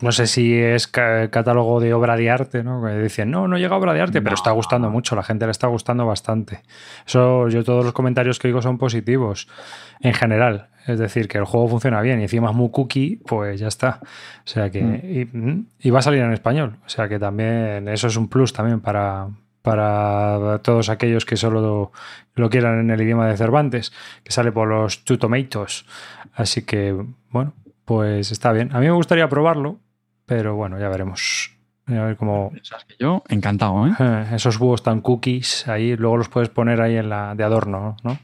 no 0.00 0.12
sé 0.12 0.26
si 0.28 0.54
es 0.54 0.86
catálogo 0.86 1.80
de 1.80 1.92
obra 1.92 2.16
de 2.16 2.30
arte, 2.30 2.62
¿no? 2.62 2.84
Que 2.84 2.98
dicen, 2.98 3.30
no, 3.30 3.48
no 3.48 3.58
llega 3.58 3.76
obra 3.76 3.92
de 3.92 4.00
arte, 4.00 4.22
pero 4.22 4.34
está 4.34 4.52
gustando 4.52 4.90
mucho, 4.90 5.16
la 5.16 5.24
gente 5.24 5.44
le 5.44 5.50
está 5.50 5.66
gustando 5.66 6.06
bastante. 6.06 6.62
Eso, 7.04 7.48
yo 7.48 7.64
todos 7.64 7.84
los 7.84 7.92
comentarios 7.92 8.38
que 8.38 8.48
digo 8.48 8.62
son 8.62 8.78
positivos 8.78 9.48
en 10.00 10.14
general. 10.14 10.68
Es 10.86 10.98
decir, 10.98 11.28
que 11.28 11.36
el 11.36 11.44
juego 11.44 11.68
funciona 11.68 12.00
bien 12.00 12.20
y 12.20 12.22
encima 12.22 12.50
es 12.50 12.56
muy 12.56 12.70
cookie, 12.70 13.20
pues 13.26 13.60
ya 13.60 13.68
está. 13.68 14.00
O 14.02 14.46
sea 14.48 14.70
que. 14.70 14.82
Mm. 14.82 15.38
Mm, 15.38 15.66
y, 15.80 15.90
va 15.90 15.98
a 15.98 16.02
salir 16.02 16.22
en 16.22 16.32
español. 16.32 16.76
O 16.86 16.88
sea 16.88 17.08
que 17.08 17.18
también 17.18 17.88
eso 17.88 18.06
es 18.06 18.16
un 18.16 18.28
plus 18.28 18.54
también 18.54 18.80
para, 18.80 19.28
para 19.62 20.60
todos 20.62 20.88
aquellos 20.88 21.24
que 21.24 21.36
solo 21.36 21.92
lo 22.34 22.50
quieran 22.50 22.80
en 22.80 22.90
el 22.90 23.00
idioma 23.00 23.26
de 23.26 23.36
Cervantes, 23.36 23.92
que 24.24 24.32
sale 24.32 24.52
por 24.52 24.68
los 24.68 25.04
Two 25.04 25.18
Tomatoes. 25.18 25.84
Así 26.34 26.62
que, 26.62 26.96
bueno, 27.30 27.54
pues 27.84 28.30
está 28.32 28.52
bien. 28.52 28.74
A 28.74 28.80
mí 28.80 28.86
me 28.86 28.92
gustaría 28.92 29.28
probarlo, 29.28 29.78
pero 30.26 30.54
bueno, 30.54 30.78
ya 30.78 30.88
veremos. 30.88 31.52
A 31.86 32.04
ver 32.04 32.16
cómo. 32.16 32.52
Yo, 32.98 33.22
encantado, 33.28 33.86
¿eh? 33.86 33.92
¿eh? 33.98 34.26
Esos 34.34 34.58
búhos 34.58 34.82
tan 34.82 35.00
cookies 35.00 35.66
ahí, 35.68 35.96
luego 35.96 36.18
los 36.18 36.28
puedes 36.28 36.50
poner 36.50 36.80
ahí 36.80 36.96
en 36.96 37.08
la 37.08 37.34
de 37.34 37.44
adorno, 37.44 37.96
¿no? 38.04 38.18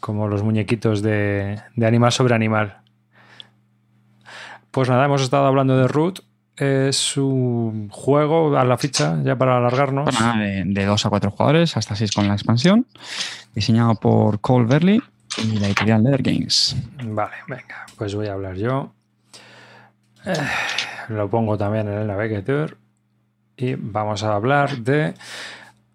Como 0.00 0.28
los 0.28 0.42
muñequitos 0.42 1.00
de, 1.00 1.62
de 1.74 1.86
animal 1.86 2.12
sobre 2.12 2.34
animal. 2.34 2.82
Pues 4.70 4.90
nada, 4.90 5.06
hemos 5.06 5.22
estado 5.22 5.46
hablando 5.46 5.78
de 5.78 5.88
Root. 5.88 6.20
Es 6.56 7.16
un 7.16 7.88
juego 7.90 8.56
a 8.56 8.64
la 8.64 8.78
ficha, 8.78 9.18
ya 9.24 9.36
para 9.36 9.56
alargarnos. 9.56 10.08
de, 10.38 10.62
de 10.64 10.84
dos 10.84 11.04
a 11.04 11.10
cuatro 11.10 11.30
jugadores, 11.30 11.76
hasta 11.76 11.96
seis 11.96 12.12
con 12.12 12.28
la 12.28 12.34
expansión. 12.34 12.86
Diseñado 13.54 13.96
por 13.96 14.40
Cole 14.40 14.66
Verley 14.66 15.02
y 15.42 15.58
la 15.58 15.66
editorial 15.66 16.04
Leather 16.04 16.22
Games. 16.22 16.76
Vale, 17.02 17.34
venga, 17.48 17.86
pues 17.96 18.14
voy 18.14 18.28
a 18.28 18.34
hablar 18.34 18.56
yo. 18.56 18.92
Eh, 20.24 20.32
lo 21.08 21.28
pongo 21.28 21.58
también 21.58 21.88
en 21.88 21.98
el 21.98 22.06
navegador. 22.06 22.78
Y 23.56 23.74
vamos 23.76 24.22
a 24.22 24.34
hablar 24.34 24.78
de 24.78 25.14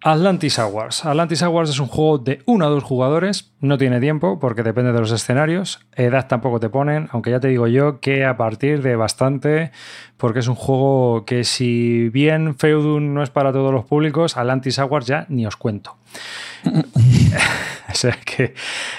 Atlantis 0.02 0.58
Awards. 0.58 1.04
Atlantis 1.04 1.42
Awards 1.42 1.70
es 1.70 1.78
un 1.78 1.88
juego 1.88 2.18
de 2.18 2.42
uno 2.46 2.66
a 2.66 2.68
dos 2.68 2.84
jugadores. 2.84 3.52
No 3.60 3.76
tiene 3.76 4.00
tiempo 4.00 4.38
porque 4.38 4.62
depende 4.62 4.92
de 4.92 5.00
los 5.00 5.12
escenarios. 5.12 5.80
Edad 5.94 6.26
tampoco 6.26 6.58
te 6.58 6.70
ponen, 6.70 7.08
aunque 7.12 7.30
ya 7.30 7.40
te 7.40 7.48
digo 7.48 7.66
yo 7.66 8.00
que 8.00 8.24
a 8.24 8.38
partir 8.38 8.82
de 8.82 8.96
bastante, 8.96 9.72
porque 10.20 10.40
es 10.40 10.48
un 10.48 10.54
juego 10.54 11.24
que 11.24 11.42
si 11.44 12.08
bien 12.10 12.54
Feudum 12.54 13.14
no 13.14 13.22
es 13.22 13.30
para 13.30 13.52
todos 13.52 13.72
los 13.72 13.84
públicos, 13.84 14.36
Atlantis 14.36 14.78
Awards 14.78 15.06
ya 15.06 15.26
ni 15.28 15.46
os 15.46 15.56
cuento. 15.56 15.96
o 17.90 17.92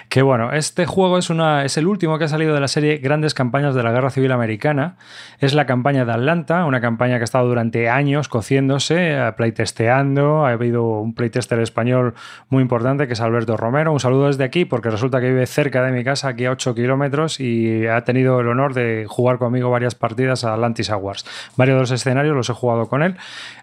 que, 0.09 0.21
bueno, 0.21 0.51
este 0.51 0.85
juego 0.85 1.17
es, 1.17 1.77
el 1.77 1.87
último 1.87 2.17
que 2.17 2.25
ha 2.25 2.27
salido 2.27 2.53
de 2.53 2.59
la 2.59 2.67
serie 2.67 2.97
Grandes 2.97 3.33
Campañas 3.33 3.75
de 3.75 3.83
la 3.83 3.91
Guerra 3.91 4.09
Civil 4.09 4.31
Americana. 4.31 4.97
Es 5.39 5.53
la 5.53 5.65
campaña 5.65 6.05
de 6.05 6.11
Atlanta, 6.11 6.65
una 6.65 6.81
campaña 6.81 7.17
que 7.17 7.21
ha 7.21 7.23
estado 7.23 7.47
durante 7.47 7.89
años 7.89 8.27
cociéndose, 8.27 9.13
eh, 9.13 9.31
playtesteando. 9.37 10.45
Ha 10.45 10.51
habido 10.51 10.83
un 10.99 11.13
playtester 11.13 11.59
español 11.59 12.15
muy 12.49 12.61
importante 12.61 13.07
que 13.07 13.13
es 13.13 13.21
Alberto 13.21 13.57
Romero. 13.57 13.93
Un 13.93 13.99
saludo 13.99 14.27
desde 14.27 14.43
aquí 14.43 14.65
porque 14.65 14.89
resulta 14.89 15.21
que 15.21 15.29
vive 15.29 15.45
cerca 15.45 15.83
de 15.83 15.91
mi 15.91 16.03
casa, 16.03 16.29
aquí 16.29 16.45
a 16.45 16.51
8 16.51 16.75
kilómetros, 16.75 17.39
y 17.39 17.87
ha 17.87 18.03
tenido 18.03 18.39
el 18.41 18.47
honor 18.47 18.73
de 18.73 19.05
jugar 19.07 19.37
conmigo 19.37 19.69
varias 19.69 19.95
partidas 19.95 20.43
a 20.43 20.53
Atlantis 20.53 20.89
Varios 21.55 21.75
de 21.75 21.81
los 21.81 21.91
escenarios 21.91 22.35
los 22.35 22.49
he 22.49 22.53
jugado 22.53 22.87
con 22.87 23.03
él. 23.03 23.17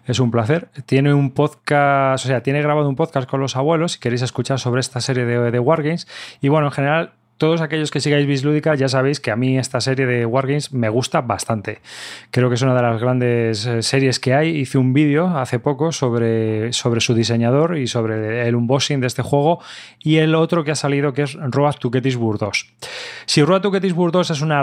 Es 0.05 0.19
un 0.19 0.31
placer. 0.31 0.69
Tiene 0.85 1.13
un 1.13 1.31
podcast, 1.31 2.25
o 2.25 2.27
sea, 2.27 2.41
tiene 2.41 2.61
grabado 2.61 2.87
un 2.89 2.95
podcast 2.95 3.29
con 3.29 3.39
los 3.39 3.55
abuelos 3.55 3.93
si 3.93 3.99
queréis 3.99 4.21
escuchar 4.21 4.59
sobre 4.59 4.81
esta 4.81 5.01
serie 5.01 5.25
de, 5.25 5.51
de 5.51 5.59
Wargames. 5.59 6.07
Y 6.41 6.49
bueno, 6.49 6.67
en 6.67 6.71
general 6.71 7.11
todos 7.39 7.61
aquellos 7.61 7.89
que 7.89 8.01
sigáis 8.01 8.27
Bislúdica 8.27 8.75
ya 8.75 8.89
sabéis 8.89 9.21
que 9.21 9.31
a 9.31 9.37
mí 9.37 9.57
esta 9.57 9.79
serie 9.79 10.05
de 10.05 10.25
Wargames 10.25 10.73
me 10.73 10.89
gusta 10.89 11.21
bastante. 11.21 11.79
Creo 12.31 12.49
que 12.49 12.55
es 12.55 12.61
una 12.61 12.75
de 12.75 12.81
las 12.81 13.01
grandes 13.01 13.65
eh, 13.65 13.81
series 13.81 14.19
que 14.19 14.33
hay. 14.33 14.49
Hice 14.49 14.77
un 14.77 14.93
vídeo 14.93 15.37
hace 15.37 15.57
poco 15.57 15.93
sobre, 15.93 16.73
sobre 16.73 16.99
su 16.99 17.15
diseñador 17.15 17.77
y 17.77 17.87
sobre 17.87 18.45
el 18.45 18.55
unboxing 18.55 18.99
de 18.99 19.07
este 19.07 19.21
juego 19.21 19.61
y 19.99 20.17
el 20.17 20.35
otro 20.35 20.65
que 20.65 20.71
ha 20.71 20.75
salido 20.75 21.13
que 21.13 21.23
es 21.23 21.35
Road 21.35 21.75
to 21.75 21.89
Gettysburg 21.89 22.39
2. 22.39 22.73
Si 23.25 23.41
Road 23.41 23.61
to 23.61 23.71
Gettysburg 23.71 24.11
2 24.11 24.31
es 24.31 24.41
una, 24.41 24.61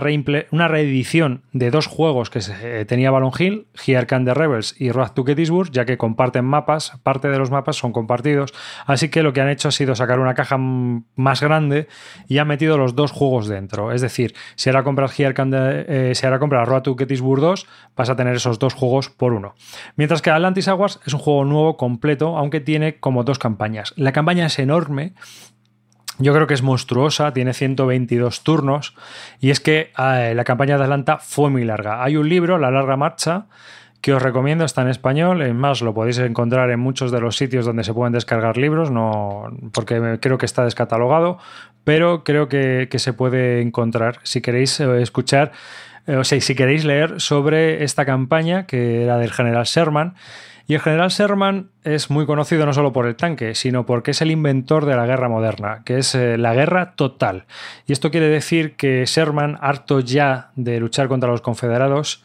una 0.50 0.68
reedición 0.68 1.42
de 1.52 1.70
dos 1.70 1.86
juegos 1.86 2.28
que 2.28 2.40
eh, 2.62 2.84
tenía 2.86 3.10
Balon 3.10 3.32
Hill, 3.38 3.68
Here 3.86 4.06
Can 4.06 4.26
the 4.26 4.34
Rebels 4.34 4.78
y 4.78 4.90
Road 4.90 5.12
to 5.12 5.24
Gettysburg, 5.24 5.70
ya 5.70 5.86
que 5.86 5.96
comparten 5.96 6.44
mapas, 6.44 6.92
parte 7.02 7.28
de 7.28 7.38
los 7.38 7.50
mapas 7.50 7.76
son 7.76 7.92
compartidos, 7.92 8.52
así 8.84 9.08
que 9.08 9.22
lo 9.22 9.32
que 9.32 9.40
han 9.40 9.48
hecho 9.48 9.68
ha 9.68 9.72
sido 9.72 9.94
sacar 9.94 10.18
una 10.20 10.34
caja 10.34 10.58
más 10.58 11.40
grande 11.40 11.88
y 12.28 12.36
han 12.36 12.48
metido 12.48 12.65
los 12.66 12.96
dos 12.96 13.12
juegos 13.12 13.46
dentro. 13.46 13.92
Es 13.92 14.00
decir, 14.00 14.34
si 14.56 14.68
ahora 14.68 14.82
compras 14.82 15.14
eh, 15.18 16.12
si 16.14 16.26
ahora 16.26 16.38
compras 16.38 16.68
Road 16.68 16.82
to 16.82 16.96
Gettysburg 16.96 17.40
2, 17.40 17.66
vas 17.96 18.10
a 18.10 18.16
tener 18.16 18.34
esos 18.34 18.58
dos 18.58 18.74
juegos 18.74 19.08
por 19.08 19.32
uno. 19.32 19.54
Mientras 19.94 20.22
que 20.22 20.30
Atlantis 20.30 20.68
Aguas 20.68 21.00
es 21.06 21.14
un 21.14 21.20
juego 21.20 21.44
nuevo, 21.44 21.76
completo, 21.76 22.36
aunque 22.36 22.60
tiene 22.60 22.98
como 22.98 23.22
dos 23.22 23.38
campañas. 23.38 23.94
La 23.96 24.12
campaña 24.12 24.46
es 24.46 24.58
enorme 24.58 25.14
yo 26.18 26.32
creo 26.32 26.46
que 26.46 26.54
es 26.54 26.62
monstruosa, 26.62 27.32
tiene 27.32 27.52
122 27.52 28.42
turnos 28.42 28.94
y 29.38 29.50
es 29.50 29.60
que 29.60 29.92
eh, 29.98 30.32
la 30.34 30.44
campaña 30.44 30.78
de 30.78 30.84
Atlanta 30.84 31.18
fue 31.18 31.50
muy 31.50 31.64
larga. 31.64 32.02
Hay 32.02 32.16
un 32.16 32.28
libro, 32.28 32.58
La 32.58 32.70
larga 32.70 32.96
marcha, 32.96 33.46
que 34.00 34.14
os 34.14 34.22
recomiendo, 34.22 34.64
está 34.64 34.82
en 34.82 34.88
español, 34.88 35.42
es 35.42 35.54
más, 35.54 35.82
lo 35.82 35.92
podéis 35.92 36.18
encontrar 36.18 36.70
en 36.70 36.80
muchos 36.80 37.10
de 37.10 37.20
los 37.20 37.36
sitios 37.36 37.66
donde 37.66 37.84
se 37.84 37.92
pueden 37.92 38.12
descargar 38.12 38.56
libros, 38.56 38.90
no, 38.90 39.50
porque 39.72 40.18
creo 40.20 40.38
que 40.38 40.46
está 40.46 40.64
descatalogado, 40.64 41.38
pero 41.86 42.24
creo 42.24 42.48
que, 42.48 42.88
se 42.96 43.12
puede 43.12 43.62
encontrar 43.62 44.18
si 44.24 44.40
queréis 44.40 44.80
eh, 44.80 45.02
escuchar, 45.02 45.52
eh, 46.08 46.16
o 46.16 46.24
sea, 46.24 46.40
si 46.40 46.56
queréis 46.56 46.84
leer 46.84 47.20
sobre 47.20 47.84
esta 47.84 48.04
campaña 48.04 48.66
que 48.66 49.04
era 49.04 49.18
del 49.18 49.30
general 49.30 49.66
Sherman 49.66 50.16
y 50.66 50.74
el 50.74 50.80
general 50.80 51.10
Sherman 51.10 51.70
es 51.84 52.10
muy 52.10 52.26
conocido 52.26 52.66
no 52.66 52.72
solo 52.72 52.92
por 52.92 53.06
el 53.06 53.14
tanque, 53.14 53.54
sino 53.54 53.86
porque 53.86 54.10
es 54.10 54.20
el 54.20 54.32
inventor 54.32 54.84
de 54.84 54.96
la 54.96 55.06
guerra 55.06 55.28
moderna, 55.28 55.82
que 55.84 55.98
es 55.98 56.16
eh, 56.16 56.36
la 56.36 56.54
guerra 56.54 56.94
total. 56.96 57.44
Y 57.86 57.92
esto 57.92 58.10
quiere 58.10 58.30
decir 58.30 58.74
que 58.74 59.04
Sherman, 59.06 59.56
harto 59.60 60.00
ya 60.00 60.50
de 60.56 60.80
luchar 60.80 61.06
contra 61.06 61.30
los 61.30 61.40
confederados, 61.40 62.24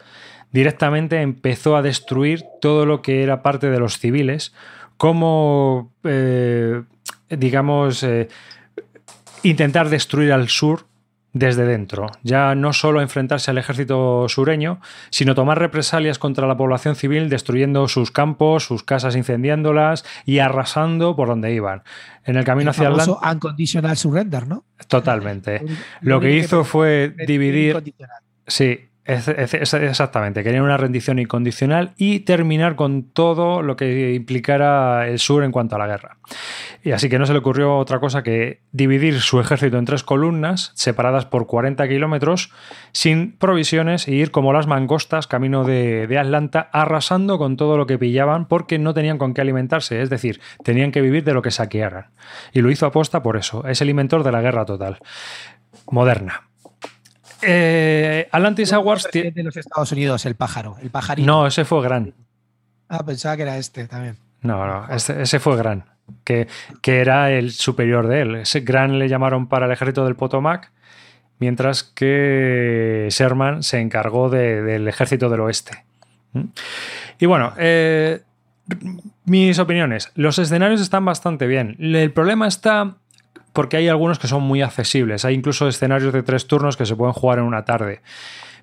directamente 0.52 1.22
empezó 1.22 1.76
a 1.76 1.84
destruir 1.84 2.46
todo 2.62 2.88
lo 2.88 3.04
que 3.04 3.22
era 3.22 3.44
parte 3.44 3.70
de 3.70 3.80
los 3.80 4.00
civiles, 4.00 4.56
como, 4.98 5.92
digamos, 7.30 8.04
intentar 9.44 9.90
destruir 9.90 10.32
al 10.32 10.50
sur 10.50 10.88
desde 11.34 11.66
dentro. 11.66 12.08
Ya 12.24 12.56
no 12.56 12.74
solo 12.74 13.02
enfrentarse 13.02 13.52
al 13.52 13.58
ejército 13.58 14.28
sureño, 14.28 14.82
sino 15.10 15.36
tomar 15.36 15.60
represalias 15.60 16.20
contra 16.20 16.48
la 16.48 16.58
población 16.58 16.96
civil, 16.96 17.30
destruyendo 17.30 17.88
sus 17.88 18.12
campos, 18.12 18.66
sus 18.66 18.84
casas, 18.84 19.16
incendiándolas 19.16 20.04
y 20.26 20.40
arrasando 20.40 21.16
por 21.16 21.30
donde 21.30 21.54
iban. 21.54 21.84
En 22.26 22.36
el 22.36 22.44
camino 22.44 22.72
hacia 22.72 22.88
adelante. 22.88 23.14
Unconditional 23.24 23.98
surrender, 23.98 24.48
¿no? 24.48 24.66
Totalmente. 24.88 25.64
Lo 26.02 26.20
que 26.20 26.36
hizo 26.36 26.64
fue 26.64 27.16
dividir. 27.26 27.82
Sí, 28.46 28.91
exactamente, 29.04 30.44
querían 30.44 30.64
una 30.64 30.78
rendición 30.78 31.18
incondicional 31.18 31.94
y 31.98 32.20
terminar 32.20 32.76
con 32.76 33.04
todo 33.04 33.64
lo 33.64 33.76
que 33.76 34.14
implicara 34.14 35.08
el 35.08 35.18
sur 35.18 35.44
en 35.44 35.52
cuanto 35.52 35.76
a 35.76 35.80
la 35.80 35.88
guerra. 35.88 36.18
Y 36.84 36.92
así 36.92 37.10
que 37.10 37.18
no 37.18 37.26
se 37.26 37.34
le 37.34 37.40
ocurrió 37.40 37.78
otra 37.78 38.00
cosa 38.00 38.22
que 38.22 38.62
dividir 38.72 39.20
su 39.20 39.40
ejército 39.40 39.78
en 39.78 39.86
tres 39.86 40.04
columnas, 40.04 40.72
separadas 40.76 41.26
por 41.26 41.48
40 41.48 41.88
kilómetros, 41.88 42.52
sin 42.92 43.38
provisiones, 43.38 44.08
e 44.08 44.12
ir 44.12 44.30
como 44.30 44.54
las 44.54 44.68
mangostas 44.68 45.26
camino 45.26 45.64
de, 45.64 46.06
de 46.06 46.20
Atlanta, 46.20 46.70
arrasando 46.72 47.40
con 47.40 47.58
todo 47.58 47.78
lo 47.78 47.88
que 47.88 47.98
pillaban 47.98 48.48
porque 48.48 48.78
no 48.78 48.94
tenían 48.94 49.18
con 49.18 49.34
qué 49.34 49.42
alimentarse, 49.42 50.02
es 50.02 50.10
decir, 50.10 50.42
tenían 50.64 50.92
que 50.92 51.02
vivir 51.02 51.24
de 51.24 51.34
lo 51.34 51.42
que 51.42 51.52
saquearan. 51.52 52.08
Y 52.54 52.62
lo 52.62 52.70
hizo 52.70 52.86
aposta 52.86 53.24
por 53.24 53.38
eso, 53.38 53.66
es 53.68 53.82
el 53.82 53.90
inventor 53.90 54.24
de 54.24 54.32
la 54.32 54.42
guerra 54.42 54.66
total. 54.66 55.00
Moderna. 55.90 56.51
Eh, 57.42 58.28
Atlantis 58.32 58.74
Awards. 58.74 59.10
de 59.12 59.34
los 59.44 59.56
Estados 59.58 59.92
Unidos, 59.92 60.26
el 60.26 60.36
pájaro, 60.36 60.78
el 60.82 60.90
pajarito. 60.90 61.26
No, 61.26 61.48
ese 61.48 61.66
fue 61.66 61.82
Gran. 61.84 62.14
Ah, 62.90 63.06
pensaba 63.06 63.38
que 63.38 63.44
era 63.44 63.58
este 63.58 63.88
también. 63.88 64.18
No, 64.42 64.66
no, 64.66 64.88
ese, 64.94 65.40
fue 65.40 65.56
Gran, 65.56 65.86
que, 66.24 66.48
que, 66.82 67.00
era 67.00 67.32
el 67.32 67.52
superior 67.52 68.08
de 68.08 68.22
él. 68.22 68.36
Ese 68.36 68.62
Gran 68.62 69.00
le 69.00 69.08
llamaron 69.08 69.48
para 69.48 69.68
el 69.68 69.72
ejército 69.72 70.04
del 70.04 70.16
Potomac, 70.16 70.72
mientras 71.40 71.84
que 71.84 73.08
Sherman 73.12 73.64
se 73.64 73.80
encargó 73.80 74.30
del 74.30 74.88
ejército 74.88 75.30
del 75.30 75.42
oeste. 75.42 75.86
¿Mm? 76.34 76.46
Y 77.20 77.26
bueno, 77.28 77.54
eh, 77.58 78.22
mis 79.26 79.60
opiniones. 79.60 80.12
Los 80.16 80.40
escenarios 80.40 80.82
están 80.82 81.06
bastante 81.06 81.48
bien. 81.48 81.78
El 81.80 82.12
problema 82.12 82.48
está 82.48 82.96
porque 83.54 83.78
hay 83.78 83.88
algunos 83.88 84.20
que 84.20 84.28
son 84.28 84.44
muy 84.44 84.62
accesibles. 84.62 85.26
Hay 85.26 85.36
incluso 85.36 85.68
escenarios 85.68 86.14
de 86.14 86.24
tres 86.24 86.48
turnos 86.48 86.78
que 86.78 86.86
se 86.86 86.96
pueden 86.96 87.14
jugar 87.14 87.40
en 87.40 87.46
una 87.46 87.66
tarde. 87.66 88.02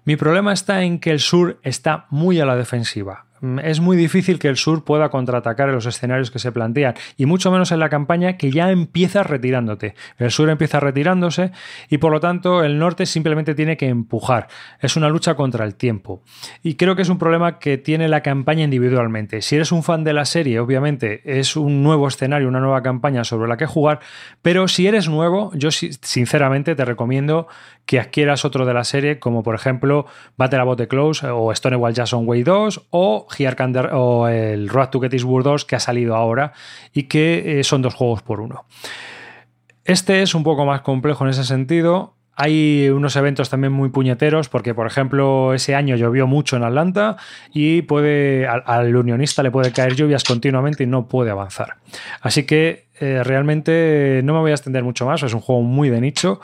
Mi 0.05 0.17
problema 0.17 0.53
está 0.53 0.83
en 0.83 1.01
que 1.01 1.11
el 1.11 1.21
sur 1.21 1.59
está 1.63 2.07
muy 2.11 2.41
a 2.41 2.47
la 2.47 2.57
defensiva. 2.57 3.28
Mm, 3.41 3.59
es 3.61 3.81
muy 3.81 3.97
difícil 3.97 4.39
que 4.39 4.49
el 4.49 4.57
sur 4.57 4.85
pueda 4.85 5.09
contraatacar 5.11 5.69
en 5.69 5.75
los 5.75 5.87
escenarios 5.87 6.31
que 6.31 6.39
se 6.39 6.53
plantean, 6.53 6.95
y 7.17 7.27
mucho 7.27 7.51
menos 7.51 7.73
en 7.73 7.81
la 7.81 7.89
campaña 7.89 8.37
que 8.37 8.51
ya 8.51 8.71
empieza 8.71 9.23
retirándote. 9.23 9.95
El 10.19 10.31
sur 10.31 10.51
empieza 10.51 10.81
retirándose 10.81 11.53
y 11.89 11.99
por 11.99 12.13
lo 12.13 12.21
tanto 12.21 12.63
el 12.65 12.79
norte 12.79 13.07
simplemente 13.07 13.55
tiene 13.55 13.77
que 13.77 13.89
empujar. 13.89 14.49
Es 14.81 14.97
una 14.97 15.09
lucha 15.09 15.35
contra 15.35 15.65
el 15.65 15.75
tiempo. 15.75 16.23
Y 16.63 16.75
creo 16.75 16.97
que 16.97 17.03
es 17.03 17.09
un 17.09 17.19
problema 17.19 17.59
que 17.59 17.79
tiene 17.79 18.09
la 18.09 18.23
campaña 18.23 18.65
individualmente. 18.65 19.43
Si 19.43 19.57
eres 19.57 19.73
un 19.73 19.83
fan 19.83 20.05
de 20.05 20.13
la 20.13 20.25
serie, 20.25 20.61
obviamente 20.61 21.23
es 21.25 21.57
un 21.57 21.83
nuevo 21.83 22.09
escenario, 22.09 22.49
una 22.49 22.61
nueva 22.61 22.83
campaña 22.83 23.25
sobre 23.25 23.49
la 23.49 23.57
que 23.57 23.67
jugar, 23.67 24.01
pero 24.43 24.69
si 24.69 24.87
eres 24.87 25.09
nuevo, 25.09 25.51
yo 25.55 25.71
sinceramente 25.71 26.75
te 26.75 26.85
recomiendo 26.85 27.49
que 27.87 27.99
adquieras 27.99 28.45
otro 28.45 28.67
de 28.67 28.75
la 28.75 28.85
serie, 28.85 29.19
como 29.19 29.43
por 29.43 29.55
ejemplo 29.55 30.07
Battle 30.37 30.61
About 30.61 30.79
the 30.79 30.89
Close 30.89 31.27
o 31.27 31.55
Stonewall 31.55 31.95
Jackson 31.95 32.29
Way 32.29 32.43
2 32.43 32.89
o 32.91 33.27
o 33.93 34.29
el 34.29 34.69
Road 34.69 34.91
to 34.91 35.01
Gettysburg 35.01 35.45
2 35.45 35.65
que 35.65 35.77
ha 35.77 35.81
salido 35.81 36.15
ahora 36.15 36.53
y 36.93 37.05
que 37.05 37.61
eh, 37.61 37.65
son 37.65 37.83
dos 37.83 37.95
juegos 37.95 38.23
por 38.23 38.41
uno. 38.41 38.65
Este 39.85 40.23
es 40.23 40.35
un 40.35 40.43
poco 40.43 40.67
más 40.67 40.83
complejo 40.83 41.25
en 41.25 41.31
ese 41.31 41.45
sentido. 41.45 42.15
Hay 42.35 42.89
unos 42.91 43.17
eventos 43.17 43.51
también 43.51 43.73
muy 43.73 43.89
puñeteros 43.89 44.49
porque, 44.49 44.73
por 44.73 44.87
ejemplo, 44.87 45.55
ese 45.55 45.75
año 45.75 45.97
llovió 45.97 46.27
mucho 46.27 46.57
en 46.57 46.63
Atlanta 46.63 47.17
y 47.53 47.83
puede 47.83 48.47
al, 48.47 48.95
unionista 48.95 49.43
le 49.43 49.51
puede 49.51 49.73
caer 49.73 49.97
lluvias 49.97 50.23
continuamente 50.23 50.85
y 50.85 50.87
no 50.87 51.09
puede 51.09 51.31
avanzar. 51.31 51.79
Así 52.21 52.45
que 52.45 52.89
eh, 53.01 53.23
realmente 53.25 54.21
no 54.23 54.35
me 54.35 54.41
voy 54.41 54.51
a 54.53 54.55
extender 54.55 54.85
mucho 54.85 55.05
más. 55.05 55.23
Es 55.23 55.35
un 55.35 55.41
juego 55.41 55.63
muy 55.63 55.91
de 55.91 56.01
nicho 56.01 56.41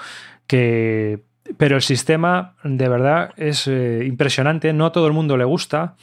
que 0.47 1.23
pero 1.59 1.77
el 1.77 1.83
sistema 1.83 2.57
de 2.65 2.89
verdad 2.89 3.31
es 3.37 3.67
eh, 3.67 4.05
impresionante. 4.07 4.73
No 4.73 4.87
a 4.87 4.93
todo 4.93 5.07
el 5.07 5.13
mundo 5.13 5.37
le 5.37 5.45
gusta 5.45 5.97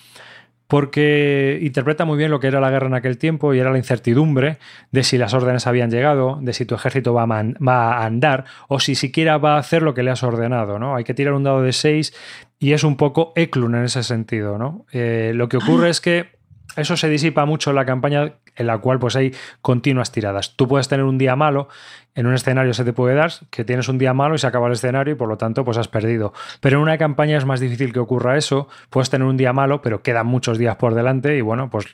porque 0.71 1.59
interpreta 1.61 2.05
muy 2.05 2.17
bien 2.17 2.31
lo 2.31 2.39
que 2.39 2.47
era 2.47 2.61
la 2.61 2.71
guerra 2.71 2.87
en 2.87 2.93
aquel 2.93 3.17
tiempo 3.17 3.53
y 3.53 3.59
era 3.59 3.71
la 3.71 3.77
incertidumbre 3.77 4.57
de 4.89 5.03
si 5.03 5.17
las 5.17 5.33
órdenes 5.33 5.67
habían 5.67 5.91
llegado, 5.91 6.39
de 6.41 6.53
si 6.53 6.65
tu 6.65 6.75
ejército 6.75 7.13
va 7.13 7.23
a, 7.23 8.05
andar 8.05 8.45
o 8.69 8.79
si 8.79 8.95
siquiera 8.95 9.37
va 9.37 9.55
a 9.55 9.59
hacer 9.59 9.81
lo 9.81 9.93
que 9.93 10.01
le 10.01 10.11
has 10.11 10.23
ordenado. 10.23 10.79
¿no? 10.79 10.95
Hay 10.95 11.03
que 11.03 11.13
tirar 11.13 11.33
un 11.33 11.43
dado 11.43 11.61
de 11.61 11.73
6 11.73 12.13
y 12.57 12.71
es 12.71 12.85
un 12.85 12.95
poco 12.95 13.33
Eklund 13.35 13.75
en 13.75 13.83
ese 13.83 14.01
sentido. 14.01 14.57
¿no? 14.57 14.85
Eh, 14.93 15.33
lo 15.35 15.49
que 15.49 15.57
ocurre 15.57 15.89
es 15.89 15.99
que 15.99 16.29
eso 16.77 16.95
se 16.95 17.09
disipa 17.09 17.43
mucho 17.43 17.71
en 17.71 17.75
la 17.75 17.85
campaña 17.85 18.35
en 18.61 18.67
la 18.67 18.77
cual 18.77 18.99
pues 18.99 19.15
hay 19.15 19.33
continuas 19.61 20.11
tiradas. 20.11 20.55
Tú 20.55 20.67
puedes 20.67 20.87
tener 20.87 21.05
un 21.05 21.17
día 21.17 21.35
malo, 21.35 21.67
en 22.13 22.27
un 22.27 22.33
escenario 22.33 22.73
se 22.73 22.83
te 22.83 22.93
puede 22.93 23.15
dar 23.15 23.31
que 23.49 23.63
tienes 23.63 23.87
un 23.87 23.97
día 23.97 24.13
malo 24.13 24.35
y 24.35 24.37
se 24.37 24.47
acaba 24.47 24.67
el 24.67 24.73
escenario 24.73 25.13
y 25.13 25.15
por 25.15 25.29
lo 25.29 25.37
tanto 25.37 25.63
pues 25.63 25.77
has 25.77 25.87
perdido. 25.87 26.33
Pero 26.59 26.77
en 26.77 26.83
una 26.83 26.97
campaña 26.97 27.37
es 27.37 27.45
más 27.45 27.59
difícil 27.59 27.93
que 27.93 27.99
ocurra 27.99 28.37
eso, 28.37 28.67
puedes 28.89 29.09
tener 29.09 29.27
un 29.27 29.37
día 29.37 29.53
malo 29.53 29.81
pero 29.81 30.01
quedan 30.01 30.27
muchos 30.27 30.57
días 30.57 30.75
por 30.75 30.93
delante 30.93 31.37
y 31.37 31.41
bueno 31.41 31.69
pues 31.69 31.87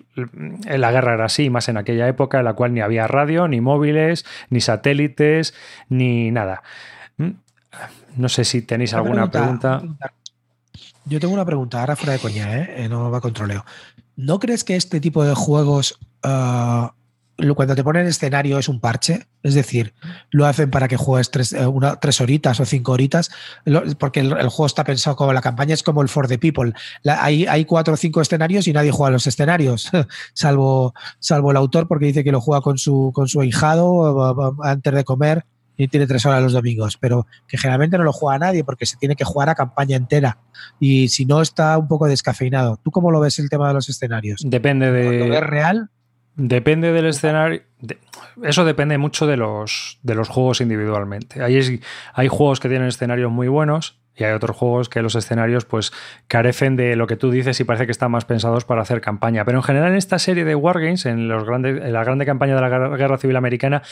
la 0.66 0.92
guerra 0.92 1.14
era 1.14 1.26
así, 1.26 1.50
más 1.50 1.70
en 1.70 1.78
aquella 1.78 2.08
época 2.08 2.40
en 2.40 2.46
la 2.46 2.54
cual 2.54 2.74
ni 2.74 2.82
había 2.82 3.08
radio, 3.08 3.48
ni 3.48 3.62
móviles, 3.62 4.26
ni 4.50 4.62
satélites, 4.62 5.54
ni 5.90 6.32
nada. 6.32 6.64
¿Mm? 7.18 7.32
No 8.16 8.30
sé 8.30 8.44
si 8.44 8.64
tenéis 8.64 8.94
alguna 8.94 9.30
pregunta, 9.30 9.84
Yo 11.06 11.20
tengo 11.20 11.34
una 11.34 11.46
pregunta, 11.46 11.80
ahora 11.80 11.96
fuera 11.96 12.14
de 12.14 12.20
coña, 12.20 12.58
¿eh? 12.58 12.86
eh 12.86 12.90
no 12.90 13.12
va 13.12 13.20
a 13.20 13.22
controleo. 13.22 13.64
¿No 14.16 14.40
crees 14.40 14.64
que 14.64 14.76
este 14.76 15.00
tipo 15.00 15.24
de 15.24 15.36
juegos, 15.36 16.00
ah, 16.24 16.94
cuando 17.56 17.76
te 17.76 17.84
ponen 17.84 18.08
escenario, 18.08 18.58
es 18.58 18.68
un 18.68 18.80
parche? 18.80 19.28
Es 19.44 19.54
decir, 19.54 19.94
lo 20.32 20.46
hacen 20.46 20.72
para 20.72 20.88
que 20.88 20.98
juegues 20.98 21.30
tres, 21.30 21.54
eh, 21.54 21.68
tres 22.02 22.20
horitas 22.20 22.60
o 22.60 22.66
cinco 22.66 22.94
horitas, 22.94 23.30
porque 24.00 24.22
el, 24.22 24.34
juego 24.50 24.66
está 24.66 24.84
pensado 24.84 25.16
como 25.16 25.34
la 25.34 25.42
campaña 25.42 25.74
es 25.74 25.84
como 25.84 26.02
el 26.02 26.10
For 26.10 26.28
the 26.28 26.40
People. 26.40 26.74
hay, 27.06 27.46
hay, 27.46 27.66
cuatro 27.66 27.94
o 27.94 27.98
cinco 27.98 28.22
escenarios 28.22 28.68
y 28.68 28.74
nadie 28.74 28.92
juega 28.92 29.12
los 29.12 29.28
escenarios, 29.28 29.92
salvo, 30.34 30.94
salvo 31.20 31.52
el 31.52 31.58
autor 31.58 31.88
porque 31.88 32.08
dice 32.08 32.24
que 32.24 32.32
lo 32.32 32.42
juega 32.42 32.62
con 32.62 32.78
su, 32.78 33.12
con 33.14 33.28
su 33.28 33.42
ahijado 33.42 34.56
antes 34.64 34.94
de 34.94 35.04
comer 35.04 35.46
y 35.78 35.88
tiene 35.88 36.08
tres 36.08 36.26
horas 36.26 36.42
los 36.42 36.54
domingos, 36.54 36.98
pero 36.98 37.28
que 37.48 37.58
generalmente 37.58 38.00
no 38.00 38.04
lo 38.04 38.12
juega 38.12 38.40
nadie 38.40 38.64
porque 38.64 38.88
se 38.88 38.98
tiene 38.98 39.16
que 39.16 39.24
jugar 39.24 39.50
a 39.50 39.56
campaña 39.56 39.96
entera 39.96 40.40
y 40.80 41.08
si 41.10 41.26
no 41.26 41.42
está 41.42 41.78
un 41.78 41.88
poco 41.88 42.08
descafeinado. 42.08 42.80
¿Tú 42.84 42.90
cómo 42.90 43.12
lo 43.12 43.20
ves 43.20 43.38
el 43.38 43.50
tema 43.50 43.68
de 43.68 43.76
los 43.76 43.88
escenarios? 43.88 44.42
Depende 44.44 44.92
de... 44.92 45.28
¿Lo 45.28 45.40
real? 45.42 45.92
Depende 46.38 46.94
del 46.94 47.08
escenario. 47.08 47.64
Eso 48.44 48.64
depende 48.64 48.98
mucho 49.00 49.26
de 49.26 49.38
los, 49.38 49.98
de 50.04 50.14
los 50.14 50.30
juegos 50.30 50.62
individualmente. 50.62 51.42
Hay, 51.42 51.82
hay 52.14 52.28
juegos 52.28 52.60
que 52.60 52.70
tienen 52.70 52.88
escenarios 52.88 53.32
muy 53.32 53.48
buenos 53.48 54.00
Y 54.18 54.24
hay 54.24 54.34
otros 54.34 54.58
juegos 54.58 54.90
que 54.90 55.02
los 55.02 55.16
escenarios 55.16 55.66
pues 55.66 55.92
carecen 56.28 56.76
de 56.76 56.96
lo 56.96 57.08
que 57.08 57.16
tú 57.16 57.30
dices 57.30 57.60
y 57.60 57.64
parece 57.64 57.86
que 57.86 57.92
están 57.92 58.12
más 58.12 58.26
pensados 58.26 58.66
para 58.66 58.82
hacer 58.82 59.00
campaña. 59.00 59.46
Pero 59.46 59.60
en 59.60 59.64
general 59.64 59.92
en 59.92 59.98
esta 59.98 60.20
serie 60.20 60.44
de 60.44 60.56
Wargames, 60.56 61.06
en, 61.06 61.30
en 61.32 61.94
la 61.94 62.04
grande 62.04 62.26
campaña 62.26 62.56
de 62.56 62.62
la 62.62 62.98
Guerra 62.98 63.18
Civil 63.18 63.36
Americana, 63.36 63.84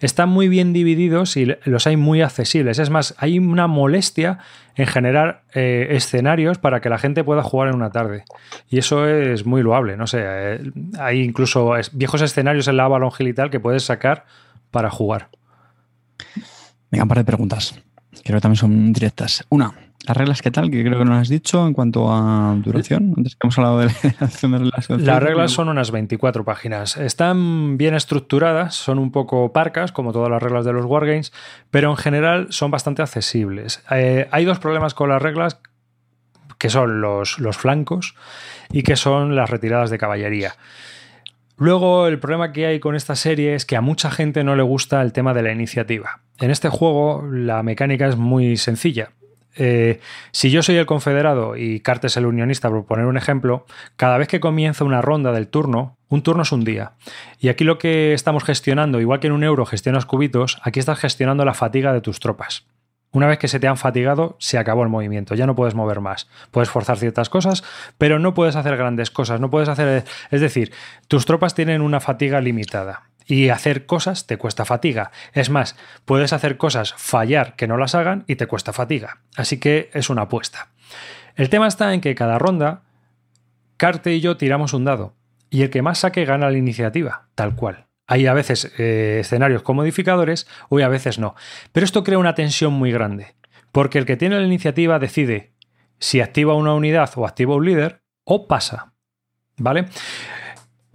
están 0.00 0.28
muy 0.28 0.48
bien 0.48 0.72
divididos 0.72 1.36
y 1.36 1.54
los 1.64 1.86
hay 1.86 1.96
muy 1.96 2.22
accesibles. 2.22 2.78
Es 2.78 2.90
más, 2.90 3.14
hay 3.18 3.38
una 3.38 3.66
molestia 3.66 4.38
en 4.74 4.86
generar 4.86 5.42
eh, 5.54 5.88
escenarios 5.90 6.58
para 6.58 6.80
que 6.80 6.88
la 6.88 6.98
gente 6.98 7.24
pueda 7.24 7.42
jugar 7.42 7.68
en 7.68 7.74
una 7.74 7.90
tarde. 7.90 8.24
Y 8.68 8.78
eso 8.78 9.06
es 9.06 9.44
muy 9.44 9.62
loable, 9.62 9.96
no 9.96 10.06
sé. 10.06 10.20
Eh, 10.24 10.70
hay 10.98 11.20
incluso 11.22 11.72
viejos 11.92 12.22
escenarios 12.22 12.68
en 12.68 12.76
la 12.76 12.84
Avalon 12.84 13.10
y 13.18 13.32
tal 13.32 13.50
que 13.50 13.60
puedes 13.60 13.84
sacar 13.84 14.24
para 14.70 14.90
jugar. 14.90 15.28
Venga, 16.90 17.04
un 17.04 17.08
par 17.08 17.18
de 17.18 17.24
preguntas. 17.24 17.82
Creo 18.24 18.36
que 18.36 18.40
también 18.40 18.56
son 18.56 18.92
directas. 18.92 19.44
Una, 19.48 19.72
¿las 20.06 20.16
reglas 20.16 20.42
qué 20.42 20.50
tal? 20.50 20.70
Que 20.70 20.84
creo 20.84 20.98
que 20.98 21.04
no 21.04 21.14
has 21.14 21.28
dicho 21.28 21.66
en 21.66 21.72
cuanto 21.72 22.12
a 22.12 22.54
duración. 22.62 23.14
Antes 23.16 23.36
que 23.36 23.46
hemos 23.46 23.58
hablado 23.58 23.78
de 23.78 23.86
la 23.86 24.96
de. 24.96 25.04
Las 25.04 25.22
reglas 25.22 25.52
son 25.52 25.68
unas 25.68 25.90
24 25.90 26.44
páginas. 26.44 26.96
Están 26.96 27.76
bien 27.78 27.94
estructuradas, 27.94 28.74
son 28.74 28.98
un 28.98 29.10
poco 29.10 29.52
parcas, 29.52 29.92
como 29.92 30.12
todas 30.12 30.30
las 30.30 30.42
reglas 30.42 30.64
de 30.64 30.72
los 30.72 30.84
Wargames, 30.84 31.32
pero 31.70 31.90
en 31.90 31.96
general 31.96 32.46
son 32.50 32.70
bastante 32.70 33.02
accesibles. 33.02 33.82
Eh, 33.90 34.28
hay 34.30 34.44
dos 34.44 34.58
problemas 34.58 34.94
con 34.94 35.08
las 35.08 35.22
reglas 35.22 35.58
que 36.58 36.70
son 36.70 37.00
los, 37.00 37.40
los 37.40 37.56
flancos 37.56 38.14
y 38.70 38.84
que 38.84 38.94
son 38.94 39.34
las 39.34 39.50
retiradas 39.50 39.90
de 39.90 39.98
caballería. 39.98 40.54
Luego, 41.56 42.06
el 42.06 42.18
problema 42.18 42.52
que 42.52 42.66
hay 42.66 42.80
con 42.80 42.94
esta 42.94 43.14
serie 43.14 43.54
es 43.54 43.66
que 43.66 43.76
a 43.76 43.80
mucha 43.80 44.10
gente 44.10 44.44
no 44.44 44.56
le 44.56 44.62
gusta 44.62 45.02
el 45.02 45.12
tema 45.12 45.34
de 45.34 45.42
la 45.42 45.52
iniciativa. 45.52 46.20
En 46.38 46.50
este 46.50 46.68
juego, 46.68 47.24
la 47.30 47.62
mecánica 47.62 48.08
es 48.08 48.16
muy 48.16 48.56
sencilla. 48.56 49.10
Eh, 49.54 50.00
si 50.30 50.50
yo 50.50 50.62
soy 50.62 50.76
el 50.76 50.86
confederado 50.86 51.56
y 51.56 51.80
Cartes 51.80 52.16
el 52.16 52.26
unionista, 52.26 52.70
por 52.70 52.86
poner 52.86 53.06
un 53.06 53.16
ejemplo, 53.16 53.66
cada 53.96 54.16
vez 54.18 54.28
que 54.28 54.40
comienza 54.40 54.84
una 54.84 55.02
ronda 55.02 55.32
del 55.32 55.48
turno, 55.48 55.96
un 56.08 56.22
turno 56.22 56.42
es 56.42 56.52
un 56.52 56.64
día. 56.64 56.92
Y 57.38 57.48
aquí 57.48 57.64
lo 57.64 57.78
que 57.78 58.14
estamos 58.14 58.44
gestionando, 58.44 59.00
igual 59.00 59.20
que 59.20 59.26
en 59.26 59.34
un 59.34 59.44
euro 59.44 59.66
gestionas 59.66 60.06
cubitos, 60.06 60.58
aquí 60.62 60.80
estás 60.80 60.98
gestionando 60.98 61.44
la 61.44 61.54
fatiga 61.54 61.92
de 61.92 62.00
tus 62.00 62.18
tropas. 62.18 62.66
Una 63.12 63.26
vez 63.26 63.38
que 63.38 63.48
se 63.48 63.60
te 63.60 63.68
han 63.68 63.76
fatigado, 63.76 64.36
se 64.38 64.56
acabó 64.58 64.82
el 64.82 64.88
movimiento, 64.88 65.34
ya 65.34 65.46
no 65.46 65.54
puedes 65.54 65.74
mover 65.74 66.00
más. 66.00 66.28
Puedes 66.50 66.70
forzar 66.70 66.98
ciertas 66.98 67.28
cosas, 67.28 67.62
pero 67.98 68.18
no 68.18 68.32
puedes 68.32 68.56
hacer 68.56 68.76
grandes 68.76 69.10
cosas, 69.10 69.38
no 69.38 69.50
puedes 69.50 69.68
hacer... 69.68 70.04
Es 70.30 70.40
decir, 70.40 70.72
tus 71.08 71.26
tropas 71.26 71.54
tienen 71.54 71.82
una 71.82 72.00
fatiga 72.00 72.40
limitada. 72.40 73.04
Y 73.26 73.50
hacer 73.50 73.86
cosas 73.86 74.26
te 74.26 74.38
cuesta 74.38 74.64
fatiga. 74.64 75.12
Es 75.34 75.50
más, 75.50 75.76
puedes 76.06 76.32
hacer 76.32 76.56
cosas, 76.56 76.94
fallar 76.96 77.54
que 77.54 77.68
no 77.68 77.76
las 77.76 77.94
hagan 77.94 78.24
y 78.26 78.36
te 78.36 78.46
cuesta 78.46 78.72
fatiga. 78.72 79.18
Así 79.36 79.60
que 79.60 79.90
es 79.92 80.10
una 80.10 80.22
apuesta. 80.22 80.68
El 81.36 81.50
tema 81.50 81.68
está 81.68 81.94
en 81.94 82.00
que 82.00 82.14
cada 82.14 82.38
ronda, 82.38 82.82
Carte 83.76 84.14
y 84.14 84.20
yo 84.20 84.36
tiramos 84.36 84.74
un 84.74 84.84
dado. 84.84 85.14
Y 85.50 85.62
el 85.62 85.70
que 85.70 85.82
más 85.82 85.98
saque 85.98 86.24
gana 86.24 86.50
la 86.50 86.56
iniciativa, 86.56 87.26
tal 87.34 87.56
cual. 87.56 87.86
Hay 88.06 88.26
a 88.26 88.34
veces 88.34 88.72
eh, 88.78 89.18
escenarios 89.20 89.62
con 89.62 89.76
modificadores 89.76 90.46
o 90.68 90.78
a 90.78 90.88
veces 90.88 91.18
no. 91.18 91.34
Pero 91.72 91.84
esto 91.84 92.04
crea 92.04 92.18
una 92.18 92.34
tensión 92.34 92.72
muy 92.72 92.92
grande, 92.92 93.34
porque 93.70 93.98
el 93.98 94.06
que 94.06 94.16
tiene 94.16 94.38
la 94.38 94.46
iniciativa 94.46 94.98
decide 94.98 95.52
si 95.98 96.20
activa 96.20 96.54
una 96.54 96.74
unidad 96.74 97.10
o 97.16 97.26
activa 97.26 97.54
un 97.54 97.64
líder 97.64 98.02
o 98.24 98.46
pasa. 98.46 98.92
¿Vale? 99.56 99.86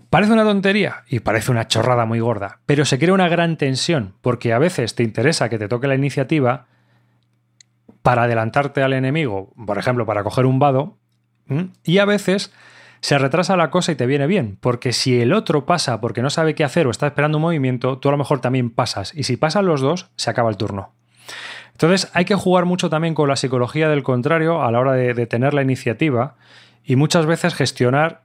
Parece 0.10 0.34
una 0.34 0.44
tontería 0.44 1.04
y 1.08 1.20
parece 1.20 1.52
una 1.52 1.68
chorrada 1.68 2.06
muy 2.06 2.20
gorda, 2.20 2.62
pero 2.66 2.86
se 2.86 2.98
crea 2.98 3.14
una 3.14 3.28
gran 3.28 3.58
tensión, 3.58 4.16
porque 4.22 4.54
a 4.54 4.60
veces 4.60 4.96
te 4.96 5.04
interesa 5.04 5.50
que 5.50 5.58
te 5.58 5.68
toque 5.68 5.88
la 5.88 5.96
iniciativa 5.96 6.68
para 8.02 8.24
adelantarte 8.24 8.82
al 8.82 8.94
enemigo, 8.94 9.54
por 9.66 9.78
ejemplo, 9.78 10.06
para 10.06 10.24
coger 10.24 10.46
un 10.46 10.60
vado, 10.60 10.98
y 11.84 11.98
a 11.98 12.06
veces 12.06 12.54
se 13.02 13.18
retrasa 13.18 13.57
la 13.57 13.69
cosa 13.69 13.91
y 13.91 13.95
te 13.95 14.06
viene 14.06 14.28
bien, 14.28 14.57
porque 14.60 14.94
si 14.94 15.19
el 15.19 15.34
otro 15.34 15.65
pasa 15.65 16.02
porque 16.02 16.22
no 16.22 16.30
sabe 16.30 16.56
qué 16.56 16.64
hacer 16.64 16.88
o 16.88 16.91
está 16.91 17.07
esperando 17.07 17.38
un 17.38 17.44
movimiento, 17.44 17.98
tú 17.99 18.10
a 18.10 18.11
lo 18.11 18.18
mejor 18.18 18.41
también 18.41 18.69
pasas, 18.69 19.14
y 19.15 19.24
si 19.24 19.38
pasan 19.38 19.65
los 19.65 19.82
dos, 19.82 20.10
se 20.15 20.30
acaba 20.30 20.49
el 20.49 20.57
turno. 20.57 20.94
Entonces 21.74 22.10
hay 22.14 22.26
que 22.26 22.36
jugar 22.36 22.65
mucho 22.65 22.90
también 22.90 23.14
con 23.14 23.30
la 23.30 23.36
psicología 23.36 23.88
del 23.88 24.02
contrario 24.02 24.64
a 24.64 24.72
la 24.72 24.80
hora 24.80 24.94
de, 24.94 25.28
tener 25.28 25.53
la 25.53 25.61
iniciativa 25.61 26.36
y 26.84 26.95
muchas 26.95 27.28
veces 27.28 27.53
gestionar 27.53 28.24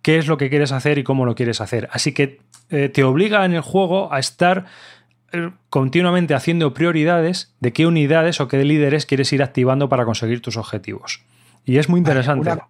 qué 0.00 0.16
es 0.16 0.28
lo 0.28 0.38
que 0.38 0.48
quieres 0.48 0.72
hacer 0.72 0.96
y 0.96 1.04
cómo 1.04 1.26
lo 1.26 1.34
quieres 1.34 1.60
hacer. 1.60 1.88
Así 1.92 2.14
que 2.14 2.40
eh, 2.70 2.88
te 2.88 3.04
obliga 3.04 3.44
en 3.44 3.52
el 3.52 3.60
juego 3.60 4.12
a 4.14 4.18
estar 4.18 4.64
eh, 5.32 5.50
continuamente 5.68 6.32
haciendo 6.32 6.72
prioridades 6.72 7.54
de 7.60 7.74
qué 7.74 7.86
unidades 7.86 8.40
o 8.40 8.48
qué 8.48 8.64
líderes 8.64 9.04
quieres 9.04 9.30
ir 9.32 9.42
activando 9.42 9.90
para 9.90 10.06
conseguir 10.06 10.40
tus 10.40 10.56
objetivos. 10.56 11.22
Y 11.66 11.76
es 11.76 11.90
muy 11.90 11.98
interesante. 11.98 12.50
Una 12.50 12.68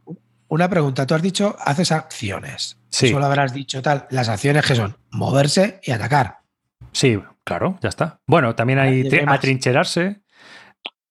pregunta, 0.69 1.07
tú 1.07 1.15
has 1.15 1.23
dicho, 1.23 1.57
haces 1.61 1.93
acciones. 1.93 2.79
Sí. 2.89 3.09
Solo 3.09 3.27
habrás 3.27 3.53
dicho 3.53 3.83
tal. 3.83 4.07
Las 4.11 4.29
acciones 4.29 4.65
que 4.65 4.75
son 4.75 4.97
moverse 5.11 5.81
y 5.83 5.91
atacar. 5.91 6.39
Sí, 6.93 7.21
claro, 7.45 7.79
ya 7.83 7.89
está. 7.89 8.21
Bueno, 8.27 8.55
también 8.55 8.79
hay 8.79 9.09
atrincherarse, 9.27 10.23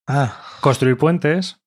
ah. 0.07 0.41
construir 0.61 0.97
puentes, 0.97 1.57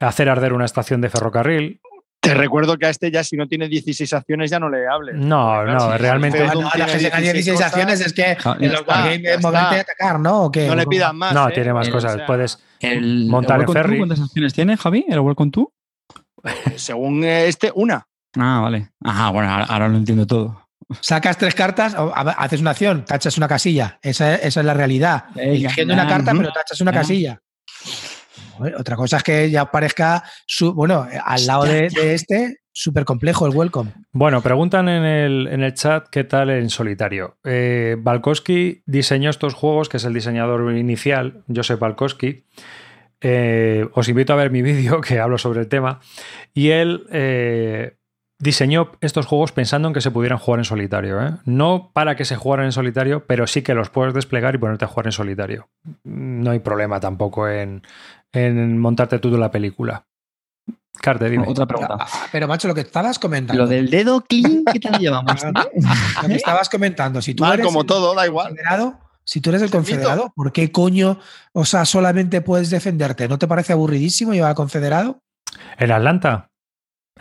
hacer 0.00 0.28
arder 0.28 0.52
una 0.52 0.64
estación 0.64 1.00
de 1.00 1.10
ferrocarril. 1.10 1.80
Te 2.20 2.34
recuerdo 2.34 2.78
que 2.78 2.86
a 2.86 2.90
este 2.90 3.10
ya 3.10 3.24
si 3.24 3.36
no 3.36 3.48
tiene 3.48 3.68
16 3.68 4.12
acciones 4.12 4.50
ya 4.50 4.60
no 4.60 4.68
le 4.68 4.86
hables. 4.86 5.16
No, 5.16 5.64
no, 5.64 5.98
realmente... 5.98 6.46
No, 6.46 6.70
la 6.74 6.86
que 6.86 6.98
tenga 6.98 7.18
16 7.18 7.60
acciones 7.60 8.00
es 8.00 8.12
que 8.12 8.36
en 8.60 8.72
los 8.72 8.86
games 8.86 9.42
moverte 9.42 9.76
y 9.76 9.78
atacar, 9.80 10.20
¿no? 10.20 10.50
No 10.54 10.74
le 10.76 10.86
pidas 10.86 11.12
más. 11.12 11.34
No, 11.34 11.48
¿eh? 11.48 11.52
tiene 11.52 11.72
más 11.72 11.88
cosas. 11.88 12.22
Puedes 12.24 12.62
el, 12.78 13.26
montar 13.26 13.60
el 13.60 13.66
en 13.66 13.72
ferry. 13.72 13.98
¿Cuántas 13.98 14.20
acciones 14.20 14.54
tiene, 14.54 14.76
Javi? 14.76 15.04
¿El 15.08 15.18
Welcome 15.18 15.50
to? 15.50 15.72
Según 16.76 17.24
este, 17.24 17.72
una. 17.74 18.06
Ah, 18.36 18.60
vale. 18.62 18.90
Ajá, 19.02 19.30
bueno, 19.30 19.50
ahora, 19.50 19.88
lo 19.88 19.96
entiendo 19.96 20.26
todo. 20.26 20.68
Sacas 21.00 21.38
tres 21.38 21.54
cartas, 21.54 21.94
haces 21.96 22.60
una 22.60 22.72
acción, 22.72 23.04
tachas 23.04 23.38
una 23.38 23.48
casilla. 23.48 23.98
Esa, 24.02 24.34
es 24.36 24.56
la 24.56 24.74
realidad. 24.74 25.24
Eligiendo 25.36 25.94
una 25.94 26.06
carta, 26.06 26.32
pero 26.32 26.52
tachas 26.52 26.80
una 26.80 26.92
casilla. 26.92 27.40
otra 28.78 28.96
cosa 28.96 29.18
es 29.18 29.22
que 29.22 29.50
ya 29.50 29.70
parezca, 29.70 30.24
su, 30.46 30.74
bueno, 30.74 31.06
al 31.24 31.46
lado 31.46 31.64
de, 31.64 31.86
este, 32.12 32.58
súper 32.72 33.04
complejo 33.04 33.46
el 33.46 33.54
welcome. 33.54 33.92
Bueno, 34.12 34.42
preguntan 34.42 34.88
en 34.88 35.04
el, 35.04 35.48
en 35.48 35.62
el 35.62 35.74
chat 35.74 36.08
qué 36.10 36.24
tal 36.24 36.50
en 36.50 36.68
solitario. 36.68 37.38
Eh, 37.44 37.96
Balkowski 37.98 38.82
diseñó 38.84 39.30
estos 39.30 39.54
juegos, 39.54 39.88
que 39.88 39.98
es 39.98 40.04
el 40.04 40.12
diseñador 40.12 40.76
inicial, 40.76 41.44
Joseph 41.54 41.78
Balkowski. 41.78 42.44
Eh, 43.22 43.88
os 43.94 44.08
invito 44.08 44.32
a 44.32 44.36
ver 44.36 44.50
mi 44.50 44.62
vídeo 44.62 45.00
que 45.00 45.20
hablo 45.20 45.38
sobre 45.38 45.60
el 45.60 45.68
tema. 45.68 46.00
Y 46.52 46.70
él 46.70 47.06
eh, 47.10 47.96
diseñó 48.38 48.92
estos 49.00 49.26
juegos 49.26 49.52
pensando 49.52 49.88
en 49.88 49.94
que 49.94 50.00
se 50.00 50.10
pudieran 50.10 50.38
jugar 50.38 50.60
en 50.60 50.64
solitario. 50.64 51.22
¿eh? 51.22 51.36
No 51.44 51.90
para 51.94 52.16
que 52.16 52.24
se 52.24 52.36
jugaran 52.36 52.66
en 52.66 52.72
solitario, 52.72 53.24
pero 53.26 53.46
sí 53.46 53.62
que 53.62 53.74
los 53.74 53.88
puedes 53.88 54.12
desplegar 54.12 54.54
y 54.54 54.58
ponerte 54.58 54.84
a 54.84 54.88
jugar 54.88 55.06
en 55.06 55.12
solitario. 55.12 55.68
No 56.04 56.50
hay 56.50 56.58
problema 56.58 56.98
tampoco 56.98 57.48
en, 57.48 57.82
montarte 58.78 59.20
tú 59.20 59.30
la 59.38 59.50
película. 59.50 60.04
Carte, 61.00 61.30
dime. 61.30 61.44
Otra 61.48 61.66
pregunta. 61.66 61.96
Ah, 61.98 62.26
pero, 62.30 62.46
macho, 62.46 62.68
lo 62.68 62.74
que 62.74 62.82
estabas 62.82 63.18
comentando. 63.18 63.62
Lo 63.62 63.68
del 63.68 63.88
dedo 63.90 64.20
clean, 64.20 64.62
¿qué 64.70 64.78
tal 64.78 65.00
llevamos? 65.00 65.42
lo 66.22 66.28
que 66.28 66.34
estabas 66.34 66.68
comentando. 66.68 67.22
Si 67.22 67.34
tú 67.34 67.44
eres 67.44 67.64
como 67.64 67.84
todo, 67.84 68.14
da 68.14 68.26
igual. 68.26 68.54
Si 69.24 69.40
tú 69.40 69.50
eres 69.50 69.62
el 69.62 69.70
confederado, 69.70 70.32
¿por 70.34 70.52
qué 70.52 70.72
coño, 70.72 71.18
o 71.52 71.64
sea, 71.64 71.84
solamente 71.84 72.40
puedes 72.40 72.70
defenderte? 72.70 73.28
¿No 73.28 73.38
te 73.38 73.46
parece 73.46 73.72
aburridísimo 73.72 74.32
llevar 74.32 74.50
al 74.50 74.56
confederado? 74.56 75.20
En 75.78 75.92
Atlanta. 75.92 76.48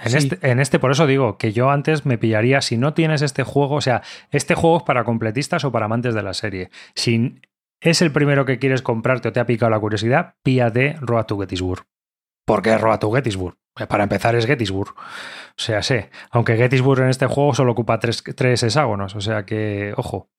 En, 0.04 0.16
este, 0.16 0.40
en 0.50 0.60
este, 0.60 0.80
por 0.80 0.92
eso 0.92 1.06
digo 1.06 1.38
que 1.38 1.52
yo 1.54 1.70
antes 1.70 2.06
me 2.06 2.18
pillaría, 2.18 2.62
si 2.62 2.78
no 2.78 2.94
tienes 2.94 3.22
este 3.22 3.44
juego, 3.44 3.76
o 3.76 3.82
sea, 3.82 4.02
este 4.32 4.56
juego 4.56 4.78
es 4.78 4.84
para 4.84 5.04
completistas 5.04 5.64
o 5.64 5.72
para 5.72 5.86
amantes 5.86 6.16
de 6.16 6.24
la 6.24 6.34
serie. 6.34 6.72
Si 6.96 7.40
es 7.82 8.02
el 8.02 8.12
primero 8.12 8.46
que 8.46 8.58
quieres 8.58 8.82
comprarte 8.82 9.28
o 9.28 9.34
te 9.34 9.40
ha 9.40 9.46
picado 9.46 9.70
la 9.70 9.80
curiosidad, 9.80 10.36
píate 10.44 10.96
Road 11.02 11.26
to 11.26 11.38
Gettysburg. 11.38 11.84
¿Por 12.46 12.62
qué 12.62 12.78
Road 12.78 13.00
to 13.00 13.12
Gettysburg? 13.12 13.56
Eh, 13.80 13.88
para 13.88 14.04
empezar 14.04 14.36
es 14.36 14.46
Gettysburg. 14.46 14.94
O 14.98 15.62
sea, 15.62 15.82
sé, 15.84 16.10
aunque 16.32 16.58
Gettysburg 16.58 17.02
en 17.02 17.10
este 17.10 17.28
juego 17.28 17.54
solo 17.54 17.74
ocupa 17.74 18.00
tres, 18.00 18.24
tres 18.36 18.64
hexágonos, 18.64 19.16
o 19.16 19.22
sea 19.22 19.46
que, 19.46 19.94
ojo. 19.98 20.30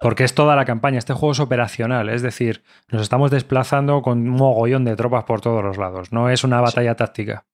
Porque 0.00 0.24
es 0.24 0.34
toda 0.34 0.56
la 0.56 0.64
campaña. 0.64 0.98
Este 0.98 1.12
juego 1.12 1.32
es 1.32 1.40
operacional, 1.40 2.08
es 2.08 2.22
decir, 2.22 2.62
nos 2.88 3.02
estamos 3.02 3.30
desplazando 3.30 4.02
con 4.02 4.18
un 4.18 4.30
mogollón 4.30 4.84
de 4.84 4.96
tropas 4.96 5.24
por 5.24 5.40
todos 5.40 5.62
los 5.62 5.76
lados. 5.76 6.12
No 6.12 6.30
es 6.30 6.44
una 6.44 6.60
batalla 6.60 6.96
táctica. 6.96 7.46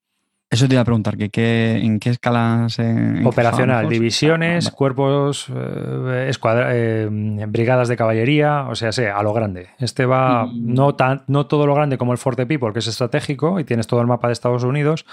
Eso 0.50 0.66
te 0.66 0.74
iba 0.74 0.80
a 0.80 0.84
preguntar, 0.84 1.18
que 1.18 1.76
¿en 1.76 2.00
qué 2.00 2.08
escala 2.08 2.68
se...? 2.70 3.22
Operacional, 3.22 3.86
divisiones, 3.86 4.70
cuerpos, 4.70 5.50
eh, 5.54 6.30
eh, 6.32 7.08
brigadas 7.46 7.88
de 7.88 7.96
caballería, 7.98 8.64
o 8.66 8.74
sea, 8.74 8.92
sea, 8.92 9.18
a 9.18 9.22
lo 9.22 9.34
grande. 9.34 9.68
Este 9.78 10.06
va 10.06 10.48
no, 10.50 10.94
tan, 10.94 11.22
no 11.26 11.46
todo 11.46 11.66
lo 11.66 11.74
grande 11.74 11.98
como 11.98 12.12
el 12.12 12.18
Forte 12.18 12.46
People, 12.46 12.72
que 12.72 12.78
es 12.78 12.86
estratégico 12.86 13.60
y 13.60 13.64
tienes 13.64 13.86
todo 13.86 14.00
el 14.00 14.06
mapa 14.06 14.28
de 14.28 14.32
Estados 14.32 14.64
Unidos. 14.64 15.04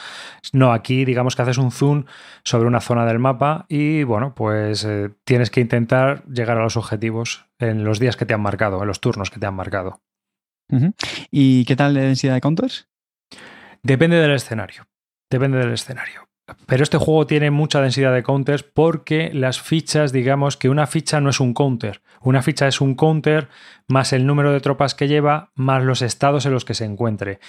No, 0.54 0.72
aquí 0.72 1.04
digamos 1.04 1.36
que 1.36 1.42
haces 1.42 1.58
un 1.58 1.72
zoom 1.72 2.06
sobre 2.46 2.68
una 2.68 2.80
zona 2.80 3.06
del 3.06 3.20
mapa 3.20 3.66
y, 3.68 4.04
bueno, 4.04 4.34
pues 4.36 4.86
eh, 4.86 5.10
tienes 5.26 5.50
que 5.50 5.60
intentar 5.60 6.24
llegar 6.28 6.58
a 6.58 6.64
los 6.64 6.78
objetivos 6.78 7.46
en 7.60 7.84
los 7.84 8.00
días 8.00 8.16
que 8.16 8.26
te 8.26 8.34
han 8.34 8.42
marcado, 8.42 8.82
en 8.82 8.88
los 8.88 9.02
turnos 9.02 9.32
que 9.32 9.42
te 9.42 9.48
han 9.48 9.56
marcado. 9.56 10.00
¿Y 11.30 11.66
qué 11.66 11.76
tal 11.76 11.94
de 11.94 12.02
densidad 12.02 12.36
de 12.36 12.42
counters? 12.42 12.88
Depende 13.84 14.16
del 14.16 14.32
escenario. 14.32 14.88
Depende 15.30 15.58
del 15.58 15.74
escenario. 15.74 16.28
Pero 16.68 16.84
este 16.84 16.98
juego 16.98 17.26
tiene 17.26 17.50
mucha 17.50 17.82
densidad 17.82 18.14
de 18.14 18.22
counters 18.22 18.62
porque 18.62 19.32
las 19.34 19.60
fichas, 19.60 20.12
digamos 20.12 20.58
que 20.58 20.70
una 20.70 20.86
ficha 20.86 21.20
no 21.20 21.30
es 21.30 21.40
un 21.40 21.54
counter. 21.54 22.02
Una 22.22 22.44
ficha 22.44 22.68
es 22.68 22.82
un 22.82 22.96
counter 22.96 23.50
más 23.88 24.14
el 24.14 24.28
número 24.28 24.52
de 24.52 24.60
tropas 24.60 24.94
que 24.94 25.08
lleva, 25.08 25.52
más 25.56 25.84
los 25.84 26.02
estados 26.04 26.46
en 26.46 26.54
los 26.54 26.64
que 26.64 26.76
se 26.76 26.86
encuentre. 26.86 27.40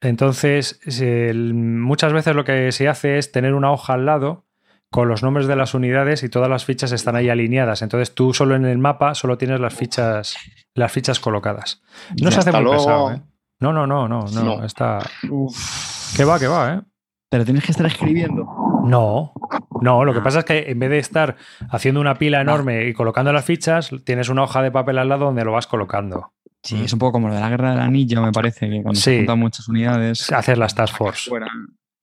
Entonces, 0.00 0.80
muchas 1.02 2.12
veces 2.12 2.36
lo 2.36 2.44
que 2.44 2.70
se 2.72 2.88
hace 2.88 3.16
es 3.16 3.32
tener 3.32 3.54
una 3.54 3.72
hoja 3.72 3.94
al 3.94 4.04
lado 4.04 4.44
con 4.90 5.08
los 5.08 5.22
nombres 5.22 5.46
de 5.46 5.56
las 5.56 5.74
unidades 5.74 6.22
y 6.22 6.28
todas 6.28 6.48
las 6.48 6.64
fichas 6.64 6.92
están 6.92 7.16
ahí 7.16 7.30
alineadas. 7.30 7.82
Entonces 7.82 8.14
tú 8.14 8.34
solo 8.34 8.54
en 8.54 8.66
el 8.66 8.78
mapa 8.78 9.14
solo 9.14 9.38
tienes 9.38 9.58
las 9.58 9.74
fichas, 9.74 10.36
las 10.74 10.92
fichas 10.92 11.18
colocadas. 11.18 11.82
No 12.22 12.30
se 12.30 12.40
hace 12.40 12.52
muy 12.52 12.62
luego. 12.62 12.78
pesado, 12.78 13.12
¿eh? 13.12 13.22
No, 13.60 13.72
no, 13.72 13.86
no, 13.86 14.06
no, 14.06 14.26
no. 14.26 14.44
No. 14.44 14.64
Está. 14.64 14.98
Que 16.16 16.24
va, 16.24 16.38
que 16.38 16.46
va, 16.46 16.74
¿eh? 16.74 16.80
Pero 17.34 17.44
tienes 17.44 17.64
que 17.64 17.72
estar 17.72 17.84
escribiendo. 17.84 18.46
No, 18.86 19.32
no, 19.80 20.04
lo 20.04 20.14
que 20.14 20.20
pasa 20.20 20.38
es 20.38 20.44
que 20.44 20.70
en 20.70 20.78
vez 20.78 20.88
de 20.88 20.98
estar 20.98 21.34
haciendo 21.68 22.00
una 22.00 22.14
pila 22.14 22.40
enorme 22.40 22.86
y 22.86 22.92
colocando 22.92 23.32
las 23.32 23.44
fichas, 23.44 23.90
tienes 24.04 24.28
una 24.28 24.44
hoja 24.44 24.62
de 24.62 24.70
papel 24.70 24.98
al 24.98 25.08
lado 25.08 25.24
donde 25.24 25.44
lo 25.44 25.50
vas 25.50 25.66
colocando. 25.66 26.32
Sí, 26.62 26.80
es 26.84 26.92
un 26.92 27.00
poco 27.00 27.10
como 27.14 27.26
lo 27.26 27.34
de 27.34 27.40
la 27.40 27.48
guerra 27.48 27.70
del 27.72 27.80
anillo, 27.80 28.22
me 28.22 28.30
parece, 28.30 28.70
que 28.70 28.82
cuando 28.82 28.94
Sí. 29.00 29.02
se 29.10 29.16
juntan 29.16 29.40
muchas 29.40 29.68
unidades. 29.68 30.30
Hacer 30.32 30.58
las 30.58 30.76
task 30.76 30.96
force. 30.96 31.28
Fuera. 31.28 31.48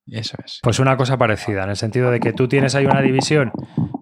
Eso 0.06 0.36
es. 0.44 0.58
Pues 0.62 0.80
una 0.80 0.98
cosa 0.98 1.16
parecida, 1.16 1.64
en 1.64 1.70
el 1.70 1.76
sentido 1.76 2.10
de 2.10 2.20
que 2.20 2.34
tú 2.34 2.46
tienes 2.46 2.74
ahí 2.74 2.84
una 2.84 3.00
división 3.00 3.52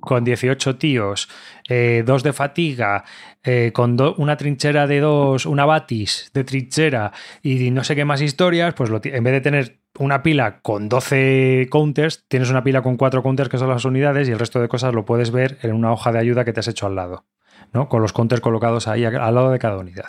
con 0.00 0.24
18 0.24 0.76
tíos, 0.76 1.28
eh, 1.68 2.02
dos 2.04 2.24
de 2.24 2.32
fatiga, 2.32 3.04
eh, 3.44 3.70
con 3.72 3.96
do- 3.96 4.14
una 4.16 4.36
trinchera 4.36 4.88
de 4.88 4.98
dos, 4.98 5.46
una 5.46 5.64
batis 5.66 6.30
de 6.34 6.42
trinchera 6.42 7.12
y 7.42 7.70
no 7.70 7.84
sé 7.84 7.94
qué 7.94 8.04
más 8.04 8.20
historias, 8.20 8.74
pues 8.74 8.90
lo 8.90 9.00
en 9.04 9.22
vez 9.22 9.32
de 9.34 9.40
tener 9.42 9.79
una 9.98 10.22
pila 10.22 10.60
con 10.60 10.88
12 10.88 11.66
counters, 11.70 12.24
tienes 12.28 12.50
una 12.50 12.62
pila 12.64 12.82
con 12.82 12.96
4 12.96 13.22
counters 13.22 13.48
que 13.48 13.58
son 13.58 13.68
las 13.68 13.84
unidades 13.84 14.28
y 14.28 14.32
el 14.32 14.38
resto 14.38 14.60
de 14.60 14.68
cosas 14.68 14.94
lo 14.94 15.04
puedes 15.04 15.30
ver 15.30 15.58
en 15.62 15.74
una 15.74 15.92
hoja 15.92 16.12
de 16.12 16.18
ayuda 16.18 16.44
que 16.44 16.52
te 16.52 16.60
has 16.60 16.68
hecho 16.68 16.86
al 16.86 16.94
lado. 16.96 17.24
¿no? 17.72 17.88
Con 17.88 18.02
los 18.02 18.12
counters 18.12 18.40
colocados 18.40 18.88
ahí 18.88 19.04
al 19.04 19.34
lado 19.34 19.50
de 19.50 19.58
cada 19.60 19.76
unidad. 19.78 20.06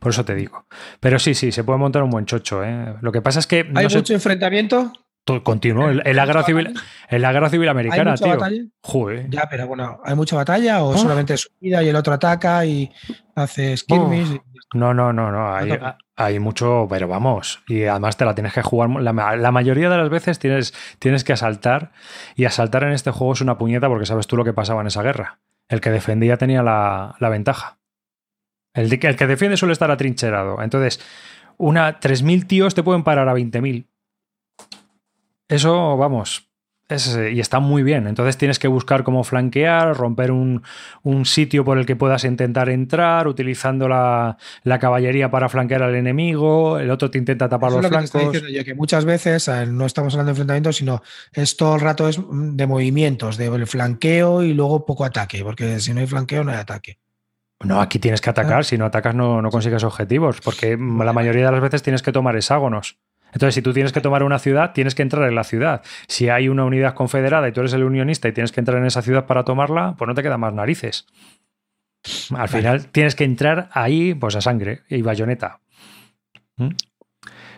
Por 0.00 0.12
eso 0.12 0.24
te 0.24 0.34
digo. 0.34 0.64
Pero 1.00 1.18
sí, 1.18 1.34
sí, 1.34 1.52
se 1.52 1.62
puede 1.64 1.78
montar 1.78 2.02
un 2.02 2.08
buen 2.10 2.24
chocho. 2.24 2.64
¿eh? 2.64 2.94
Lo 3.02 3.12
que 3.12 3.20
pasa 3.20 3.38
es 3.40 3.46
que 3.46 3.64
no 3.64 3.80
¿Hay 3.80 3.90
sé- 3.90 3.98
mucho 3.98 4.14
enfrentamiento? 4.14 4.92
todo 5.24 5.42
continuo. 5.42 5.90
En 5.90 6.00
en 6.06 6.16
la 6.16 6.24
guerra 6.24 6.44
civil, 6.44 6.72
en 7.10 7.20
la 7.22 7.32
guerra 7.32 7.50
civil 7.50 7.66
¿Hay 7.68 7.72
americana, 7.72 8.12
mucha 8.12 8.24
tío. 8.24 8.34
batalla? 8.38 8.62
Joder. 8.80 9.28
Ya, 9.28 9.48
pero 9.50 9.66
bueno, 9.66 10.00
¿hay 10.04 10.14
mucha 10.14 10.36
batalla 10.36 10.84
o 10.84 10.94
Ah. 10.94 10.98
solamente 10.98 11.36
su 11.36 11.48
vida 11.60 11.82
y 11.82 11.88
el 11.88 11.96
otro 11.96 12.14
ataca 12.14 12.64
y 12.64 12.90
hace 13.34 13.76
skirmish? 13.76 14.30
y- 14.34 14.40
No, 14.74 14.92
no, 14.94 15.12
no, 15.12 15.30
no. 15.30 15.54
Hay, 15.54 15.70
hay 16.16 16.38
mucho, 16.38 16.86
pero 16.90 17.06
vamos. 17.08 17.62
Y 17.68 17.84
además 17.84 18.16
te 18.16 18.24
la 18.24 18.34
tienes 18.34 18.52
que 18.52 18.62
jugar. 18.62 18.90
La, 18.90 19.12
ma- 19.12 19.36
la 19.36 19.52
mayoría 19.52 19.88
de 19.88 19.96
las 19.96 20.08
veces 20.10 20.38
tienes, 20.38 20.74
tienes 20.98 21.24
que 21.24 21.32
asaltar. 21.32 21.92
Y 22.34 22.44
asaltar 22.46 22.82
en 22.84 22.92
este 22.92 23.10
juego 23.10 23.32
es 23.34 23.40
una 23.40 23.58
puñeta 23.58 23.88
porque 23.88 24.06
sabes 24.06 24.26
tú 24.26 24.36
lo 24.36 24.44
que 24.44 24.52
pasaba 24.52 24.80
en 24.80 24.88
esa 24.88 25.02
guerra. 25.02 25.38
El 25.68 25.80
que 25.80 25.90
defendía 25.90 26.36
tenía 26.36 26.62
la, 26.62 27.16
la 27.20 27.28
ventaja. 27.28 27.78
El, 28.74 28.92
el 28.92 29.16
que 29.16 29.26
defiende 29.26 29.56
suele 29.56 29.72
estar 29.72 29.90
atrincherado. 29.90 30.60
Entonces, 30.62 31.00
una 31.56 31.98
3.000 32.00 32.46
tíos 32.46 32.74
te 32.74 32.82
pueden 32.82 33.04
parar 33.04 33.28
a 33.28 33.34
20.000. 33.34 33.86
Eso, 35.48 35.96
vamos. 35.96 36.50
Es, 36.88 37.16
eh, 37.16 37.32
y 37.32 37.40
está 37.40 37.60
muy 37.60 37.82
bien. 37.82 38.06
Entonces 38.06 38.36
tienes 38.36 38.58
que 38.58 38.68
buscar 38.68 39.02
cómo 39.04 39.24
flanquear, 39.24 39.96
romper 39.96 40.30
un, 40.30 40.62
un 41.02 41.24
sitio 41.24 41.64
por 41.64 41.78
el 41.78 41.86
que 41.86 41.96
puedas 41.96 42.24
intentar 42.24 42.68
entrar, 42.68 43.28
utilizando 43.28 43.88
la, 43.88 44.36
la 44.62 44.78
caballería 44.78 45.30
para 45.30 45.48
flanquear 45.48 45.82
al 45.82 45.94
enemigo. 45.94 46.78
El 46.78 46.90
otro 46.90 47.10
te 47.10 47.18
intenta 47.18 47.48
tapar 47.48 47.70
Eso 47.70 47.78
es 47.78 47.82
los 47.82 47.92
lo 47.92 47.96
que 47.96 48.00
te 48.00 48.04
estoy 48.04 48.20
flancos. 48.30 48.52
yo, 48.52 48.64
que 48.64 48.74
muchas 48.74 49.04
veces 49.04 49.50
no 49.68 49.86
estamos 49.86 50.14
hablando 50.14 50.28
de 50.28 50.32
enfrentamientos, 50.32 50.76
sino 50.76 51.02
es 51.32 51.56
todo 51.56 51.74
el 51.74 51.80
rato 51.80 52.08
es 52.08 52.20
de 52.30 52.66
movimientos, 52.66 53.36
de 53.36 53.66
flanqueo 53.66 54.42
y 54.42 54.54
luego 54.54 54.86
poco 54.86 55.04
ataque, 55.04 55.42
porque 55.42 55.80
si 55.80 55.92
no 55.92 56.00
hay 56.00 56.06
flanqueo 56.06 56.44
no 56.44 56.52
hay 56.52 56.58
ataque. 56.58 56.98
No, 57.64 57.80
aquí 57.80 57.98
tienes 57.98 58.20
que 58.20 58.30
atacar. 58.30 58.64
Si 58.64 58.76
no 58.76 58.84
atacas, 58.84 59.14
no, 59.14 59.40
no 59.40 59.50
consigues 59.50 59.82
objetivos, 59.82 60.40
porque 60.40 60.76
la 60.76 61.12
mayoría 61.12 61.46
de 61.46 61.52
las 61.52 61.60
veces 61.60 61.82
tienes 61.82 62.02
que 62.02 62.12
tomar 62.12 62.36
hexágonos. 62.36 62.98
Entonces, 63.36 63.54
si 63.54 63.60
tú 63.60 63.74
tienes 63.74 63.92
que 63.92 64.00
tomar 64.00 64.22
una 64.22 64.38
ciudad, 64.38 64.72
tienes 64.72 64.94
que 64.94 65.02
entrar 65.02 65.28
en 65.28 65.34
la 65.34 65.44
ciudad. 65.44 65.82
Si 66.08 66.30
hay 66.30 66.48
una 66.48 66.64
unidad 66.64 66.94
confederada 66.94 67.46
y 67.46 67.52
tú 67.52 67.60
eres 67.60 67.74
el 67.74 67.84
unionista 67.84 68.28
y 68.28 68.32
tienes 68.32 68.50
que 68.50 68.60
entrar 68.60 68.78
en 68.78 68.86
esa 68.86 69.02
ciudad 69.02 69.26
para 69.26 69.44
tomarla, 69.44 69.94
pues 69.98 70.08
no 70.08 70.14
te 70.14 70.22
quedan 70.22 70.40
más 70.40 70.54
narices. 70.54 71.06
Al 72.34 72.48
final 72.48 72.86
tienes 72.86 73.14
que 73.14 73.24
entrar 73.24 73.68
ahí, 73.72 74.14
pues 74.14 74.36
a 74.36 74.40
sangre 74.40 74.84
y 74.88 75.02
bayoneta. 75.02 75.60
¿Mm? 76.56 76.68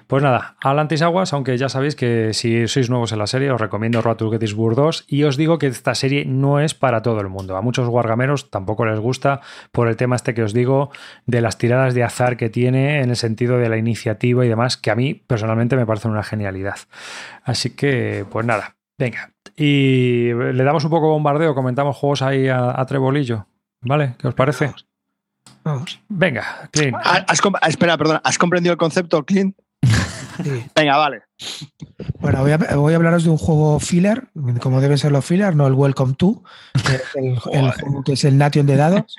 Pues 0.08 0.22
nada, 0.22 0.56
Atlantis 0.62 1.02
Aguas, 1.02 1.34
aunque 1.34 1.58
ya 1.58 1.68
sabéis 1.68 1.94
que 1.94 2.32
si 2.32 2.66
sois 2.66 2.88
nuevos 2.88 3.12
en 3.12 3.18
la 3.18 3.26
serie, 3.26 3.50
os 3.50 3.60
recomiendo 3.60 4.00
Road 4.00 4.16
to 4.16 4.30
Gettysburg 4.30 4.74
2 4.74 5.04
y 5.06 5.24
os 5.24 5.36
digo 5.36 5.58
que 5.58 5.66
esta 5.66 5.94
serie 5.94 6.24
no 6.24 6.60
es 6.60 6.72
para 6.72 7.02
todo 7.02 7.20
el 7.20 7.28
mundo. 7.28 7.58
A 7.58 7.60
muchos 7.60 7.86
wargameros 7.88 8.50
tampoco 8.50 8.86
les 8.86 8.98
gusta 8.98 9.42
por 9.70 9.86
el 9.86 9.96
tema 9.96 10.16
este 10.16 10.32
que 10.32 10.42
os 10.42 10.54
digo 10.54 10.90
de 11.26 11.42
las 11.42 11.58
tiradas 11.58 11.92
de 11.92 12.04
azar 12.04 12.38
que 12.38 12.48
tiene 12.48 13.02
en 13.02 13.10
el 13.10 13.16
sentido 13.16 13.58
de 13.58 13.68
la 13.68 13.76
iniciativa 13.76 14.46
y 14.46 14.48
demás, 14.48 14.78
que 14.78 14.90
a 14.90 14.94
mí 14.94 15.12
personalmente 15.12 15.76
me 15.76 15.84
parece 15.84 16.08
una 16.08 16.22
genialidad. 16.22 16.78
Así 17.44 17.76
que, 17.76 18.24
pues 18.30 18.46
nada, 18.46 18.76
venga. 18.96 19.32
Y 19.56 20.32
le 20.32 20.64
damos 20.64 20.84
un 20.84 20.90
poco 20.90 21.10
bombardeo, 21.10 21.54
comentamos 21.54 21.94
juegos 21.98 22.22
ahí 22.22 22.48
a, 22.48 22.80
a 22.80 22.86
trebolillo, 22.86 23.46
¿vale? 23.82 24.14
¿Qué 24.18 24.26
os 24.28 24.34
parece? 24.34 24.72
Vamos. 25.64 26.00
Venga, 26.08 26.70
Clint. 26.72 26.96
Ah, 27.04 27.26
¿Has 27.28 27.42
com- 27.42 27.52
ah, 27.60 27.68
espera, 27.68 27.98
perdona. 27.98 28.22
¿Has 28.24 28.38
comprendido 28.38 28.72
el 28.72 28.78
concepto, 28.78 29.22
Clint? 29.26 29.54
Sí. 30.42 30.64
Venga, 30.74 30.96
vale. 30.96 31.22
Bueno, 32.20 32.40
voy 32.42 32.52
a, 32.52 32.56
voy 32.76 32.92
a 32.92 32.96
hablaros 32.96 33.24
de 33.24 33.30
un 33.30 33.38
juego 33.38 33.78
filler, 33.80 34.28
como 34.60 34.80
deben 34.80 34.98
ser 34.98 35.12
los 35.12 35.24
filler, 35.24 35.54
no 35.56 35.66
el 35.66 35.74
Welcome 35.74 36.14
to, 36.14 36.42
que 36.86 36.94
es 36.96 37.02
el, 37.14 37.24
el 37.26 37.70
juego 37.72 38.02
que 38.04 38.12
es 38.12 38.24
el 38.24 38.38
Nation 38.38 38.66
de 38.66 38.76
dados. 38.76 39.16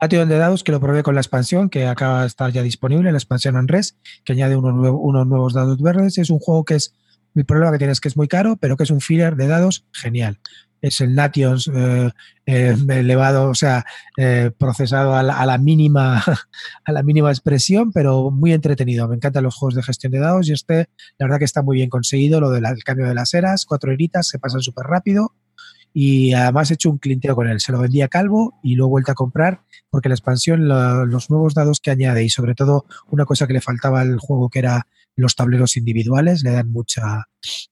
Nation 0.00 0.28
de 0.28 0.38
dados 0.38 0.64
que 0.64 0.72
lo 0.72 0.80
probé 0.80 1.02
con 1.02 1.14
la 1.14 1.20
expansión, 1.20 1.68
que 1.70 1.86
acaba 1.86 2.22
de 2.22 2.26
estar 2.26 2.50
ya 2.52 2.62
disponible, 2.62 3.10
la 3.12 3.18
expansión 3.18 3.56
Unrest, 3.56 3.96
que 4.24 4.32
añade 4.32 4.56
unos, 4.56 4.74
nuevo- 4.74 4.98
unos 4.98 5.26
nuevos 5.26 5.54
dados 5.54 5.80
verdes. 5.82 6.18
Es 6.18 6.30
un 6.30 6.38
juego 6.38 6.64
que 6.64 6.74
es, 6.76 6.94
el 7.34 7.44
problema 7.44 7.72
que 7.72 7.78
tiene 7.78 7.92
es 7.92 8.00
que 8.00 8.08
es 8.08 8.16
muy 8.16 8.28
caro, 8.28 8.56
pero 8.56 8.76
que 8.76 8.84
es 8.84 8.90
un 8.90 9.00
filler 9.00 9.36
de 9.36 9.46
dados 9.48 9.84
genial. 9.92 10.38
Es 10.80 11.00
el 11.00 11.14
Nations 11.14 11.70
eh, 11.74 12.10
eh, 12.46 12.76
elevado, 12.88 13.48
o 13.48 13.54
sea, 13.54 13.84
eh, 14.16 14.50
procesado 14.56 15.14
a 15.14 15.22
la, 15.22 15.38
a 15.38 15.46
la 15.46 15.58
mínima 15.58 16.22
a 16.84 16.92
la 16.92 17.02
mínima 17.02 17.30
expresión, 17.30 17.92
pero 17.92 18.30
muy 18.30 18.52
entretenido. 18.52 19.08
Me 19.08 19.16
encantan 19.16 19.44
los 19.44 19.56
juegos 19.56 19.74
de 19.74 19.82
gestión 19.82 20.12
de 20.12 20.20
dados 20.20 20.48
y 20.48 20.52
este, 20.52 20.88
la 21.18 21.26
verdad 21.26 21.38
que 21.38 21.44
está 21.44 21.62
muy 21.62 21.76
bien 21.76 21.90
conseguido, 21.90 22.40
lo 22.40 22.50
del 22.50 22.64
cambio 22.84 23.06
de 23.06 23.14
las 23.14 23.34
eras, 23.34 23.66
cuatro 23.66 23.92
heritas, 23.92 24.28
se 24.28 24.38
pasan 24.38 24.60
súper 24.60 24.86
rápido 24.86 25.34
y 25.92 26.32
además 26.32 26.70
he 26.70 26.74
hecho 26.74 26.90
un 26.90 26.98
clinteo 26.98 27.34
con 27.34 27.48
él. 27.48 27.60
Se 27.60 27.72
lo 27.72 27.80
vendí 27.80 28.02
a 28.02 28.08
Calvo 28.08 28.54
y 28.62 28.76
lo 28.76 28.84
he 28.84 28.88
vuelto 28.88 29.12
a 29.12 29.14
comprar 29.14 29.62
porque 29.90 30.08
la 30.08 30.14
expansión, 30.14 30.68
los 30.68 31.30
nuevos 31.30 31.54
dados 31.54 31.80
que 31.80 31.90
añade 31.90 32.22
y 32.24 32.30
sobre 32.30 32.54
todo 32.54 32.84
una 33.08 33.24
cosa 33.24 33.46
que 33.46 33.54
le 33.54 33.60
faltaba 33.60 34.00
al 34.00 34.18
juego 34.18 34.48
que 34.48 34.60
era 34.60 34.86
los 35.18 35.34
tableros 35.34 35.76
individuales, 35.76 36.42
le 36.42 36.50
dan 36.52 36.70
mucha, 36.70 37.24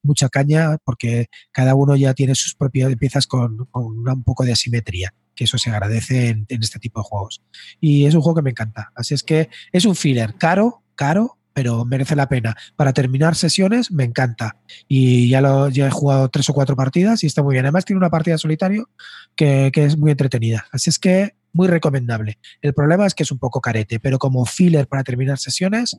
mucha 0.02 0.28
caña 0.28 0.78
porque 0.84 1.26
cada 1.52 1.74
uno 1.74 1.94
ya 1.96 2.12
tiene 2.12 2.34
sus 2.34 2.54
propias 2.54 2.94
piezas 2.96 3.26
con, 3.26 3.66
con 3.70 4.06
un 4.08 4.24
poco 4.24 4.44
de 4.44 4.52
asimetría, 4.52 5.14
que 5.34 5.44
eso 5.44 5.56
se 5.56 5.70
agradece 5.70 6.28
en- 6.28 6.46
en 6.48 6.62
este 6.62 6.78
tipo 6.78 7.00
de 7.00 7.04
juegos. 7.04 7.42
Y 7.80 8.06
es 8.06 8.14
un 8.14 8.20
juego 8.22 8.36
que 8.36 8.42
me 8.42 8.50
encanta. 8.50 8.90
Así 8.94 9.14
es 9.14 9.22
que 9.22 9.48
es 9.72 9.84
un 9.84 9.94
filler 9.94 10.34
caro, 10.34 10.82
caro, 10.96 11.38
pero 11.52 11.84
merece 11.84 12.16
la 12.16 12.28
pena. 12.28 12.54
Para 12.74 12.92
terminar 12.92 13.34
sesiones, 13.36 13.90
me 13.90 14.04
encanta. 14.04 14.56
Y 14.88 15.28
ya, 15.28 15.40
lo, 15.40 15.68
ya 15.70 15.86
he 15.86 15.90
jugado 15.90 16.28
tres 16.28 16.50
o 16.50 16.52
cuatro 16.52 16.76
partidas 16.76 17.22
y 17.22 17.26
está 17.28 17.42
muy 17.42 17.54
bien. 17.54 17.64
Además, 17.64 17.84
tiene 17.84 17.98
una 17.98 18.10
partida 18.10 18.36
solitario 18.38 18.90
que, 19.36 19.70
que 19.72 19.84
es 19.84 19.96
muy 19.96 20.10
entretenida. 20.10 20.66
Así 20.72 20.90
es 20.90 20.98
que 20.98 21.34
muy 21.52 21.68
recomendable. 21.68 22.38
El 22.60 22.74
problema 22.74 23.06
es 23.06 23.14
que 23.14 23.22
es 23.22 23.30
un 23.32 23.38
poco 23.38 23.60
carete, 23.62 24.00
pero 24.00 24.18
como 24.18 24.44
filler 24.44 24.86
para 24.88 25.02
terminar 25.04 25.38
sesiones, 25.38 25.96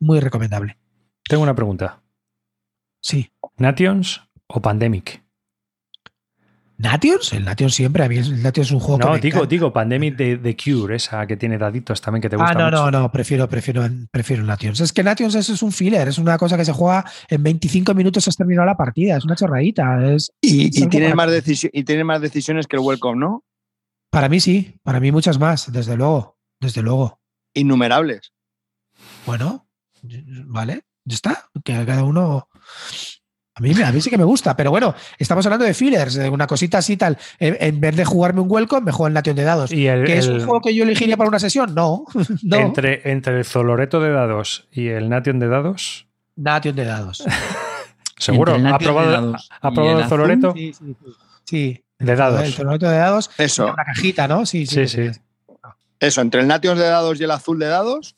muy 0.00 0.20
recomendable. 0.20 0.78
Tengo 1.28 1.42
una 1.42 1.54
pregunta. 1.54 2.02
Sí. 3.00 3.30
¿Nations 3.56 4.22
o 4.46 4.60
Pandemic? 4.60 5.22
¿Nations? 6.80 7.32
El 7.32 7.44
Nations 7.44 7.74
siempre. 7.74 8.04
A 8.04 8.08
mí 8.08 8.16
el 8.18 8.40
Nations 8.42 8.68
es 8.68 8.70
un 8.72 8.78
juego 8.78 8.98
que 9.00 9.04
No, 9.06 9.14
digo, 9.18 9.26
encanta. 9.38 9.46
digo, 9.48 9.72
Pandemic 9.72 10.16
de, 10.16 10.36
de 10.36 10.56
Cure, 10.56 10.94
esa 10.94 11.26
que 11.26 11.36
tiene 11.36 11.58
daditos 11.58 12.00
también 12.00 12.22
que 12.22 12.28
te 12.28 12.36
gusta 12.36 12.50
Ah, 12.52 12.54
no, 12.54 12.64
mucho. 12.66 12.90
no, 12.92 13.00
no, 13.02 13.10
prefiero, 13.12 13.48
prefiero, 13.48 13.82
prefiero 14.12 14.44
Nations. 14.44 14.78
Es 14.80 14.92
que 14.92 15.02
Nations 15.02 15.34
es, 15.34 15.48
es 15.48 15.62
un 15.62 15.72
filler, 15.72 16.06
es 16.06 16.18
una 16.18 16.38
cosa 16.38 16.56
que 16.56 16.64
se 16.64 16.72
juega 16.72 17.04
en 17.28 17.42
25 17.42 17.94
minutos 17.94 18.28
has 18.28 18.36
terminado 18.36 18.64
la 18.66 18.76
partida, 18.76 19.16
es 19.16 19.24
una 19.24 19.34
chorradita. 19.34 20.12
Es, 20.14 20.30
Y, 20.40 20.68
es 20.68 20.76
y 20.76 20.78
algo 20.82 20.90
tiene 20.90 21.14
más 21.14 21.28
decisi- 21.30 21.70
y 21.72 21.82
tiene 21.82 22.04
más 22.04 22.20
decisiones 22.20 22.68
que 22.68 22.76
el 22.76 22.82
Welcome, 22.82 23.18
¿no? 23.18 23.44
Para 24.10 24.28
mí 24.28 24.38
sí, 24.38 24.78
para 24.84 25.00
mí 25.00 25.10
muchas 25.10 25.38
más, 25.40 25.72
desde 25.72 25.96
luego, 25.96 26.38
desde 26.60 26.82
luego. 26.82 27.20
Innumerables. 27.54 28.32
Bueno, 29.26 29.67
vale, 30.46 30.82
ya 31.04 31.14
está, 31.14 31.44
que 31.64 31.84
cada 31.86 32.04
uno 32.04 32.48
A 33.54 33.60
mí, 33.60 33.72
a 33.82 33.90
mí 33.90 34.00
sí 34.00 34.08
que 34.10 34.18
me 34.18 34.24
gusta, 34.24 34.56
pero 34.56 34.70
bueno, 34.70 34.94
estamos 35.18 35.44
hablando 35.46 35.64
de 35.64 35.74
fillers, 35.74 36.14
de 36.14 36.28
una 36.30 36.46
cosita 36.46 36.78
así 36.78 36.96
tal. 36.96 37.18
En, 37.40 37.56
en 37.60 37.80
vez 37.80 37.96
de 37.96 38.04
jugarme 38.04 38.40
un 38.40 38.46
welcome, 38.50 38.82
me 38.82 38.92
juego 38.92 39.08
el 39.08 39.14
Nation 39.14 39.34
de 39.34 39.42
dados. 39.42 39.72
Y 39.72 39.88
el- 39.88 40.04
¿Que 40.06 40.18
es 40.18 40.28
un 40.28 40.36
el- 40.36 40.44
juego 40.44 40.60
que 40.60 40.74
yo 40.74 40.84
elegiría 40.84 41.16
para 41.16 41.28
una 41.28 41.40
sesión? 41.40 41.74
No. 41.74 42.04
no. 42.44 42.56
Entre, 42.56 43.10
entre 43.10 43.38
el 43.38 43.44
Zoloreto 43.44 44.00
de 44.00 44.10
dados 44.12 44.68
y 44.70 44.86
el 44.88 45.08
Nation 45.08 45.40
de 45.40 45.48
dados, 45.48 46.06
Nation 46.36 46.76
de 46.76 46.84
dados. 46.84 47.24
seguro. 48.16 48.54
El 48.54 48.60
¿Ha 48.66 48.70
Nation 48.70 48.78
de 48.78 48.84
probado, 48.84 49.10
dados 49.10 49.48
ha 49.60 49.70
probado 49.72 49.96
el 49.98 50.02
el 50.04 50.08
Zoloreto 50.08 50.52
Sí, 50.54 50.72
sí, 50.72 50.84
sí. 51.04 51.12
Sí. 51.44 51.84
de 51.98 52.12
El 52.12 52.18
dados? 52.18 52.54
torneo 52.54 52.78
de 52.78 52.86
dados. 52.96 53.30
Eso. 53.38 53.72
Una 53.72 53.84
cajita, 53.84 54.28
¿no? 54.28 54.46
Sí, 54.46 54.66
sí. 54.66 54.86
Sí, 54.86 55.10
sí. 55.10 55.20
Eso, 55.98 56.20
entre 56.20 56.42
el 56.42 56.46
Nations 56.46 56.78
de 56.78 56.86
dados 56.86 57.20
y 57.20 57.24
el 57.24 57.30
azul 57.32 57.58
de 57.58 57.66
dados. 57.66 58.14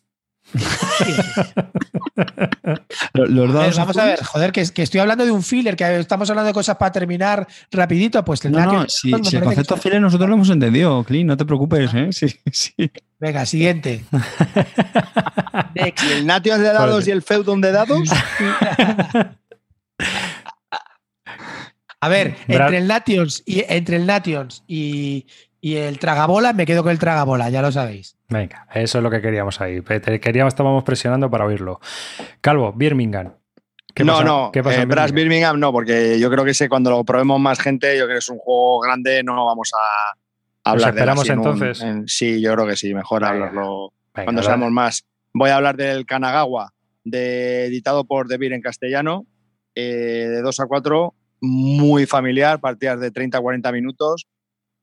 Los 3.15 3.51
A 3.51 3.53
ver, 3.53 3.53
dados 3.53 3.77
vamos 3.77 3.97
a 3.97 4.05
ver, 4.05 4.23
joder, 4.25 4.53
que, 4.53 4.65
que 4.71 4.83
estoy 4.83 5.01
hablando 5.01 5.25
de 5.25 5.31
un 5.31 5.43
filler, 5.43 5.77
que 5.77 5.99
estamos 6.01 6.29
hablando 6.31 6.49
de 6.49 6.53
cosas 6.55 6.77
para 6.77 6.93
terminar 6.93 7.47
rapidito, 7.71 8.25
pues 8.25 8.45
el 8.45 8.53
No, 8.53 8.59
Nation 8.59 8.83
no, 8.83 8.89
si, 8.89 9.13
el 9.13 9.21
que 9.23 9.41
concepto 9.41 9.75
es- 9.77 9.81
filler 9.83 10.01
nosotros 10.01 10.29
lo 10.29 10.35
hemos 10.37 10.51
entendido, 10.51 11.03
Clint, 11.05 11.29
no 11.29 11.37
te 11.37 11.45
preocupes, 11.45 11.91
¿eh? 11.95 12.09
Sí, 12.13 12.27
sí. 12.53 12.75
Venga, 13.19 13.45
siguiente. 13.47 14.05
Next. 15.75 16.05
Y 16.05 16.13
el 16.13 16.27
Nations 16.27 16.61
de 16.61 16.73
dados 16.73 17.07
y 17.07 17.11
el 17.11 17.23
Feudum 17.23 17.61
de 17.61 17.73
dados. 17.73 18.09
A 22.03 22.09
ver, 22.09 22.35
entre 22.49 22.79
el 22.79 22.87
Nations 22.89 23.43
y 23.45 23.63
entre 23.69 23.97
el 23.97 24.07
Nations 24.07 24.65
y, 24.67 25.27
y 25.61 25.77
el 25.77 25.99
Tragabola, 25.99 26.53
me 26.53 26.65
quedo 26.67 26.83
con 26.83 26.93
el 26.93 26.99
Tragabola, 26.99 27.51
ya 27.51 27.63
lo 27.63 27.71
sabéis. 27.73 28.17
Venga, 28.29 28.67
eso 28.75 28.99
es 28.99 29.05
lo 29.05 29.11
que 29.11 29.21
queríamos 29.21 29.61
ahí. 29.61 29.83
Queríamos, 29.83 30.53
estábamos 30.55 30.85
presionando 30.85 31.31
para 31.31 31.45
oírlo. 31.47 31.81
Calvo, 32.41 32.73
Birmingham. 32.73 33.35
¿Qué 33.95 34.05
no, 34.05 34.13
pasa? 34.15 34.25
no, 34.25 34.51
¿Qué 34.53 34.63
pasa 34.63 34.83
eh, 34.83 34.87
Birmingham? 34.87 35.15
Birmingham 35.15 35.61
no, 35.61 35.73
porque 35.73 36.19
yo 36.21 36.31
creo 36.31 36.45
que 36.45 36.53
ese 36.53 36.69
cuando 36.69 36.91
lo 36.91 37.05
probemos 37.05 37.41
más 37.41 37.59
gente, 37.61 37.97
yo 37.99 38.05
creo 38.05 38.17
que 38.17 38.19
es 38.21 38.29
un 38.29 38.39
juego 38.39 38.81
grande, 38.81 39.23
no 39.25 39.45
vamos 39.45 39.71
a 39.75 40.71
hablar 40.71 40.93
de 40.95 41.01
esperamos 41.01 41.23
así 41.23 41.33
en 41.33 41.39
un- 41.41 41.45
entonces? 41.47 41.81
en- 41.83 42.09
sí, 42.09 42.41
yo 42.41 42.55
creo 42.55 42.67
que 42.67 42.77
sí, 42.77 42.95
mejor 42.95 43.23
Venga. 43.23 43.33
hablarlo 43.35 43.93
Venga, 44.15 44.25
cuando 44.27 44.43
dale. 44.43 44.47
seamos 44.55 44.71
más. 44.71 45.05
Voy 45.35 45.51
a 45.51 45.57
hablar 45.57 45.77
del 45.77 46.07
Kanagawa, 46.07 46.73
de, 47.05 47.67
editado 47.67 48.05
por 48.05 48.29
De 48.29 48.39
Beer 48.39 48.53
en 48.53 48.63
castellano, 48.63 49.27
eh, 49.75 50.27
de 50.31 50.41
2 50.41 50.61
a 50.61 50.67
4, 50.67 51.15
muy 51.41 52.07
familiar, 52.07 52.61
partidas 52.61 53.01
de 53.01 53.11
30 53.11 53.39
a 53.39 53.41
40 53.41 53.73
minutos. 53.73 54.27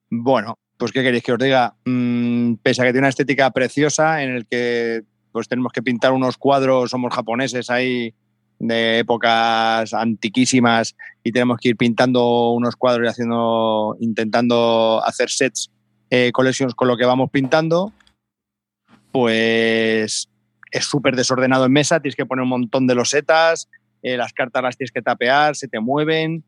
Bueno, 0.10 0.58
pues 0.78 0.92
¿qué 0.92 1.04
queréis 1.04 1.24
que 1.24 1.34
os 1.34 1.40
diga? 1.40 1.76
Mm, 1.86 2.56
pese 2.64 2.82
a 2.82 2.86
que 2.86 2.92
tiene 2.92 3.06
una 3.06 3.10
estética 3.10 3.50
preciosa 3.52 4.24
en 4.24 4.32
el 4.32 4.46
que 4.46 5.04
pues 5.32 5.48
tenemos 5.48 5.72
que 5.72 5.84
pintar 5.84 6.14
unos 6.14 6.38
cuadros, 6.38 6.90
somos 6.90 7.14
japoneses 7.14 7.70
ahí 7.70 8.14
de 8.60 9.00
épocas 9.00 9.94
antiquísimas 9.94 10.96
y 11.24 11.32
tenemos 11.32 11.60
que 11.60 11.70
ir 11.70 11.78
pintando 11.78 12.52
unos 12.52 12.76
cuadros 12.76 13.06
y 13.06 13.10
haciendo, 13.10 13.98
intentando 14.00 15.02
hacer 15.06 15.30
sets, 15.30 15.72
eh, 16.10 16.32
collections 16.32 16.74
con 16.74 16.88
lo 16.88 16.98
que 16.98 17.06
vamos 17.06 17.30
pintando, 17.30 17.92
pues 19.12 20.30
es 20.72 20.86
súper 20.86 21.16
desordenado 21.16 21.66
en 21.66 21.72
mesa, 21.72 22.00
tienes 22.00 22.16
que 22.16 22.26
poner 22.26 22.44
un 22.44 22.50
montón 22.50 22.88
de 22.88 22.96
losetas, 22.96 23.70
eh, 24.02 24.18
las 24.18 24.34
cartas 24.34 24.64
las 24.64 24.78
tienes 24.78 24.92
que 24.92 25.02
tapear, 25.02 25.56
se 25.56 25.68
te 25.68 25.80
mueven. 25.80 26.44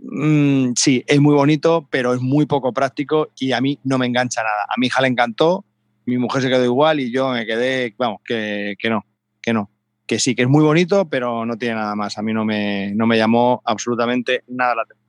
Mm, 0.00 0.72
sí, 0.76 1.04
es 1.06 1.20
muy 1.20 1.34
bonito, 1.34 1.86
pero 1.90 2.14
es 2.14 2.20
muy 2.20 2.46
poco 2.46 2.72
práctico 2.72 3.28
y 3.38 3.52
a 3.52 3.60
mí 3.60 3.78
no 3.84 3.98
me 3.98 4.06
engancha 4.06 4.42
nada. 4.42 4.64
A 4.68 4.74
mi 4.78 4.86
hija 4.86 5.02
le 5.02 5.08
encantó, 5.08 5.64
mi 6.06 6.18
mujer 6.18 6.42
se 6.42 6.48
quedó 6.48 6.64
igual 6.64 7.00
y 7.00 7.10
yo 7.12 7.30
me 7.30 7.44
quedé, 7.46 7.94
vamos, 7.98 8.20
que, 8.24 8.74
que 8.78 8.90
no, 8.90 9.04
que 9.42 9.52
no. 9.52 9.70
Que 10.06 10.18
sí, 10.18 10.34
que 10.34 10.42
es 10.42 10.48
muy 10.48 10.62
bonito, 10.62 11.08
pero 11.08 11.46
no 11.46 11.56
tiene 11.56 11.76
nada 11.76 11.94
más. 11.96 12.18
A 12.18 12.22
mí 12.22 12.32
no 12.34 12.44
me, 12.44 12.92
no 12.94 13.06
me 13.06 13.16
llamó 13.16 13.62
absolutamente 13.64 14.44
nada 14.48 14.74
la 14.74 14.82
atención. 14.82 15.08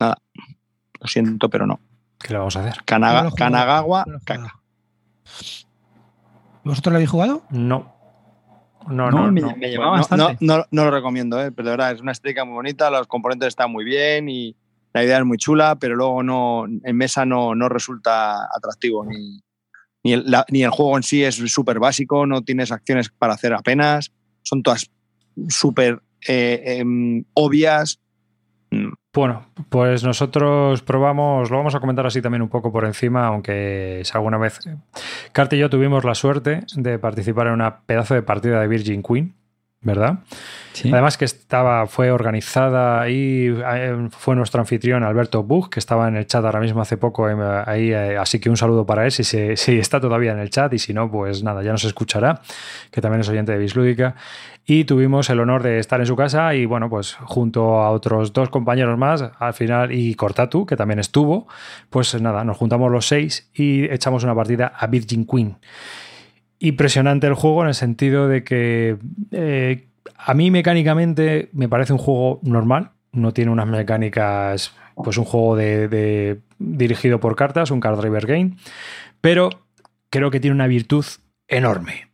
Nada. 0.00 0.16
Lo 1.00 1.06
siento, 1.06 1.48
pero 1.48 1.64
no. 1.66 1.80
¿Qué 2.18 2.32
le 2.32 2.38
vamos 2.38 2.56
a 2.56 2.60
hacer? 2.60 2.82
Kanaga- 2.84 3.22
No 3.24 3.30
Kanagawa, 3.30 4.04
caca. 4.24 4.60
¿Vosotros 6.64 6.92
lo 6.92 6.96
habéis 6.96 7.10
jugado? 7.10 7.44
No. 7.50 7.94
No, 8.88 9.10
No, 9.10 9.26
no, 9.26 9.32
me- 9.32 9.40
no. 9.40 9.56
me 9.56 9.70
llamaba 9.70 10.00
No, 10.40 10.64
lo 10.84 10.90
recomiendo, 10.90 11.40
¿eh? 11.42 11.52
pero 11.52 11.66
de 11.68 11.76
verdad 11.76 11.92
es 11.92 12.00
una 12.00 12.12
estética 12.12 12.44
muy 12.44 12.54
bonita, 12.54 12.90
los 12.90 13.06
componentes 13.06 13.48
están 13.48 13.70
muy 13.70 13.84
bien 13.84 14.28
y 14.28 14.56
la 14.92 15.04
idea 15.04 15.18
es 15.18 15.24
muy 15.24 15.36
chula, 15.38 15.76
pero 15.78 15.94
luego 15.96 16.22
no 16.22 16.64
en 16.66 16.96
mesa 16.96 17.24
no, 17.26 17.54
no 17.54 17.68
resulta 17.68 18.44
atractivo. 18.56 19.04
Ni, 19.04 19.40
ni, 20.04 20.12
el, 20.14 20.30
la- 20.30 20.46
ni 20.50 20.62
el 20.64 20.70
juego 20.70 20.96
en 20.96 21.02
sí 21.02 21.22
es 21.22 21.36
súper 21.36 21.78
básico, 21.78 22.26
no 22.26 22.42
tienes 22.42 22.72
acciones 22.72 23.10
para 23.10 23.34
hacer 23.34 23.52
apenas, 23.54 24.12
son 24.42 24.62
todas 24.62 24.90
súper 25.48 26.00
eh, 26.26 26.78
em, 26.78 27.24
obvias. 27.34 28.00
Bueno, 29.14 29.46
pues 29.70 30.04
nosotros 30.04 30.82
probamos, 30.82 31.50
lo 31.50 31.56
vamos 31.56 31.74
a 31.74 31.80
comentar 31.80 32.06
así 32.06 32.20
también 32.20 32.42
un 32.42 32.48
poco 32.48 32.70
por 32.70 32.84
encima, 32.84 33.26
aunque 33.26 34.02
si 34.04 34.12
alguna 34.14 34.36
vez. 34.36 34.60
Cart 35.32 35.52
y 35.54 35.58
yo 35.58 35.70
tuvimos 35.70 36.04
la 36.04 36.14
suerte 36.14 36.64
de 36.76 36.98
participar 36.98 37.46
en 37.46 37.54
una 37.54 37.80
pedazo 37.80 38.14
de 38.14 38.22
partida 38.22 38.60
de 38.60 38.68
Virgin 38.68 39.02
Queen, 39.02 39.34
¿verdad? 39.80 40.18
Sí. 40.72 40.90
Además 40.92 41.16
que 41.16 41.24
estaba, 41.24 41.86
fue 41.86 42.10
organizada 42.10 43.08
y 43.08 43.46
eh, 43.48 44.08
fue 44.10 44.34
nuestro 44.36 44.60
anfitrión 44.60 45.02
Alberto 45.04 45.42
Bug, 45.42 45.70
que 45.70 45.78
estaba 45.78 46.08
en 46.08 46.16
el 46.16 46.26
chat 46.26 46.44
ahora 46.44 46.60
mismo 46.60 46.80
hace 46.80 46.96
poco, 46.96 47.28
eh, 47.28 47.62
ahí, 47.66 47.92
eh, 47.92 48.16
así 48.16 48.38
que 48.40 48.50
un 48.50 48.56
saludo 48.56 48.84
para 48.86 49.04
él, 49.04 49.12
si, 49.12 49.24
se- 49.24 49.56
si 49.56 49.78
está 49.78 50.00
todavía 50.00 50.32
en 50.32 50.38
el 50.40 50.50
chat 50.50 50.72
y 50.74 50.78
si 50.78 50.92
no, 50.92 51.10
pues 51.10 51.42
nada, 51.42 51.62
ya 51.62 51.72
nos 51.72 51.84
escuchará, 51.84 52.40
que 52.90 53.00
también 53.00 53.20
es 53.20 53.28
oyente 53.28 53.52
de 53.52 53.58
Bislúdica. 53.58 54.14
Y 54.70 54.84
tuvimos 54.84 55.30
el 55.30 55.40
honor 55.40 55.62
de 55.62 55.78
estar 55.78 55.98
en 55.98 56.04
su 56.06 56.14
casa 56.14 56.54
y 56.54 56.66
bueno, 56.66 56.90
pues 56.90 57.14
junto 57.22 57.80
a 57.80 57.90
otros 57.90 58.34
dos 58.34 58.50
compañeros 58.50 58.98
más, 58.98 59.24
al 59.38 59.54
final, 59.54 59.92
y 59.92 60.14
Cortatu, 60.14 60.66
que 60.66 60.76
también 60.76 60.98
estuvo, 60.98 61.48
pues 61.88 62.20
nada, 62.20 62.44
nos 62.44 62.58
juntamos 62.58 62.92
los 62.92 63.06
seis 63.08 63.48
y 63.54 63.84
echamos 63.90 64.24
una 64.24 64.34
partida 64.34 64.72
a 64.76 64.86
Virgin 64.86 65.24
Queen. 65.26 65.56
Impresionante 66.60 67.26
el 67.26 67.34
juego 67.34 67.62
en 67.62 67.68
el 67.68 67.74
sentido 67.74 68.28
de 68.28 68.42
que 68.44 68.96
eh, 69.30 69.86
a 70.16 70.34
mí 70.34 70.50
mecánicamente 70.50 71.48
me 71.52 71.68
parece 71.68 71.92
un 71.92 71.98
juego 71.98 72.40
normal, 72.42 72.90
no 73.12 73.32
tiene 73.32 73.50
unas 73.52 73.66
mecánicas, 73.68 74.74
pues 74.96 75.16
un 75.18 75.24
juego 75.24 75.54
de, 75.56 75.88
de- 75.88 76.40
dirigido 76.58 77.20
por 77.20 77.36
cartas, 77.36 77.70
un 77.70 77.78
card 77.80 78.00
driver 78.00 78.26
game, 78.26 78.56
pero 79.20 79.50
creo 80.10 80.30
que 80.30 80.40
tiene 80.40 80.54
una 80.54 80.66
virtud 80.66 81.04
enorme. 81.46 82.08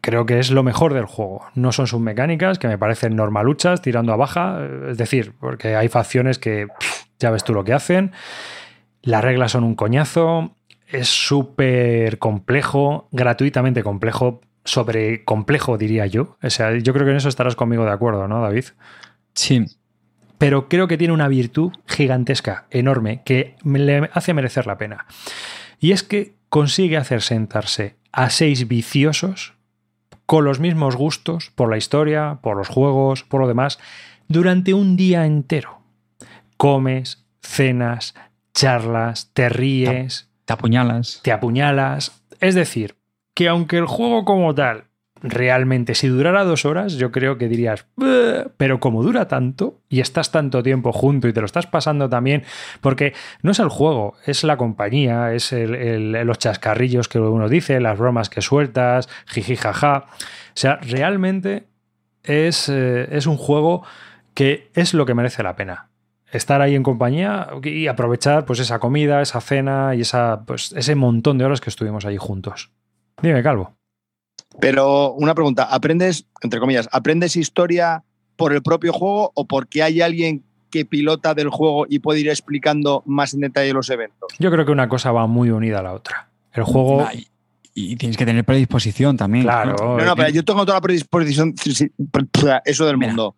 Creo 0.00 0.26
que 0.26 0.38
es 0.38 0.50
lo 0.50 0.62
mejor 0.62 0.92
del 0.92 1.06
juego. 1.06 1.46
No 1.54 1.72
son 1.72 1.86
sus 1.86 2.00
mecánicas, 2.00 2.58
que 2.58 2.68
me 2.68 2.76
parecen 2.76 3.16
normaluchas, 3.16 3.80
tirando 3.80 4.12
a 4.12 4.16
baja, 4.16 4.58
eh, 4.60 4.88
es 4.90 4.98
decir, 4.98 5.32
porque 5.40 5.76
hay 5.76 5.88
facciones 5.88 6.38
que 6.38 6.66
ya 7.20 7.30
ves 7.30 7.44
tú 7.44 7.54
lo 7.54 7.64
que 7.64 7.72
hacen. 7.72 8.10
Las 9.02 9.22
reglas 9.24 9.52
son 9.52 9.64
un 9.64 9.74
coñazo, 9.76 10.56
es 10.94 11.08
súper 11.08 12.18
complejo, 12.18 13.08
gratuitamente 13.12 13.82
complejo, 13.82 14.40
sobre 14.64 15.24
complejo 15.24 15.76
diría 15.78 16.06
yo. 16.06 16.36
O 16.42 16.50
sea, 16.50 16.76
yo 16.78 16.92
creo 16.92 17.04
que 17.04 17.10
en 17.12 17.16
eso 17.18 17.28
estarás 17.28 17.56
conmigo 17.56 17.84
de 17.84 17.90
acuerdo, 17.92 18.28
¿no, 18.28 18.40
David? 18.40 18.64
Sí. 19.34 19.64
Pero 20.38 20.68
creo 20.68 20.88
que 20.88 20.96
tiene 20.98 21.12
una 21.14 21.28
virtud 21.28 21.72
gigantesca, 21.86 22.66
enorme, 22.70 23.22
que 23.24 23.56
me- 23.62 23.78
le 23.78 24.10
hace 24.12 24.34
merecer 24.34 24.66
la 24.66 24.78
pena. 24.78 25.06
Y 25.80 25.92
es 25.92 26.02
que 26.02 26.34
consigue 26.48 26.96
hacer 26.96 27.22
sentarse 27.22 27.96
a 28.12 28.30
seis 28.30 28.68
viciosos 28.68 29.54
con 30.26 30.44
los 30.44 30.60
mismos 30.60 30.96
gustos 30.96 31.50
por 31.54 31.68
la 31.70 31.76
historia, 31.76 32.38
por 32.42 32.56
los 32.56 32.68
juegos, 32.68 33.22
por 33.24 33.40
lo 33.40 33.48
demás, 33.48 33.78
durante 34.28 34.72
un 34.74 34.96
día 34.96 35.26
entero. 35.26 35.80
Comes, 36.56 37.24
cenas, 37.42 38.14
charlas, 38.54 39.30
te 39.34 39.48
ríes, 39.48 40.30
Te 40.44 40.52
apuñalas. 40.52 41.20
te 41.22 41.32
apuñalas. 41.32 42.22
Es 42.40 42.54
decir, 42.54 42.96
que 43.34 43.48
aunque 43.48 43.78
el 43.78 43.86
juego 43.86 44.24
como 44.24 44.54
tal, 44.54 44.84
realmente, 45.22 45.94
si 45.94 46.08
durara 46.08 46.44
dos 46.44 46.66
horas, 46.66 46.94
yo 46.94 47.10
creo 47.10 47.38
que 47.38 47.48
dirías, 47.48 47.86
pero 48.58 48.78
como 48.78 49.02
dura 49.02 49.26
tanto 49.26 49.80
y 49.88 50.00
estás 50.00 50.30
tanto 50.30 50.62
tiempo 50.62 50.92
junto 50.92 51.28
y 51.28 51.32
te 51.32 51.40
lo 51.40 51.46
estás 51.46 51.66
pasando 51.66 52.10
también, 52.10 52.44
porque 52.82 53.14
no 53.42 53.52
es 53.52 53.58
el 53.58 53.70
juego, 53.70 54.16
es 54.26 54.44
la 54.44 54.58
compañía, 54.58 55.32
es 55.32 55.52
el- 55.54 56.12
los 56.12 56.38
chascarrillos 56.38 57.08
que 57.08 57.18
uno 57.18 57.48
dice, 57.48 57.80
las 57.80 57.98
bromas 57.98 58.28
que 58.28 58.42
sueltas, 58.42 59.08
jiji 59.26 59.56
jaja. 59.56 60.04
O 60.08 60.56
sea, 60.56 60.76
realmente 60.82 61.64
es, 62.22 62.68
eh, 62.68 63.08
es 63.10 63.26
un 63.26 63.38
juego 63.38 63.82
que 64.34 64.70
es 64.74 64.92
lo 64.92 65.06
que 65.06 65.14
merece 65.14 65.42
la 65.42 65.56
pena 65.56 65.88
estar 66.36 66.60
ahí 66.60 66.74
en 66.74 66.82
compañía 66.82 67.48
y 67.62 67.86
aprovechar 67.86 68.44
pues 68.44 68.58
esa 68.58 68.78
comida, 68.78 69.22
esa 69.22 69.40
cena 69.40 69.94
y 69.94 70.00
esa, 70.00 70.44
pues, 70.46 70.72
ese 70.72 70.94
montón 70.94 71.38
de 71.38 71.44
horas 71.44 71.60
que 71.60 71.70
estuvimos 71.70 72.04
ahí 72.04 72.16
juntos. 72.16 72.70
Dime, 73.22 73.42
Calvo. 73.42 73.72
Pero 74.60 75.12
una 75.12 75.34
pregunta, 75.34 75.64
¿aprendes, 75.64 76.26
entre 76.42 76.60
comillas, 76.60 76.88
aprendes 76.92 77.36
historia 77.36 78.04
por 78.36 78.52
el 78.52 78.62
propio 78.62 78.92
juego 78.92 79.32
o 79.34 79.46
porque 79.46 79.82
hay 79.82 80.00
alguien 80.00 80.44
que 80.70 80.84
pilota 80.84 81.34
del 81.34 81.50
juego 81.50 81.86
y 81.88 82.00
puede 82.00 82.20
ir 82.20 82.28
explicando 82.28 83.02
más 83.06 83.34
en 83.34 83.40
detalle 83.40 83.72
los 83.72 83.88
eventos? 83.90 84.28
Yo 84.38 84.50
creo 84.50 84.64
que 84.64 84.72
una 84.72 84.88
cosa 84.88 85.12
va 85.12 85.26
muy 85.26 85.50
unida 85.50 85.78
a 85.78 85.82
la 85.82 85.92
otra. 85.92 86.28
El 86.52 86.64
juego... 86.64 87.02
Ah, 87.02 87.14
y, 87.14 87.28
y 87.74 87.96
tienes 87.96 88.16
que 88.16 88.24
tener 88.24 88.44
predisposición 88.44 89.16
también. 89.16 89.44
Claro. 89.44 89.74
No, 89.78 90.04
no, 90.04 90.14
pero 90.14 90.28
yo 90.28 90.44
tengo 90.44 90.64
toda 90.64 90.78
la 90.78 90.80
predisposición, 90.80 91.54
sí, 91.56 91.90
eso 92.64 92.86
del 92.86 92.96
Mira. 92.96 93.08
mundo. 93.08 93.34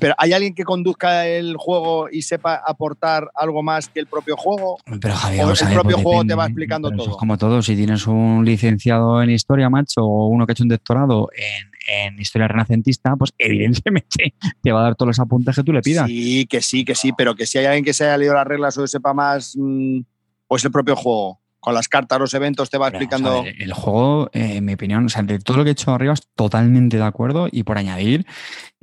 Pero 0.00 0.14
¿hay 0.18 0.32
alguien 0.32 0.54
que 0.54 0.64
conduzca 0.64 1.26
el 1.26 1.56
juego 1.56 2.08
y 2.10 2.22
sepa 2.22 2.62
aportar 2.66 3.28
algo 3.34 3.62
más 3.62 3.88
que 3.88 4.00
el 4.00 4.06
propio 4.06 4.36
juego? 4.36 4.78
Pero 5.00 5.14
Javier, 5.14 5.44
¿O 5.44 5.50
el 5.50 5.56
propio 5.56 5.82
pues 5.82 6.02
juego 6.02 6.10
te 6.10 6.16
depende, 6.16 6.34
va 6.34 6.46
explicando 6.46 6.88
eso 6.88 6.96
todo? 6.96 7.10
es 7.10 7.16
como 7.16 7.38
todo, 7.38 7.62
si 7.62 7.76
tienes 7.76 8.06
un 8.06 8.44
licenciado 8.44 9.22
en 9.22 9.30
historia, 9.30 9.68
macho, 9.68 10.02
o 10.02 10.28
uno 10.28 10.46
que 10.46 10.52
ha 10.52 10.54
hecho 10.54 10.64
un 10.64 10.68
doctorado 10.68 11.28
en, 11.36 11.70
en 11.86 12.20
historia 12.20 12.48
renacentista, 12.48 13.14
pues 13.16 13.32
evidentemente 13.38 14.34
te 14.62 14.72
va 14.72 14.80
a 14.80 14.84
dar 14.84 14.94
todos 14.94 15.08
los 15.08 15.20
apuntes 15.20 15.54
que 15.54 15.62
tú 15.62 15.72
le 15.72 15.82
pidas. 15.82 16.06
Sí, 16.06 16.46
que 16.46 16.60
sí, 16.62 16.84
que 16.84 16.94
sí, 16.94 17.12
pero 17.12 17.34
que 17.34 17.46
si 17.46 17.58
hay 17.58 17.66
alguien 17.66 17.84
que 17.84 17.92
se 17.92 18.04
haya 18.04 18.16
leído 18.16 18.34
las 18.34 18.46
reglas 18.46 18.78
o 18.78 18.86
sepa 18.86 19.12
más, 19.12 19.54
mm, 19.56 20.00
o 20.48 20.56
es 20.56 20.64
el 20.64 20.70
propio 20.70 20.96
juego. 20.96 21.40
Con 21.64 21.72
las 21.72 21.88
cartas, 21.88 22.18
los 22.20 22.34
eventos, 22.34 22.68
te 22.68 22.76
va 22.76 22.90
Pero, 22.90 22.98
explicando. 22.98 23.42
ver, 23.42 23.54
el 23.58 23.72
juego, 23.72 24.28
eh, 24.34 24.56
en 24.56 24.66
mi 24.66 24.74
opinión, 24.74 25.06
o 25.06 25.08
sea, 25.08 25.22
de 25.22 25.38
todo 25.38 25.56
lo 25.56 25.64
que 25.64 25.70
he 25.70 25.72
hecho 25.72 25.94
arriba, 25.94 26.12
es 26.12 26.28
totalmente 26.34 26.98
de 26.98 27.04
acuerdo. 27.04 27.48
Y 27.50 27.62
por 27.62 27.78
añadir, 27.78 28.26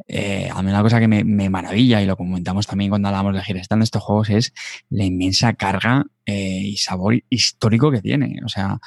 eh, 0.07 0.49
a 0.51 0.63
mí 0.63 0.71
una 0.71 0.81
cosa 0.81 0.99
que 0.99 1.07
me, 1.07 1.23
me 1.23 1.47
maravilla, 1.51 2.01
y 2.01 2.07
lo 2.07 2.17
comentamos 2.17 2.65
también 2.65 2.89
cuando 2.89 3.09
hablamos 3.09 3.35
de 3.35 3.43
Girestan 3.43 3.81
de 3.81 3.83
estos 3.83 4.01
juegos, 4.01 4.31
es 4.31 4.51
la 4.89 5.05
inmensa 5.05 5.53
carga 5.53 6.05
eh, 6.25 6.61
y 6.63 6.77
sabor 6.77 7.21
histórico 7.29 7.91
que 7.91 8.01
tiene. 8.01 8.39
O 8.43 8.49
sea, 8.49 8.79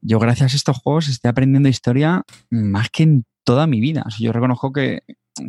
yo 0.00 0.20
gracias 0.20 0.52
a 0.52 0.56
estos 0.56 0.78
juegos 0.78 1.08
estoy 1.08 1.28
aprendiendo 1.28 1.68
historia 1.68 2.22
más 2.50 2.88
que 2.90 3.02
en 3.02 3.24
toda 3.42 3.66
mi 3.66 3.80
vida. 3.80 4.04
O 4.06 4.10
sea, 4.10 4.24
yo 4.24 4.32
reconozco 4.32 4.72
que, 4.72 5.02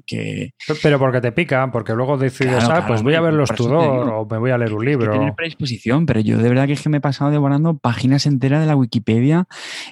que 0.05 0.53
Pero 0.81 0.99
porque 0.99 1.21
te 1.21 1.31
pican, 1.31 1.71
porque 1.71 1.93
luego 1.93 2.17
decides, 2.17 2.53
Claro, 2.53 2.65
ah, 2.65 2.67
claro, 2.67 2.87
pues 2.87 3.03
voy 3.03 3.15
a 3.15 3.21
ver 3.21 3.33
los 3.33 3.49
Tudor 3.51 4.05
digo. 4.05 4.19
o 4.19 4.27
me 4.27 4.37
voy 4.37 4.51
a 4.51 4.57
leer 4.57 4.73
un 4.73 4.87
hay 4.87 4.97
que 4.97 4.97
tener 4.97 5.19
libro. 5.19 5.35
predisposición, 5.35 6.05
pero 6.05 6.19
yo 6.19 6.37
de 6.37 6.49
verdad 6.49 6.67
que 6.67 6.73
es 6.73 6.81
que 6.81 6.89
me 6.89 6.97
he 6.97 7.01
pasado 7.01 7.31
devorando 7.31 7.77
páginas 7.77 8.25
enteras 8.25 8.61
de 8.61 8.67
la 8.67 8.75
Wikipedia, 8.75 9.45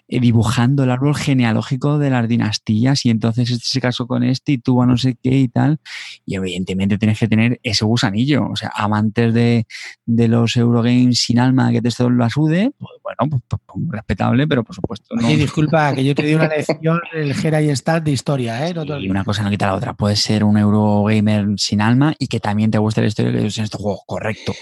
eh, 0.08 0.20
dibujando 0.20 0.84
el 0.84 0.92
árbol 0.92 1.16
genealógico 1.16 1.98
de 1.98 2.10
las 2.10 2.28
dinastías 2.28 3.06
y 3.06 3.10
entonces 3.10 3.50
este 3.52 3.66
se 3.66 3.82
casó 3.82 4.08
con 4.08 4.24
este 4.24 4.54
y 4.54 4.58
tuvo 4.58 4.84
a 4.84 4.86
no 4.86 4.98
sé 4.98 5.18
qué 5.22 5.38
y 5.38 5.48
tal. 5.48 5.80
Y 6.26 6.36
evidentemente 6.36 6.98
tienes 6.98 7.20
que 7.20 7.28
tener 7.28 7.60
ese 7.64 7.86
gusanillo, 7.86 8.48
o 8.48 8.56
sea, 8.56 8.72
amantes 8.76 9.34
de, 9.34 9.66
de 10.06 10.28
los 10.28 10.56
Eurogames 10.56 11.20
sin 11.20 11.40
alma 11.40 11.72
que 11.72 11.82
te 11.82 11.90
lo 12.10 12.24
asude, 12.24 12.72
pues 12.78 12.92
bueno, 13.04 13.18
pues, 13.30 13.44
pues, 13.48 13.62
pues, 13.66 13.86
respetable, 13.90 14.48
pero 14.48 14.64
por 14.64 14.76
supuesto 14.76 15.16
no. 15.16 15.28
Oye, 15.28 15.38
disculpa, 15.38 15.94
que 15.94 16.04
yo 16.04 16.16
te 16.16 16.24
di 16.24 16.36
una 16.36 16.48
lección 16.48 17.00
el 17.14 17.34
Gera 17.34 17.62
y 17.62 17.70
Stat 17.76 18.04
de 18.04 18.12
historia, 18.12 18.68
¿eh? 18.68 18.74
No 18.74 18.86
te 18.86 19.00
Y 19.00 19.10
una 19.10 19.24
cosa 19.24 19.44
no 19.44 19.50
quita 19.50 19.68
la 19.68 19.76
otra. 19.76 19.89
Puedes 19.94 20.20
ser 20.20 20.44
un 20.44 20.58
Eurogamer 20.58 21.46
sin 21.58 21.82
alma 21.82 22.16
y 22.20 22.28
que 22.28 22.40
también 22.40 22.72
te 22.72 22.78
guste 22.78 23.02
la 23.02 23.08
historia 23.08 23.32
que 23.32 23.40
en 23.40 23.46
estos 23.48 23.82
juegos, 23.82 24.02
correcto. 24.06 24.54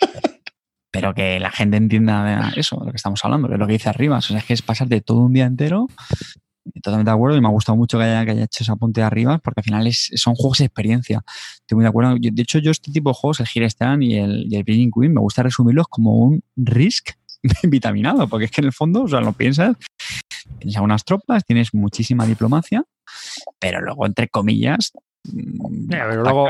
Pero 0.90 1.12
que 1.12 1.40
la 1.40 1.50
gente 1.50 1.76
entienda 1.76 2.52
eso, 2.54 2.76
de 2.78 2.86
lo 2.86 2.92
que 2.92 2.96
estamos 2.96 3.24
hablando, 3.24 3.48
que 3.48 3.54
es 3.54 3.60
lo 3.60 3.66
que 3.66 3.72
dice 3.72 3.88
arriba. 3.88 4.18
O 4.18 4.20
sea, 4.20 4.38
es 4.38 4.44
que 4.44 4.52
es 4.54 4.62
pasarte 4.62 5.00
todo 5.00 5.22
un 5.22 5.32
día 5.32 5.44
entero. 5.44 5.88
Totalmente 6.82 7.10
de 7.10 7.14
acuerdo 7.14 7.36
y 7.36 7.40
me 7.40 7.48
ha 7.48 7.50
gustado 7.50 7.76
mucho 7.76 7.98
que 7.98 8.04
haya, 8.04 8.24
que 8.24 8.30
haya 8.30 8.44
hecho 8.44 8.62
ese 8.62 8.72
apunte 8.72 9.00
de 9.00 9.06
arriba 9.06 9.38
porque 9.38 9.60
al 9.60 9.64
final 9.64 9.86
es, 9.86 10.10
son 10.14 10.34
juegos 10.34 10.58
de 10.58 10.64
experiencia. 10.66 11.22
Estoy 11.60 11.76
muy 11.76 11.82
de 11.82 11.88
acuerdo. 11.88 12.16
Yo- 12.16 12.30
de 12.32 12.42
hecho, 12.42 12.58
yo 12.58 12.70
este 12.70 12.92
tipo 12.92 13.10
de 13.10 13.14
juegos, 13.14 13.40
el 13.40 13.46
Hero 13.52 13.66
Stand 13.66 14.02
y 14.04 14.14
el, 14.14 14.46
y 14.48 14.56
el 14.56 14.62
Breeding 14.62 14.90
Queen, 14.92 15.12
me 15.12 15.20
gusta 15.20 15.42
resumirlos 15.42 15.88
como 15.88 16.14
un 16.16 16.42
Risk 16.56 17.10
vitaminado, 17.64 18.28
porque 18.28 18.46
es 18.46 18.50
que 18.52 18.60
en 18.60 18.66
el 18.66 18.72
fondo, 18.72 19.02
o 19.02 19.08
sea, 19.08 19.20
lo 19.20 19.32
piensas, 19.32 19.76
tienes 20.58 20.76
algunas 20.76 21.04
tropas, 21.04 21.44
tienes 21.44 21.74
muchísima 21.74 22.26
diplomacia, 22.26 22.84
pero 23.58 23.80
luego, 23.80 24.06
entre 24.06 24.28
comillas, 24.28 24.92
mm, 25.32 25.90
Ya, 25.90 26.06
pero 26.08 26.22
luego- 26.22 26.48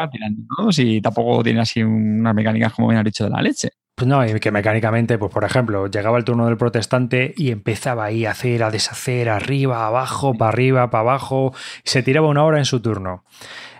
y 0.79 1.01
tampoco 1.01 1.43
tiene 1.43 1.61
así 1.61 1.83
unas 1.83 2.35
mecánicas 2.35 2.73
como 2.73 2.89
bien 2.89 2.99
has 2.99 3.05
dicho 3.05 3.25
de 3.25 3.31
la 3.31 3.43
leche. 3.43 3.71
Pues 3.97 4.09
no, 4.09 4.27
y 4.27 4.41
que 4.41 4.51
mecánicamente, 4.51 5.19
pues 5.19 5.31
por 5.33 5.45
ejemplo, 5.45 5.87
llegaba 5.87 6.19
el 6.19 6.25
turno 6.25 6.47
del 6.47 6.57
protestante 6.57 7.33
y 7.37 7.53
empezaba 7.53 8.05
ahí 8.07 8.27
a 8.27 8.33
hacer, 8.33 8.65
a 8.65 8.71
deshacer, 8.73 9.29
arriba, 9.29 9.87
abajo, 9.87 10.35
para 10.35 10.49
arriba, 10.49 10.91
para 10.91 11.03
abajo, 11.03 11.53
y 11.85 11.89
se 11.91 12.03
tiraba 12.03 12.27
una 12.27 12.43
hora 12.43 12.59
en 12.59 12.65
su 12.65 12.81
turno. 12.81 13.25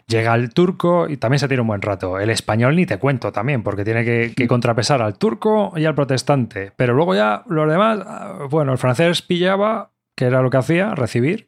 Llega 0.07 0.35
el 0.37 0.53
turco 0.55 1.09
y 1.09 1.17
también 1.17 1.41
se 1.41 1.49
tira 1.49 1.63
un 1.63 1.67
buen 1.69 1.83
rato. 1.83 2.21
El 2.21 2.31
español 2.31 2.77
ni 2.77 2.87
te 2.87 2.99
cuento 2.99 3.33
también, 3.33 3.63
porque 3.65 3.85
tiene 3.85 4.05
que, 4.05 4.35
que 4.37 4.47
contrapesar 4.47 5.03
al 5.03 5.17
turco 5.19 5.73
y 5.77 5.85
al 5.87 5.95
protestante. 5.97 6.73
Pero 6.77 6.93
luego 6.95 7.15
ya 7.17 7.43
los 7.49 7.69
demás, 7.69 8.01
ah, 8.07 8.47
bueno, 8.51 8.71
el 8.73 8.79
francés 8.79 9.23
pillaba, 9.23 9.91
que 10.15 10.27
era 10.27 10.43
lo 10.43 10.51
que 10.51 10.57
hacía, 10.57 10.95
recibir. 10.95 11.47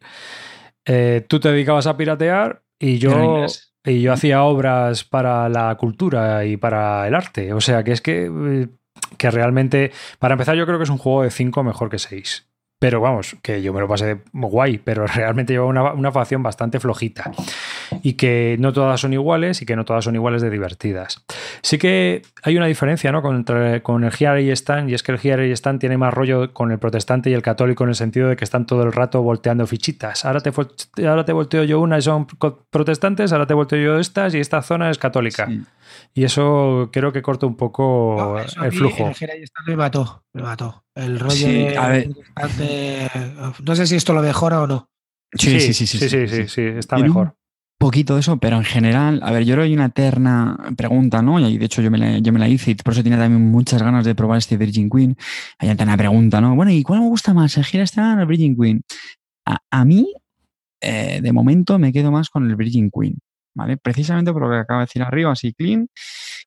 Eh, 0.85 1.25
tú 1.27 1.39
te 1.39 1.51
dedicabas 1.51 1.87
a 1.87 1.97
piratear 1.97 2.63
y 2.79 2.97
yo, 2.97 3.45
y 3.83 4.01
yo 4.01 4.13
hacía 4.13 4.43
obras 4.43 5.03
para 5.03 5.49
la 5.49 5.75
cultura 5.75 6.45
y 6.45 6.57
para 6.57 7.07
el 7.07 7.15
arte. 7.15 7.53
O 7.53 7.61
sea, 7.61 7.83
que 7.83 7.91
es 7.91 8.01
que, 8.01 8.25
eh, 8.25 8.67
que 9.17 9.31
realmente, 9.31 9.91
para 10.19 10.33
empezar, 10.33 10.55
yo 10.55 10.65
creo 10.65 10.77
que 10.77 10.85
es 10.85 10.89
un 10.89 10.97
juego 10.97 11.23
de 11.23 11.31
5 11.31 11.63
mejor 11.63 11.89
que 11.89 11.99
6. 11.99 12.46
Pero 12.79 13.01
vamos, 13.01 13.35
que 13.41 13.63
yo 13.63 13.73
me 13.73 13.79
lo 13.79 13.87
pasé 13.87 14.21
guay, 14.33 14.77
pero 14.77 15.07
realmente 15.15 15.53
lleva 15.53 15.65
una, 15.65 15.93
una 15.93 16.11
facción 16.11 16.43
bastante 16.43 16.79
flojita. 16.79 17.31
Y 18.03 18.13
que 18.13 18.55
no 18.59 18.71
todas 18.71 19.01
son 19.01 19.13
iguales 19.13 19.61
y 19.61 19.65
que 19.65 19.75
no 19.75 19.83
todas 19.83 20.03
son 20.05 20.13
iguales 20.15 20.41
de 20.43 20.49
divertidas. 20.51 21.25
Sí 21.63 21.77
que 21.79 22.21
hay 22.43 22.55
una 22.55 22.67
diferencia 22.67 23.11
¿no? 23.11 23.21
Contra- 23.23 23.81
con 23.81 24.03
el 24.03 24.11
Here 24.17 24.43
y 24.43 24.51
Stan, 24.51 24.89
y 24.89 24.93
es 24.93 25.01
que 25.01 25.11
el 25.13 25.19
Here 25.23 25.47
y 25.47 25.51
Stan 25.53 25.79
tiene 25.79 25.97
más 25.97 26.13
rollo 26.13 26.53
con 26.53 26.71
el 26.71 26.77
protestante 26.77 27.29
y 27.31 27.33
el 27.33 27.41
católico 27.41 27.83
en 27.83 27.89
el 27.89 27.95
sentido 27.95 28.29
de 28.29 28.35
que 28.35 28.43
están 28.43 28.65
todo 28.67 28.83
el 28.83 28.91
rato 28.93 29.23
volteando 29.23 29.65
fichitas. 29.65 30.23
Ahora 30.25 30.41
te, 30.41 30.51
ahora 31.07 31.25
te 31.25 31.33
volteo 31.33 31.63
yo 31.63 31.79
una 31.79 31.97
y 31.97 32.01
son 32.03 32.27
protestantes, 32.69 33.31
ahora 33.33 33.47
te 33.47 33.53
volteo 33.55 33.79
yo 33.79 33.99
estas 33.99 34.35
y 34.35 34.39
esta 34.39 34.61
zona 34.61 34.89
es 34.91 34.97
católica. 34.99 35.47
Sí. 35.47 35.61
Y 36.13 36.23
eso 36.25 36.89
creo 36.91 37.11
que 37.11 37.21
corta 37.21 37.45
un 37.47 37.55
poco 37.55 38.15
No, 38.17 38.63
el 38.65 38.71
flujo. 38.71 39.07
El 39.07 39.41
y 39.41 39.45
Stat 39.47 39.65
me 39.67 39.75
mató, 39.77 40.23
me 40.33 40.43
mató. 40.43 40.83
El 40.97 41.19
rollo 41.19 41.35
Sí, 41.35 41.53
de, 41.53 41.77
a 41.77 41.87
ver. 41.89 42.09
de- 42.57 43.31
No 43.63 43.75
sé 43.75 43.87
si 43.87 43.95
esto 43.95 44.13
lo 44.13 44.21
mejora 44.21 44.61
o 44.61 44.67
no. 44.67 44.89
Sí, 45.33 45.59
sí, 45.59 45.73
sí, 45.73 45.85
sí, 45.85 45.97
sí, 45.99 46.09
sí, 46.09 46.27
sí, 46.27 46.27
sí. 46.27 46.47
sí, 46.47 46.61
está 46.61 46.95
un 46.97 47.03
mejor. 47.03 47.35
poquito 47.77 48.15
de 48.15 48.21
eso, 48.21 48.37
pero 48.37 48.57
en 48.57 48.63
general, 48.63 49.19
a 49.23 49.31
ver, 49.31 49.43
yo 49.43 49.53
creo 49.53 49.63
que 49.63 49.67
hay 49.67 49.73
una 49.75 49.85
eterna 49.87 50.57
pregunta, 50.75 51.21
¿no? 51.21 51.39
Y 51.39 51.57
de 51.57 51.65
hecho 51.65 51.81
yo 51.81 51.91
me 51.91 51.97
la, 51.97 52.17
yo 52.19 52.33
me 52.33 52.39
la 52.39 52.47
hice 52.47 52.71
y 52.71 52.75
por 52.75 52.93
eso 52.93 53.03
tenía 53.03 53.19
también 53.19 53.45
muchas 53.51 53.83
ganas 53.83 54.05
de 54.05 54.15
probar 54.15 54.39
este 54.39 54.57
Virgin 54.57 54.89
Queen. 54.89 55.15
Hay 55.59 55.67
una 55.67 55.73
eterna 55.73 55.97
pregunta, 55.97 56.41
¿no? 56.41 56.55
Bueno, 56.55 56.71
¿y 56.71 56.81
cuál 56.81 57.01
me 57.01 57.07
gusta 57.07 57.33
más, 57.33 57.55
el 57.57 57.65
Gira 57.65 57.83
Star 57.83 58.17
o 58.17 58.21
el 58.21 58.27
Virgin 58.27 58.55
Queen? 58.57 58.81
A, 59.45 59.57
a 59.69 59.85
mí, 59.85 60.11
eh, 60.81 61.19
de 61.21 61.31
momento, 61.33 61.77
me 61.77 61.93
quedo 61.93 62.11
más 62.11 62.29
con 62.29 62.49
el 62.49 62.55
Virgin 62.55 62.89
Queen, 62.89 63.17
¿vale? 63.55 63.77
Precisamente 63.77 64.31
por 64.33 64.41
lo 64.43 64.49
que 64.49 64.57
acaba 64.57 64.79
de 64.79 64.85
decir 64.85 65.03
arriba, 65.03 65.31
así 65.33 65.53
clean, 65.53 65.87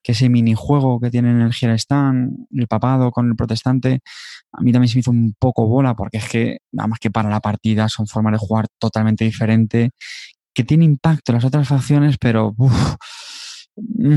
que 0.02 0.12
ese 0.12 0.28
minijuego 0.28 1.00
que 1.00 1.10
tiene 1.10 1.30
en 1.30 1.40
el 1.40 1.52
Gira 1.52 1.74
Stand, 1.74 2.46
el 2.52 2.66
papado 2.66 3.10
con 3.10 3.28
el 3.28 3.36
protestante, 3.36 4.00
a 4.52 4.62
mí 4.62 4.72
también 4.72 4.88
se 4.88 4.96
me 4.96 5.00
hizo 5.00 5.10
un 5.10 5.34
poco 5.38 5.66
bola 5.66 5.94
porque 5.94 6.18
es 6.18 6.28
que, 6.28 6.58
nada 6.72 6.88
más 6.88 6.98
que 6.98 7.10
para 7.10 7.28
la 7.28 7.40
partida, 7.40 7.88
son 7.88 8.06
formas 8.06 8.32
de 8.32 8.38
jugar 8.38 8.66
totalmente 8.78 9.24
diferentes 9.24 9.90
que 10.54 10.64
tiene 10.64 10.84
impacto 10.84 11.32
en 11.32 11.36
las 11.36 11.44
otras 11.44 11.68
facciones, 11.68 12.16
pero 12.18 12.54
mm, 13.76 14.16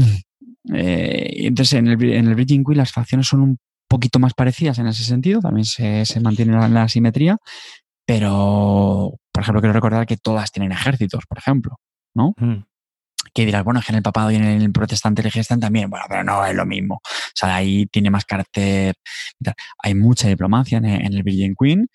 eh, 0.74 1.34
entonces 1.48 1.74
en 1.74 1.88
el, 1.88 2.04
en 2.04 2.28
el 2.28 2.36
Bridging 2.36 2.64
Queen 2.64 2.78
las 2.78 2.92
facciones 2.92 3.28
son 3.28 3.42
un 3.42 3.58
poquito 3.88 4.20
más 4.20 4.34
parecidas 4.34 4.80
en 4.80 4.88
ese 4.88 5.04
sentido, 5.04 5.42
también 5.42 5.66
se, 5.66 6.06
se 6.06 6.20
mantiene 6.20 6.54
la, 6.54 6.68
la 6.68 6.88
simetría, 6.88 7.38
pero 8.06 9.14
por 9.32 9.44
ejemplo 9.44 9.62
quiero 9.62 9.74
recordar 9.74 10.06
que 10.06 10.18
todas 10.18 10.52
tienen 10.52 10.72
ejércitos, 10.72 11.26
por 11.28 11.38
ejemplo, 11.38 11.78
¿no? 12.16 12.34
Mm. 12.38 12.64
Que 13.34 13.46
dirás, 13.46 13.64
bueno, 13.64 13.80
es 13.80 13.86
que 13.86 13.92
en 13.92 13.98
el 13.98 14.04
papado 14.04 14.30
y 14.32 14.36
en 14.36 14.44
el 14.44 14.72
protestante 14.72 15.22
están 15.42 15.60
también, 15.60 15.90
bueno, 15.90 16.06
pero 16.08 16.24
no 16.24 16.46
es 16.46 16.54
lo 16.56 16.66
mismo. 16.66 16.96
O 17.04 17.32
sea, 17.34 17.56
ahí 17.56 17.86
tiene 17.88 18.10
más 18.12 18.26
carácter. 18.26 18.96
y. 19.40 19.54
Hay 19.82 19.96
mucha 19.96 20.28
diplomacia 20.28 20.78
en, 20.78 20.86
en 20.86 21.14
el 21.14 21.24
Virgin 21.24 21.56
Queen, 21.60 21.88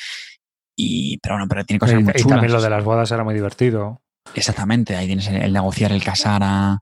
y, 0.77 1.19
pero 1.19 1.35
bueno, 1.37 1.47
pero 1.49 1.65
tiene 1.65 1.79
cosas 1.81 2.01
Y, 2.01 2.05
muy 2.05 2.13
y 2.15 2.19
chulas. 2.21 2.37
también 2.37 2.53
lo 2.53 2.61
de 2.63 2.71
las 2.71 2.85
bodas 2.85 3.11
era 3.11 3.25
muy 3.25 3.35
divertido. 3.35 4.01
Exactamente, 4.35 4.95
ahí 4.95 5.07
tienes 5.07 5.27
el, 5.29 5.37
el 5.37 5.53
negociar, 5.55 5.91
el 5.91 6.05
casar 6.05 6.43
a, 6.45 6.81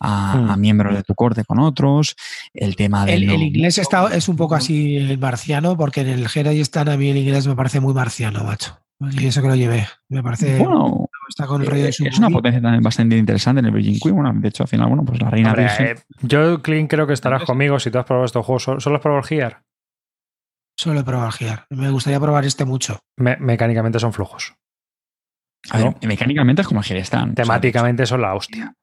a- 0.00 0.34
Hmm. 0.36 0.50
a 0.50 0.56
miembros 0.56 0.94
de 0.94 1.02
tu 1.02 1.14
corte 1.14 1.42
con 1.44 1.58
otros, 1.58 2.14
el 2.52 2.76
tema 2.76 3.04
del... 3.04 3.24
El, 3.24 3.42
inglés 3.42 3.78
está, 3.78 4.14
es 4.14 4.28
un 4.28 4.36
poco 4.36 4.54
así 4.54 4.96
el 4.96 5.18
marciano, 5.18 5.76
porque 5.76 6.02
en 6.02 6.08
el 6.08 6.28
Gera 6.28 6.52
y 6.52 6.60
Stat 6.64 6.88
a 6.88 6.96
mí 6.96 7.10
el 7.10 7.16
inglés 7.16 7.46
me 7.48 7.56
parece 7.56 7.80
muy 7.80 7.94
marciano, 7.94 8.44
macho. 8.44 8.78
Y 9.10 9.26
eso 9.26 9.42
que 9.42 9.48
lo 9.48 9.56
llevé. 9.56 9.88
Me 10.08 10.22
parece. 10.22 10.56
Bueno, 10.58 11.08
está 11.28 11.46
con 11.46 11.60
el 11.62 11.66
rollo 11.66 11.82
de 11.82 11.88
eh, 11.88 11.94
es 12.08 12.18
una 12.18 12.30
potencia 12.30 12.60
también 12.60 12.82
bastante 12.82 13.16
interesante 13.16 13.60
en 13.60 13.66
el 13.66 13.72
Virgin 13.72 13.98
Queen. 14.00 14.14
Bueno, 14.14 14.32
de 14.34 14.48
hecho, 14.48 14.62
al 14.64 14.68
final, 14.68 14.88
bueno, 14.88 15.04
pues 15.04 15.20
la 15.20 15.30
reina 15.30 15.50
Hombre, 15.50 15.64
virgen. 15.64 15.86
eh, 15.86 16.00
yo, 16.22 16.62
Clint, 16.62 16.90
creo 16.90 17.06
que 17.06 17.12
estarás 17.12 17.38
Entonces- 17.42 17.52
conmigo 17.52 17.78
si 17.80 17.90
tú 17.90 17.98
has 17.98 18.04
probado 18.04 18.26
estos 18.26 18.44
juegos. 18.44 18.62
¿Solo 18.62 18.80
solo 18.80 18.96
has 18.96 19.02
probado 19.02 19.20
el 19.22 19.26
Gear? 19.28 19.62
Solo 20.76 21.00
he 21.00 21.04
probado 21.04 21.26
el 21.28 21.32
Gear. 21.32 21.66
Me 21.70 21.90
gustaría 21.90 22.18
probar 22.20 22.44
este 22.44 22.64
mucho. 22.64 22.98
Me- 23.16 23.36
mecánicamente 23.38 23.98
son 24.00 24.12
flojos. 24.12 24.54
a 25.70 25.78
ver, 25.78 25.86
¿no? 25.86 25.94
mecánicamente 26.08 26.62
es 26.62 26.68
como 26.68 26.80
el 26.80 26.84
Girestan. 26.86 27.34
Temáticamente 27.34 28.04
son 28.06 28.20
la 28.20 28.34
hostia. 28.34 28.74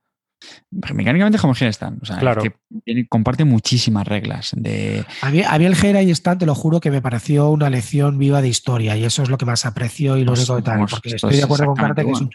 Mecánicamente 0.71 1.35
es 1.37 1.41
como 1.41 1.53
el 1.53 1.57
Girestan. 1.57 1.99
O 2.01 2.05
sea, 2.05 2.15
es 2.15 2.21
Claro. 2.21 2.41
que 2.41 2.53
tiene- 2.83 3.07
comparte 3.07 3.45
muchísimas 3.45 4.07
reglas. 4.07 4.51
De, 4.55 5.05
A 5.21 5.29
mí, 5.29 5.41
a 5.43 5.57
mí 5.59 5.65
el 5.65 5.75
Gera 5.75 6.01
y 6.01 6.13
Stat, 6.13 6.39
te 6.39 6.45
lo 6.45 6.55
juro 6.55 6.79
que 6.79 6.91
me 6.91 7.01
pareció 7.01 7.49
una 7.49 7.69
lección 7.69 8.17
viva 8.17 8.41
de 8.41 8.47
historia 8.49 8.97
y 8.97 9.03
eso 9.05 9.23
es 9.23 9.29
lo 9.29 9.37
que 9.37 9.45
más 9.45 9.65
aprecio 9.65 10.17
y 10.17 10.23
lo 10.23 10.31
Pues, 10.33 10.41
único 10.49 10.55
que 10.57 10.61
tal. 10.63 10.79
Porque 10.89 11.09
esto 11.09 11.27
estoy 11.27 11.37
de 11.37 11.43
acuerdo 11.43 11.65
con 11.67 11.75
Carte 11.75 12.05
que 12.05 12.11
es 12.11 12.21
un. 12.21 12.29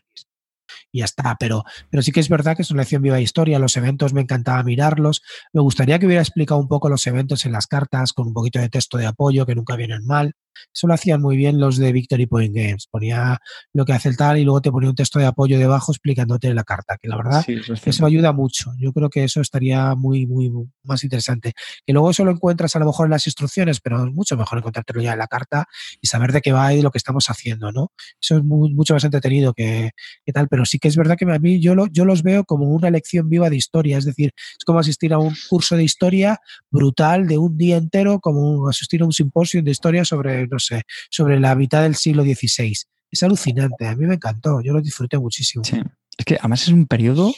Y 0.93 1.01
ya 1.01 1.05
está, 1.05 1.37
pero, 1.39 1.65
pero 1.91 2.03
sí 2.03 2.12
que 2.12 2.20
es 2.20 2.28
verdad 2.28 2.57
que 2.57 2.62
es 2.62 2.70
una 2.70 2.83
lección 2.83 3.03
viva 3.03 3.16
de 3.16 3.23
historia. 3.23 3.59
Los 3.59 3.77
eventos 3.77 4.15
me 4.15 4.23
encantaba 4.23 4.62
mirarlos. 4.62 5.23
Me 5.53 5.61
gustaría 5.61 5.99
que 5.99 6.07
hubiera 6.07 6.23
explicado 6.23 6.61
un 6.61 6.69
poco 6.69 6.89
los 6.89 7.07
eventos 7.07 7.45
en 7.45 7.53
las 7.53 7.66
cartas 7.66 8.12
con 8.12 8.28
un 8.28 8.33
poquito 8.33 8.61
de 8.61 8.69
texto 8.69 8.97
de 8.97 9.07
apoyo 9.07 9.45
que 9.47 9.55
nunca 9.55 9.77
vienen 9.77 10.07
mal. 10.07 10.33
Eso 10.74 10.87
lo 10.87 10.95
hacían 10.95 11.20
muy 11.20 11.37
bien 11.37 11.61
los 11.61 11.77
de 11.77 11.93
Victory 11.93 12.27
Point 12.27 12.55
Games. 12.55 12.87
Ponía 12.91 13.39
lo 13.73 13.85
que 13.85 13.93
hace 13.93 14.09
el 14.09 14.16
tal 14.16 14.39
y 14.39 14.45
luego 14.45 14.61
te 14.61 14.70
ponía 14.70 14.91
un 14.91 14.97
texto 14.97 15.19
de 15.19 15.27
apoyo 15.27 15.59
debajo 15.59 15.93
explicándote 15.93 16.53
la 16.55 16.65
carta, 16.65 16.97
que 17.01 17.09
la 17.09 17.16
verdad 17.16 17.45
eso, 17.85 18.07
ayuda 18.07 18.33
mucho. 18.33 18.73
Yo 18.78 18.93
creo 18.93 19.11
que 19.11 19.24
eso 19.24 19.41
estaría 19.41 19.95
muy, 19.95 20.27
muy, 20.27 20.51
más 20.83 21.05
interesante. 21.05 21.53
Que 21.85 21.93
luego 21.93 22.11
eso 22.11 22.24
lo 22.24 22.31
encuentras 22.31 22.74
a 22.77 22.78
lo 22.78 22.87
mejor 22.87 23.07
en 23.07 23.11
las 23.11 23.27
instrucciones, 23.27 23.81
pero 23.81 24.05
es 24.05 24.12
mucho 24.12 24.37
mejor 24.37 24.59
encontrártelo 24.59 25.01
ya 25.01 25.12
en 25.12 25.19
la 25.19 25.27
carta 25.27 25.66
y 26.01 26.07
saber 26.07 26.33
de 26.33 26.41
qué 26.41 26.53
va 26.53 26.73
y 26.73 26.78
de 26.78 26.83
lo 26.83 26.91
que 26.91 26.99
estamos 26.99 27.28
haciendo, 27.28 27.73
¿no? 27.73 27.93
Eso 28.20 28.37
es 28.39 28.45
mucho 28.45 28.95
más 28.95 29.05
entretenido 29.05 29.53
que, 29.53 29.91
tal, 30.33 30.49
pero 30.49 30.65
sí 30.65 30.78
que 30.78 30.89
es 30.89 30.97
verdad 30.97 31.16
que 31.16 31.24
a 31.24 31.39
mí 31.39 31.61
yo, 31.61 31.74
lo, 31.74 31.87
yo 31.87 32.05
los 32.05 32.23
veo 32.23 32.45
como 32.45 32.66
una 32.69 32.91
lección 32.91 33.28
viva 33.28 33.51
de 33.51 33.57
historia, 33.57 33.99
es 33.99 34.05
decir, 34.05 34.33
es 34.59 34.65
como 34.65 34.78
asistir 34.78 35.12
a 35.12 35.19
un 35.19 35.35
curso 35.49 35.77
de 35.77 35.85
historia 35.85 36.41
brutal 36.70 37.27
de 37.27 37.39
un 37.39 37.57
día 37.57 37.77
entero, 37.77 38.20
como 38.20 38.69
asistir 38.69 39.03
a 39.03 39.05
un 39.05 39.12
simposio 39.12 39.62
de 39.62 39.70
historia 39.70 40.05
sobre, 40.05 40.45
no 40.51 40.59
sé, 40.59 40.82
sobre 41.10 41.40
la 41.40 41.55
mitad 41.55 41.82
del 41.82 41.94
siglo 41.94 42.23
XVI. 42.23 42.74
Es 43.10 43.23
alucinante, 43.23 43.86
a 43.86 43.97
mí 43.97 44.06
me 44.06 44.14
encantó, 44.14 44.60
yo 44.60 44.73
lo 44.73 44.81
disfruté 44.81 45.18
muchísimo. 45.18 45.64
Sí. 45.64 45.81
Es 46.18 46.24
que 46.24 46.36
además 46.39 46.62
es 46.62 46.68
un 46.68 46.86
periodo 46.86 47.32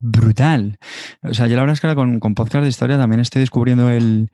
brutal. 0.00 0.78
O 1.22 1.34
sea, 1.34 1.46
yo 1.46 1.56
la 1.56 1.62
verdad 1.62 1.74
es 1.74 1.80
que 1.80 1.94
con, 1.94 2.20
con 2.20 2.34
podcast 2.34 2.62
de 2.62 2.68
historia 2.68 2.98
también 2.98 3.20
estoy 3.20 3.40
descubriendo 3.40 3.90
el, 3.90 4.30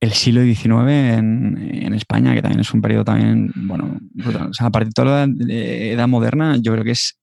el 0.00 0.12
siglo 0.12 0.42
XIX 0.42 0.90
en, 0.90 1.94
España, 1.94 2.34
que 2.34 2.42
también 2.42 2.60
es 2.60 2.72
un 2.72 2.80
periodo 2.80 3.04
también, 3.04 3.52
bueno, 3.54 3.98
brutal. 4.14 4.48
O 4.48 4.54
sea, 4.54 4.66
a 4.66 4.70
partir 4.70 4.88
de 4.88 4.94
toda 4.94 5.26
la 5.26 5.34
edad 5.44 6.08
moderna, 6.08 6.56
yo 6.56 6.72
creo 6.72 6.84
que 6.84 6.92
es, 6.92 7.18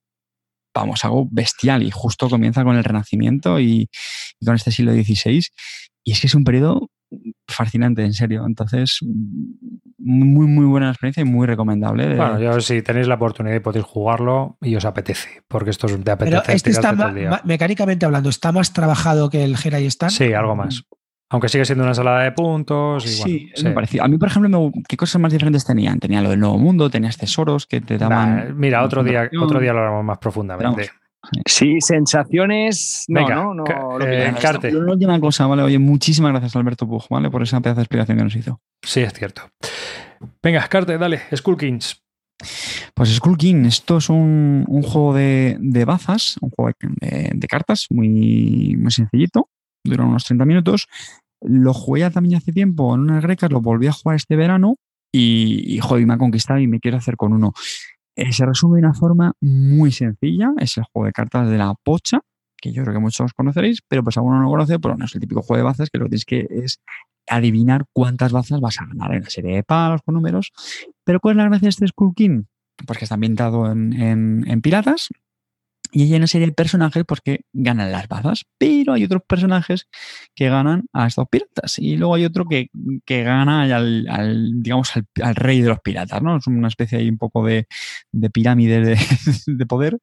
vamos, 0.74 1.04
algo 1.04 1.28
bestial 1.30 1.84
y 1.84 1.92
justo 1.92 2.30
comienza 2.30 2.64
con 2.64 2.78
el 2.78 2.84
Renacimiento 2.84 3.60
y, 3.60 3.90
y 4.40 4.46
con 4.46 4.56
este 4.56 4.72
siglo 4.72 4.94
XVI. 4.94 5.44
Y 6.06 6.12
es 6.12 6.22
que 6.22 6.28
es 6.28 6.36
un 6.36 6.44
periodo 6.44 6.90
fascinante, 7.48 8.06
en 8.06 8.14
serio. 8.14 8.46
Entonces, 8.46 9.00
muy, 10.00 10.48
muy 10.48 10.66
buena 10.66 10.90
experiencia 10.90 11.22
y 11.22 11.26
muy 11.26 11.46
recomendable. 11.48 12.16
Bueno, 12.16 12.40
yo 12.40 12.60
si 12.62 12.82
tenéis 12.82 13.08
la 13.08 13.16
oportunidad 13.16 13.54
de 13.54 13.62
poder 13.62 13.82
jugarlo 13.82 14.58
y 14.62 14.76
os 14.76 14.86
apetece, 14.86 15.44
porque 15.48 15.70
esto 15.70 15.88
es 15.88 16.04
de 16.04 16.12
apetece. 16.12 16.42
Pero 16.46 16.56
este 16.56 16.70
está 16.72 16.94
mecánicamente 17.44 18.06
hablando, 18.06 18.30
¿está 18.30 18.52
más 18.52 18.74
trabajado 18.74 19.30
que 19.30 19.44
el 19.44 19.58
Jedi 19.58 19.86
Stand? 19.86 20.12
Sí, 20.12 20.34
algo 20.34 20.56
más. 20.56 20.84
Aunque 21.32 21.48
sigue 21.48 21.64
siendo 21.64 21.84
una 21.84 21.92
ensalada 21.92 22.24
de 22.24 22.32
puntos. 22.32 23.06
Y 23.06 23.10
sí, 23.10 23.52
me 23.64 23.72
pareció. 23.72 24.04
A 24.04 24.08
mí, 24.08 24.18
por 24.18 24.30
ejemplo, 24.30 24.72
¿qué 24.88 24.98
cosas 24.98 25.22
más 25.22 25.32
diferentes 25.32 25.64
tenían? 25.64 26.00
Tenía 26.00 26.22
lo 26.22 26.32
del 26.32 26.40
Nuevo 26.40 26.58
Mundo, 26.58 26.90
tenías 26.90 27.18
tesoros 27.18 27.68
que 27.68 27.82
te 27.82 28.00
daban. 28.00 28.58
mira, 28.58 28.84
otro 28.84 29.04
día, 29.04 29.30
otro 29.40 29.60
día 29.60 29.74
lo 29.74 29.80
hablamos 29.80 30.04
más 30.04 30.18
profundamente. 30.18 30.90
Sí, 31.46 31.82
sensaciones. 31.82 33.06
No, 33.08 33.28
no, 33.28 33.54
no. 33.54 33.66
Eh, 34.02 34.34
Una 34.74 34.94
última 34.94 35.20
cosa, 35.20 35.48
¿vale? 35.48 35.64
Oye, 35.64 35.78
muchísimas 35.80 36.32
gracias, 36.32 36.56
Alberto 36.56 36.88
Puj, 36.88 37.08
¿vale? 37.10 37.30
Por 37.30 37.44
esa 37.44 37.60
pedazo 37.60 37.78
de 37.78 37.84
explicación 37.84 38.18
que 38.18 38.24
nos 38.24 38.36
hizo. 38.36 38.62
Sí, 38.82 39.02
es 39.02 39.14
cierto. 39.14 39.44
Venga, 40.42 40.68
Carte, 40.68 40.98
dale, 40.98 41.22
Skull 41.36 41.58
Kings. 41.58 42.02
Pues 42.94 43.10
Skull 43.16 43.38
King, 43.38 43.66
esto 43.66 43.98
es 43.98 44.10
un, 44.10 44.66
juego 44.84 45.14
de, 45.14 45.58
bazas, 45.86 46.38
un 46.42 46.50
juego 46.52 46.72
de, 47.02 47.48
cartas 47.50 47.88
muy, 47.90 48.76
muy 48.78 48.92
sencillito, 48.92 49.50
dura 49.84 50.06
unos 50.06 50.24
30 50.26 50.46
minutos. 50.46 50.88
Lo 51.42 51.74
jugué 51.74 52.02
ya 52.02 52.12
también 52.12 52.38
hace 52.38 52.52
tiempo 52.52 52.94
en 52.96 53.02
unas 53.02 53.24
grecas, 53.24 53.52
lo 53.52 53.62
volví 53.62 53.88
a 53.88 53.92
jugar 53.92 54.16
este 54.16 54.36
verano 54.36 54.76
y, 55.12 55.76
y 55.76 55.80
joder, 55.80 56.06
me 56.06 56.14
ha 56.14 56.18
conquistado 56.18 56.60
y 56.60 56.68
me 56.68 56.80
quiero 56.80 56.98
hacer 56.98 57.18
con 57.18 57.34
uno. 57.34 57.54
Eh, 58.16 58.34
se 58.34 58.46
resume 58.46 58.80
de 58.80 58.88
una 58.88 58.94
forma 58.94 59.34
muy 59.42 59.92
sencilla. 59.92 60.52
Es 60.58 60.78
el 60.78 60.84
juego 60.86 61.06
de 61.06 61.12
cartas 61.12 61.50
de 61.50 61.58
la 61.58 61.74
pocha, 61.84 62.22
que 62.58 62.72
yo 62.72 62.84
creo 62.84 62.96
que 62.96 63.00
muchos 63.00 63.34
conoceréis, 63.34 63.82
pero 63.88 64.04
pues 64.04 64.18
alguno 64.18 64.38
no 64.38 64.44
lo 64.44 64.50
conoce, 64.50 64.80
pero 64.80 64.98
no 64.98 65.06
es 65.06 65.16
el 65.16 65.22
típico 65.22 65.42
juego 65.42 65.58
de 65.58 65.64
bazas 65.64 65.90
que 65.90 65.98
lo 65.98 66.06
que 66.06 66.10
tienes 66.10 66.26
que 66.26 66.48
es 66.50 66.82
adivinar 67.28 67.86
cuántas 67.94 68.32
bazas 68.32 68.60
vas 68.60 68.80
a 68.82 68.86
ganar 68.86 69.14
en 69.14 69.24
la 69.24 69.30
serie 69.30 69.56
de 69.56 69.64
palos 69.64 70.02
con 70.04 70.16
números. 70.16 70.52
Pero 71.04 71.20
¿cuál 71.20 71.34
es 71.34 71.38
la 71.38 71.50
gracia 71.50 71.66
de 71.66 71.70
este 71.70 71.88
Skull? 71.88 72.14
Pues 72.86 72.98
que 72.98 73.06
está 73.06 73.16
ambientado 73.16 73.72
en, 73.72 73.94
en 74.48 74.62
piratas, 74.62 75.10
y 75.92 76.04
hay 76.04 76.14
una 76.14 76.28
serie 76.28 76.48
de 76.48 76.54
personajes 76.54 77.04
pues, 77.08 77.22
que 77.22 77.42
ganan 77.54 77.92
las 77.92 78.08
bazas, 78.08 78.46
pero 78.58 78.94
hay 78.94 79.04
otros 79.04 79.24
personajes 79.28 79.88
que 80.36 80.50
ganan 80.50 80.86
a 80.94 81.08
estos 81.08 81.28
piratas. 81.30 81.80
Y 81.80 81.98
luego 81.98 82.16
hay 82.16 82.26
otro 82.26 82.46
que, 82.46 82.70
que 83.06 83.24
gana 83.24 83.64
al, 83.64 84.52
digamos, 84.62 84.92
al, 85.22 85.36
rey 85.36 85.62
de 85.62 85.70
los 85.70 85.80
piratas, 85.80 86.22
¿no? 86.22 86.38
Es 86.38 86.48
una 86.48 86.68
especie 86.68 87.00
ahí 87.00 87.10
un 87.10 87.18
poco 87.18 87.46
de, 87.46 87.68
de 88.12 88.30
pirámide 88.30 88.82
de, 88.82 88.98
de, 89.48 89.66
poder, 89.66 89.98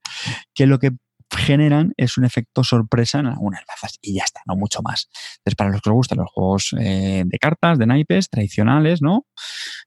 que 0.55 0.67
lo 0.67 0.79
que 0.79 0.93
generan 1.35 1.93
es 1.97 2.19
un 2.19 2.25
efecto 2.25 2.63
sorpresa 2.63 3.19
en 3.19 3.27
algunas 3.27 3.63
bazas 3.67 3.99
y 4.01 4.15
ya 4.15 4.23
está, 4.25 4.41
no 4.47 4.57
mucho 4.57 4.81
más. 4.83 5.09
Entonces, 5.39 5.57
para 5.57 5.71
los 5.71 5.83
que 5.83 5.91
les 5.91 5.95
gustan 5.95 6.19
los 6.19 6.31
juegos 6.31 6.75
eh, 6.79 7.25
de 7.27 7.39
cartas, 7.39 7.79
de 7.79 7.87
naipes, 7.87 8.29
tradicionales, 8.31 9.03
¿no? 9.03 9.27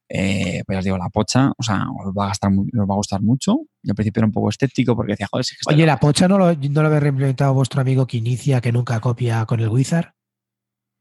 Eh, 0.10 0.64
pues 0.66 0.80
os 0.80 0.84
digo, 0.84 0.98
la 0.98 1.10
pocha, 1.10 1.52
o 1.58 1.64
sea, 1.64 1.86
os 2.06 2.14
va 2.14 2.26
a, 2.26 2.28
gastar, 2.30 2.52
va 2.52 2.94
a 2.94 2.98
gustar 2.98 3.22
mucho. 3.22 3.58
Yo 3.84 3.92
al 3.92 3.96
principio 3.96 4.20
era 4.22 4.28
un 4.28 4.34
poco 4.34 4.50
escéptico 4.50 4.96
porque 4.96 5.14
decía, 5.14 5.28
joder, 5.32 5.46
si 5.46 5.56
es 5.56 5.62
que 5.66 5.74
Oye, 5.74 5.86
¿la 5.86 6.00
pocha 6.00 6.28
no 6.28 6.38
lo, 6.38 6.54
no 6.54 6.82
lo 6.82 6.88
había 6.88 7.00
reimplementado 7.00 7.54
vuestro 7.54 7.82
amigo 7.82 8.06
Quinicia 8.08 8.62
que 8.62 8.72
nunca 8.72 9.00
copia 9.00 9.46
con 9.46 9.60
el 9.60 9.70
Wizard? 9.70 10.14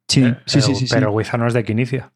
Sí, 0.08 0.24
sí, 0.46 0.60
sí, 0.62 0.74
sí, 0.74 0.86
Pero 0.90 1.08
el 1.10 1.14
Wizard 1.14 1.40
no 1.40 1.46
es 1.46 1.54
de 1.54 1.64
Quinicia. 1.64 2.12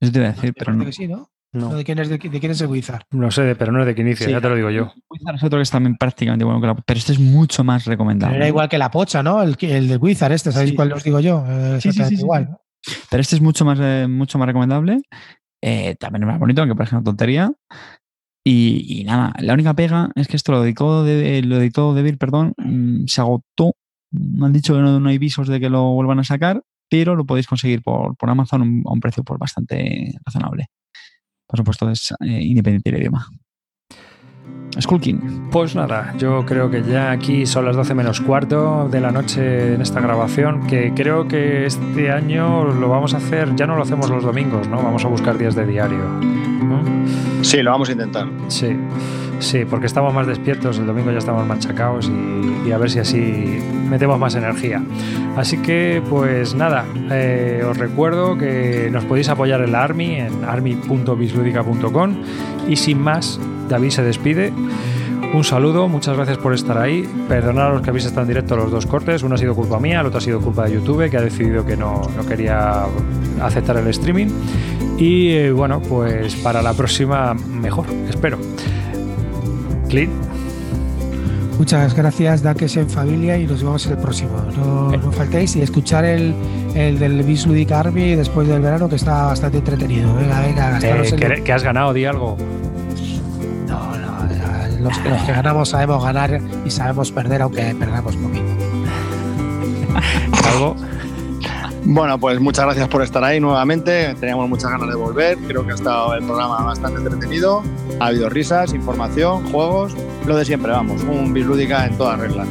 Eso 0.00 0.12
te 0.12 0.18
iba 0.18 0.28
a 0.28 0.32
decir, 0.32 0.54
pero 0.56 0.72
no. 0.72 0.90
sí, 0.90 1.06
¿no? 1.06 1.30
No. 1.52 1.74
¿De, 1.74 1.84
quién 1.84 1.98
es, 1.98 2.08
de, 2.08 2.18
quién 2.18 2.52
es 2.52 2.60
el 2.60 2.68
Wizard? 2.68 3.02
No 3.10 3.30
sé, 3.30 3.56
pero 3.56 3.72
no 3.72 3.80
es 3.80 3.86
de 3.86 3.94
que 3.94 4.02
inicia, 4.02 4.28
ya 4.30 4.40
te 4.40 4.48
lo 4.48 4.54
digo 4.54 4.70
yo. 4.70 4.92
Wizard 5.10 5.34
es 5.34 5.42
otro 5.42 5.58
que 5.58 5.62
es 5.64 5.70
también 5.70 5.96
prácticamente 5.96 6.44
bueno 6.44 6.60
que 6.60 6.66
la 6.68 6.74
Pero 6.76 6.98
este 6.98 7.12
es 7.12 7.18
mucho 7.18 7.64
más 7.64 7.86
recomendable. 7.86 8.36
era 8.36 8.46
igual 8.46 8.68
que 8.68 8.78
la 8.78 8.90
pocha, 8.90 9.22
¿no? 9.22 9.42
El, 9.42 9.56
el 9.60 9.88
de 9.88 9.96
Wizard, 9.96 10.32
este, 10.32 10.52
¿sabéis 10.52 10.74
cuál 10.74 10.92
os 10.92 11.02
digo 11.02 11.18
yo? 11.18 11.44
Eh, 11.48 11.80
sí, 11.80 11.92
sí, 11.92 12.14
igual. 12.14 12.56
Pero 13.10 13.20
este 13.20 13.34
es 13.34 13.42
mucho 13.42 13.64
más, 13.64 13.78
eh, 13.82 14.06
mucho 14.08 14.38
más 14.38 14.46
recomendable. 14.46 15.02
Eh, 15.60 15.96
también 15.98 16.22
es 16.22 16.28
más 16.28 16.38
bonito, 16.38 16.62
aunque 16.62 16.76
parece 16.76 16.94
una 16.94 17.04
tontería. 17.04 17.52
Y, 18.44 19.04
nada, 19.06 19.34
la 19.40 19.54
única 19.54 19.74
pega 19.74 20.10
es 20.14 20.26
que 20.26 20.36
esto 20.36 20.52
lo 20.52 20.62
dedicó, 20.62 21.04
de, 21.04 21.42
lo 21.42 21.58
editó 21.58 21.94
Devil, 21.94 22.18
perdón, 22.18 22.54
mm, 22.56 23.06
se 23.06 23.20
agotó. 23.20 23.74
Me 24.10 24.46
han 24.46 24.52
dicho 24.52 24.74
que 24.74 24.80
no, 24.80 25.08
hay 25.08 25.18
visos 25.18 25.46
de 25.48 25.60
que 25.60 25.70
lo 25.70 25.92
vuelvan 25.92 26.18
a 26.18 26.24
sacar, 26.24 26.62
pero 26.88 27.14
lo 27.16 27.24
podéis 27.26 27.46
conseguir 27.46 27.82
por, 27.82 28.16
por 28.16 28.30
Amazon 28.30 28.82
a 28.86 28.92
un 28.92 29.00
precio 29.00 29.22
pues, 29.22 29.38
bastante 29.38 30.14
razonable 30.24 30.68
por 31.50 31.58
supuesto, 31.58 31.90
es 31.90 32.14
eh, 32.20 32.42
independiente 32.42 32.90
del 32.92 33.00
idioma. 33.00 33.26
Skull 34.80 35.00
King. 35.00 35.48
Pues 35.50 35.74
nada, 35.74 36.14
yo 36.16 36.46
creo 36.46 36.70
que 36.70 36.82
ya 36.84 37.10
aquí 37.10 37.44
son 37.44 37.64
las 37.64 37.74
12 37.74 37.92
menos 37.94 38.20
cuarto 38.20 38.88
de 38.88 39.00
la 39.00 39.10
noche 39.10 39.74
en 39.74 39.80
esta 39.82 40.00
grabación, 40.00 40.68
que 40.68 40.94
creo 40.94 41.26
que 41.26 41.66
este 41.66 42.12
año 42.12 42.64
lo 42.66 42.88
vamos 42.88 43.14
a 43.14 43.16
hacer, 43.16 43.56
ya 43.56 43.66
no 43.66 43.74
lo 43.74 43.82
hacemos 43.82 44.08
los 44.10 44.22
domingos, 44.22 44.68
¿no? 44.68 44.76
Vamos 44.76 45.04
a 45.04 45.08
buscar 45.08 45.38
días 45.38 45.56
de 45.56 45.66
diario. 45.66 46.49
Sí, 47.42 47.62
lo 47.62 47.70
vamos 47.70 47.88
a 47.88 47.92
intentar. 47.92 48.26
Sí. 48.48 48.76
Sí, 49.40 49.64
porque 49.64 49.86
estamos 49.86 50.12
más 50.12 50.26
despiertos, 50.26 50.78
el 50.78 50.86
domingo 50.86 51.10
ya 51.10 51.18
estamos 51.18 51.46
machacados 51.46 52.10
y, 52.66 52.70
a 52.72 52.78
ver 52.78 52.90
si 52.90 52.98
así 52.98 53.58
metemos 53.88 54.18
más 54.18 54.34
energía. 54.34 54.82
Así 55.34 55.56
que, 55.58 56.02
pues 56.10 56.54
nada, 56.54 56.84
eh, 57.10 57.64
os 57.66 57.78
recuerdo 57.78 58.36
que 58.36 58.90
nos 58.92 59.06
podéis 59.06 59.30
apoyar 59.30 59.62
en 59.62 59.72
la 59.72 59.82
Army, 59.82 60.16
en 60.16 60.44
army.bisludica.com 60.44 62.16
y 62.68 62.76
sin 62.76 63.00
más, 63.00 63.40
David 63.68 63.90
se 63.90 64.02
despide. 64.02 64.52
Un 65.32 65.44
saludo, 65.44 65.88
muchas 65.88 66.16
gracias 66.16 66.38
por 66.38 66.52
estar 66.52 66.76
ahí. 66.76 67.08
Perdonad 67.28 67.68
a 67.68 67.70
los 67.70 67.82
que 67.82 67.90
habéis 67.90 68.04
estado 68.04 68.22
en 68.22 68.28
directo 68.28 68.56
los 68.56 68.70
dos 68.70 68.84
cortes. 68.84 69.22
Uno 69.22 69.36
ha 69.36 69.38
sido 69.38 69.54
culpa 69.54 69.78
mía, 69.78 70.00
el 70.00 70.06
otro 70.06 70.18
ha 70.18 70.20
sido 70.20 70.40
culpa 70.40 70.64
de 70.64 70.74
YouTube, 70.74 71.08
que 71.08 71.16
ha 71.16 71.22
decidido 71.22 71.64
que 71.64 71.76
no, 71.76 72.02
no 72.16 72.26
quería 72.26 72.84
aceptar 73.40 73.76
el 73.78 73.86
streaming. 73.86 74.26
Y 75.00 75.30
eh, 75.30 75.50
bueno, 75.50 75.80
pues 75.80 76.36
para 76.36 76.60
la 76.60 76.74
próxima 76.74 77.32
mejor, 77.32 77.86
espero. 78.10 78.38
Muchas 81.58 81.94
gracias, 81.94 82.42
Daques 82.42 82.76
en 82.76 82.88
familia 82.88 83.38
y 83.38 83.46
nos 83.46 83.62
vemos 83.62 83.86
en 83.86 83.92
el 83.92 83.98
próximo. 83.98 84.30
No, 84.56 84.92
no 84.92 85.12
faltéis 85.12 85.56
y 85.56 85.62
escuchar 85.62 86.04
el, 86.04 86.34
el 86.74 86.98
del 86.98 87.22
Bis 87.22 87.46
Army 87.72 88.14
después 88.14 88.46
del 88.46 88.60
verano 88.60 88.90
que 88.90 88.96
está 88.96 89.24
bastante 89.24 89.58
entretenido. 89.58 90.14
Venga, 90.14 90.40
venga, 90.40 90.78
eh, 90.82 91.42
que, 91.42 91.52
has 91.52 91.62
ganado, 91.62 91.94
di 91.94 92.04
algo. 92.04 92.36
No, 93.66 93.96
no, 93.96 94.80
los, 94.80 95.04
los 95.04 95.22
que 95.22 95.32
ganamos 95.32 95.70
sabemos 95.70 96.04
ganar 96.04 96.40
y 96.64 96.70
sabemos 96.70 97.10
perder, 97.10 97.40
aunque 97.40 97.74
perdamos 97.74 98.16
poquito. 98.16 98.44
¿Algo? 100.52 100.76
Bueno, 101.84 102.18
pues 102.20 102.38
muchas 102.40 102.66
gracias 102.66 102.88
por 102.88 103.02
estar 103.02 103.24
ahí 103.24 103.40
nuevamente. 103.40 104.14
Teníamos 104.20 104.48
muchas 104.48 104.70
ganas 104.70 104.88
de 104.88 104.94
volver. 104.94 105.38
Creo 105.38 105.64
que 105.64 105.72
ha 105.72 105.74
estado 105.74 106.14
el 106.14 106.24
programa 106.24 106.62
bastante 106.62 106.98
entretenido. 106.98 107.62
Ha 107.98 108.06
habido 108.06 108.28
risas, 108.28 108.74
información, 108.74 109.50
juegos, 109.50 109.96
lo 110.26 110.36
de 110.36 110.44
siempre, 110.44 110.72
vamos, 110.72 111.02
un 111.02 111.32
bislúdica 111.32 111.86
en 111.86 111.96
todas 111.96 112.20
reglas. 112.20 112.46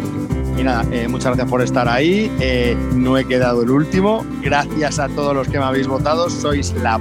Y 0.57 0.63
nada, 0.63 0.83
eh, 0.91 1.07
muchas 1.07 1.27
gracias 1.27 1.49
por 1.49 1.61
estar 1.61 1.87
ahí. 1.87 2.29
Eh, 2.39 2.75
no 2.93 3.17
he 3.17 3.25
quedado 3.25 3.63
el 3.63 3.69
último. 3.69 4.25
Gracias 4.41 4.99
a 4.99 5.07
todos 5.07 5.33
los 5.33 5.47
que 5.47 5.57
me 5.57 5.63
habéis 5.63 5.87
votado. 5.87 6.29
Sois 6.29 6.73
la. 6.73 6.99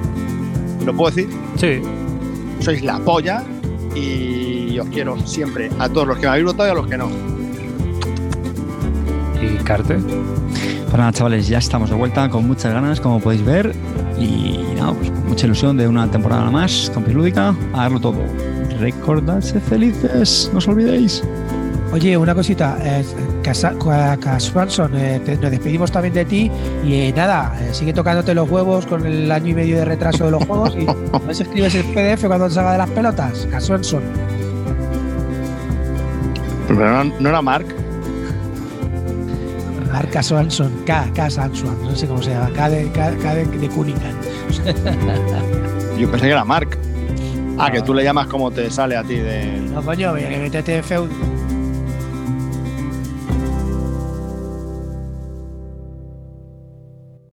¿Lo 0.84 0.94
puedo 0.94 1.14
decir? 1.14 1.28
Sí. 1.56 1.82
Sois 2.60 2.82
la 2.82 2.98
polla. 3.00 3.42
Y 3.96 4.78
os 4.78 4.88
quiero 4.90 5.18
siempre 5.26 5.70
a 5.80 5.88
todos 5.88 6.06
los 6.06 6.18
que 6.18 6.26
me 6.26 6.28
habéis 6.28 6.44
votado 6.44 6.68
y 6.68 6.70
a 6.70 6.74
los 6.74 6.86
que 6.86 6.98
no. 6.98 7.10
¿Y 9.42 9.56
Carte? 9.64 9.96
Pues 10.89 10.98
nada, 10.98 11.12
chavales, 11.12 11.47
ya 11.48 11.59
estamos 11.59 11.90
de 11.90 11.97
vuelta 11.97 12.28
con 12.31 12.47
muchas 12.47 12.73
ganas, 12.73 13.01
como 13.01 13.20
podéis 13.20 13.44
ver. 13.44 13.74
Y 14.19 14.59
nada, 14.77 14.93
pues 14.94 15.10
con 15.10 15.28
mucha 15.28 15.47
ilusión 15.47 15.77
de 15.77 15.86
una 15.86 16.10
temporada 16.10 16.51
más, 16.51 16.90
Campus 16.94 17.12
Lúdica, 17.15 17.55
a 17.74 17.82
darlo 17.82 18.01
todo. 18.01 18.16
Recordadse 18.81 19.60
felices, 19.60 20.48
no 20.52 20.59
os 20.59 20.69
olvidéis. 20.69 21.23
Oye, 21.93 22.16
una 22.16 22.35
cosita, 22.35 22.77
eh, 22.82 23.02
eh, 24.94 25.20
te- 25.24 25.36
nos 25.36 25.51
despedimos 25.51 25.90
también 25.90 26.12
de 26.15 26.24
ti 26.24 26.51
y 26.85 26.93
eh, 26.94 27.12
nada, 27.16 27.55
eh, 27.60 27.70
sigue 27.73 27.93
tocándote 27.94 28.35
los 28.35 28.48
huevos 28.51 28.85
con 28.86 29.06
el 29.06 29.31
año 29.32 29.48
y 29.48 29.55
medio 29.55 29.77
de 29.78 29.85
retraso 29.86 30.27
de 30.27 30.31
los 30.32 30.44
juegos 30.44 30.74
y 30.78 30.85
¿no 30.85 31.31
escribes 31.31 31.74
el 31.74 31.85
PDF 31.85 32.27
cuando 32.27 32.48
te 32.48 32.55
salga 32.55 32.73
de 32.73 32.78
las 32.78 32.90
pelotas? 32.90 33.47
Casualson. 33.51 34.02
Pero 36.69 37.05
no, 37.05 37.12
no 37.19 37.28
era 37.31 37.40
Mark. 37.43 37.66
Mark 39.98 40.12
Casualson, 40.12 40.84
K, 40.86 41.10
K 41.12 41.28
Sanson, 41.28 41.76
no 41.82 41.96
sé 41.96 42.06
cómo 42.06 42.22
se 42.22 42.30
llama, 42.30 42.52
K 42.52 42.70
de, 42.70 42.88
K, 42.92 43.16
K 43.20 43.34
de, 43.34 43.44
de 43.46 43.68
Cunningham. 43.68 44.14
Yo 45.98 46.08
pensé 46.08 46.26
que 46.26 46.30
era 46.30 46.44
Mark. 46.44 46.78
Ah, 47.58 47.68
que 47.72 47.82
tú 47.82 47.92
le 47.92 48.04
llamas 48.04 48.28
como 48.28 48.52
te 48.52 48.70
sale 48.70 48.96
a 48.96 49.02
ti 49.02 49.16
de. 49.16 49.60
No, 49.72 49.82
coño, 49.82 50.14
que 50.14 50.38
métete 50.38 50.76
en 50.76 50.84
feud. 50.84 51.10